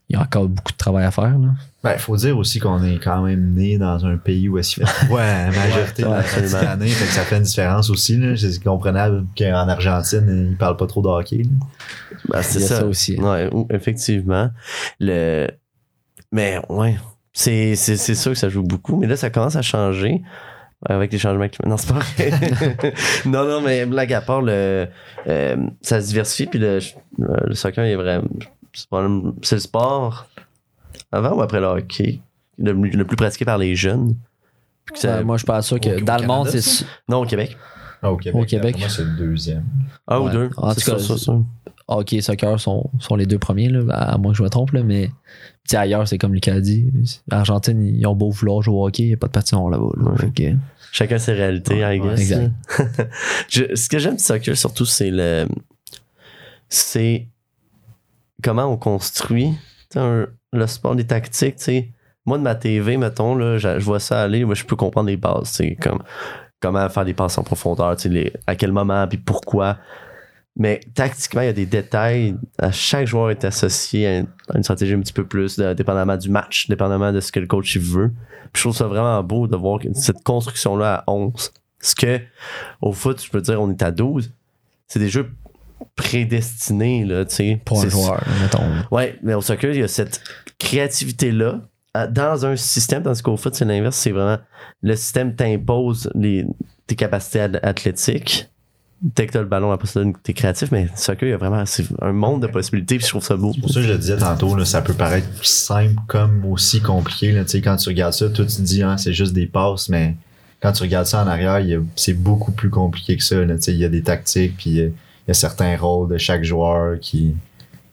il 0.09 0.17
y 0.17 0.19
a 0.19 0.23
encore 0.23 0.49
beaucoup 0.49 0.73
de 0.73 0.77
travail 0.77 1.05
à 1.05 1.11
faire. 1.11 1.39
Là. 1.39 1.49
Ben, 1.83 1.99
faut 1.99 2.17
dire 2.17 2.37
aussi 2.39 2.61
qu'on 2.61 2.83
est 2.85 2.99
quand 3.03 3.23
même 3.23 3.55
né 3.55 3.77
dans 3.79 4.07
un 4.07 4.17
pays 4.17 4.49
où 4.49 4.57
est-ce 4.59 4.75
qu'il 4.77 4.87
fait 4.87 5.09
majorité 5.51 6.05
Ouais, 6.05 6.09
de 6.11 6.15
la 6.15 6.19
absolument. 6.21 6.51
petite 6.59 6.69
année. 6.69 6.89
Fait 6.89 7.05
que 7.07 7.11
ça 7.11 7.23
fait 7.23 7.37
une 7.39 7.43
différence 7.43 7.91
aussi. 7.91 8.17
là. 8.19 8.37
C'est 8.37 8.63
comprenable 8.63 9.27
qu'en 9.37 9.69
Argentine, 9.69 10.49
ils 10.53 10.57
parlent 10.57 10.77
pas 10.77 10.87
trop 10.87 11.03
de 11.03 11.09
hockey. 11.09 11.43
Ben, 12.29 12.43
c'est 12.43 12.61
ça. 12.61 12.81
ça 12.81 12.87
aussi. 12.87 13.19
Ouais, 13.21 13.51
effectivement. 13.71 14.51
Le... 15.01 15.49
Mais 16.31 16.61
ouais, 16.69 16.97
c'est, 17.33 17.75
c'est, 17.77 17.97
c'est 17.97 18.15
sûr 18.15 18.33
que 18.33 18.39
ça 18.39 18.49
joue 18.49 18.63
beaucoup. 18.63 18.99
Mais 18.99 19.07
là, 19.07 19.17
ça 19.17 19.31
commence 19.31 19.57
à 19.57 19.63
changer 19.63 20.23
avec 20.89 21.13
les 21.13 21.19
changements 21.19 21.49
climatiques. 21.49 21.67
Non, 21.67 21.77
c'est 21.77 21.93
pas 21.93 22.01
vrai. 22.01 22.93
non, 23.27 23.45
non, 23.45 23.61
mais 23.61 23.87
blague 23.87 24.13
à 24.13 24.21
part, 24.21 24.43
le, 24.43 24.87
euh, 25.27 25.57
ça 25.81 26.01
se 26.01 26.09
diversifie. 26.09 26.47
Puis 26.47 26.59
le, 26.59 26.79
le 27.19 27.55
soccer, 27.55 27.85
il 27.87 27.91
est 27.91 27.97
vraiment. 27.97 28.25
C'est, 28.75 28.89
pas 28.89 29.03
le- 29.03 29.35
c'est 29.43 29.57
le 29.57 29.61
sport 29.61 30.27
avant 31.11 31.37
ou 31.37 31.43
après 31.43 31.61
le 31.61 31.67
hockey? 31.67 32.21
Le, 32.59 32.73
le 32.73 33.05
plus 33.07 33.17
pratiqué 33.17 33.45
par 33.45 33.59
les 33.59 33.75
jeunes. 33.75 34.15
Puis 34.85 34.95
que 34.95 34.99
ça- 35.01 35.19
Ouais, 35.19 35.25
moi, 35.25 35.37
je 35.37 35.45
pense 35.45 35.67
sûr 35.67 35.81
que 35.81 35.89
Au- 35.91 35.99
au 35.99 36.01
dans 36.01 36.17
le 36.19 36.27
monde, 36.27 36.47
Canada, 36.47 36.51
c'est. 36.63 36.79
su- 36.79 36.85
Non, 37.09 37.19
au 37.23 37.27
Québec. 37.27 37.57
Ah, 38.03 38.11
au 38.13 38.17
Québec. 38.17 38.43
Au 38.43 38.45
Québec. 38.45 38.77
Moi, 38.79 38.89
c'est 38.89 39.05
le 39.05 39.17
deuxième. 39.17 39.65
Un 40.09 40.19
ou 40.19 40.25
Ouais. 40.27 40.33
deux. 40.33 40.51
En 40.57 40.75
tout 40.75 40.81
cas, 40.81 40.99
ça, 40.99 40.99
ça, 40.99 41.17
ça. 41.19 41.39
hockey 41.89 42.17
et 42.17 42.21
soccer 42.21 42.59
sont, 42.59 42.91
sont 42.99 43.15
les 43.17 43.27
deux 43.27 43.39
premiers, 43.39 43.69
là, 43.69 43.95
à 43.95 44.19
moins 44.19 44.33
que 44.33 44.39
je 44.39 44.43
me 44.43 44.49
trompe, 44.49 44.73
là, 44.73 44.83
mais 44.83 45.07
tu 45.09 45.13
sais, 45.69 45.77
ailleurs, 45.77 46.09
c'est 46.09 46.19
comme 46.19 46.35
Lucas 46.35 46.55
a 46.55 46.61
dit. 46.61 46.91
Argentine, 47.31 47.81
ils 47.83 48.05
ont 48.07 48.15
beau 48.17 48.31
vouloir 48.31 48.61
jouer 48.63 48.75
au 48.75 48.87
hockey, 48.87 49.03
il 49.05 49.09
n'y 49.09 49.15
a 49.15 49.17
pas 49.19 49.29
de 49.29 49.33
patinoire 49.33 49.71
là-bas. 49.71 49.91
là. 49.97 50.11
Ouais. 50.11 50.19
Fait 50.19 50.31
que- 50.31 50.57
Chacun 50.91 51.19
ses 51.19 51.33
réalités, 51.33 51.83
Ouais, 51.85 51.97
I 51.97 52.01
ouais, 52.01 52.09
guess. 52.17 52.21
exact. 52.21 52.53
Je- 53.49 53.75
ce 53.75 53.89
que 53.89 53.99
j'aime 53.99 54.17
du 54.17 54.23
soccer, 54.23 54.57
surtout, 54.57 54.85
c'est 54.85 55.11
le. 55.11 55.47
C'est 56.69 57.29
comment 58.43 58.67
on 58.67 58.77
construit 58.77 59.55
le 59.95 60.67
sport, 60.67 60.95
les 60.95 61.07
tactiques. 61.07 61.57
Moi, 62.25 62.39
de 62.39 62.43
ma 62.43 62.55
TV, 62.55 62.97
mettons, 62.97 63.35
là, 63.35 63.59
je, 63.59 63.81
vois 63.81 63.99
ça 63.99 64.23
aller, 64.23 64.45
moi, 64.45 64.55
je 64.55 64.65
peux 64.65 64.77
comprendre 64.77 65.09
les 65.09 65.17
bases. 65.17 65.61
Comme, 65.81 66.03
comment 66.61 66.89
faire 66.89 67.05
des 67.05 67.15
passes 67.15 67.37
en 67.39 67.43
profondeur, 67.43 67.97
à 68.47 68.57
quel 68.57 68.73
moment, 68.73 69.07
puis 69.09 69.19
pourquoi. 69.19 69.79
Mais 70.57 70.81
tactiquement, 70.95 71.41
il 71.41 71.47
y 71.47 71.49
a 71.49 71.55
des 71.55 71.67
détails. 71.67 72.37
À 72.59 72.71
chaque 72.71 73.07
joueur 73.07 73.31
est 73.31 73.45
associé 73.45 74.07
à 74.07 74.19
une, 74.55 74.63
stratégie 74.63 74.95
un 74.95 75.01
petit 75.01 75.13
peu 75.13 75.27
plus, 75.27 75.59
dépendamment 75.59 76.17
du 76.17 76.29
match, 76.29 76.69
dépendamment 76.69 77.13
de 77.13 77.21
ce 77.21 77.33
que 77.33 77.41
le 77.41 77.47
coach 77.47 77.77
veut. 77.79 78.13
Puis 78.53 78.61
je 78.61 78.63
trouve 78.63 78.77
ça 78.77 78.87
vraiment 78.87 79.23
beau 79.23 79.47
de 79.49 79.57
voir 79.57 79.81
cette 79.95 80.23
construction-là 80.23 81.05
à 81.07 81.11
11. 81.11 81.53
Ce 81.81 81.95
que, 81.95 82.21
au 82.81 82.93
foot, 82.93 83.21
je 83.25 83.31
peux 83.31 83.41
dire, 83.41 83.61
on 83.61 83.71
est 83.71 83.83
à 83.83 83.91
12. 83.91 84.31
C'est 84.87 84.99
des 84.99 85.09
jeux 85.09 85.31
prédestinés, 85.97 87.05
là, 87.05 87.25
tu 87.25 87.35
sais. 87.37 87.61
pour 87.65 87.81
un 87.83 87.89
joueur, 87.89 88.23
mettons. 88.41 88.63
Ouais, 88.91 89.19
mais 89.23 89.35
au 89.35 89.41
soccer, 89.41 89.73
il 89.73 89.81
y 89.81 89.83
a 89.83 89.89
cette 89.89 90.21
créativité-là 90.59 91.61
à- 91.95 92.07
dans 92.07 92.47
un 92.47 92.57
système, 92.57 93.03
tandis 93.03 93.23
qu'au 93.23 93.37
foot, 93.37 93.55
c'est 93.55 93.65
l'inverse. 93.65 93.97
C'est 93.97 94.11
vraiment 94.13 94.39
le 94.83 94.97
système 94.97 95.35
t'impose 95.35 96.11
les, 96.15 96.47
tes 96.87 96.95
capacités 96.97 97.41
athlétiques. 97.63 98.49
Dès 99.03 99.27
que 99.27 99.33
t'as 99.33 99.41
le 99.41 99.47
ballon, 99.47 99.73
après 99.73 99.89
ça, 99.89 100.01
t'es 100.23 100.33
créatif, 100.33 100.71
mais 100.71 100.85
le 100.85 100.91
soccer, 100.95 101.29
il 101.29 101.33
y 101.33 101.35
a 101.35 101.37
vraiment 101.37 101.67
c'est 101.67 101.85
un 102.01 102.13
monde 102.13 102.41
de 102.43 102.47
possibilités, 102.47 102.97
puis 102.99 103.05
je 103.05 103.11
trouve 103.11 103.25
ça 103.25 103.35
beau. 103.37 103.53
C'est 103.53 103.61
pour 103.61 103.71
ça 103.71 103.81
que 103.81 103.87
je 103.87 103.93
le 103.93 103.99
disais 103.99 104.17
tantôt, 104.17 104.55
là, 104.55 104.65
ça 104.65 104.81
peut 104.81 104.95
paraître 104.95 105.27
simple 105.45 106.01
comme 106.07 106.45
aussi 106.47 106.81
compliqué. 106.81 107.33
Là, 107.33 107.43
Tu 107.45 107.51
sais, 107.51 107.61
quand 107.61 107.77
tu 107.77 107.89
regardes 107.89 108.13
ça, 108.15 108.31
toi 108.31 108.45
tu 108.47 108.57
te 108.57 108.63
dis 108.63 108.83
ah, 108.85 108.97
c'est 108.97 109.13
juste 109.13 109.33
des 109.33 109.47
passes, 109.47 109.89
mais 109.89 110.15
quand 110.63 110.71
tu 110.71 110.83
regardes 110.85 111.07
ça 111.07 111.25
en 111.25 111.27
arrière, 111.27 111.59
il 111.59 111.69
y 111.69 111.75
a- 111.75 111.81
c'est 111.97 112.15
beaucoup 112.15 112.53
plus 112.53 112.71
compliqué 112.71 113.17
que 113.17 113.25
ça. 113.25 113.45
là. 113.45 113.57
Tu 113.57 113.63
sais, 113.63 113.73
Il 113.73 113.81
y 113.81 113.85
a 113.85 113.89
des 113.89 114.03
tactiques, 114.03 114.57
puis 114.57 114.93
il 115.27 115.29
y 115.29 115.31
a, 115.31 115.35
certains 115.35 115.77
rôles 115.77 116.09
de 116.11 116.19
chaque 116.19 116.45
joueur 116.45 116.99
qui, 117.01 117.35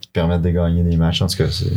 qui 0.02 0.08
permettent 0.10 0.42
de 0.42 0.50
gagner 0.50 0.84
des 0.84 0.98
matchs. 0.98 1.22
En 1.22 1.28
tout 1.28 1.38
cas, 1.38 1.48
c'est. 1.52 1.72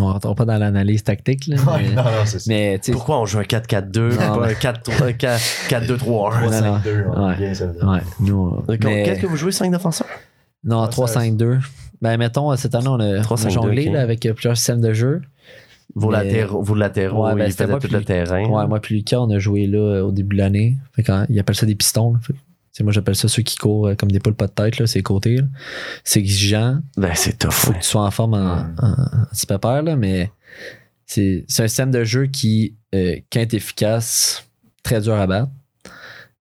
On 0.00 0.06
rentre 0.06 0.34
pas 0.34 0.44
dans 0.44 0.58
l'analyse 0.58 1.04
tactique, 1.04 1.46
là, 1.46 1.56
Ouais, 1.56 1.82
mais, 1.82 1.90
non, 1.90 2.02
non, 2.02 2.10
c'est 2.24 2.40
ça. 2.40 2.44
mais, 2.52 2.80
Pourquoi 2.90 3.20
on 3.20 3.26
joue 3.26 3.38
un 3.38 3.42
4-4-2, 3.42 4.00
Non, 4.14 4.38
pas 4.40 4.48
un 4.48 4.52
4-2-3-1? 4.52 6.48
Ouais, 6.48 6.60
non. 6.60 6.78
5-2, 6.78 7.04
on 7.14 7.26
Ouais. 7.28 7.34
est 7.34 7.36
bien, 7.36 7.54
ça. 7.54 7.66
ouais, 7.66 8.00
nous, 8.18 8.46
euh, 8.68 8.76
mais- 8.82 9.04
Qu'est-ce 9.04 9.20
que 9.20 9.26
vous 9.28 9.36
jouez, 9.36 9.52
5 9.52 9.70
défenseurs? 9.70 10.08
non, 10.64 10.82
Ouais, 10.82 10.88
3-5-2. 10.88 11.58
Ben, 12.02 12.16
mettons, 12.16 12.54
cette 12.56 12.74
année, 12.74 12.88
on 12.88 12.98
a, 12.98 13.04
on 13.06 13.20
a 13.20 13.22
3-5-2, 13.22 13.50
jonglé 13.50 13.84
là, 13.88 14.00
avec 14.02 14.26
euh, 14.26 14.32
plusieurs 14.34 14.56
systèmes 14.56 14.80
de 14.80 14.92
jeu. 14.92 15.22
Vos 15.94 16.10
latéraux, 16.10 16.60
vos 16.60 16.74
latéraux 16.74 17.24
Ouais, 17.26 17.34
ben, 17.36 17.46
ils 17.46 17.52
faisaient 17.52 17.68
tout 17.72 17.78
puis- 17.78 17.88
le 17.92 18.02
terrain. 18.02 18.44
Ouais, 18.48 18.66
moi 18.66 18.80
puis 18.80 18.96
Lucas, 18.96 19.20
on 19.20 19.30
a 19.30 19.38
joué 19.38 19.68
là 19.68 19.78
euh, 19.78 20.02
au 20.02 20.10
début 20.10 20.34
de 20.34 20.42
l'année. 20.42 20.76
Fait 20.96 21.04
quand, 21.04 21.24
ils 21.28 21.38
appellent 21.38 21.54
ça 21.54 21.66
des 21.66 21.76
pistons. 21.76 22.14
là. 22.14 22.18
Fait 22.20 22.34
moi, 22.82 22.92
j'appelle 22.92 23.14
ça 23.14 23.28
ceux 23.28 23.42
qui 23.42 23.56
courent 23.56 23.88
euh, 23.88 23.94
comme 23.94 24.10
des 24.10 24.18
poules 24.20 24.34
pas 24.34 24.46
de 24.48 24.52
tête, 24.52 24.78
là, 24.78 24.86
c'est 24.86 25.02
côtés. 25.02 25.36
là. 25.36 25.44
C'est 26.02 26.18
exigeant. 26.20 26.80
Ben, 26.96 27.12
c'est 27.14 27.38
tough. 27.38 27.50
Faut 27.52 27.72
que 27.72 27.78
tu 27.78 27.84
sois 27.84 28.02
en 28.04 28.10
forme 28.10 28.34
en, 28.34 28.56
Ouais. 28.56 28.62
en, 28.78 28.90
en 28.92 29.24
petit 29.32 29.46
pépère, 29.46 29.82
là, 29.82 29.94
mais 29.96 30.32
c'est 31.06 31.44
c'est 31.48 31.62
un 31.64 31.68
système 31.68 31.90
de 31.90 32.02
jeu 32.04 32.26
qui, 32.26 32.74
euh, 32.94 33.16
quand 33.32 33.40
est 33.40 33.54
efficace, 33.54 34.44
très 34.82 35.00
dur 35.00 35.14
à 35.14 35.26
battre, 35.26 35.50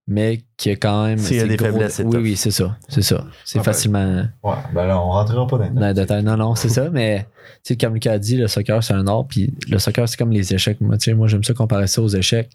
mais 0.08 0.42
qui 0.58 0.70
a 0.72 0.76
quand 0.76 1.06
même. 1.06 1.18
S'il 1.18 1.38
y 1.38 1.40
a 1.40 1.44
c'est 1.44 1.48
des 1.50 1.56
gros- 1.56 1.68
faiblesses, 1.68 1.94
c'est 1.94 2.04
Oui, 2.04 2.12
tough. 2.12 2.22
oui, 2.24 2.36
c'est 2.36 2.52
ça. 2.52 2.78
C'est 2.90 3.02
ça. 3.02 3.26
C'est 3.46 3.60
Ah, 3.60 3.62
ben, 3.62 3.64
facilement. 3.64 4.26
Ouais, 4.44 4.56
ben 4.74 4.86
là, 4.86 5.00
on 5.00 5.12
rentrera 5.12 5.48
pas 5.48 5.58
dans 5.60 5.88
les 5.88 5.94
détails. 5.94 6.24
Non, 6.24 6.36
non, 6.36 6.56
c'est 6.56 6.70
ça, 6.70 6.90
mais 6.90 7.28
tu 7.64 7.74
sais, 7.74 7.78
comme 7.78 7.94
Lucas 7.94 8.14
a 8.14 8.20
dit, 8.20 8.36
le 8.38 8.48
soccer, 8.48 8.84
c'est 8.84 8.94
un 8.94 9.08
art, 9.08 9.26
puis 9.28 9.54
le 9.70 9.80
soccer, 9.80 10.08
c'est 10.10 10.18
comme 10.18 10.32
les 10.32 10.54
échecs. 10.54 10.82
Moi, 10.82 10.98
tu 10.98 11.06
sais, 11.06 11.14
moi 11.14 11.28
j'aime 11.28 11.44
ça 11.44 11.54
comparer 11.54 11.88
ça 11.88 12.02
aux 12.02 12.10
échecs. 12.10 12.50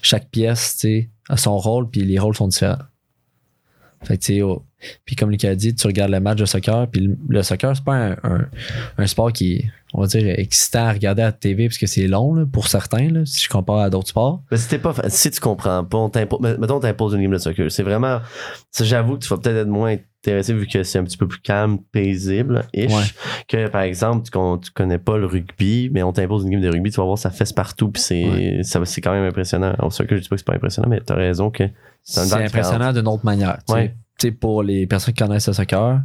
Chaque 0.00 0.28
pièce, 0.28 0.76
tu 0.76 0.80
sais, 0.80 1.10
a 1.28 1.36
son 1.36 1.56
rôle, 1.58 1.88
puis 1.90 2.02
les 2.04 2.18
rôles 2.18 2.36
sont 2.36 2.46
différents. 2.48 2.78
Fait 4.04 4.18
que, 4.18 4.42
oh, 4.42 4.64
puis 5.04 5.16
comme 5.16 5.30
Lucas 5.30 5.50
a 5.50 5.54
dit, 5.54 5.74
tu 5.74 5.86
regardes 5.86 6.10
le 6.10 6.20
match 6.20 6.38
de 6.38 6.44
soccer, 6.44 6.88
puis 6.90 7.16
le, 7.28 7.42
soccer, 7.42 7.76
c'est 7.76 7.84
pas 7.84 8.16
un, 8.24 8.48
un- 8.98 9.06
sport 9.06 9.32
qui 9.32 9.64
on 9.94 10.00
va 10.00 10.06
dire, 10.06 10.38
excitant 10.38 10.86
à 10.86 10.92
regarder 10.92 11.22
à 11.22 11.26
la 11.26 11.32
TV 11.32 11.68
parce 11.68 11.78
que 11.78 11.86
c'est 11.86 12.06
long 12.06 12.34
là, 12.34 12.44
pour 12.50 12.68
certains, 12.68 13.10
là, 13.10 13.20
si 13.26 13.42
je 13.44 13.48
compare 13.48 13.78
à 13.78 13.90
d'autres 13.90 14.08
sports. 14.08 14.42
Mais 14.50 14.56
si, 14.56 14.78
pas, 14.78 14.94
si 15.08 15.30
tu 15.30 15.40
comprends 15.40 15.84
pas, 15.84 15.98
on 15.98 16.10
mettons, 16.58 16.76
on 16.76 16.80
t'impose 16.80 17.14
une 17.14 17.22
game 17.22 17.32
de 17.32 17.38
soccer. 17.38 17.70
C'est 17.70 17.82
vraiment. 17.82 18.20
J'avoue 18.80 19.14
que 19.18 19.24
tu 19.24 19.28
vas 19.28 19.36
peut-être 19.38 19.56
être 19.56 19.68
moins 19.68 19.96
intéressé 20.24 20.54
vu 20.54 20.66
que 20.66 20.82
c'est 20.84 20.98
un 20.98 21.04
petit 21.04 21.16
peu 21.16 21.26
plus 21.26 21.40
calme, 21.40 21.78
paisible, 21.92 22.64
ish. 22.72 22.92
Ouais. 22.92 23.02
Que 23.48 23.68
par 23.68 23.82
exemple, 23.82 24.24
tu, 24.24 24.30
con- 24.30 24.58
tu 24.58 24.70
connais 24.70 24.98
pas 24.98 25.18
le 25.18 25.26
rugby, 25.26 25.90
mais 25.92 26.02
on 26.02 26.12
t'impose 26.12 26.44
une 26.44 26.50
game 26.50 26.60
de 26.60 26.68
rugby, 26.70 26.90
tu 26.90 26.96
vas 26.96 27.04
voir, 27.04 27.18
ça 27.18 27.30
fesse 27.30 27.52
partout, 27.52 27.90
puis 27.90 28.00
c'est, 28.02 28.24
Ouais. 28.24 28.60
ça, 28.62 28.80
c'est 28.84 29.00
quand 29.00 29.12
même 29.12 29.24
impressionnant. 29.24 29.74
Au 29.80 29.90
soccer, 29.90 30.16
je 30.18 30.22
dis 30.22 30.28
pas 30.28 30.36
que 30.36 30.40
c'est 30.40 30.46
pas 30.46 30.54
impressionnant, 30.54 30.88
mais 30.88 31.00
t'as 31.00 31.14
raison 31.16 31.50
que 31.50 31.64
c'est 32.04 32.20
un 32.20 32.24
C'est 32.24 32.34
impressionnant 32.44 32.92
d'une 32.92 33.08
autre 33.08 33.24
manière. 33.24 33.58
Ouais. 33.68 33.94
Pour 34.40 34.62
les 34.62 34.86
personnes 34.86 35.14
qui 35.14 35.22
connaissent 35.22 35.48
le 35.48 35.52
soccer, 35.54 36.00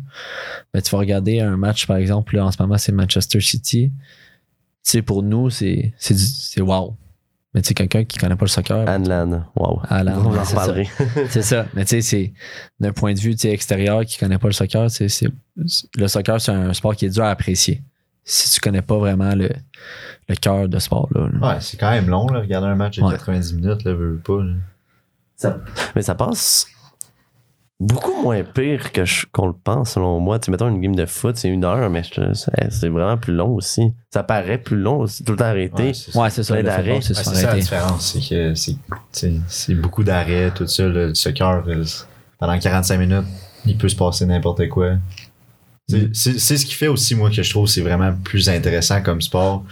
ben, 0.73 0.81
tu 0.81 0.89
vas 0.91 0.97
regarder 0.97 1.39
un 1.39 1.55
match, 1.55 1.85
par 1.85 1.97
exemple, 1.97 2.35
là, 2.35 2.45
en 2.45 2.51
ce 2.51 2.59
moment, 2.61 2.77
c'est 2.77 2.91
Manchester 2.91 3.39
City. 3.41 3.91
Tu 4.83 4.91
sais, 4.91 5.01
pour 5.03 5.21
nous, 5.21 5.49
c'est 5.51 5.93
c'est 5.99 6.61
wow. 6.61 6.95
Mais 7.53 7.61
tu 7.61 7.69
sais, 7.69 7.73
quelqu'un 7.73 8.03
qui 8.05 8.17
connaît 8.17 8.35
pas 8.35 8.45
le 8.45 8.49
soccer, 8.49 8.87
Anlan, 8.89 9.45
wow. 9.55 9.81
Alan, 9.87 10.13
on 10.17 10.25
en 10.27 10.31
ouais, 10.31 10.39
c'est 10.43 10.55
ça. 10.55 10.61
reparlerait. 10.63 10.89
c'est 11.29 11.41
ça. 11.43 11.65
Mais 11.75 11.85
tu 11.85 11.89
sais, 11.89 12.01
c'est 12.01 12.33
d'un 12.79 12.91
point 12.91 13.13
de 13.13 13.19
vue 13.19 13.35
extérieur 13.43 14.03
qui 14.05 14.17
connaît 14.17 14.37
pas 14.39 14.47
le 14.47 14.53
soccer, 14.53 14.89
c'est 14.89 15.09
c'est- 15.09 15.29
le 15.95 16.07
soccer, 16.07 16.41
c'est 16.41 16.51
un 16.51 16.73
sport 16.73 16.95
qui 16.95 17.05
est 17.05 17.09
dur 17.09 17.23
à 17.23 17.29
apprécier. 17.29 17.83
Si 18.23 18.51
tu 18.51 18.59
connais 18.59 18.81
pas 18.81 18.97
vraiment 18.97 19.33
le, 19.35 19.49
le 20.27 20.35
cœur 20.35 20.67
de 20.67 20.79
ce 20.79 20.85
sport-là. 20.85 21.29
là. 21.31 21.47
Ouais, 21.55 21.57
c'est 21.61 21.77
quand 21.77 21.91
même 21.91 22.09
long, 22.09 22.27
là, 22.27 22.39
regarder 22.39 22.67
un 22.67 22.75
match 22.75 22.97
de 22.97 23.03
Ouais. 23.03 23.11
90 23.11 23.53
minutes, 23.53 23.83
là, 23.85 23.93
veux, 23.93 24.13
veux 24.13 24.17
pas. 24.19 24.41
là. 24.43 24.53
Ça- 25.35 25.59
mais 25.95 26.01
ça 26.01 26.15
passe 26.15 26.67
beaucoup 27.80 28.21
moins 28.23 28.43
pire 28.43 28.91
que 28.91 29.05
je- 29.05 29.25
qu'on 29.32 29.47
le 29.47 29.53
pense, 29.53 29.91
selon 29.91 30.19
moi. 30.19 30.39
Tu 30.39 30.45
sais, 30.45 30.51
mettons 30.51 30.67
une 30.69 30.82
game 30.82 30.95
de 30.95 31.05
foot, 31.05 31.38
c'est 31.38 31.47
une 31.49 31.63
heure, 31.63 31.89
mais 31.89 32.03
je- 32.03 32.34
c'est 32.34 32.71
c'est 32.71 32.89
vraiment 32.89 33.17
plus 33.17 33.34
long 33.34 33.49
aussi. 33.55 33.93
Ça 34.13 34.23
paraît 34.23 34.57
plus 34.57 34.78
long 34.78 34.99
aussi, 35.01 35.23
tout 35.23 35.34
le 35.34 35.38
temps 35.38 35.45
arrêté. 35.45 35.91
Ouais, 36.19 36.30
c'est 36.30 36.43
ça. 36.43 36.55
Ouais, 36.95 37.01
c'est 37.01 37.13
ça. 37.13 37.32
La 37.34 37.55
différence, 37.59 38.11
c'est 38.13 38.30
que 38.30 38.53
c'est- 39.49 39.73
beaucoup 39.75 40.03
d'arrêts, 40.03 40.51
tout 40.55 40.65
ça. 40.67 40.88
Le 40.88 41.13
soccer, 41.13 41.63
euh, 41.67 41.84
pendant 42.39 42.57
45 42.57 42.97
minutes, 42.97 43.25
il 43.65 43.78
peut 43.78 43.89
se 43.89 43.95
passer 43.95 44.25
n'importe 44.25 44.67
quoi. 44.69 44.93
C'est- 45.88 46.09
C'est 46.13 46.39
c'est 46.39 46.57
ce 46.57 46.65
qui 46.65 46.73
fait 46.73 46.88
aussi, 46.88 47.15
moi, 47.15 47.30
que 47.30 47.41
je 47.43 47.49
trouve 47.49 47.67
c'est 47.67 47.82
vraiment 47.82 48.11
plus 48.23 48.49
intéressant 48.49 49.01
comme 49.01 49.21
sport. 49.21 49.63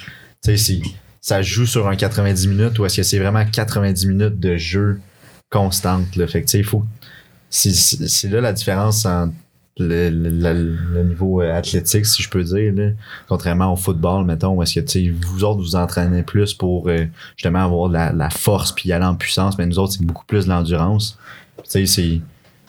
Tu 0.44 0.52
sais, 0.52 0.58
c'est- 0.58 0.82
ça 1.22 1.42
joue 1.42 1.66
sur 1.66 1.88
un 1.88 1.96
90 1.96 2.48
minutes 2.48 2.78
ou 2.78 2.86
est-ce 2.86 2.98
que 2.98 3.04
c'est 3.04 3.18
vraiment 3.20 3.44
90 3.52 4.06
minutes 4.08 4.40
de 4.40 4.56
jeu 4.58 5.00
constante? 5.50 6.16
Là? 6.16 6.28
Fait 6.28 6.42
que, 6.42 6.46
tu 6.46 6.52
sais, 6.52 6.58
il 6.60 6.64
faut. 6.64 6.84
C'est 7.56 7.72
c'est- 7.74 8.08
c'est 8.08 8.28
là 8.30 8.42
la 8.42 8.54
différence 8.54 9.06
entre 9.06 9.34
le, 9.78 10.10
le- 10.10 10.30
le- 10.30 10.78
le 10.94 11.04
niveau 11.04 11.42
euh, 11.42 11.54
athlétique, 11.54 12.06
si 12.06 12.22
je 12.24 12.30
peux 12.30 12.44
dire, 12.44 12.74
là. 12.74 12.92
contrairement 13.28 13.72
au 13.74 13.76
football, 13.76 14.26
mettons, 14.26 14.54
où 14.56 14.64
est-ce 14.64 14.76
que 14.80 14.86
tu 14.86 15.06
sais, 15.06 15.10
vous 15.10 15.44
autres 15.44 15.60
vous 15.62 15.76
entraînez 15.76 16.24
plus 16.24 16.54
pour 16.54 16.88
euh, 16.90 17.06
justement 17.36 17.64
avoir 17.66 17.90
de 17.90 17.94
la, 17.94 18.12
la 18.14 18.30
force 18.30 18.72
puis 18.72 18.90
y 18.90 18.94
aller 18.94 19.06
en 19.06 19.16
puissance, 19.16 19.58
mais 19.58 19.66
nous 19.66 19.80
autres, 19.80 19.94
c'est 19.94 20.06
beaucoup 20.06 20.26
plus 20.26 20.46
de 20.46 20.50
l'endurance. 20.50 21.18
Tu 21.58 21.64
sais, 21.70 21.86
c'est. 21.86 22.22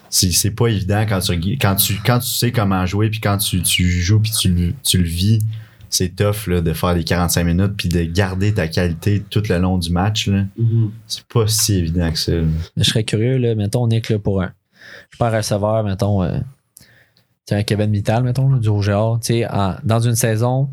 C'est, 0.09 0.31
c'est 0.31 0.51
pas 0.51 0.67
évident 0.67 1.05
quand 1.07 1.19
tu, 1.19 1.57
quand 1.57 1.75
tu 1.75 1.95
quand 2.05 2.19
tu 2.19 2.29
sais 2.29 2.53
comment 2.53 2.85
jouer 2.85 3.09
puis 3.09 3.19
quand 3.19 3.37
tu, 3.37 3.61
tu 3.61 3.89
joues 3.89 4.21
puis 4.21 4.31
tu, 4.31 4.47
le- 4.53 4.73
tu 4.81 4.97
le 4.99 5.03
vis 5.03 5.39
c'est 5.89 6.15
tough 6.15 6.47
là, 6.47 6.61
de 6.61 6.71
faire 6.71 6.93
les 6.93 7.03
45 7.03 7.43
minutes 7.43 7.73
puis 7.77 7.89
de 7.89 8.03
garder 8.03 8.53
ta 8.53 8.69
qualité 8.69 9.21
tout 9.29 9.43
le 9.49 9.57
long 9.57 9.77
du 9.77 9.89
match 9.91 10.27
là. 10.29 10.45
c'est 11.07 11.25
pas 11.27 11.45
si 11.47 11.75
évident 11.75 12.09
que 12.09 12.17
ça 12.19 12.31
là. 12.35 12.43
Je 12.77 12.83
serais 12.83 13.03
curieux, 13.03 13.37
là, 13.37 13.53
mettons, 13.55 13.85
Nick, 13.87 14.07
là, 14.09 14.17
pour 14.17 14.41
un. 14.41 14.51
Je 15.09 15.17
pars 15.17 15.33
un 15.33 15.37
receveur, 15.37 15.83
mettons, 15.83 16.23
euh, 16.23 16.37
un 17.51 17.63
Kevin 17.63 17.89
Mittal, 17.89 18.23
mettons, 18.23 18.49
là, 18.49 18.59
du 18.59 18.69
Rouge 18.69 18.91
dans 19.83 19.99
une 19.99 20.15
saison, 20.15 20.69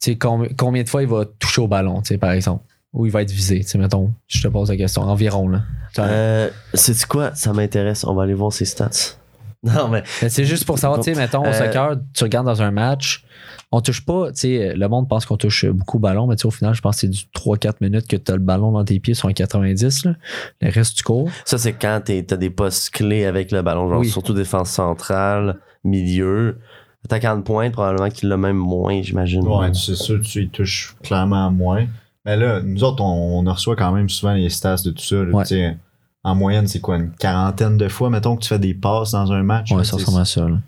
tu 0.00 0.12
sais, 0.12 0.16
com- 0.16 0.48
combien 0.56 0.82
de 0.82 0.88
fois 0.88 1.02
il 1.02 1.08
va 1.08 1.24
toucher 1.38 1.60
au 1.62 1.68
ballon, 1.68 2.02
tu 2.02 2.08
sais, 2.08 2.18
par 2.18 2.32
exemple, 2.32 2.64
ou 2.92 3.06
il 3.06 3.12
va 3.12 3.22
être 3.22 3.30
visé, 3.30 3.60
tu 3.60 3.68
sais, 3.68 3.78
mettons, 3.78 4.12
je 4.26 4.42
te 4.42 4.48
pose 4.48 4.70
la 4.70 4.76
question, 4.76 5.02
environ, 5.02 5.48
là. 5.48 5.62
Euh, 5.98 6.50
c'est 6.74 7.06
quoi? 7.06 7.34
Ça 7.34 7.52
m'intéresse. 7.52 8.04
On 8.04 8.14
va 8.14 8.22
aller 8.24 8.34
voir 8.34 8.52
ses 8.52 8.64
stats. 8.64 8.90
Non, 9.64 9.88
mais 9.88 10.04
Mais 10.22 10.28
c'est 10.28 10.44
juste 10.44 10.64
pour 10.64 10.78
savoir, 10.78 11.00
tu 11.00 11.12
sais, 11.12 11.18
mettons, 11.18 11.42
au 11.42 11.46
Euh, 11.48 11.52
soccer, 11.52 11.96
tu 12.14 12.22
regardes 12.22 12.46
dans 12.46 12.62
un 12.62 12.70
match, 12.70 13.24
on 13.70 13.80
touche 13.82 14.04
pas, 14.04 14.32
tu 14.32 14.40
sais, 14.40 14.74
le 14.74 14.88
monde 14.88 15.08
pense 15.08 15.26
qu'on 15.26 15.36
touche 15.36 15.66
beaucoup 15.66 15.98
au 15.98 16.00
ballon, 16.00 16.26
mais 16.26 16.36
tu 16.36 16.42
sais, 16.42 16.46
au 16.46 16.50
final, 16.50 16.74
je 16.74 16.80
pense 16.80 16.96
que 16.96 17.00
c'est 17.02 17.08
du 17.08 17.24
3-4 17.34 17.74
minutes 17.82 18.06
que 18.08 18.16
tu 18.16 18.32
as 18.32 18.36
le 18.36 18.40
ballon 18.42 18.72
dans 18.72 18.84
tes 18.84 18.98
pieds 18.98 19.12
sur 19.14 19.28
un 19.28 19.32
90, 19.34 20.04
là. 20.06 20.14
Le 20.62 20.70
reste, 20.70 20.96
tu 20.96 21.02
cours. 21.02 21.28
ça, 21.44 21.58
c'est 21.58 21.74
quand 21.74 22.00
t'es- 22.04 22.22
t'as 22.22 22.36
des 22.36 22.50
postes 22.50 22.90
clés 22.90 23.26
avec 23.26 23.50
le 23.52 23.60
ballon, 23.62 23.88
genre 23.90 24.00
Oui. 24.00 24.08
surtout 24.08 24.32
défense 24.32 24.70
centrale, 24.70 25.58
milieu. 25.84 26.58
Attaquant 27.04 27.36
de 27.36 27.42
pointe, 27.42 27.72
probablement 27.72 28.08
qu'il 28.10 28.28
l'a 28.28 28.36
même 28.36 28.56
moins, 28.56 29.00
j'imagine. 29.02 29.46
ouais 29.46 29.72
c'est 29.72 29.94
sûr 29.94 30.20
tu 30.20 30.42
y 30.42 30.48
touches 30.48 30.94
clairement 31.02 31.50
moins 31.50 31.86
mais 32.26 32.36
là 32.36 32.60
nous 32.60 32.82
autres 32.84 33.02
on, 33.02 33.46
on 33.46 33.50
reçoit 33.52 33.76
quand 33.76 33.92
même 33.92 34.08
souvent 34.08 34.34
les 34.34 34.50
stats 34.50 34.82
de 34.84 34.90
tout 34.90 35.02
ça 35.04 35.16
là. 35.16 35.30
Ouais. 35.30 35.44
Tu 35.44 35.54
sais, 35.54 35.76
en 36.24 36.34
moyenne 36.34 36.66
c'est 36.66 36.80
quoi 36.80 36.96
une 36.96 37.10
quarantaine 37.12 37.78
de 37.78 37.88
fois 37.88 38.10
mettons 38.10 38.36
que 38.36 38.42
tu 38.42 38.48
fais 38.48 38.58
des 38.58 38.74
passes 38.74 39.12
dans 39.12 39.32
un 39.32 39.42
match 39.42 39.70
Ouais, 39.72 39.84
ça 39.84 39.96
tu 39.96 40.02
ressemble 40.02 40.20
à 40.20 40.24
ça, 40.26 40.48
là. 40.48 40.58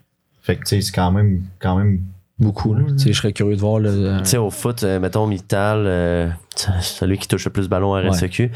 fait 0.40 0.55
que 0.57 0.61
tu 0.61 0.66
sais 0.76 0.80
c'est 0.80 0.92
quand 0.92 1.11
même 1.11 1.42
quand 1.59 1.76
même 1.76 2.01
Beaucoup, 2.41 2.72
là. 2.74 2.84
Tu 2.93 2.99
sais, 2.99 3.12
je 3.12 3.18
serais 3.18 3.32
curieux 3.32 3.55
de 3.57 3.61
voir, 3.61 3.78
là. 3.80 3.91
euh, 3.91 4.18
Tu 4.20 4.24
sais, 4.30 4.36
au 4.38 4.51
foot, 4.51 4.82
euh, 4.82 4.99
mettons 4.99 5.26
Mittal, 5.26 5.84
euh, 5.86 6.28
celui 6.80 7.18
qui 7.18 7.28
touche 7.28 7.45
le 7.45 7.51
plus 7.53 7.64
de 7.64 7.68
ballons 7.68 7.95
à 7.95 8.03
Ouais. 8.03 8.09
RSEQ, 8.09 8.51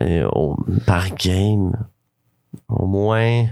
euh, 0.00 0.26
au- 0.32 0.56
par 0.86 1.14
game, 1.14 1.72
au 2.68 2.86
moins. 2.86 3.44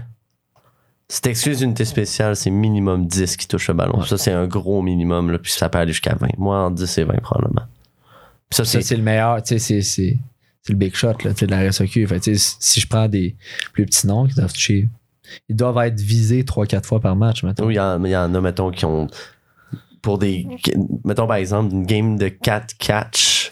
Si 1.09 1.21
t'excuses 1.21 1.61
unité 1.61 1.85
spéciale, 1.85 2.35
c'est 2.35 2.49
minimum 2.49 3.05
10 3.07 3.37
qui 3.37 3.47
touche 3.47 3.67
le 3.69 3.75
ballon. 3.75 3.99
Ouais. 3.99 4.05
Ça, 4.07 4.17
c'est 4.17 4.33
un 4.33 4.45
gros 4.47 4.81
minimum, 4.81 5.31
là, 5.31 5.37
puis 5.39 5.51
ça 5.51 5.69
peut 5.69 5.77
aller 5.77 5.93
jusqu'à 5.93 6.15
20. 6.15 6.27
Moi, 6.37 6.57
en 6.59 6.71
10 6.71 6.97
et 6.97 7.03
20, 7.05 7.21
probablement. 7.21 7.67
Puis 8.49 8.57
ça, 8.57 8.65
Ça, 8.65 8.71
c'est. 8.71 8.81
c'est 8.81 8.97
le 8.97 9.03
meilleur, 9.03 9.41
tu 9.43 9.49
sais, 9.49 9.59
c'est- 9.59 9.81
c'est 9.81 10.17
c'est 10.63 10.73
le 10.73 10.79
big 10.79 10.93
shot 10.95 11.13
là, 11.23 11.31
tu 11.33 11.37
sais, 11.37 11.45
de 11.47 11.51
la 11.51 11.69
RSEQ. 11.69 12.07
Fait, 12.07 12.35
si 12.35 12.81
je 12.81 12.87
prends 12.87 13.07
des 13.07 13.37
plus 13.71 13.85
petits 13.85 14.05
noms 14.05 14.25
qui 14.27 14.33
doivent 14.35 14.51
toucher, 14.51 14.89
ils 15.47 15.55
doivent 15.55 15.77
être 15.85 15.97
visés 16.01 16.43
3-4 16.43 16.85
fois 16.85 16.99
par 16.99 17.15
match 17.15 17.43
maintenant. 17.43 17.65
Oui, 17.67 17.75
il 17.75 17.77
y, 17.77 17.79
en- 17.79 18.03
il 18.03 18.11
y 18.11 18.17
en 18.17 18.33
a, 18.35 18.41
mettons, 18.41 18.69
qui 18.71 18.83
ont. 18.83 19.07
Pour 20.01 20.17
des. 20.17 20.47
Mettons, 21.03 21.27
par 21.27 21.37
exemple, 21.37 21.73
une 21.73 21.85
game 21.85 22.17
de 22.17 22.27
4 22.29 22.77
catch, 22.77 23.51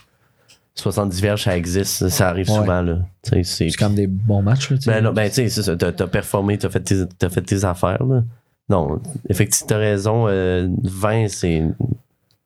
70 0.75 1.21
verges, 1.21 1.43
ça 1.43 1.57
existe. 1.57 2.09
Ça 2.09 2.29
arrive 2.29 2.49
Ouais. 2.49 2.55
souvent, 2.57 2.81
là. 2.81 2.99
C'est. 3.43 3.69
Comme 3.77 3.95
des 3.95 4.07
bons 4.07 4.41
matchs. 4.41 4.69
Là. 4.71 4.77
Ben, 4.85 5.03
non, 5.03 5.13
ben, 5.13 5.29
tu 5.29 5.49
sais. 5.49 5.77
T'as, 5.77 5.91
t'as 5.91 6.07
performé, 6.07 6.57
t'as 6.57 6.69
fait 6.69 6.81
tes, 6.81 7.05
t'as 7.17 7.29
fait 7.29 7.41
tes 7.41 7.63
affaires, 7.65 8.03
là. 8.03 8.23
Non, 8.69 8.99
effectivement, 9.29 9.67
t'as 9.69 9.77
raison. 9.77 10.25
euh, 10.27 10.67
20, 10.83 11.27
c'est. 11.29 11.63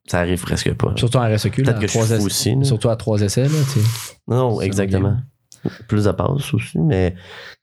Ça 0.07 0.19
arrive 0.21 0.41
presque 0.41 0.73
pas. 0.73 0.93
Surtout 0.95 1.17
en 1.17 1.31
RSEQ. 1.33 1.61
Peut-être 1.63 1.77
à 1.77 1.79
que 1.81 1.87
je 1.87 1.99
suis 1.99 2.13
aussi, 2.25 2.55
là. 2.55 2.63
Surtout 2.63 2.89
à 2.89 2.95
3 2.95 3.21
essais. 3.21 3.43
Là, 3.43 3.49
tu 3.73 3.79
sais. 3.79 4.15
Non, 4.27 4.59
exactement. 4.59 5.17
Plus 5.87 6.05
de 6.05 6.11
passes 6.11 6.53
aussi, 6.53 6.79
mais 6.79 7.15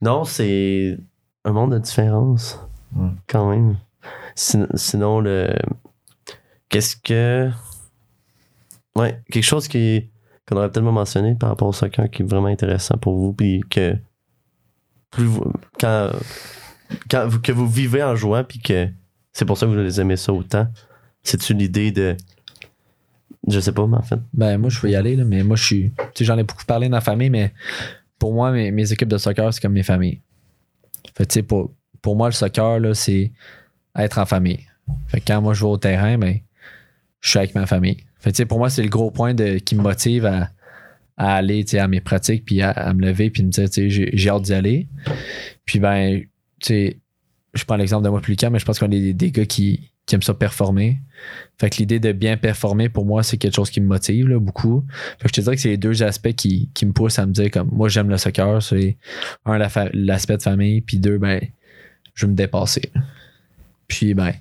non, 0.02 0.24
c'est 0.24 0.96
un 1.44 1.52
monde 1.52 1.72
de 1.72 1.78
différence. 1.78 2.60
Quand 3.28 3.50
même. 3.50 3.76
Sin- 4.36 4.68
sinon, 4.74 5.20
le. 5.20 5.48
Qu'est-ce 6.76 6.94
que. 6.94 7.48
Ouais, 8.96 9.18
quelque 9.32 9.42
chose 9.42 9.66
qui 9.66 10.10
qu'on 10.46 10.58
aurait 10.58 10.70
pas 10.70 10.82
mentionné 10.82 11.34
par 11.34 11.48
rapport 11.48 11.68
au 11.68 11.72
soccer 11.72 12.10
qui 12.10 12.20
est 12.20 12.26
vraiment 12.26 12.48
intéressant 12.48 12.98
pour 12.98 13.16
vous, 13.16 13.32
puis 13.32 13.62
que. 13.70 13.96
Plus 15.10 15.24
vous- 15.24 15.50
quand, 15.80 16.10
quand 17.10 17.28
vous- 17.28 17.40
que 17.40 17.50
vous 17.50 17.66
vivez 17.66 18.02
en 18.02 18.14
jouant, 18.14 18.44
puis 18.44 18.58
que 18.58 18.90
c'est 19.32 19.46
pour 19.46 19.56
ça 19.56 19.64
que 19.64 19.70
vous 19.70 19.78
les 19.78 20.02
aimez 20.02 20.18
ça 20.18 20.34
autant, 20.34 20.68
c'est-tu 21.22 21.54
l'idée 21.54 21.92
de. 21.92 22.14
Je 23.48 23.58
sais 23.58 23.72
pas, 23.72 23.86
mais 23.86 23.96
en 23.96 24.02
fait. 24.02 24.20
Ben, 24.34 24.58
moi, 24.58 24.68
je 24.68 24.78
peux 24.78 24.90
y 24.90 24.96
aller, 24.96 25.16
là, 25.16 25.24
mais 25.24 25.44
moi, 25.44 25.56
je 25.56 25.64
suis. 25.64 25.92
Tu 25.96 26.04
sais, 26.16 26.24
j'en 26.26 26.36
ai 26.36 26.44
beaucoup 26.44 26.66
parlé 26.66 26.90
dans 26.90 26.96
la 26.98 27.00
famille, 27.00 27.30
mais 27.30 27.54
pour 28.18 28.34
moi, 28.34 28.52
mes, 28.52 28.92
équipes 28.92 29.08
de 29.08 29.16
soccer, 29.16 29.54
c'est 29.54 29.62
comme 29.62 29.72
mes 29.72 29.82
familles. 29.82 30.20
Fait 31.16 31.24
tu 31.24 31.32
sais, 31.32 31.42
pour, 31.42 31.72
pour 32.02 32.16
moi, 32.16 32.28
le 32.28 32.34
soccer, 32.34 32.80
là, 32.80 32.92
c'est 32.92 33.32
être 33.96 34.18
en 34.18 34.26
famille. 34.26 34.66
Fait 35.08 35.20
que 35.20 35.24
quand 35.28 35.40
moi, 35.40 35.54
je 35.54 35.62
vais 35.64 35.70
au 35.70 35.78
terrain, 35.78 36.18
ben, 36.18 36.40
je 37.26 37.30
suis 37.30 37.38
avec 37.40 37.56
ma 37.56 37.66
famille. 37.66 37.96
Pour 38.48 38.58
moi, 38.58 38.70
c'est 38.70 38.84
le 38.84 38.88
gros 38.88 39.10
point 39.10 39.34
de, 39.34 39.58
qui 39.58 39.74
me 39.74 39.82
motive 39.82 40.26
à, 40.26 40.48
aller, 41.16 41.64
à 41.74 41.88
mes 41.88 42.00
pratiques, 42.00 42.44
puis 42.44 42.62
à, 42.62 42.94
me 42.94 43.04
lever, 43.04 43.30
puis 43.30 43.42
me 43.42 43.50
dire, 43.50 43.66
j'ai, 43.68 44.30
hâte 44.30 44.42
d'y 44.42 44.54
aller. 44.54 44.86
Puis, 45.64 45.80
ben, 45.80 46.22
je 46.60 47.64
prends 47.66 47.74
l'exemple 47.74 48.04
de 48.04 48.10
moi 48.10 48.20
plus 48.20 48.36
calme, 48.36 48.52
mais 48.52 48.60
je 48.60 48.64
pense 48.64 48.78
qu'on 48.78 48.92
est 48.92 49.12
des, 49.12 49.32
gars 49.32 49.44
qui, 49.44 49.90
qui 50.06 50.14
aiment 50.14 50.22
ça 50.22 50.34
performer. 50.34 51.00
Fait 51.58 51.68
que 51.68 51.78
l'idée 51.78 51.98
de 51.98 52.12
bien 52.12 52.36
performer, 52.36 52.88
pour 52.88 53.04
moi, 53.04 53.24
c'est 53.24 53.38
quelque 53.38 53.56
chose 53.56 53.70
qui 53.70 53.80
me 53.80 53.88
motive 53.88 54.28
là, 54.28 54.38
beaucoup. 54.38 54.84
Fait 55.18 55.24
que 55.24 55.28
je 55.28 55.32
te 55.32 55.40
dirais 55.40 55.56
que 55.56 55.62
c'est 55.62 55.70
les 55.70 55.76
deux 55.76 56.04
aspects 56.04 56.32
qui, 56.32 56.70
qui 56.74 56.86
me 56.86 56.92
poussent 56.92 57.18
à 57.18 57.26
me 57.26 57.32
dire 57.32 57.50
comme 57.50 57.70
moi 57.72 57.88
j'aime 57.88 58.08
le 58.08 58.18
soccer, 58.18 58.62
c'est 58.62 58.96
un 59.46 59.58
l'aspect 59.94 60.36
de 60.36 60.42
famille, 60.42 60.80
puis 60.80 60.98
deux, 60.98 61.18
ben, 61.18 61.40
je 62.14 62.26
veux 62.26 62.30
me 62.30 62.36
dépasser. 62.36 62.92
Puis 63.88 64.14
ben, 64.14 64.32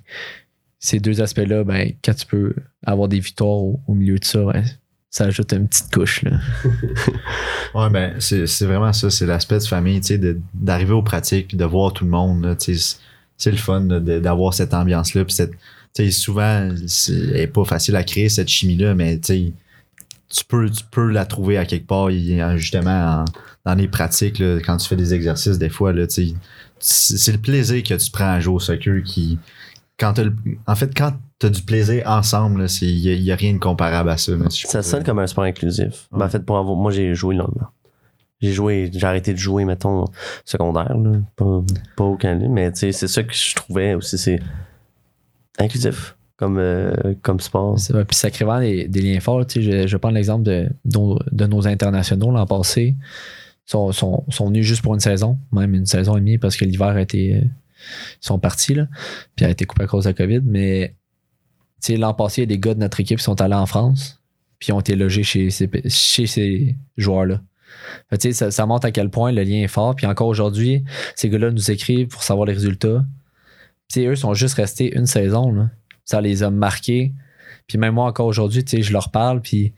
ces 0.86 1.00
deux 1.00 1.20
aspects-là, 1.20 1.64
ben, 1.64 1.90
quand 2.04 2.14
tu 2.14 2.26
peux 2.26 2.54
avoir 2.86 3.08
des 3.08 3.18
victoires 3.18 3.50
au, 3.56 3.80
milieu 3.88 4.20
de 4.20 4.24
ça, 4.24 4.44
ben, 4.44 4.64
ça 5.10 5.24
ajoute 5.24 5.52
une 5.52 5.66
petite 5.66 5.92
couche. 5.92 6.22
Là. 6.22 6.38
Ouais, 7.74 7.90
ben, 7.90 8.14
c'est 8.20 8.64
vraiment 8.64 8.92
ça, 8.92 9.10
c'est 9.10 9.26
l'aspect 9.26 9.58
de 9.58 9.64
famille, 9.64 10.00
tu 10.00 10.16
sais, 10.16 10.36
d'arriver 10.54 10.92
aux 10.92 11.02
pratiques 11.02 11.56
de 11.56 11.64
voir 11.64 11.92
tout 11.92 12.04
le 12.04 12.10
monde, 12.10 12.56
c'est- 12.60 13.50
le 13.50 13.56
fun 13.56 13.80
d'avoir 13.80 14.54
cette 14.54 14.72
ambiance-là, 14.72 15.24
puis 15.24 15.34
cette, 15.34 15.50
tu 15.50 16.04
sais, 16.04 16.10
souvent, 16.12 16.72
c'est 16.86 17.48
pas 17.48 17.64
facile 17.64 17.96
à 17.96 18.04
créer 18.04 18.28
cette 18.28 18.48
chimie-là, 18.48 18.94
mais 18.94 19.18
tu 19.18 19.26
sais, 19.26 19.52
tu 20.28 20.44
peux, 20.44 20.70
tu 20.70 20.84
peux 20.88 21.10
la 21.10 21.26
trouver 21.26 21.58
à 21.58 21.64
quelque 21.66 21.86
part, 21.88 22.10
justement 22.56 23.22
en- 23.22 23.24
dans 23.64 23.74
les 23.74 23.88
pratiques, 23.88 24.40
quand 24.64 24.76
tu 24.76 24.88
fais 24.88 24.96
des 24.96 25.12
exercices, 25.14 25.58
des 25.58 25.68
fois, 25.68 25.92
là, 25.92 26.06
tu 26.06 26.28
sais, 26.28 26.34
c'est 26.78 27.16
c'est 27.18 27.32
le 27.32 27.38
plaisir 27.38 27.82
que 27.82 27.94
tu 27.94 28.10
prends 28.12 28.30
à 28.34 28.40
jouer 28.40 28.54
au 28.54 28.60
soccer 28.60 29.02
qui. 29.02 29.38
Quand 29.98 30.12
t'as 30.12 30.24
le- 30.24 30.36
en 30.66 30.74
fait, 30.74 30.92
quand 30.96 31.12
tu 31.38 31.46
as 31.46 31.50
du 31.50 31.62
plaisir 31.62 32.02
ensemble, 32.06 32.66
il 32.82 33.22
n'y 33.22 33.30
a, 33.30 33.36
rien 33.36 33.54
de 33.54 33.58
comparable 33.58 34.10
à 34.10 34.16
ça. 34.16 34.32
là, 34.36 34.50
si 34.50 34.62
je 34.62 34.66
Ça 34.66 34.82
sonne 34.82 35.04
comme 35.04 35.18
un 35.18 35.26
sport 35.26 35.44
inclusif. 35.44 36.08
Ben, 36.12 36.26
en 36.26 36.28
fait, 36.28 36.40
pour 36.40 36.58
avoir, 36.58 36.76
moi, 36.76 36.92
j'ai 36.92 37.14
joué 37.14 37.34
longtemps. 37.34 37.68
J'ai 38.42 38.52
joué, 38.52 38.90
j'ai 38.92 39.06
arrêté 39.06 39.32
de 39.32 39.38
jouer, 39.38 39.64
mettons, 39.64 40.04
secondaire, 40.44 40.94
là. 40.98 41.12
Pas, 41.36 41.62
pas 41.96 42.04
aucun 42.04 42.34
livre, 42.34 42.52
mais 42.52 42.70
c'est 42.74 42.92
ça 42.92 43.22
que 43.22 43.32
je 43.34 43.54
trouvais 43.54 43.94
aussi, 43.94 44.18
c'est 44.18 44.40
inclusif 45.58 46.16
comme, 46.36 46.58
euh, 46.58 46.92
comme 47.22 47.40
sport. 47.40 47.78
C'est 47.78 47.92
vrai. 47.94 48.04
Puis 48.04 48.16
ça 48.16 48.30
crée 48.30 48.44
vraiment 48.44 48.60
des, 48.60 48.86
des 48.88 49.00
liens 49.00 49.20
forts. 49.20 49.46
Tu 49.46 49.62
sais, 49.64 49.82
je, 49.82 49.86
je 49.86 49.96
vais 49.96 49.98
prendre 49.98 50.14
l'exemple 50.16 50.42
de, 50.44 50.68
de 50.84 50.98
nos- 50.98 51.18
de 51.32 51.46
nos 51.46 51.66
internationaux 51.66 52.30
l'an 52.30 52.46
passé. 52.46 52.94
Ils 52.98 53.70
sont, 53.70 53.90
sont, 53.92 54.24
sont 54.28 54.48
venus 54.48 54.66
juste 54.66 54.82
pour 54.82 54.92
une 54.94 55.00
saison, 55.00 55.38
même 55.50 55.74
une 55.74 55.86
saison 55.86 56.16
et 56.16 56.20
demie, 56.20 56.36
parce 56.38 56.56
que 56.56 56.64
l'hiver 56.66 56.88
a 56.88 57.00
été. 57.00 57.42
Ils 58.22 58.26
sont 58.26 58.38
partis. 58.38 58.76
Puis 59.34 59.44
a 59.44 59.50
été 59.50 59.64
coupé 59.64 59.84
à 59.84 59.86
cause 59.86 60.04
de 60.04 60.10
la 60.10 60.14
COVID. 60.14 60.40
Mais 60.44 60.96
tu 61.82 61.96
l'an 61.96 62.14
passé, 62.14 62.42
il 62.42 62.44
y 62.44 62.54
a 62.54 62.56
des 62.56 62.58
gars 62.58 62.74
de 62.74 62.80
notre 62.80 63.00
équipe 63.00 63.18
qui 63.18 63.24
sont 63.24 63.40
allés 63.40 63.54
en 63.54 63.66
France, 63.66 64.22
puis 64.58 64.72
ont 64.72 64.80
été 64.80 64.96
logés 64.96 65.22
chez 65.22 65.50
ces, 65.50 65.70
chez 65.88 66.26
ces 66.26 66.76
joueurs-là. 66.96 67.42
Ça, 68.32 68.66
montre 68.66 68.86
à 68.86 68.90
quel 68.90 69.10
point 69.10 69.32
le 69.32 69.42
lien 69.42 69.62
est 69.62 69.68
fort. 69.68 69.94
Puis 69.94 70.06
encore 70.06 70.28
aujourd'hui, 70.28 70.84
ces 71.14 71.28
gars-là 71.28 71.50
nous 71.50 71.70
écrivent 71.70 72.08
pour 72.08 72.22
savoir 72.22 72.46
les 72.46 72.54
résultats. 72.54 73.04
Tu 73.88 74.00
sais, 74.00 74.06
eux 74.06 74.16
sont 74.16 74.34
juste 74.34 74.54
restés 74.54 74.96
une 74.96 75.06
saison. 75.06 75.68
Ça 76.04 76.20
les 76.20 76.42
a 76.42 76.50
marqués. 76.50 77.12
Puis 77.66 77.78
même 77.78 77.94
moi, 77.94 78.06
encore 78.06 78.26
aujourd'hui, 78.26 78.64
je 78.66 78.92
leur 78.92 79.10
parle. 79.10 79.40
Puis 79.40 79.74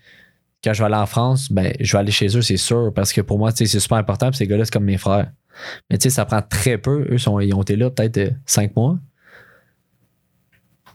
quand 0.63 0.73
je 0.73 0.81
vais 0.81 0.87
aller 0.87 0.95
en 0.97 1.07
France, 1.07 1.51
ben, 1.53 1.73
je 1.81 1.93
vais 1.93 1.99
aller 1.99 2.13
chez 2.13 2.37
eux, 2.37 2.43
c'est 2.43 2.57
sûr. 2.57 2.93
Parce 2.95 3.13
que 3.13 3.21
pour 3.21 3.39
moi, 3.39 3.51
c'est 3.55 3.67
super 3.67 3.99
important. 3.99 4.31
Puis 4.31 4.39
ces 4.39 4.47
gars-là, 4.47 4.65
c'est 4.65 4.73
comme 4.73 4.85
mes 4.85 4.99
frères. 4.99 5.31
Mais 5.91 5.99
tu 5.99 6.05
sais, 6.05 6.11
ça 6.11 6.25
prend 6.25 6.43
très 6.43 6.79
peu. 6.79 7.07
Eux, 7.11 7.19
sont, 7.19 7.41
ils 7.41 7.53
ont 7.55 7.63
été 7.63 7.77
là 7.77 7.91
peut-être 7.91 8.19
euh, 8.19 8.31
cinq 8.47 8.75
mois. 8.77 8.99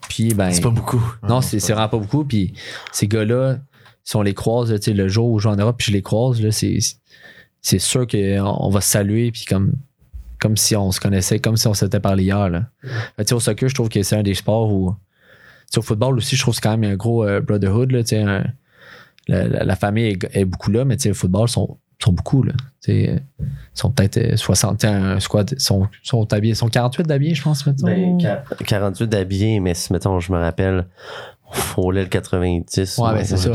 Puis, 0.10 0.34
ben. 0.34 0.52
C'est 0.52 0.62
pas 0.62 0.70
beaucoup. 0.70 1.02
Non, 1.28 1.42
c'est 1.42 1.58
vraiment 1.60 1.90
pas 1.90 1.98
beaucoup. 1.98 2.26
Puis 2.26 2.54
ces 2.92 3.08
gars-là, 3.08 3.58
si 4.04 4.16
on 4.16 4.22
les 4.22 4.34
croise, 4.34 4.74
tu 4.76 4.82
sais, 4.82 4.94
le 4.94 5.08
jour 5.08 5.30
où 5.30 5.40
je 5.40 5.48
vais 5.48 5.54
en 5.54 5.58
Europe, 5.58 5.78
puis 5.78 5.88
je 5.88 5.92
les 5.94 6.02
croise, 6.02 6.42
là, 6.42 6.52
c'est, 6.52 6.78
c'est 7.62 7.80
sûr 7.80 8.06
qu'on 8.06 8.18
on 8.60 8.70
va 8.70 8.82
se 8.82 8.90
saluer, 8.90 9.32
puis 9.32 9.46
comme, 9.46 9.74
comme 10.40 10.58
si 10.58 10.76
on 10.76 10.92
se 10.92 11.00
connaissait, 11.00 11.40
comme 11.40 11.56
si 11.58 11.68
on 11.68 11.74
s'était 11.74 12.02
parlé 12.02 12.24
hier. 12.24 12.50
Là. 12.50 12.66
Fait 13.16 13.24
tu 13.24 13.30
sais, 13.30 13.34
au 13.34 13.40
soccer, 13.40 13.70
je 13.70 13.76
trouve 13.76 13.90
que 13.90 14.04
c'est 14.04 14.18
un 14.18 14.24
des 14.24 14.34
sports 14.34 14.72
où. 14.72 14.92
tu 14.92 14.98
sais, 15.72 15.80
au 15.80 15.82
football 15.82 16.18
aussi, 16.18 16.36
je 16.36 16.42
trouve 16.42 16.54
que 16.54 16.58
c'est 16.58 16.62
quand 16.70 16.78
même 16.78 16.92
un 16.92 16.96
gros 16.96 17.24
euh, 17.26 17.40
brotherhood. 17.40 17.92
Là, 17.92 18.04
tu 18.04 18.10
sais, 18.10 18.22
un- 18.22 18.46
la, 19.30 19.48
la- 19.48 19.64
la 19.64 19.76
famille 19.78 20.08
est, 20.08 20.36
est 20.36 20.46
beaucoup 20.46 20.70
là, 20.70 20.84
mais 20.84 20.98
tu 20.98 21.04
sais, 21.04 21.10
le 21.10 21.16
football, 21.16 21.48
sont, 21.48 21.78
sont 22.04 22.14
beaucoup. 22.14 22.44
Là. 22.44 22.54
Euh, 22.90 23.18
Ils 23.40 23.46
sont 23.74 23.90
peut-être 23.92 24.18
euh, 24.18 24.36
60, 24.38 24.80
tu 24.80 24.88
sais, 24.88 24.94
un 24.94 25.20
squad, 25.20 25.50
ils 25.52 25.60
sont, 25.60 25.88
sont 26.04 26.32
habillés, 26.34 26.54
sont 26.56 26.68
48 26.68 27.08
d'habillés, 27.08 27.36
je 27.36 27.42
pense, 27.44 27.66
maintenant. 27.66 27.88
Ben, 27.88 28.18
quar- 28.18 28.44
48 28.66 29.08
d'habillés, 29.08 29.60
mais 29.60 29.74
si, 29.74 29.92
mettons, 29.94 30.20
je 30.20 30.32
me 30.32 30.38
rappelle, 30.38 30.86
on 31.78 31.92
le 31.92 32.06
90. 32.06 32.98
Ouais, 32.98 33.14
ben, 33.14 33.24
c'est 33.26 33.38
ça. 33.38 33.54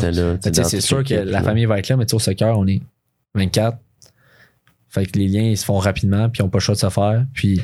c'est 0.65 0.81
sûr 0.81 1.05
que 1.05 1.15
la 1.15 1.43
famille 1.43 1.65
va 1.67 1.79
être 1.79 1.89
là, 1.89 1.97
mais 1.97 2.07
tu 2.07 2.11
sais, 2.11 2.17
au 2.17 2.19
soccer, 2.21 2.59
on 2.59 2.67
est 2.67 2.81
24. 3.35 3.77
Fait 4.91 5.05
que 5.05 5.19
les 5.19 5.29
liens, 5.29 5.43
ils 5.43 5.57
se 5.59 5.65
font 5.67 5.77
rapidement, 5.79 6.31
puis 6.31 6.41
ils 6.41 6.45
n'ont 6.45 6.49
pas 6.49 6.59
le 6.59 6.63
choix 6.63 6.75
de 6.75 6.81
se 6.81 6.89
faire. 6.89 7.27
Puis 7.35 7.61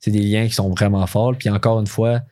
c'est 0.00 0.10
des 0.10 0.20
liens 0.22 0.46
qui 0.46 0.54
sont 0.54 0.70
vraiment 0.70 1.06
forts. 1.06 1.34
Puis 1.38 1.50
encore 1.50 1.78
une 1.80 1.86
fois, 1.86 2.22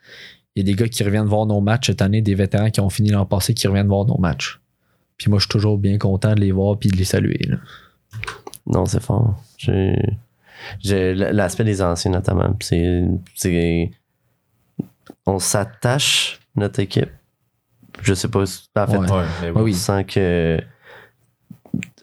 il 0.54 0.66
y 0.66 0.70
a 0.70 0.72
des 0.72 0.74
gars 0.80 0.88
qui 0.88 1.04
reviennent 1.04 1.26
voir 1.26 1.44
nos 1.44 1.60
matchs 1.60 1.88
cette 1.88 2.00
année, 2.00 2.22
des 2.22 2.34
vétérans 2.34 2.70
qui 2.70 2.80
ont 2.80 2.88
fini 2.88 3.10
l'an 3.10 3.26
passé 3.26 3.52
qui 3.52 3.66
reviennent 3.68 3.88
voir 3.88 4.06
nos 4.06 4.16
matchs. 4.18 4.60
Puis 5.18 5.28
moi, 5.30 5.38
je 5.38 5.42
suis 5.44 5.50
toujours 5.50 5.76
bien 5.78 5.98
content 5.98 6.34
de 6.34 6.40
les 6.40 6.50
voir 6.52 6.78
puis 6.78 6.88
de 6.88 6.96
les 6.96 7.04
saluer. 7.04 7.40
là. 7.46 7.56
Non, 8.66 8.86
c'est 8.86 9.02
fort. 9.02 9.34
J'ai, 9.58 9.96
j'ai 10.80 11.14
l'aspect 11.14 11.64
des 11.64 11.82
anciens 11.82 12.10
notamment. 12.12 12.56
C'est, 12.60 13.04
c'est, 13.34 13.90
on 15.26 15.38
s'attache 15.38 16.40
notre 16.56 16.80
équipe. 16.80 17.10
Je 18.02 18.14
sais 18.14 18.28
pas. 18.28 18.46
si- 18.46 18.68
En 18.76 18.86
fait, 18.86 18.96
Ouais. 18.98 19.10
Ouais, 19.10 19.24
mais 19.42 19.50
Ouais, 19.50 19.60
on 19.60 19.62
oui. 19.64 19.74
sent 19.74 20.04
que 20.04 20.60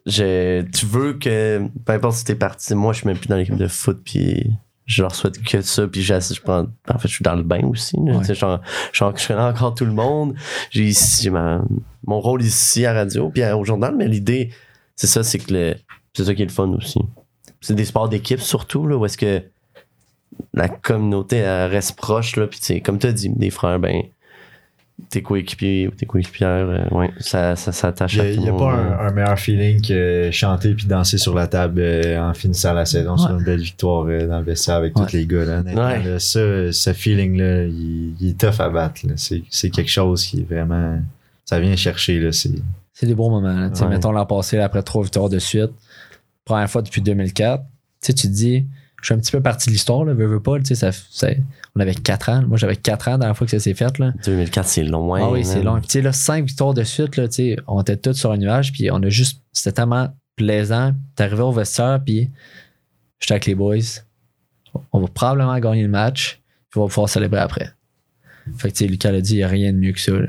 je, 0.05 0.61
tu 0.71 0.85
veux 0.85 1.13
que 1.13 1.67
peu 1.85 1.93
importe 1.93 2.15
si 2.15 2.25
t'es 2.25 2.35
parti, 2.35 2.73
moi 2.75 2.93
je 2.93 2.99
suis 2.99 3.07
même 3.07 3.17
plus 3.17 3.27
dans 3.27 3.35
l'équipe 3.35 3.55
de 3.57 3.67
foot 3.67 4.01
puis 4.03 4.51
je 4.85 5.01
leur 5.03 5.13
souhaite 5.13 5.41
que 5.43 5.61
ça 5.61 5.87
puis 5.87 6.01
j'assiste, 6.01 6.37
je 6.39 6.41
prends 6.41 6.65
en 6.89 6.97
fait 6.97 7.07
je 7.07 7.13
suis 7.15 7.23
dans 7.23 7.35
le 7.35 7.43
bain 7.43 7.61
aussi 7.67 7.95
là, 7.97 8.13
Ouais. 8.13 8.19
tu 8.19 8.25
sais, 8.25 8.35
genre, 8.35 8.59
genre, 8.91 9.15
je 9.15 9.27
connais 9.27 9.41
encore 9.41 9.75
tout 9.75 9.85
le 9.85 9.91
monde 9.91 10.33
j'ai 10.71 10.85
ici 10.85 11.23
j'ai 11.23 11.29
ma- 11.29 11.61
mon 12.07 12.19
rôle 12.21 12.41
ici 12.41 12.85
à 12.85 12.93
radio 12.93 13.29
puis 13.29 13.43
au 13.51 13.63
journal 13.65 13.93
mais 13.95 14.07
l'idée 14.07 14.51
c'est 14.95 15.05
ça 15.07 15.23
c'est 15.23 15.37
que 15.37 15.53
le 15.53 15.75
c'est 16.13 16.23
ça 16.25 16.33
qui 16.35 16.41
est 16.41 16.45
le 16.45 16.51
fun 16.51 16.69
aussi 16.69 16.99
c'est 17.61 17.75
des 17.75 17.85
sports 17.85 18.09
d'équipe 18.09 18.39
surtout 18.41 18.87
là 18.87 18.95
où 18.97 19.05
est-ce 19.05 19.17
que 19.17 19.41
la 20.53 20.69
communauté 20.69 21.37
elle 21.37 21.69
reste 21.69 21.95
proche 21.95 22.35
là 22.35 22.47
puis 22.47 22.81
comme 22.81 22.99
tu 22.99 23.07
as 23.07 23.11
dit 23.11 23.29
des 23.29 23.49
frères 23.49 23.79
ben 23.79 24.03
tes 25.09 25.21
coéquipiers 25.23 25.87
ou 25.87 25.91
tes 25.91 26.05
coéquipières 26.05 26.67
euh, 26.69 26.83
ouais 26.91 27.09
ça 27.19 27.55
ça 27.55 27.71
s'attache 27.71 28.15
Il 28.15 28.21
à 28.21 28.35
tout 28.35 28.41
n'y 28.41 28.49
a, 28.49 28.53
pas 28.53 28.73
un, 28.73 29.07
un 29.07 29.11
meilleur 29.11 29.39
feeling 29.39 29.81
que 29.81 30.29
chanter 30.31 30.73
puis 30.73 30.87
danser 30.87 31.17
sur 31.17 31.33
la 31.33 31.47
table 31.47 31.79
euh, 31.81 32.21
en 32.21 32.33
finissant 32.33 32.73
la 32.73 32.85
saison 32.85 33.15
sur 33.17 33.29
Ouais. 33.31 33.37
une 33.39 33.45
belle 33.45 33.61
victoire 33.61 34.05
euh, 34.09 34.27
dans 34.27 34.39
le 34.39 34.43
vestiaire 34.45 34.75
avec 34.75 34.97
Ouais. 34.97 35.05
tous 35.05 35.13
les 35.13 35.25
gars. 35.25 35.45
Là, 35.45 35.59
honnêtement, 35.59 35.87
Ouais. 35.87 36.03
là, 36.03 36.19
ça, 36.19 36.71
ce 36.73 36.91
feeling-là, 36.93 37.63
il, 37.63 38.13
il 38.19 38.29
est 38.31 38.39
tough 38.39 38.59
à 38.59 38.67
battre. 38.69 39.01
C'est 39.15 39.69
quelque 39.69 39.89
chose 39.89 40.25
qui 40.25 40.41
est 40.41 40.43
vraiment. 40.43 40.99
Ça 41.45 41.59
vient 41.61 41.75
chercher. 41.77 42.29
C'est- 42.33 42.51
des 43.01 43.15
bons 43.15 43.29
moments. 43.29 43.69
Mettons 43.89 44.11
l'an 44.11 44.25
passé, 44.25 44.57
là, 44.57 44.65
après 44.65 44.83
trois 44.83 45.03
victoires 45.03 45.29
de 45.29 45.39
suite, 45.39 45.71
première 46.49 46.69
fois 46.69 46.81
depuis 46.81 47.01
2004. 47.01 47.63
Tu 47.63 47.69
sais, 48.01 48.13
tu 48.13 48.27
te 48.27 48.33
dis, 48.33 48.65
je 49.01 49.05
suis 49.05 49.13
un 49.13 49.17
petit 49.19 49.31
peu 49.31 49.41
parti 49.41 49.67
de 49.69 49.73
l'histoire, 49.73 50.03
là, 50.05 50.13
veux, 50.13 50.25
veux 50.27 50.41
pas. 50.41 50.57
tu 50.59 50.65
sais, 50.65 50.75
Ça, 50.75 50.91
ça- 50.91 51.29
on 51.75 51.79
avait 51.79 51.95
4 51.95 52.29
ans. 52.29 52.43
Moi, 52.47 52.57
j'avais 52.57 52.75
4 52.75 53.07
ans 53.07 53.17
dans 53.17 53.27
la 53.27 53.33
fois 53.33 53.45
que 53.47 53.51
ça 53.51 53.59
s'est 53.59 53.73
fait. 53.73 53.97
Là. 53.99 54.13
2004 54.25 54.67
c'est 54.67 54.83
loin 54.83 55.21
ah 55.23 55.29
oui, 55.31 55.45
c'est 55.45 55.63
long. 55.63 55.79
Puis, 55.79 55.87
tu 55.87 55.93
sais, 55.93 56.01
là, 56.01 56.11
5 56.11 56.45
victoires 56.45 56.73
de 56.73 56.83
suite, 56.83 57.15
là, 57.17 57.27
tu 57.27 57.35
sais, 57.35 57.55
on 57.67 57.81
était 57.81 57.97
tous 57.97 58.13
sur 58.13 58.31
un 58.31 58.37
nuage, 58.37 58.71
puis 58.73 58.89
on 58.91 59.01
a 59.03 59.09
juste. 59.09 59.41
C'était 59.53 59.71
tellement 59.73 60.13
plaisant. 60.35 60.93
T'es 61.15 61.23
arrivé 61.23 61.41
au 61.41 61.51
vestiaire, 61.51 61.99
puis 62.05 62.29
j'étais 63.19 63.33
avec 63.33 63.45
les 63.45 63.55
boys. 63.55 63.77
On 64.91 64.99
va 65.01 65.07
probablement 65.07 65.57
gagner 65.59 65.83
le 65.83 65.89
match, 65.89 66.41
puis 66.69 66.79
on 66.79 66.83
va 66.83 66.87
pouvoir 66.89 67.09
célébrer 67.09 67.39
après. 67.41 67.71
Fait 68.57 68.69
que, 68.71 68.77
tu 68.77 68.85
sais, 68.85 68.89
Lucas 68.89 69.11
l'a 69.11 69.21
dit, 69.21 69.33
il 69.33 69.37
n'y 69.37 69.43
a 69.43 69.47
rien 69.47 69.71
de 69.73 69.77
mieux 69.77 69.91
que 69.93 69.99
ça. 69.99 70.11
là. 70.13 70.27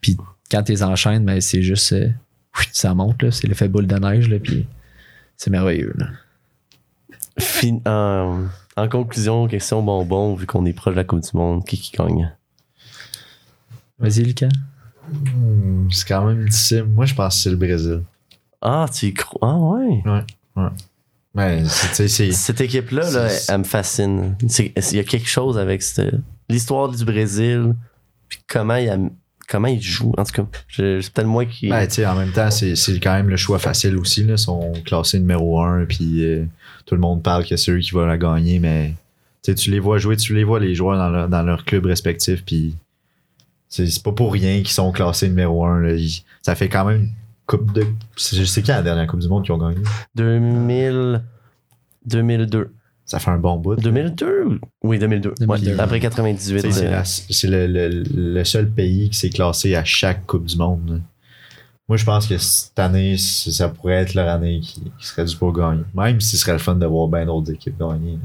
Puis 0.00 0.16
quand 0.50 0.62
tu 0.62 0.72
les 0.72 0.82
enchaînes, 0.82 1.24
ben, 1.24 1.40
c'est 1.40 1.62
juste. 1.62 1.92
euh, 1.92 2.08
ça 2.72 2.94
monte, 2.94 3.22
là. 3.22 3.30
C'est 3.30 3.46
l'effet 3.48 3.68
boule 3.68 3.86
de 3.86 3.96
neige, 3.96 4.28
là, 4.28 4.38
puis 4.38 4.66
c'est 5.36 5.50
merveilleux. 5.50 5.94
Là. 5.96 6.06
Fin- 7.38 7.80
en, 7.86 8.44
en 8.76 8.88
conclusion, 8.88 9.46
question 9.46 9.82
bonbon, 9.82 10.34
vu 10.34 10.46
qu'on 10.46 10.64
est 10.66 10.72
proche 10.72 10.94
de 10.94 11.00
la 11.00 11.04
Coupe 11.04 11.20
du 11.22 11.30
Monde, 11.36 11.64
qui 11.64 11.78
qui 11.78 11.96
gagne? 11.96 12.34
Vas-y, 13.98 14.22
Lucas. 14.24 14.48
Hmm, 15.10 15.88
c'est 15.90 16.08
quand 16.08 16.24
même 16.26 16.44
difficile. 16.48 16.84
Moi, 16.84 17.06
je 17.06 17.14
pense 17.14 17.36
que 17.36 17.42
c'est 17.42 17.50
le 17.50 17.56
Brésil. 17.56 18.02
Ah, 18.60 18.86
tu 18.92 19.06
y 19.06 19.14
crois? 19.14 19.38
Ah 19.42 19.56
ouais. 19.58 20.02
Ouais, 21.34 21.64
sais, 21.66 22.08
c'est. 22.08 22.32
Cette 22.32 22.60
équipe-là, 22.62 23.10
là, 23.10 23.28
elle 23.48 23.58
me 23.58 23.64
fascine. 23.64 24.36
Il 24.40 24.96
y 24.96 24.98
a 24.98 25.04
quelque 25.04 25.28
chose 25.28 25.58
avec 25.58 25.82
cette- 25.82 26.14
l'histoire 26.48 26.88
du 26.88 27.04
Brésil, 27.04 27.74
puis 28.28 28.38
comment 28.48 28.76
il, 28.76 28.88
a- 28.88 28.98
comment 29.48 29.68
il 29.68 29.80
joue. 29.80 30.12
En 30.16 30.24
tout 30.24 30.32
cas, 30.32 30.46
c'est 30.68 31.12
peut-être 31.12 31.26
moi 31.26 31.44
qui. 31.44 31.68
Ben, 31.68 31.86
tu 31.86 31.94
sais, 31.94 32.06
en 32.06 32.14
même 32.14 32.32
temps, 32.32 32.50
c'est 32.50 32.74
quand 33.00 33.14
même 33.14 33.28
le 33.28 33.36
choix 33.36 33.58
facile 33.58 33.96
aussi. 33.96 34.22
Ils 34.22 34.38
sont 34.38 34.72
classés 34.84 35.18
numéro 35.18 35.60
un, 35.62 35.84
puis 35.84 36.24
euh, 36.24 36.44
tout 36.84 36.94
le 36.94 37.00
monde 37.00 37.22
parle 37.22 37.44
que 37.46 37.56
c'est 37.56 37.72
eux 37.72 37.78
qui 37.78 37.92
vont 37.92 38.06
la 38.06 38.18
gagner, 38.18 38.58
mais 38.58 38.94
tu 39.42 39.52
sais, 39.52 39.54
tu 39.54 39.70
les 39.70 39.80
vois 39.80 39.98
jouer, 39.98 40.16
tu 40.16 40.34
les 40.34 40.44
vois 40.44 40.60
les 40.60 40.74
joueurs 40.74 40.98
dans 40.98 41.10
leur, 41.10 41.28
dans 41.28 41.42
leur 41.42 41.64
club 41.64 41.86
respectif, 41.86 42.44
puis 42.44 42.74
c'est 43.68 44.02
pas 44.02 44.12
pour 44.12 44.32
rien 44.32 44.58
qu'ils 44.58 44.68
sont 44.68 44.92
classés 44.92 45.28
numéro 45.28 45.64
un. 45.64 45.80
Là. 45.80 45.96
Ça 46.42 46.54
fait 46.54 46.68
quand 46.68 46.84
même 46.84 47.02
une 47.02 47.10
coupe 47.46 47.72
de. 47.72 47.86
Je 48.16 48.44
sais 48.44 48.62
qui 48.62 48.70
la 48.70 48.82
dernière 48.82 49.06
Coupe 49.06 49.20
du 49.20 49.28
Monde 49.28 49.44
qu'ils 49.44 49.52
ont 49.52 49.58
gagné? 49.58 49.82
2000, 50.14 51.22
2002. 52.06 52.70
Ça 53.06 53.18
fait 53.20 53.30
un 53.30 53.38
bon 53.38 53.56
bout. 53.56 53.76
2002? 53.76 54.44
ou- 54.44 54.58
Oui, 54.82 54.98
2002. 54.98 55.30
Ouais, 55.46 55.58
2002. 55.58 55.80
après 55.80 56.00
98. 56.00 56.62
Tu 56.62 56.72
sais, 56.72 57.04
C'est 57.30 57.46
euh, 57.48 57.66
le, 57.68 57.88
le- 58.02 58.32
le 58.34 58.44
seul 58.44 58.68
pays 58.68 59.08
qui 59.10 59.16
s'est 59.18 59.30
classé 59.30 59.74
à 59.76 59.84
chaque 59.84 60.26
Coupe 60.26 60.44
du 60.46 60.56
Monde. 60.58 60.80
là. 60.90 60.96
Moi, 61.88 61.96
je 61.96 62.04
pense 62.04 62.26
que 62.26 62.36
cette 62.36 62.76
année, 62.80 63.16
ça 63.16 63.68
pourrait 63.68 63.94
être 64.02 64.14
leur 64.14 64.28
année 64.28 64.58
qui, 64.58 64.82
qui 64.98 65.06
serait 65.06 65.24
dû 65.24 65.36
pour 65.36 65.52
gagner. 65.52 65.84
Même 65.94 66.20
si 66.20 66.30
ce 66.30 66.38
serait 66.38 66.52
le 66.54 66.58
fun 66.58 66.74
de 66.74 66.84
voir 66.84 67.06
bien 67.06 67.24
d'autres 67.24 67.52
équipes 67.52 67.78
gagner. 67.78 68.14
là. 68.14 68.18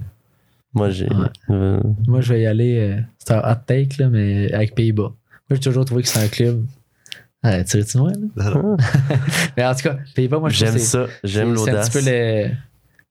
moi, 0.73 0.89
j'ai. 0.89 1.05
Ouais. 1.13 1.27
euh, 1.51 1.79
Moi, 2.07 2.21
je 2.21 2.33
vais 2.33 2.41
y 2.41 2.45
aller. 2.47 2.79
euh, 2.79 3.01
c'est 3.19 3.33
un 3.33 3.39
hot 3.51 3.57
take, 3.67 3.97
là, 3.99 4.09
mais 4.09 4.51
avec 4.51 4.73
Pays-Bas. 4.73 5.03
Moi, 5.13 5.15
j'ai 5.51 5.59
toujours 5.59 5.85
trouvé 5.85 6.01
que 6.01 6.07
c'est 6.07 6.23
un 6.23 6.27
club. 6.27 6.65
Ah, 7.43 7.63
tu 7.63 7.83
tu 7.85 7.97
loin, 7.99 8.13
là? 8.13 8.75
Mais 9.57 9.65
en 9.65 9.75
tout 9.75 9.81
cas, 9.83 9.97
Pays-Bas, 10.15 10.39
moi, 10.39 10.49
je 10.49 10.55
J'aime 10.57 10.77
ça. 10.79 11.05
J'aime 11.23 11.55
c'est- 11.55 11.63
C'est 11.65 11.69
un 11.69 11.73
l'audace. 11.73 11.89
petit 11.91 12.03
peu 12.03 12.09
le, 12.09 12.49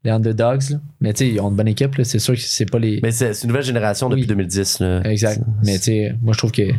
les 0.05 0.11
underdogs. 0.11 0.71
là. 0.71 0.79
Mais 1.01 1.13
tu 1.13 1.19
sais, 1.25 1.31
ils 1.33 1.41
ont 1.41 1.51
une 1.51 1.57
bonne 1.57 1.69
équipe. 1.69 1.95
là. 1.97 2.05
C'est 2.05 2.19
sûr 2.19 2.35
que 2.35 2.41
c'est 2.41 2.71
pas 2.71 2.79
les. 2.79 3.01
Mais 3.03 3.11
c'est 3.11 3.33
une 3.43 3.49
nouvelle 3.49 3.63
génération 3.65 4.09
depuis 4.09 4.23
Oui. 4.23 4.27
2010. 4.29 4.81
Là. 4.81 5.03
Exact. 5.11 5.43
Mais 5.65 5.77
tu 5.79 5.85
sais, 5.85 6.15
moi, 6.23 6.33
je 6.33 6.39
trouve 6.39 6.53
que. 6.53 6.71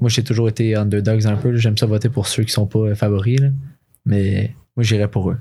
Moi, 0.00 0.10
j'ai 0.10 0.22
toujours 0.22 0.48
été 0.48 0.74
underdogs 0.76 1.26
un 1.26 1.36
peu. 1.36 1.56
J'aime 1.56 1.76
ça 1.78 1.86
voter 1.86 2.08
pour 2.10 2.26
ceux 2.26 2.42
qui 2.44 2.52
sont 2.52 2.66
pas 2.66 2.80
euh, 2.80 2.94
favoris. 2.94 3.40
là. 3.40 3.48
Mais 4.04 4.54
moi, 4.76 4.84
j'irais 4.84 5.08
pour 5.08 5.30
eux. 5.30 5.38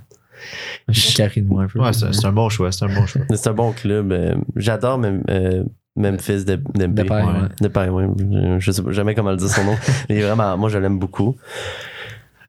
Je 0.90 1.16
carré 1.16 1.42
de 1.42 1.48
moi 1.48 1.64
un 1.64 1.68
peu. 1.68 1.80
Ouais, 1.80 1.92
c'est 1.94 2.26
un 2.26 2.32
bon 2.32 2.50
choix. 2.50 2.72
C'est 2.72 2.86
un 2.86 2.94
bon 2.94 3.06
choix. 3.06 3.22
Mais 3.30 3.36
C'est 3.38 3.50
un 3.50 3.54
bon 3.54 3.72
club. 3.74 4.12
euh, 4.12 4.36
J'adore 4.56 4.98
même. 4.98 5.24
euh, 5.30 5.64
Memphis 5.98 6.44
de, 6.44 6.56
de, 6.58 6.88
ouais. 6.88 7.50
Depay, 7.62 7.88
ouais. 7.88 8.06
Je, 8.20 8.58
je 8.60 8.72
sais 8.72 8.82
jamais 8.90 9.16
comment 9.16 9.32
le 9.32 9.38
dire 9.38 9.48
son 9.48 9.64
nom. 9.64 9.76
Il 10.10 10.18
est 10.18 10.22
vraiment, 10.24 10.58
moi, 10.58 10.70
je 10.70 10.78
l'aime 10.78 11.00
beaucoup. 11.00 11.38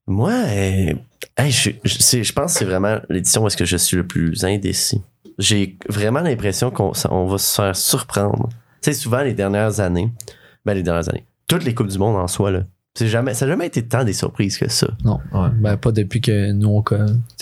Moi, 0.07 0.30
euh, 0.30 0.94
je, 1.38 2.32
pense 2.32 2.52
que 2.52 2.59
c'est 2.59 2.64
vraiment 2.64 2.98
l'édition 3.09 3.42
où 3.42 3.46
est-ce 3.46 3.57
que 3.57 3.64
je 3.64 3.76
suis 3.76 3.96
le 3.96 4.07
plus 4.07 4.44
indécis. 4.44 5.02
J'ai 5.38 5.76
vraiment 5.88 6.20
l'impression 6.20 6.70
qu'on 6.70 6.92
va 7.26 7.38
se 7.38 7.54
faire 7.54 7.76
surprendre. 7.76 8.48
Tu 8.82 8.92
sais, 8.92 8.94
souvent, 8.94 9.22
les 9.22 9.34
dernières 9.34 9.80
années, 9.80 10.11
ben, 10.64 10.74
les 10.74 10.82
dernières 10.82 11.09
années, 11.09 11.26
toutes 11.48 11.64
les 11.64 11.74
Coupes 11.74 11.88
du 11.88 11.98
Monde 11.98 12.16
en 12.16 12.28
soi, 12.28 12.50
là, 12.50 12.62
c'est 12.97 13.09
jamais, 13.09 13.34
ça 13.34 13.44
n'a 13.47 13.53
jamais 13.53 13.66
été 13.66 13.82
tant 13.84 14.05
des 14.05 14.14
surprises 14.14 14.57
que 14.57 14.70
ça. 14.70 14.88
Non. 15.05 15.20
Ouais. 15.32 15.49
Ben, 15.61 15.76
pas 15.76 15.92
depuis 15.92 16.20
que 16.22 16.53
nous, 16.53 16.68
on, 16.68 16.82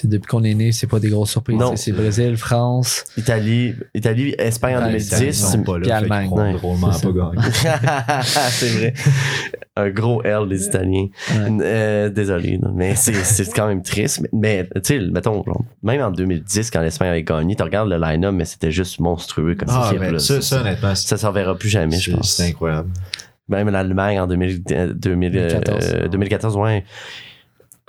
depuis 0.05 0.27
qu'on 0.29 0.43
est 0.43 0.55
né, 0.55 0.73
c'est 0.73 0.89
pas 0.89 0.99
des 0.99 1.09
grosses 1.11 1.31
surprises. 1.31 1.61
C'est 1.77 1.93
Brésil, 1.93 2.37
France. 2.37 3.05
Italie, 3.17 3.75
Italie 3.95 4.35
Espagne 4.37 4.77
en 4.77 4.85
Ouais, 4.87 4.97
Ils 4.99 5.09
2010. 5.09 5.33
sont 5.53 5.63
pas 5.63 5.79
puis 5.81 5.91
Allemagne. 5.91 6.29
c'est 6.93 7.07
pas 7.07 7.13
gagner. 7.13 8.23
c'est 8.25 8.69
vrai. 8.71 8.95
Un 9.77 9.91
gros 9.91 10.23
L 10.23 10.49
des 10.49 10.67
Italiens. 10.67 11.07
Ouais. 11.31 11.59
Euh, 11.63 12.09
désolé, 12.09 12.61
mais 12.75 12.95
c'est, 12.97 13.15
c'est 13.15 13.53
quand 13.53 13.69
même 13.69 13.83
triste. 13.83 14.21
Mais, 14.23 14.29
mais, 14.33 14.69
tu 14.83 14.99
sais, 14.99 15.11
mettons, 15.11 15.43
genre, 15.45 15.65
même 15.83 16.01
en 16.01 16.11
2010, 16.11 16.71
quand 16.71 16.81
l'Espagne 16.81 17.09
avait 17.11 17.23
gagné, 17.23 17.55
tu 17.57 17.63
regardes 17.63 17.89
le 17.89 17.97
line-up, 17.99 18.35
mais 18.35 18.45
c'était 18.45 18.71
juste 18.71 18.99
monstrueux 19.01 19.55
comme 19.55 19.69
Ah, 19.71 19.93
mais 19.99 20.11
là. 20.13 20.19
ça, 20.19 20.37
Ça, 20.37 20.43
ça, 20.43 20.61
honnêtement, 20.61 20.95
ça 20.95 21.17
s'en 21.17 21.33
verra 21.33 21.55
plus 21.55 21.69
jamais, 21.69 21.99
je 21.99 22.13
pense. 22.13 22.37
c'est 22.37 22.49
incroyable. 22.49 22.91
Même 23.49 23.69
l'Allemagne 23.69 24.19
en 24.21 24.27
2000, 24.27 24.63
euh, 24.73 24.93
2000, 24.95 25.37
euh, 25.37 25.49
2014. 25.61 26.11
2014, 26.11 26.57
ouais. 26.57 26.85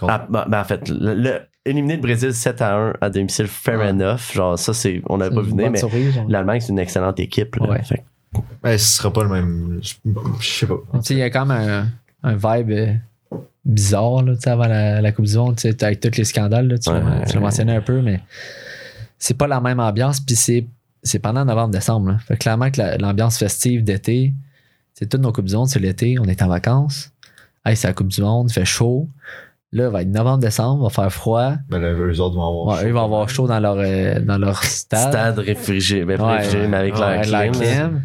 Ah, 0.01 0.27
ben, 0.29 0.45
en 0.59 0.63
fait, 0.65 0.89
le, 0.89 1.13
le- 1.13 1.39
éliminer 1.65 1.95
le 1.95 2.01
Brésil 2.01 2.33
7 2.33 2.61
à 2.61 2.75
1 2.75 2.93
à 3.01 3.09
domicile, 3.09 3.47
fair 3.47 3.79
Ouais. 3.79 3.89
enough. 3.89 4.33
Genre, 4.33 4.59
ça, 4.59 4.73
c'est, 4.73 5.01
on 5.07 5.17
n'avait 5.17 5.33
pas 5.33 5.41
vu 5.41 5.51
venir, 5.51 5.71
mais 5.71 5.79
l'Allemagne, 6.27 6.59
c'est 6.59 6.73
une 6.73 6.79
excellente 6.79 7.19
équipe. 7.19 7.55
là. 7.55 7.69
Ouais. 7.69 7.83
Fait 7.83 8.03
Ben, 8.61 8.77
ce 8.77 8.97
sera 8.97 9.13
pas 9.13 9.23
le 9.23 9.29
même. 9.29 9.79
Je 9.81 9.93
je 10.41 10.47
sais 10.49 10.67
pas. 10.67 10.75
Tu 10.95 10.99
sais, 11.01 11.13
il 11.13 11.19
y 11.19 11.23
a 11.23 11.29
quand 11.29 11.45
même 11.45 11.87
un, 12.23 12.29
un 12.31 12.35
vibe 12.57 12.71
euh, 12.71 13.37
bizarre 13.63 14.23
là, 14.23 14.35
tu 14.35 14.41
sais, 14.41 14.49
avant 14.49 14.67
la, 14.67 15.01
la 15.01 15.11
Coupe 15.13 15.25
du 15.25 15.37
Monde, 15.37 15.55
tu 15.55 15.61
sais, 15.71 15.83
avec 15.83 16.01
tous 16.01 16.17
les 16.17 16.25
scandales. 16.25 16.67
là, 16.67 16.77
tu 16.77 16.89
l'as- 16.91 16.99
Ouais. 16.99 17.39
mentionné 17.39 17.73
un 17.73 17.81
peu, 17.81 18.01
mais 18.01 18.19
c'est 19.17 19.37
pas 19.37 19.47
la 19.47 19.61
même 19.61 19.79
ambiance. 19.79 20.19
Puis 20.19 20.35
c'est, 20.35 20.67
c'est 21.03 21.19
pendant 21.19 21.45
novembre-décembre. 21.45 22.09
là. 22.09 22.17
Fait 22.19 22.33
que 22.35 22.39
clairement 22.39 22.69
que 22.69 22.81
la- 22.81 22.97
l'ambiance 22.97 23.37
festive 23.39 23.83
d'été, 23.85 24.33
c'est 24.95 25.07
toutes 25.09 25.21
nos 25.21 25.31
Coupes 25.31 25.45
du 25.45 25.55
Monde, 25.55 25.67
c'est 25.67 25.79
l'été, 25.79 26.17
on 26.19 26.23
est 26.25 26.41
en 26.41 26.47
vacances. 26.47 27.11
Hey, 27.65 27.75
c'est 27.75 27.87
la 27.87 27.93
Coupe 27.93 28.07
du 28.07 28.21
Monde, 28.21 28.47
il 28.49 28.53
fait 28.53 28.65
chaud. 28.65 29.09
Là, 29.71 29.87
il 29.87 29.91
va 29.91 30.01
être 30.03 30.07
novembre-décembre, 30.09 30.83
va 30.83 30.89
faire 30.89 31.11
froid. 31.11 31.53
Ben, 31.69 31.79
là, 31.79 31.91
eux 31.91 32.19
autres 32.21 32.35
vont 32.35 32.47
avoir. 32.47 32.77
Ouais, 32.77 32.85
eux, 32.85 32.87
ils 32.87 32.93
vont 32.93 33.03
avoir 33.03 33.27
chaud 33.27 33.45
dans 33.45 33.59
leur, 33.59 33.75
euh, 33.77 34.19
dans 34.21 34.37
leur 34.37 34.63
stade. 34.63 35.09
Stade 35.09 35.39
réfrigéré, 35.39 36.05
ben, 36.05 36.21
Ouais, 36.21 36.37
réfrigéré, 36.37 36.67
mais 36.69 36.77
avec 36.77 36.95
ouais, 36.95 37.25
la 37.25 37.49
clim. 37.49 38.01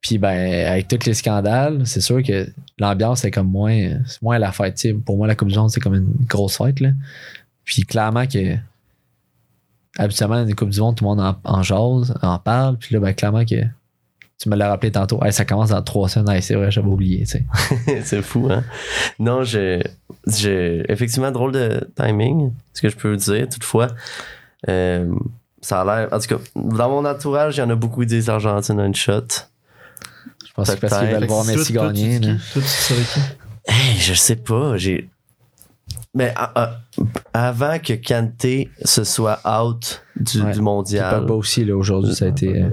Puis 0.00 0.18
ben, 0.18 0.66
avec 0.66 0.88
tous 0.88 1.04
les 1.06 1.14
scandales, 1.14 1.86
c'est 1.86 2.00
sûr 2.00 2.22
que 2.22 2.46
l'ambiance 2.78 3.24
est 3.24 3.30
comme 3.30 3.50
moins, 3.50 3.98
c'est 4.06 4.22
moins 4.22 4.38
la 4.38 4.52
fête. 4.52 4.76
tu 4.76 4.88
sais. 4.88 4.94
Pour 4.94 5.16
moi, 5.18 5.26
la 5.26 5.34
Coupe 5.34 5.48
du 5.48 5.58
Monde, 5.58 5.70
c'est 5.70 5.80
comme 5.80 5.94
une 5.94 6.12
grosse 6.26 6.56
fête. 6.56 6.80
Là. 6.80 6.90
Puis 7.64 7.82
clairement 7.82 8.26
que 8.26 8.56
habituellement, 9.98 10.42
les 10.42 10.52
Coupes 10.54 10.70
du 10.70 10.80
Monde, 10.80 10.96
tout 10.96 11.04
le 11.04 11.10
monde 11.10 11.20
en, 11.20 11.36
en 11.44 11.62
jase, 11.62 12.14
en 12.22 12.38
parle. 12.38 12.78
Puis 12.78 12.94
là, 12.94 13.00
ben, 13.00 13.12
clairement 13.14 13.44
que 13.44 13.56
tu 14.38 14.48
me 14.48 14.56
l'as 14.56 14.68
rappelé 14.68 14.90
tantôt. 14.90 15.22
Hey, 15.24 15.32
ça 15.32 15.44
commence 15.44 15.70
dans 15.70 15.82
trois 15.82 16.08
semaines. 16.08 16.36
Hey, 16.36 16.42
c'est 16.42 16.54
vrai, 16.54 16.70
j'avais 16.70 16.88
oublié. 16.88 17.24
c'est 18.04 18.22
fou, 18.22 18.48
hein? 18.50 18.64
Non, 19.18 19.44
je, 19.44 19.82
je. 20.26 20.84
Effectivement, 20.90 21.30
drôle 21.30 21.52
de 21.52 21.88
timing, 21.96 22.52
ce 22.72 22.82
que 22.82 22.88
je 22.88 22.96
peux 22.96 23.16
dire, 23.16 23.48
toutefois. 23.48 23.88
Euh, 24.68 25.12
ça 25.60 25.80
a 25.80 25.84
l'air. 25.84 26.12
En 26.12 26.18
tout 26.18 26.26
cas, 26.26 26.42
dans 26.56 26.90
mon 26.90 27.04
entourage, 27.08 27.56
il 27.56 27.60
y 27.60 27.62
en 27.62 27.70
a 27.70 27.74
beaucoup 27.74 28.00
qui 28.00 28.06
disent 28.06 28.26
l'Argentine 28.26 28.80
a 28.80 28.86
une 28.86 28.94
shot. 28.94 29.22
Je 30.46 30.52
pense 30.54 30.66
que 30.66 30.74
c'est 30.74 30.80
parce 30.80 30.98
qu'ils 30.98 31.14
veulent 31.14 31.26
voir 31.26 31.44
Messi 31.44 31.72
gagner. 31.72 32.18
dis 32.18 32.28
là. 32.28 32.34
qui? 32.34 32.52
Toi, 32.52 32.62
tu 32.62 32.68
serais 32.68 33.02
qui? 33.02 33.20
Hey, 33.66 33.96
je 33.98 34.14
sais 34.14 34.36
pas, 34.36 34.76
j'ai. 34.76 35.08
Mais 36.14 36.32
ah, 36.36 36.52
ah, 36.54 36.70
avant 37.32 37.78
que 37.80 37.92
Kanté 37.94 38.70
se 38.84 39.02
soit 39.04 39.40
out 39.44 40.02
du, 40.16 40.38
Ouais. 40.40 40.46
du 40.46 40.52
Puis 40.52 40.60
mondial. 40.60 41.18
Pogba 41.20 41.34
aussi, 41.34 41.64
là, 41.64 41.76
aujourd'hui, 41.76 42.14
ça 42.14 42.26
a 42.26 42.28
été. 42.28 42.62
euh, 42.62 42.70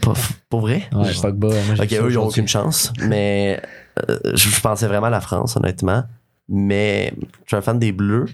Pas- 0.00 0.14
pour 0.48 0.60
vrai? 0.60 0.84
ouais, 0.92 1.10
Pogba. 1.20 1.48
Moi, 1.48 1.56
Ok, 1.78 1.80
eux, 1.80 1.86
ils 1.92 1.98
ont 2.00 2.04
aujourd'hui. 2.06 2.28
aucune 2.28 2.48
chance. 2.48 2.92
Mais 3.00 3.60
euh, 4.08 4.18
je, 4.34 4.48
je 4.48 4.60
pensais 4.60 4.86
vraiment 4.86 5.06
à 5.08 5.10
la 5.10 5.20
France, 5.20 5.56
honnêtement. 5.56 6.04
Mais 6.48 7.12
je 7.44 7.48
suis 7.48 7.56
un 7.56 7.62
fan 7.62 7.78
des 7.78 7.90
Bleus, 7.92 8.26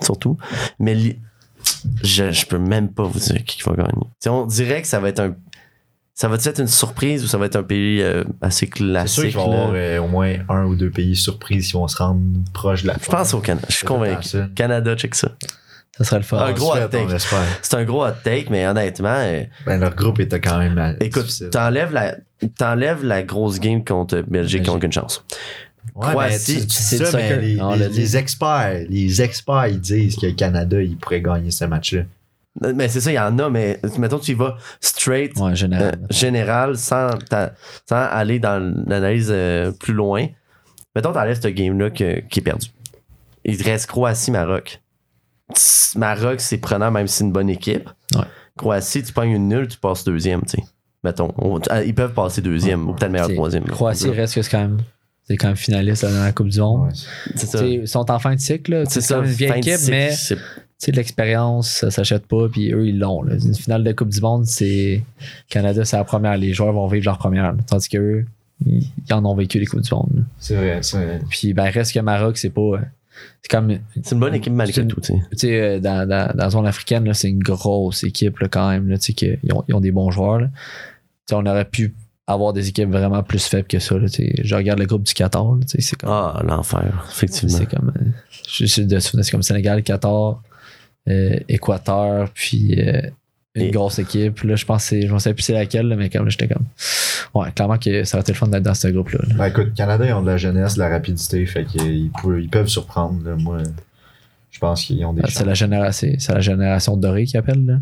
surtout. 0.00 0.36
Mais 0.80 0.96
je, 2.02 2.30
je 2.32 2.46
peux 2.46 2.58
même 2.58 2.88
pas 2.88 3.04
vous 3.04 3.18
dire 3.18 3.44
qui 3.44 3.62
va 3.62 3.72
gagner. 3.74 3.92
On 4.26 4.46
dirait 4.46 4.82
que 4.82 4.88
ça 4.88 4.98
va 5.00 5.08
être 5.10 5.20
un. 5.20 5.34
Ça 6.20 6.26
va 6.26 6.34
être 6.34 6.58
une 6.60 6.66
surprise 6.66 7.22
ou 7.22 7.28
ça 7.28 7.38
va 7.38 7.46
être 7.46 7.54
un 7.54 7.62
pays 7.62 8.02
euh, 8.02 8.24
assez 8.40 8.66
C'est 8.66 8.76
sûr 8.76 8.86
classique? 8.88 9.24
qu'il 9.26 9.36
va 9.36 9.40
y 9.42 9.44
avoir 9.44 9.70
euh, 9.72 9.98
au 10.00 10.08
moins 10.08 10.34
un 10.48 10.64
ou 10.64 10.74
deux 10.74 10.90
pays 10.90 11.14
surprises 11.14 11.68
qui 11.68 11.74
vont 11.74 11.86
se 11.86 11.96
rendre 11.96 12.20
proche 12.52 12.82
de 12.82 12.88
la 12.88 12.96
Je 13.00 13.08
pense 13.08 13.34
au 13.34 13.38
Canada. 13.38 13.66
Je 13.70 13.74
suis 13.76 13.86
convaincu. 13.86 14.38
Canada, 14.56 14.96
check 14.96 15.14
ça. 15.14 15.28
Ça 15.96 16.02
serait 16.02 16.16
le 16.16 16.24
fun. 16.24 16.38
Un 16.38 16.52
gros 16.54 16.74
hot 16.74 16.88
take. 16.90 17.06
C'est 17.62 17.74
un 17.76 17.84
gros 17.84 18.04
hot 18.04 18.14
take, 18.24 18.46
mais 18.50 18.66
honnêtement, 18.66 19.14
euh, 19.16 19.44
Ben, 19.64 19.78
leur 19.78 19.94
groupe 19.94 20.18
était 20.18 20.40
quand 20.40 20.58
même. 20.58 20.96
écoute, 21.00 21.32
t'enlèves 21.52 21.92
la, 21.92 22.16
t'enlèves 22.56 23.04
la 23.04 23.22
grosse 23.22 23.60
game 23.60 23.84
contre 23.84 24.24
Belgique 24.26 24.64
qui 24.64 24.70
ont 24.70 24.74
aucune 24.74 24.92
chance. 24.92 25.24
Ouais, 25.94 26.08
Croatie, 26.10 26.66
tu 26.66 26.74
c'est 26.74 27.04
ça, 27.04 27.16
mais 27.16 27.36
les, 27.40 27.88
les- 27.90 28.16
experts, 28.16 28.86
les 28.88 29.22
experts, 29.22 29.68
ils 29.68 29.80
disent 29.80 30.16
que 30.16 30.26
le 30.26 30.32
Canada, 30.32 30.82
il 30.82 30.96
pourrait 30.96 31.22
gagner 31.22 31.52
ce 31.52 31.64
match-là. 31.64 32.02
Mais 32.74 32.88
c'est 32.88 33.00
ça, 33.00 33.10
il 33.10 33.14
y 33.14 33.18
en 33.18 33.38
a, 33.38 33.48
mais 33.50 33.80
mettons, 33.98 34.18
tu 34.18 34.32
y 34.32 34.34
vas 34.34 34.56
straight, 34.80 35.36
Ouais, 35.38 35.52
euh, 35.52 35.92
général. 36.10 36.76
sans, 36.76 37.10
sans 37.88 37.96
aller 37.96 38.38
dans 38.38 38.58
l'analyse 38.86 39.28
euh, 39.30 39.70
plus 39.72 39.94
loin. 39.94 40.26
Mettons, 40.96 41.12
t'enlèves 41.12 41.40
ce 41.40 41.48
game-là 41.48 41.90
qui 41.90 42.02
est 42.04 42.40
perdu. 42.42 42.68
Il 43.44 43.56
te 43.56 43.64
reste 43.64 43.86
Croatie-Maroc. 43.86 44.80
Maroc, 45.96 46.40
c'est 46.40 46.58
prenant, 46.58 46.90
même 46.90 47.06
si 47.06 47.18
c'est 47.18 47.24
une 47.24 47.32
bonne 47.32 47.48
équipe. 47.48 47.88
Ouais. 48.14 48.22
Croatie, 48.56 49.02
tu 49.02 49.12
pognes 49.12 49.30
une 49.30 49.48
nulle, 49.48 49.68
tu 49.68 49.78
passes 49.78 50.04
deuxième, 50.04 50.42
tu 50.42 50.56
sais. 50.58 50.64
Mettons, 51.04 51.32
on- 51.38 51.60
ah, 51.70 51.82
ils 51.84 51.94
peuvent 51.94 52.12
passer 52.12 52.42
deuxième, 52.42 52.88
ou 52.88 52.92
peut-être 52.94 53.12
meilleur 53.12 53.32
troisième. 53.32 53.64
Croatie 53.64 54.10
reste 54.10 54.34
que 54.34 54.42
c'est 54.42 54.50
quand 54.50 54.58
même. 54.60 54.78
C'est 55.24 55.36
quand 55.36 55.48
même 55.48 55.56
finaliste 55.56 56.04
dans 56.04 56.24
la 56.24 56.32
Coupe 56.32 56.48
du 56.48 56.58
Monde. 56.58 56.88
Ouais. 56.88 56.92
C'est 57.36 57.46
ça. 57.46 57.64
Ils 57.64 57.86
sont 57.86 58.10
en 58.10 58.18
fin 58.18 58.34
de 58.34 58.40
cycle. 58.40 58.84
C'est 58.88 59.00
ça, 59.02 59.18
une 59.18 59.24
vieille 59.24 59.58
équipe, 59.58 59.78
mais 59.88 60.10
sais, 60.78 60.92
de 60.92 60.96
l'expérience, 60.96 61.68
ça 61.70 61.90
s'achète 61.90 62.26
pas, 62.26 62.48
puis 62.48 62.72
eux, 62.72 62.86
ils 62.86 62.98
l'ont. 62.98 63.22
là. 63.22 63.34
Une 63.34 63.54
finale 63.54 63.84
de 63.84 63.92
Coupe 63.92 64.08
du 64.10 64.20
Monde, 64.20 64.46
c'est. 64.46 65.02
Canada, 65.48 65.84
c'est 65.84 65.96
la 65.96 66.04
première. 66.04 66.36
Les 66.36 66.52
joueurs 66.54 66.72
vont 66.72 66.86
vivre 66.86 67.04
leur 67.06 67.18
première. 67.18 67.52
là. 67.52 67.58
Tandis 67.66 67.88
qu'eux, 67.88 68.26
ils, 68.64 68.86
ils 69.08 69.12
en 69.14 69.24
ont 69.24 69.34
vécu 69.34 69.58
les 69.58 69.66
Coupes 69.66 69.80
du 69.80 69.94
Monde. 69.94 70.10
là. 70.14 70.22
C'est 70.38 70.56
vrai, 70.56 70.78
c'est 70.82 71.04
vrai. 71.04 71.20
Puis, 71.28 71.52
ben, 71.54 71.64
reste 71.70 71.92
que 71.94 72.00
Maroc, 72.00 72.38
c'est 72.38 72.50
pas. 72.50 72.60
euh, 72.60 72.78
C'est 73.42 73.50
comme. 73.50 73.76
C'est 74.02 74.12
une 74.12 74.20
bonne 74.20 74.34
équipe 74.34 74.52
malgré 74.52 74.74
C'est 74.74 74.82
une- 74.82 74.88
tout, 74.88 75.00
tu 75.00 75.12
sais. 75.14 75.20
Tu 75.32 75.38
sais, 75.38 75.60
euh, 75.60 75.80
dans, 75.80 76.08
dans, 76.08 76.28
dans 76.28 76.44
la 76.44 76.50
zone 76.50 76.66
africaine, 76.66 77.04
là, 77.04 77.14
c'est 77.14 77.28
une 77.28 77.42
grosse 77.42 78.04
équipe 78.04 78.38
là, 78.38 78.48
quand 78.48 78.68
même. 78.70 78.88
Là, 78.88 78.98
tu 78.98 79.06
sais, 79.06 79.12
que 79.14 79.38
ils, 79.42 79.52
ont, 79.52 79.64
ils 79.68 79.74
ont 79.74 79.80
des 79.80 79.90
bons 79.90 80.10
joueurs. 80.10 80.38
là. 80.40 80.46
Tu 80.46 80.54
sais, 81.30 81.34
on 81.34 81.44
aurait 81.46 81.64
pu 81.64 81.94
avoir 82.28 82.52
des 82.52 82.68
équipes 82.68 82.90
vraiment 82.90 83.22
plus 83.22 83.42
faibles 83.44 83.66
que 83.66 83.78
ça. 83.78 83.96
Là, 83.98 84.08
tu 84.08 84.22
sais. 84.22 84.34
je 84.44 84.54
regarde 84.54 84.78
le 84.78 84.86
groupe 84.86 85.02
du 85.02 85.14
Qatar. 85.14 85.44
là, 85.54 85.60
tu 85.62 85.68
sais, 85.68 85.80
c'est 85.80 85.96
comme. 85.96 86.10
Ah, 86.10 86.40
l'enfer, 86.46 87.06
effectivement. 87.10 87.56
C'est 87.56 87.66
comme. 87.66 87.92
euh, 87.96 88.04
je 88.48 88.66
suis 88.66 88.86
de 88.86 88.98
souvenir, 89.00 89.24
c'est 89.24 89.30
comme 89.32 89.42
Sénégal, 89.42 89.82
Qatar, 89.82 90.40
Équateur, 91.48 92.30
puis 92.34 92.80
euh, 92.80 93.00
une 93.54 93.62
Et- 93.62 93.70
grosse 93.70 93.98
équipe. 93.98 94.40
Là, 94.42 94.56
je 94.56 94.64
pense 94.64 94.90
que 94.90 95.00
je 95.06 95.12
ne 95.12 95.18
sais 95.18 95.34
plus 95.34 95.42
c'est 95.42 95.52
laquelle, 95.52 95.88
là, 95.88 95.96
mais 95.96 96.10
comme 96.10 96.24
là, 96.24 96.30
j'étais 96.30 96.48
comme. 96.48 96.66
Ouais, 97.34 97.50
clairement 97.52 97.78
que 97.78 98.04
ça 98.04 98.16
aurait 98.16 98.22
été 98.22 98.32
le 98.32 98.38
fun 98.38 98.48
d'être 98.48 98.62
dans 98.62 98.74
ce 98.74 98.88
groupe-là. 98.88 99.20
là. 99.28 99.34
Ben, 99.36 99.46
écoute, 99.46 99.74
Canada, 99.74 100.06
ils 100.06 100.12
ont 100.12 100.22
de 100.22 100.26
la 100.30 100.36
jeunesse, 100.36 100.74
de 100.74 100.80
la 100.80 100.88
rapidité, 100.88 101.44
fait 101.46 101.64
qu'ils 101.64 102.10
peuvent, 102.22 102.40
ils 102.40 102.48
peuvent 102.48 102.68
surprendre. 102.68 103.22
là. 103.24 103.36
Moi, 103.36 103.58
je 104.50 104.58
pense 104.58 104.84
qu'ils 104.84 105.04
ont 105.04 105.12
des 105.12 105.22
Ah. 105.24 105.28
C'est 105.30 105.44
la, 105.44 105.54
génération, 105.54 106.08
c'est 106.18 106.32
la 106.32 106.40
génération 106.40 106.96
dorée 106.96 107.24
qui 107.24 107.36
appelle. 107.36 107.64
Là. 107.66 107.78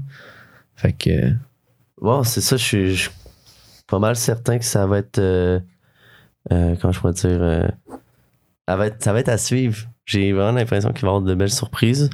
Fait 0.76 0.92
que. 0.92 1.10
euh, 1.10 1.30
Bon, 2.00 2.22
c'est 2.24 2.40
ça, 2.42 2.56
je 2.56 2.62
suis, 2.62 2.94
je 2.94 3.02
suis 3.02 3.10
pas 3.86 3.98
mal 3.98 4.16
certain 4.16 4.58
que 4.58 4.64
ça 4.64 4.86
va 4.86 4.98
être. 4.98 5.18
euh, 5.18 5.60
euh, 6.52 6.74
comment 6.80 6.92
je 6.92 7.00
pourrais 7.00 7.12
dire 7.14 7.38
euh, 7.42 7.66
ça, 8.68 8.76
va 8.76 8.86
être, 8.88 9.02
ça 9.02 9.12
va 9.12 9.20
être 9.20 9.28
à 9.30 9.38
suivre. 9.38 9.86
J'ai 10.04 10.32
vraiment 10.32 10.52
l'impression 10.52 10.90
qu'il 10.92 11.02
va 11.02 11.08
y 11.08 11.10
avoir 11.10 11.22
de 11.22 11.34
belles 11.34 11.50
surprises. 11.50 12.10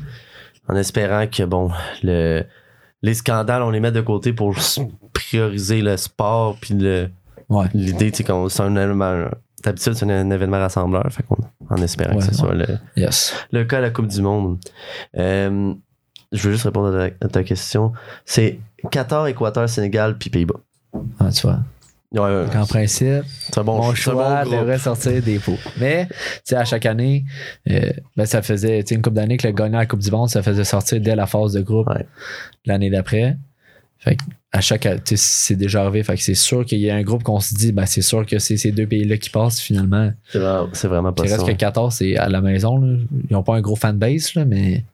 En 0.73 0.77
espérant 0.77 1.27
que, 1.27 1.43
bon, 1.43 1.71
le, 2.03 2.45
les 3.03 3.15
scandales, 3.15 3.63
on 3.63 3.69
les 3.71 3.81
met 3.81 3.93
de 3.93 4.01
côté 4.01 4.33
pour 4.33 4.55
prioriser 5.13 5.83
le 5.83 5.97
sport. 5.99 6.57
Puis 6.61 6.75
le, 6.75 7.11
Ouais. 7.51 7.67
l'idée, 7.75 8.11
sais, 8.15 8.25
qu'on- 8.25 8.49
c'est 8.49 8.63
un 8.63 8.75
élément. 8.77 9.27
D'habitude, 9.63 9.93
c'est 9.95 10.07
un, 10.07 10.09
un 10.09 10.31
événement 10.31 10.59
rassembleur. 10.59 11.05
Fait 11.11 11.23
qu'on, 11.25 11.37
en 11.69 11.77
espérant 11.83 12.13
Ouais, 12.15 12.19
que 12.21 12.25
ce 12.25 12.31
ouais. 12.31 12.37
soit 12.37 12.55
le, 12.55 12.67
Yes. 12.97 13.35
le 13.53 13.65
cas 13.65 13.79
à 13.79 13.81
la 13.83 13.91
Coupe 13.91 14.07
du 14.07 14.23
Monde. 14.23 14.59
Euh, 15.19 15.75
je 16.33 16.43
veux 16.49 16.53
juste 16.53 16.65
répondre 16.65 16.97
à 16.97 17.11
ta, 17.11 17.27
à 17.27 17.29
ta 17.29 17.45
question. 17.45 17.93
C'est 18.25 18.59
Qatar, 18.91 19.27
Équateur, 19.27 19.69
Sénégal, 19.69 20.17
puis 20.17 20.31
Pays-Bas. 20.31 20.61
Ah, 21.21 21.31
tu 21.31 21.43
vois. 21.47 21.59
Ouais, 22.13 22.21
ouais, 22.21 22.57
En 22.57 22.67
principe, 22.67 23.25
c'est 23.41 23.59
un 23.59 23.65
bon, 23.65 23.77
mon 23.79 23.95
choix 23.95 24.45
bon 24.45 24.51
devrait 24.51 24.79
sortir 24.79 25.23
des 25.23 25.39
pots. 25.39 25.59
Mais, 25.81 26.07
tu 26.07 26.15
sais, 26.45 26.57
à 26.57 26.65
chaque 26.65 26.85
année, 26.87 27.25
euh, 27.71 27.91
ben, 28.17 28.27
ça 28.27 28.43
faisait, 28.43 28.83
tu 28.83 28.89
sais, 28.91 28.95
une 28.97 29.03
coupe 29.03 29.15
d'années 29.15 29.39
que 29.39 29.47
le 29.47 29.55
gagnant 29.55 29.79
de 29.79 29.83
la 29.83 29.87
Coupe 29.87 30.01
du 30.01 30.11
Monde, 30.11 30.29
ça 30.29 30.43
faisait 30.43 30.65
sortir 30.65 31.01
dès 31.01 31.17
la 31.17 31.27
phase 31.27 31.53
de 31.55 31.63
groupe 31.63 31.89
Ouais. 31.89 32.07
l'année 32.67 32.91
d'après. 32.91 33.37
Fait 33.99 34.17
que 34.17 34.23
à 34.55 34.61
chaque, 34.61 34.87
c'est 35.15 35.55
déjà 35.57 35.81
arrivé. 35.83 36.03
Fait 36.03 36.17
que 36.17 36.23
c'est 36.23 36.35
sûr 36.35 36.67
qu'il 36.67 36.81
y 36.81 36.91
a 36.91 36.95
un 36.95 37.03
groupe 37.03 37.23
qu'on 37.23 37.41
se 37.41 37.55
dit, 37.55 37.73
ben, 37.73 37.87
c'est 37.87 38.03
sûr 38.03 38.27
que 38.27 38.39
c'est 38.39 38.59
ces 38.59 38.71
deux 38.73 38.87
pays-là 38.87 39.17
qui 39.17 39.31
passent 39.31 39.61
finalement. 39.61 40.13
C'est 40.31 40.39
vraiment, 40.41 40.69
c'est 40.75 40.89
vraiment 40.89 41.13
pas 41.15 41.23
reste 41.23 41.41
ça. 41.41 41.47
que 41.47 41.53
14, 41.53 41.95
c'est 41.95 42.17
à 42.19 42.29
la 42.29 42.43
maison, 42.43 42.77
là. 42.79 42.99
Ils 43.31 43.33
n'ont 43.33 43.43
pas 43.43 43.55
un 43.57 43.63
gros 43.63 43.77
fanbase, 43.77 44.35
là, 44.35 44.45
mais 44.45 44.85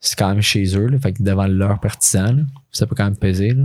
c'est 0.00 0.16
quand 0.18 0.28
même 0.30 0.40
chez 0.40 0.64
eux, 0.78 0.86
là. 0.86 0.98
Fait 0.98 1.12
que 1.12 1.22
devant 1.22 1.46
leurs 1.46 1.78
partisans, 1.80 2.34
là, 2.34 2.42
ça 2.72 2.86
peut 2.86 2.94
quand 2.94 3.04
même 3.04 3.16
peser, 3.16 3.50
là. 3.50 3.64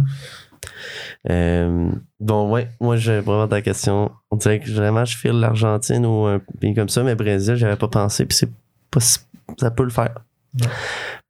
Euh, 1.29 1.89
bon, 2.19 2.51
ouais, 2.51 2.69
moi, 2.79 2.97
j'ai 2.97 3.19
vraiment 3.19 3.47
ta 3.47 3.61
question. 3.61 4.11
On 4.31 4.35
dirait 4.37 4.59
que 4.59 4.69
vraiment, 4.71 5.05
je 5.05 5.17
file 5.17 5.39
l'Argentine 5.39 6.05
ou 6.05 6.25
un 6.25 6.39
pays 6.59 6.73
comme 6.73 6.89
ça, 6.89 7.03
mais 7.03 7.15
Brésil, 7.15 7.55
j'avais 7.55 7.75
pas 7.75 7.87
pensé, 7.87 8.25
puis 8.25 8.37
c'est 8.37 8.49
pas 8.91 8.99
si- 8.99 9.19
ça 9.59 9.71
peut 9.71 9.83
le 9.83 9.89
faire. 9.89 10.15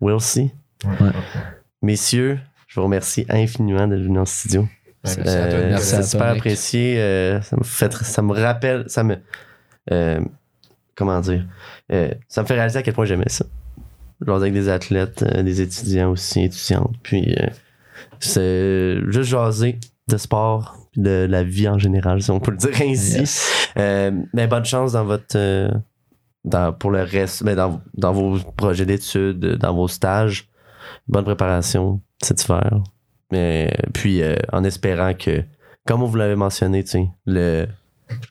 We'll 0.02 0.20
see. 0.22 0.52
Ouais. 0.86 1.12
Messieurs, 1.82 2.40
je 2.68 2.80
vous 2.80 2.84
remercie 2.86 3.26
infiniment 3.30 3.88
d'être 3.88 4.02
venus 4.02 4.20
en 4.20 4.26
studio. 4.26 4.68
Merci 5.04 5.20
à 5.20 5.24
toi. 5.24 5.60
Euh, 5.60 5.78
c'est 5.78 6.04
super 6.04 6.28
apprécié. 6.28 7.00
euh, 7.00 7.42
ça 7.42 7.56
me 7.58 7.64
fait, 7.64 7.94
ça 7.94 8.22
me 8.22 8.34
rappelle, 8.34 8.86
ça 8.88 9.04
me, 9.04 9.18
euh, 9.92 10.20
comment 10.96 11.20
dire, 11.22 11.46
Euh, 11.92 12.10
ça 12.28 12.42
me 12.42 12.48
fait 12.48 12.56
réaliser 12.56 12.80
à 12.80 12.82
quel 12.84 12.94
point 12.96 13.06
j'aimais 13.06 13.30
ça. 13.30 13.46
Genre 14.26 14.38
avec 14.38 14.54
des 14.54 14.70
athlètes, 14.70 15.24
euh, 15.24 15.44
des 15.44 15.62
étudiants 15.62 16.10
aussi, 16.10 16.44
étudiantes, 16.44 16.96
puis 17.04 17.36
euh, 17.40 17.48
c'est 18.20 18.98
juste 19.08 19.30
jaser 19.30 19.80
de 20.08 20.18
sport, 20.18 20.78
puis 20.92 21.02
de 21.02 21.26
la 21.30 21.44
vie 21.44 21.68
en 21.68 21.80
général, 21.80 22.22
si 22.22 22.32
on 22.32 22.40
peut 22.40 22.52
le 22.52 22.58
dire 22.58 22.82
ainsi. 22.82 23.20
Yes. 23.20 23.70
Euh, 23.78 24.12
mais 24.34 24.48
bonne 24.48 24.66
chance 24.66 24.94
dans 24.94 25.04
votre, 25.04 25.36
euh, 25.36 25.72
dans, 26.44 26.74
pour 26.74 26.92
le 26.92 27.02
reste, 27.02 27.44
mais 27.44 27.56
dans, 27.56 27.82
dans 27.96 28.14
vos 28.14 28.38
projets 28.56 28.86
d'études, 28.86 29.40
dans 29.40 29.74
vos 29.74 29.88
stages. 29.88 30.48
Bonne 31.08 31.26
préparation 31.26 32.02
cet 32.22 32.44
hiver. 32.44 32.82
Mais 33.32 33.76
puis 33.94 34.22
euh, 34.22 34.36
en 34.54 34.64
espérant 34.64 35.14
que, 35.14 35.44
comme 35.86 36.04
vous 36.04 36.16
l'avez 36.16 36.36
mentionné, 36.36 36.84
tu 36.84 36.92
sais, 36.92 37.08
le 37.26 37.68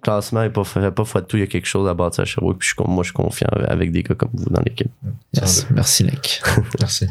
classement 0.03 0.43
est 0.43 0.51
pas 0.51 0.65
fait 0.65 0.91
pas 0.91 1.03
de 1.03 1.27
tout, 1.27 1.37
il 1.37 1.41
y 1.41 1.43
a 1.43 1.47
quelque 1.47 1.67
chose 1.67 1.89
à 1.89 1.95
bâtir 1.95 2.23
à 2.23 2.25
Sherbrooke. 2.25 2.59
Puis 2.59 2.75
je 2.77 2.83
moi, 2.85 3.03
je 3.03 3.09
suis 3.09 3.15
confiant 3.15 3.49
avec 3.67 3.91
des 3.91 4.03
gars 4.03 4.15
comme 4.15 4.31
vous 4.33 4.51
dans 4.51 4.63
l'équipe. 4.63 4.91
Yes. 5.33 5.67
Merci, 5.71 6.05
Nick. 6.05 6.43
Merci. 6.81 7.09